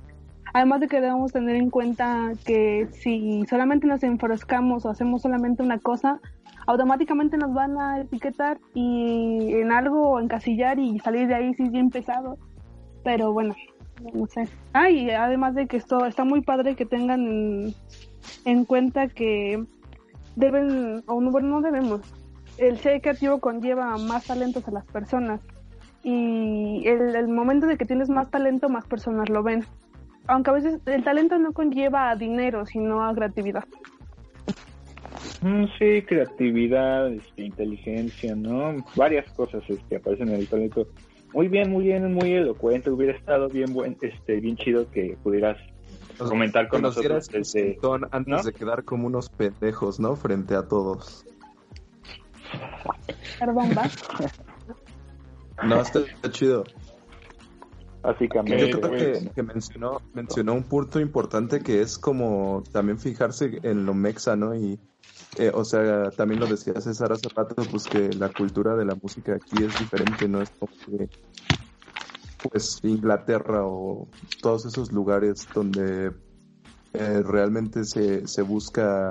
Además 0.53 0.81
de 0.81 0.87
que 0.87 1.01
debemos 1.01 1.31
tener 1.31 1.55
en 1.55 1.69
cuenta 1.69 2.31
que 2.45 2.87
si 2.91 3.45
solamente 3.49 3.87
nos 3.87 4.03
enfroscamos 4.03 4.85
o 4.85 4.89
hacemos 4.89 5.21
solamente 5.21 5.63
una 5.63 5.77
cosa, 5.77 6.19
automáticamente 6.67 7.37
nos 7.37 7.53
van 7.53 7.77
a 7.77 8.01
etiquetar 8.01 8.59
y 8.73 9.53
en 9.53 9.71
algo 9.71 10.19
encasillar 10.19 10.79
y 10.79 10.99
salir 10.99 11.27
de 11.27 11.35
ahí 11.35 11.53
sí 11.53 11.69
bien 11.69 11.89
pesado. 11.89 12.37
Pero 13.03 13.31
bueno, 13.33 13.55
no 14.13 14.27
sé. 14.27 14.47
Ah, 14.73 14.87
además 15.19 15.55
de 15.55 15.67
que 15.67 15.77
esto 15.77 16.05
está 16.05 16.23
muy 16.23 16.41
padre 16.41 16.75
que 16.75 16.85
tengan 16.85 17.73
en, 18.45 18.65
cuenta 18.65 19.07
que 19.07 19.63
deben, 20.35 21.03
o 21.07 21.21
no, 21.21 21.31
bueno, 21.31 21.49
no 21.49 21.61
debemos, 21.61 22.01
el 22.57 22.77
ser 22.77 23.01
creativo 23.01 23.39
conlleva 23.39 23.97
más 23.97 24.25
talentos 24.25 24.67
a 24.67 24.71
las 24.71 24.85
personas 24.85 25.41
y 26.03 26.87
el, 26.87 27.27
momento 27.27 27.67
de 27.67 27.77
que 27.77 27.85
tienes 27.85 28.09
más 28.09 28.29
talento, 28.31 28.69
más 28.69 28.85
personas 28.85 29.29
lo 29.29 29.43
ven 29.43 29.65
aunque 30.27 30.49
a 30.49 30.53
veces 30.53 30.79
el 30.85 31.03
talento 31.03 31.37
no 31.37 31.51
conlleva 31.51 32.09
a 32.09 32.15
dinero, 32.15 32.65
sino 32.65 33.03
a 33.03 33.13
creatividad. 33.13 33.65
Mm, 35.41 35.65
sí, 35.77 36.01
creatividad, 36.03 37.11
este, 37.11 37.43
inteligencia, 37.43 38.35
¿no? 38.35 38.75
Varias 38.95 39.31
cosas 39.33 39.63
este, 39.67 39.95
aparecen 39.95 40.29
en 40.29 40.35
el 40.35 40.47
talento. 40.47 40.87
Muy 41.33 41.47
bien, 41.47 41.71
muy 41.71 41.85
bien, 41.85 42.13
muy 42.13 42.33
elocuente. 42.33 42.89
Hubiera 42.89 43.17
estado 43.17 43.47
bien, 43.47 43.73
buen, 43.73 43.97
este, 44.01 44.39
bien 44.39 44.57
chido 44.57 44.89
que 44.91 45.17
pudieras 45.23 45.57
comentar 46.17 46.67
con 46.67 46.81
nosotros 46.81 47.27
desde, 47.27 47.79
antes 48.11 48.45
de 48.45 48.53
quedar 48.53 48.83
como 48.83 49.07
unos 49.07 49.29
pendejos, 49.29 49.99
¿no? 49.99 50.15
Frente 50.15 50.55
a 50.55 50.67
todos. 50.67 51.25
No, 55.63 55.81
está 55.81 56.01
chido. 56.31 56.63
Básicamente. 58.01 58.69
Yo 58.69 58.81
creo 58.81 58.91
que, 58.91 59.29
que, 59.29 59.43
mencionó, 59.43 60.01
mencionó 60.13 60.53
un 60.53 60.63
punto 60.63 60.99
importante 60.99 61.61
que 61.61 61.81
es 61.81 61.97
como 61.97 62.63
también 62.71 62.97
fijarse 62.97 63.59
en 63.63 63.85
lo 63.85 63.93
mexa, 63.93 64.35
¿no? 64.35 64.55
Y, 64.55 64.79
eh, 65.37 65.51
o 65.53 65.63
sea, 65.63 66.09
también 66.11 66.39
lo 66.39 66.47
decía 66.47 66.79
César 66.81 67.11
hace 67.11 67.29
rato, 67.35 67.55
pues 67.69 67.87
que 67.87 68.09
la 68.17 68.29
cultura 68.29 68.75
de 68.75 68.85
la 68.85 68.95
música 68.95 69.35
aquí 69.35 69.63
es 69.63 69.77
diferente, 69.77 70.27
¿no? 70.27 70.41
Es 70.41 70.51
como 70.51 70.71
que, 70.85 71.09
pues, 72.41 72.79
Inglaterra 72.83 73.65
o 73.65 74.07
todos 74.41 74.65
esos 74.65 74.91
lugares 74.91 75.47
donde 75.53 76.11
eh, 76.93 77.23
realmente 77.23 77.83
se, 77.85 78.27
se 78.27 78.41
busca 78.41 79.09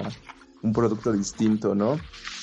un 0.62 0.72
producto 0.72 1.12
distinto, 1.12 1.74
¿no? 1.74 1.96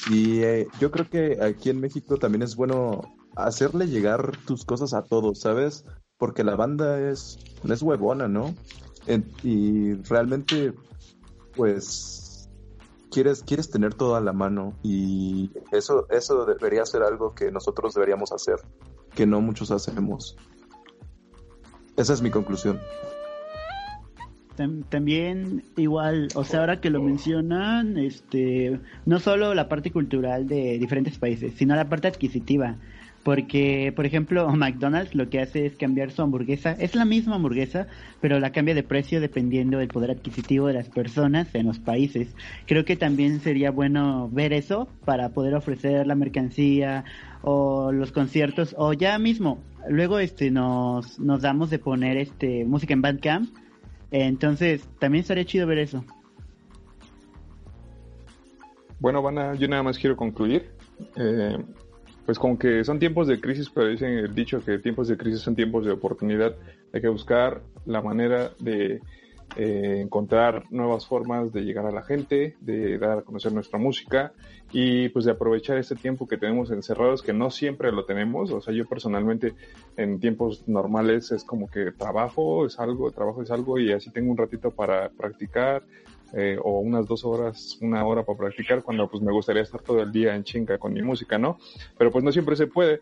Y 0.10 0.40
eh, 0.40 0.68
yo 0.80 0.92
creo 0.92 1.08
que 1.10 1.38
aquí 1.44 1.70
en 1.70 1.80
México 1.80 2.18
también 2.18 2.42
es 2.42 2.56
bueno 2.56 3.02
hacerle 3.36 3.88
llegar 3.88 4.32
tus 4.46 4.66
cosas 4.66 4.94
a 4.94 5.04
todos, 5.04 5.42
¿sabes? 5.42 5.86
porque 6.18 6.44
la 6.44 6.56
banda 6.56 7.00
es, 7.10 7.38
es 7.64 7.82
huevona, 7.82 8.28
¿no? 8.28 8.54
y 9.42 9.94
realmente, 10.10 10.74
pues, 11.56 12.27
quieres, 13.18 13.42
quieres 13.42 13.72
tener 13.72 13.96
todo 13.96 14.16
a 14.16 14.22
la 14.22 14.32
mano 14.32 14.78
y 14.84 15.50
eso, 15.72 16.06
eso 16.12 16.46
debería 16.46 16.86
ser 16.86 17.02
algo 17.02 17.34
que 17.34 17.52
nosotros 17.52 17.96
deberíamos 17.96 18.32
hacer, 18.32 18.58
que 19.16 19.26
no 19.26 19.42
muchos 19.42 19.72
hacemos. 19.72 20.38
Esa 21.96 22.14
es 22.14 22.22
mi 22.22 22.30
conclusión. 22.30 22.80
También 24.90 25.64
igual, 25.78 26.28
o 26.36 26.44
sea, 26.44 26.60
ahora 26.60 26.80
que 26.80 26.92
lo 26.92 27.02
mencionan, 27.02 27.98
este, 27.98 28.80
no 29.08 29.20
solo 29.20 29.56
la 29.56 29.68
parte 29.68 29.92
cultural 29.92 30.48
de 30.48 30.78
diferentes 30.78 31.18
países, 31.18 31.54
sino 31.56 31.76
la 31.76 31.90
parte 31.90 32.08
adquisitiva. 32.08 32.78
Porque, 33.28 33.92
por 33.94 34.06
ejemplo, 34.06 34.50
McDonald's 34.56 35.14
lo 35.14 35.30
que 35.30 35.42
hace 35.42 35.66
es 35.66 35.76
cambiar 35.76 36.12
su 36.12 36.22
hamburguesa. 36.22 36.72
Es 36.72 36.96
la 36.96 37.04
misma 37.04 37.36
hamburguesa, 37.36 37.88
pero 38.22 38.40
la 38.40 38.54
cambia 38.54 38.74
de 38.74 38.84
precio 38.84 39.20
dependiendo 39.20 39.80
del 39.80 39.90
poder 39.90 40.12
adquisitivo 40.12 40.68
de 40.68 40.74
las 40.74 40.88
personas 40.88 41.54
en 41.54 41.66
los 41.66 41.78
países. 41.78 42.34
Creo 42.68 42.86
que 42.86 42.96
también 42.96 43.42
sería 43.42 43.70
bueno 43.70 44.30
ver 44.32 44.54
eso 44.54 44.88
para 45.04 45.28
poder 45.28 45.56
ofrecer 45.56 46.08
la 46.08 46.16
mercancía 46.16 47.04
o 47.42 47.92
los 47.92 48.14
conciertos 48.14 48.74
o 48.78 48.94
ya 48.94 49.20
mismo. 49.20 49.62
Luego 49.90 50.20
este 50.20 50.50
nos, 50.50 51.20
nos 51.20 51.42
damos 51.42 51.70
de 51.70 51.80
poner 51.80 52.16
este 52.16 52.64
música 52.64 52.94
en 52.94 53.02
Bandcamp. 53.02 53.50
Entonces, 54.10 54.88
también 55.00 55.24
estaría 55.24 55.44
chido 55.44 55.68
ver 55.68 55.80
eso. 55.80 56.06
Bueno, 59.02 59.22
Van 59.22 59.58
yo 59.58 59.68
nada 59.68 59.84
más 59.84 59.98
quiero 59.98 60.16
concluir. 60.16 60.70
Eh, 61.18 61.58
pues 62.28 62.38
como 62.38 62.60
que 62.60 62.84
son 62.84 63.00
tiempos 63.00 63.26
de 63.28 63.40
crisis, 63.40 63.70
pero 63.70 63.88
dicen 63.88 64.10
el 64.10 64.36
dicho 64.36 64.62
que 64.64 64.80
tiempos 64.80 65.08
de 65.08 65.16
crisis 65.16 65.40
son 65.40 65.56
tiempos 65.56 65.86
de 65.86 65.92
oportunidad. 65.92 66.58
Hay 66.92 67.00
que 67.00 67.08
buscar 67.08 67.62
la 67.86 68.02
manera 68.02 68.52
de 68.60 69.00
eh, 69.56 70.02
encontrar 70.04 70.66
nuevas 70.70 71.08
formas 71.08 71.54
de 71.54 71.62
llegar 71.62 71.86
a 71.86 71.92
la 71.92 72.04
gente, 72.04 72.58
de 72.60 72.98
dar 72.98 73.20
a 73.20 73.22
conocer 73.22 73.54
nuestra 73.54 73.80
música 73.80 74.34
y 74.74 75.08
pues 75.08 75.24
de 75.24 75.32
aprovechar 75.32 75.78
este 75.78 75.96
tiempo 75.96 76.28
que 76.28 76.38
tenemos 76.38 76.70
encerrados, 76.70 77.22
que 77.22 77.32
no 77.32 77.50
siempre 77.50 77.94
lo 77.94 78.04
tenemos. 78.04 78.52
O 78.52 78.60
sea, 78.60 78.74
yo 78.74 78.86
personalmente 78.86 79.54
en 79.96 80.20
tiempos 80.20 80.68
normales 80.68 81.32
es 81.32 81.46
como 81.46 81.72
que 81.72 81.94
trabajo 81.94 82.66
es 82.66 82.78
algo, 82.78 83.10
trabajo 83.12 83.42
es 83.42 83.52
algo 83.52 83.80
y 83.80 83.94
así 83.94 84.12
tengo 84.12 84.32
un 84.32 84.38
ratito 84.38 84.72
para 84.72 85.08
practicar, 85.12 85.84
eh, 86.34 86.58
o 86.62 86.80
unas 86.80 87.08
dos 87.08 87.24
horas, 87.24 87.78
una 87.82 88.06
hora 88.06 88.24
para 88.24 88.38
practicar, 88.38 88.84
cuando 88.84 89.10
pues 89.10 89.24
me 89.24 89.32
gustaría 89.32 89.62
estar 89.62 89.82
todo 89.82 90.02
el 90.02 90.12
día 90.12 90.36
en 90.36 90.44
chinga 90.44 90.78
con 90.78 90.94
mi 90.94 91.02
música, 91.02 91.38
¿no? 91.38 91.58
Pero 91.98 92.12
pues 92.12 92.24
no 92.24 92.32
siempre 92.32 92.56
se 92.56 92.68
puede. 92.68 93.00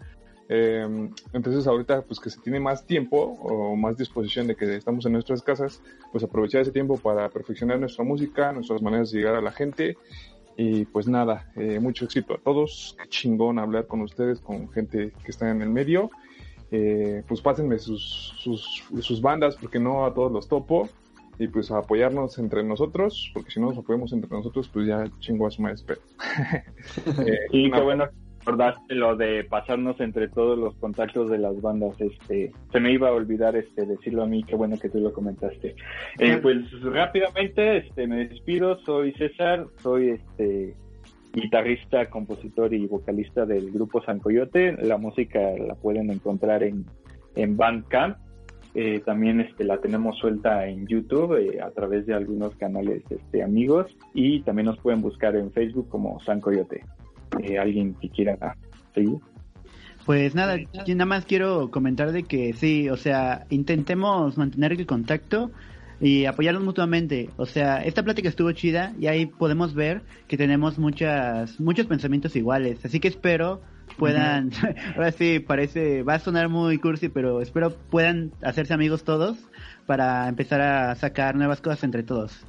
Eh, 0.48 1.10
entonces 1.34 1.66
ahorita 1.66 2.04
pues 2.04 2.20
que 2.20 2.30
se 2.30 2.40
tiene 2.40 2.60
más 2.60 2.86
tiempo 2.86 3.18
o 3.18 3.76
más 3.76 3.98
disposición 3.98 4.46
de 4.46 4.56
que 4.56 4.76
estamos 4.76 5.06
en 5.08 5.14
nuestras 5.14 5.42
casas, 5.42 5.82
pues 6.12 6.24
aprovechar 6.24 6.62
ese 6.62 6.72
tiempo 6.72 6.98
para 6.98 7.30
perfeccionar 7.30 7.80
nuestra 7.80 8.04
música, 8.04 8.52
nuestras 8.52 8.82
maneras 8.82 9.12
de 9.12 9.18
llegar 9.18 9.36
a 9.36 9.42
la 9.42 9.52
gente 9.52 9.98
y 10.56 10.86
pues 10.86 11.08
nada, 11.08 11.52
eh, 11.56 11.80
mucho 11.80 12.06
éxito 12.06 12.36
a 12.36 12.38
todos, 12.38 12.96
qué 13.02 13.10
chingón 13.10 13.58
hablar 13.58 13.88
con 13.88 14.02
ustedes, 14.02 14.40
con 14.40 14.70
gente 14.70 15.12
que 15.24 15.32
está 15.32 15.50
en 15.50 15.62
el 15.64 15.70
medio. 15.70 16.12
pues 17.28 17.42
pásenme 17.42 17.80
sus, 17.80 18.34
sus 19.02 19.22
bandas 19.22 19.56
porque 19.56 19.80
no 19.80 20.06
a 20.06 20.14
todos 20.14 20.32
los 20.32 20.48
topo 20.48 20.90
y 21.38 21.48
pues 21.48 21.72
apoyarnos 21.72 22.38
entre 22.38 22.64
nosotros, 22.64 23.32
porque 23.34 23.52
si 23.52 23.60
no 23.60 23.68
nos 23.68 23.78
apoyamos 23.78 24.14
entre 24.14 24.30
nosotros, 24.30 24.70
pues 24.72 24.88
ya 24.88 25.06
chingo 25.20 25.48
a 25.48 25.52
su 25.52 25.62
maestro. 25.62 25.96
eh, 27.26 27.40
y 27.52 27.72
qué 27.72 27.82
bueno 27.82 28.06
recordaste 28.46 28.94
lo 28.94 29.16
de 29.16 29.44
pasarnos 29.44 30.00
entre 30.00 30.28
todos 30.28 30.58
los 30.58 30.76
contactos 30.76 31.32
de 31.32 31.40
las 31.40 31.60
bandas, 31.62 32.00
este, 32.00 32.52
se 32.72 32.80
me 32.80 32.92
iba 32.92 33.10
a 33.10 33.12
olvidar 33.12 33.56
este 33.56 33.88
decirlo 33.88 34.22
a 34.22 34.28
mí, 34.28 34.44
qué 34.44 34.56
bueno 34.56 34.78
que 34.78 34.88
tú 34.88 35.00
lo 35.00 35.12
comentaste. 35.12 35.76
Eh, 36.20 36.38
pues 36.42 36.58
rápidamente, 36.84 37.78
este, 37.78 38.06
me 38.06 38.28
despido, 38.28 38.78
soy 38.86 39.14
César, 39.14 39.66
soy 39.82 40.10
este 40.10 40.76
guitarrista, 41.34 42.06
compositor 42.06 42.72
y 42.74 42.86
vocalista 42.86 43.48
del 43.48 43.72
grupo 43.72 44.04
San 44.04 44.20
Coyote. 44.20 44.74
La 44.74 44.98
música 44.98 45.40
la 45.58 45.74
pueden 45.74 46.12
encontrar 46.12 46.62
en 46.62 46.86
en 47.36 47.58
Bandcamp. 47.58 48.18
Eh, 48.78 49.02
también 49.06 49.40
este, 49.40 49.64
la 49.64 49.80
tenemos 49.80 50.18
suelta 50.18 50.68
en 50.68 50.86
YouTube 50.86 51.38
eh, 51.38 51.62
a 51.62 51.72
través 51.72 52.06
de 52.06 52.14
algunos 52.14 52.54
canales 52.58 53.04
este, 53.10 53.42
amigos 53.42 53.96
y 54.14 54.42
también 54.42 54.66
nos 54.66 54.78
pueden 54.80 55.02
buscar 55.02 55.34
en 55.38 55.50
Facebook 55.54 55.88
como 55.88 56.20
San 56.20 56.42
Coyote. 56.42 56.84
Eh, 57.42 57.58
alguien 57.58 57.94
que 57.96 58.10
quiera 58.10 58.38
seguir. 58.94 59.20
Pues 60.06 60.36
nada, 60.36 60.58
yo 60.58 60.94
nada 60.94 61.06
más 61.06 61.26
quiero 61.26 61.72
comentar 61.72 62.12
de 62.12 62.24
que 62.24 62.52
sí, 62.52 62.90
o 62.90 62.98
sea, 62.98 63.48
intentemos 63.50 64.38
mantener 64.38 64.74
el 64.74 64.86
contacto 64.86 65.52
y 66.02 66.26
apoyarnos 66.26 66.64
mutuamente. 66.64 67.30
O 67.38 67.46
sea, 67.46 67.78
esta 67.78 68.04
plática 68.04 68.28
estuvo 68.28 68.52
chida 68.52 68.94
y 69.00 69.08
ahí 69.08 69.26
podemos 69.26 69.74
ver 69.74 70.02
que 70.28 70.36
tenemos 70.36 70.78
muchas 70.78 71.60
muchos 71.62 71.88
pensamientos 71.88 72.36
iguales. 72.36 72.84
Así 72.84 73.00
que 73.00 73.08
espero 73.08 73.62
puedan, 73.98 74.52
ahora 74.96 75.12
sí 75.12 75.40
parece, 75.40 76.04
va 76.04 76.16
a 76.16 76.20
sonar 76.20 76.50
muy 76.50 76.78
cursi, 76.78 77.10
pero 77.10 77.42
espero 77.42 77.72
puedan 77.72 78.32
hacerse 78.42 78.74
amigos 78.74 79.04
todos 79.04 79.38
para 79.86 80.28
empezar 80.28 80.62
a 80.62 80.96
sacar 80.96 81.36
nuevas 81.36 81.62
cosas 81.62 81.84
entre 81.84 82.04
todos. 82.04 82.46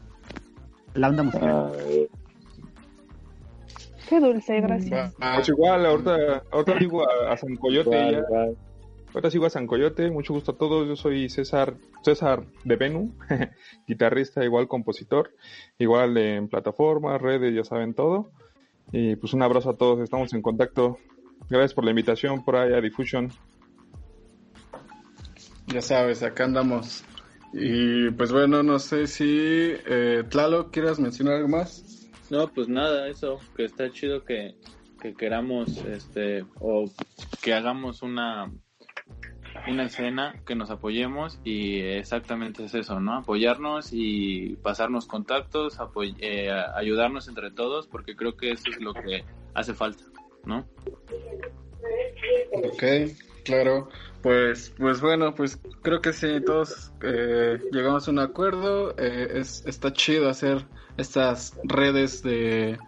La 0.94 1.08
onda 1.08 1.22
musical. 1.22 1.72
Qué 4.08 4.20
dulce, 4.20 4.60
gracias. 4.60 5.14
Pues 5.18 5.48
igual, 5.48 5.84
ahorita, 5.84 6.42
ahorita 6.50 6.78
sigo 6.78 7.02
a, 7.02 7.32
a 7.32 7.36
San 7.36 7.56
Coyote 7.56 8.12
ya. 8.12 8.22
Ahorita 9.16 9.30
sigo 9.30 9.46
a 9.46 9.50
San 9.50 9.66
Coyote, 9.66 10.10
mucho 10.10 10.34
gusto 10.34 10.52
a 10.52 10.58
todos. 10.58 10.86
Yo 10.86 10.94
soy 10.94 11.30
César, 11.30 11.74
César 12.02 12.44
de 12.64 12.76
Venu, 12.76 13.14
guitarrista, 13.88 14.44
igual 14.44 14.68
compositor, 14.68 15.30
igual 15.78 16.18
en 16.18 16.48
plataformas, 16.48 17.20
redes, 17.20 17.54
ya 17.54 17.64
saben 17.64 17.94
todo. 17.94 18.30
Y 18.92 19.16
pues 19.16 19.32
un 19.32 19.42
abrazo 19.42 19.70
a 19.70 19.76
todos, 19.76 20.00
estamos 20.00 20.34
en 20.34 20.42
contacto. 20.42 20.98
Gracias 21.48 21.74
por 21.74 21.84
la 21.84 21.90
invitación 21.90 22.44
por 22.44 22.56
ahí 22.56 22.72
a 22.72 22.80
Diffusion. 22.80 23.30
Ya 25.68 25.82
sabes, 25.82 26.22
acá 26.22 26.44
andamos. 26.44 27.04
Y 27.52 28.10
pues 28.10 28.32
bueno, 28.32 28.62
no 28.62 28.78
sé 28.78 29.06
si 29.06 29.26
eh, 29.26 30.24
Tlalo, 30.28 30.70
¿quieras 30.70 30.98
mencionar 30.98 31.36
algo 31.36 31.48
más? 31.48 32.08
No, 32.30 32.48
pues 32.48 32.68
nada, 32.68 33.08
eso, 33.08 33.38
que 33.56 33.64
está 33.64 33.90
chido 33.90 34.24
que, 34.24 34.56
que 35.00 35.14
queramos, 35.14 35.78
este, 35.86 36.44
o 36.60 36.90
que 37.40 37.54
hagamos 37.54 38.02
una, 38.02 38.50
una 39.68 39.84
escena, 39.84 40.34
que 40.44 40.56
nos 40.56 40.70
apoyemos 40.70 41.38
y 41.44 41.80
exactamente 41.80 42.64
es 42.64 42.74
eso, 42.74 43.00
¿no? 43.00 43.14
Apoyarnos 43.14 43.90
y 43.92 44.56
pasarnos 44.62 45.06
contactos, 45.06 45.78
apoy 45.78 46.16
eh, 46.18 46.50
ayudarnos 46.74 47.28
entre 47.28 47.50
todos, 47.52 47.86
porque 47.86 48.16
creo 48.16 48.36
que 48.36 48.50
eso 48.52 48.70
es 48.70 48.80
lo 48.80 48.92
que 48.92 49.24
hace 49.54 49.74
falta, 49.74 50.04
¿no? 50.46 50.66
Ok, 52.52 52.82
claro. 53.44 53.88
Pues, 54.22 54.72
pues 54.76 55.00
bueno, 55.00 55.34
pues 55.34 55.60
creo 55.82 56.00
que 56.00 56.12
sí, 56.12 56.40
todos 56.44 56.92
eh, 57.02 57.58
llegamos 57.70 58.08
a 58.08 58.10
un 58.10 58.18
acuerdo. 58.18 58.94
Eh, 58.98 59.28
es, 59.34 59.64
está 59.66 59.92
chido 59.92 60.28
hacer 60.28 60.66
estas 60.96 61.56
redes 61.64 62.22
de 62.22 62.78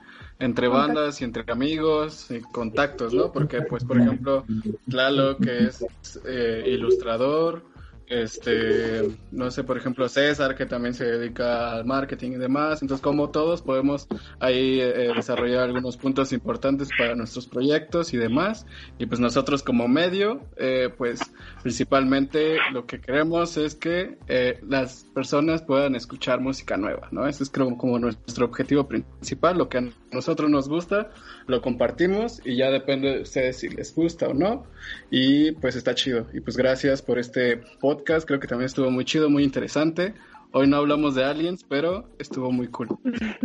entre 0.41 0.69
bandas 0.69 1.21
y 1.21 1.25
entre 1.25 1.45
amigos 1.49 2.31
y 2.31 2.41
contactos, 2.41 3.13
¿no? 3.13 3.33
Porque, 3.33 3.63
pues, 3.63 3.85
por 3.85 4.01
ejemplo, 4.01 4.45
Tlalo, 4.89 5.37
que 5.37 5.67
es 5.67 5.85
eh, 6.25 6.65
ilustrador, 6.67 7.65
este, 8.09 9.17
no 9.31 9.51
sé, 9.51 9.65
por 9.65 9.77
ejemplo, 9.77 10.09
César, 10.09 10.57
que 10.57 10.67
también 10.67 10.95
se 10.95 11.05
dedica 11.05 11.73
al 11.73 11.85
marketing 11.85 12.33
y 12.33 12.37
demás. 12.37 12.83
Entonces, 12.83 13.03
como 13.03 13.31
todos 13.31 13.63
podemos 13.63 14.09
ahí 14.41 14.81
eh, 14.81 15.13
desarrollar 15.15 15.65
algunos 15.65 15.97
puntos 15.97 16.33
importantes 16.33 16.89
para 16.97 17.15
nuestros 17.15 17.47
proyectos 17.47 18.15
y 18.15 18.17
demás. 18.17 18.67
Y 18.99 19.07
pues 19.07 19.21
nosotros 19.21 19.63
como 19.63 19.89
medio, 19.89 20.41
eh, 20.57 20.91
pues 20.97 21.21
principalmente 21.63 22.57
lo 22.73 22.87
que 22.87 23.01
queremos 23.01 23.57
es 23.57 23.75
que 23.75 24.19
eh, 24.29 24.61
las 24.67 25.05
personas 25.15 25.63
puedan 25.63 25.95
escuchar 25.95 26.41
música 26.41 26.77
nueva, 26.77 27.09
¿no? 27.11 27.27
Ese 27.27 27.43
es 27.43 27.51
creo 27.51 27.77
como 27.77 27.99
nuestro 27.99 28.47
objetivo 28.47 28.87
principal, 28.87 29.59
lo 29.59 29.69
que 29.69 29.79
a 29.79 29.89
nosotros 30.13 30.51
nos 30.51 30.69
gusta, 30.69 31.11
lo 31.47 31.61
compartimos 31.61 32.41
y 32.45 32.57
ya 32.57 32.71
depende 32.71 33.15
de 33.15 33.23
ustedes 33.23 33.59
si 33.59 33.69
les 33.69 33.95
gusta 33.95 34.29
o 34.29 34.35
no. 34.35 34.65
Y 35.11 35.53
pues 35.53 35.77
está 35.77 35.95
chido. 35.95 36.27
Y 36.33 36.41
pues 36.41 36.57
gracias 36.57 37.03
por 37.03 37.19
este 37.19 37.59
podcast, 37.81 38.27
creo 38.27 38.41
que 38.41 38.49
también 38.49 38.67
estuvo 38.67 38.91
muy 38.91 39.05
chido, 39.05 39.31
muy 39.31 39.45
interesante. 39.45 40.15
Hoy 40.53 40.67
no 40.67 40.79
hablamos 40.79 41.15
de 41.15 41.25
aliens, 41.25 41.65
pero 41.69 42.09
estuvo 42.19 42.51
muy 42.51 42.69
cool. 42.69 42.89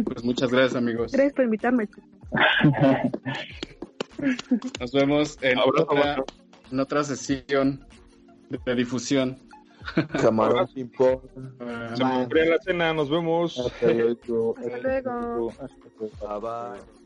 Pues 0.06 0.24
muchas 0.24 0.52
gracias, 0.52 0.76
amigos. 0.76 1.12
Gracias 1.12 1.34
por 1.34 1.46
invitarme. 1.46 1.90
Nos 4.80 4.92
vemos 4.92 5.38
en, 5.42 5.58
otra 6.80 7.04
sesión 7.04 7.86
de 8.66 8.76
difusión. 8.76 9.38
Camarón 10.22 10.68
sin 10.68 10.90
por. 10.90 11.22
Ah, 11.60 11.94
Se 11.96 12.06
me 12.06 12.46
la 12.46 12.58
cena, 12.60 12.94
nos 12.94 13.10
vemos. 13.10 13.58
Hasta 13.60 13.92
luego. 13.92 14.56
Hasta 14.58 14.78
luego. 14.78 15.52
Bye 16.00 16.40
bye. 16.40 17.03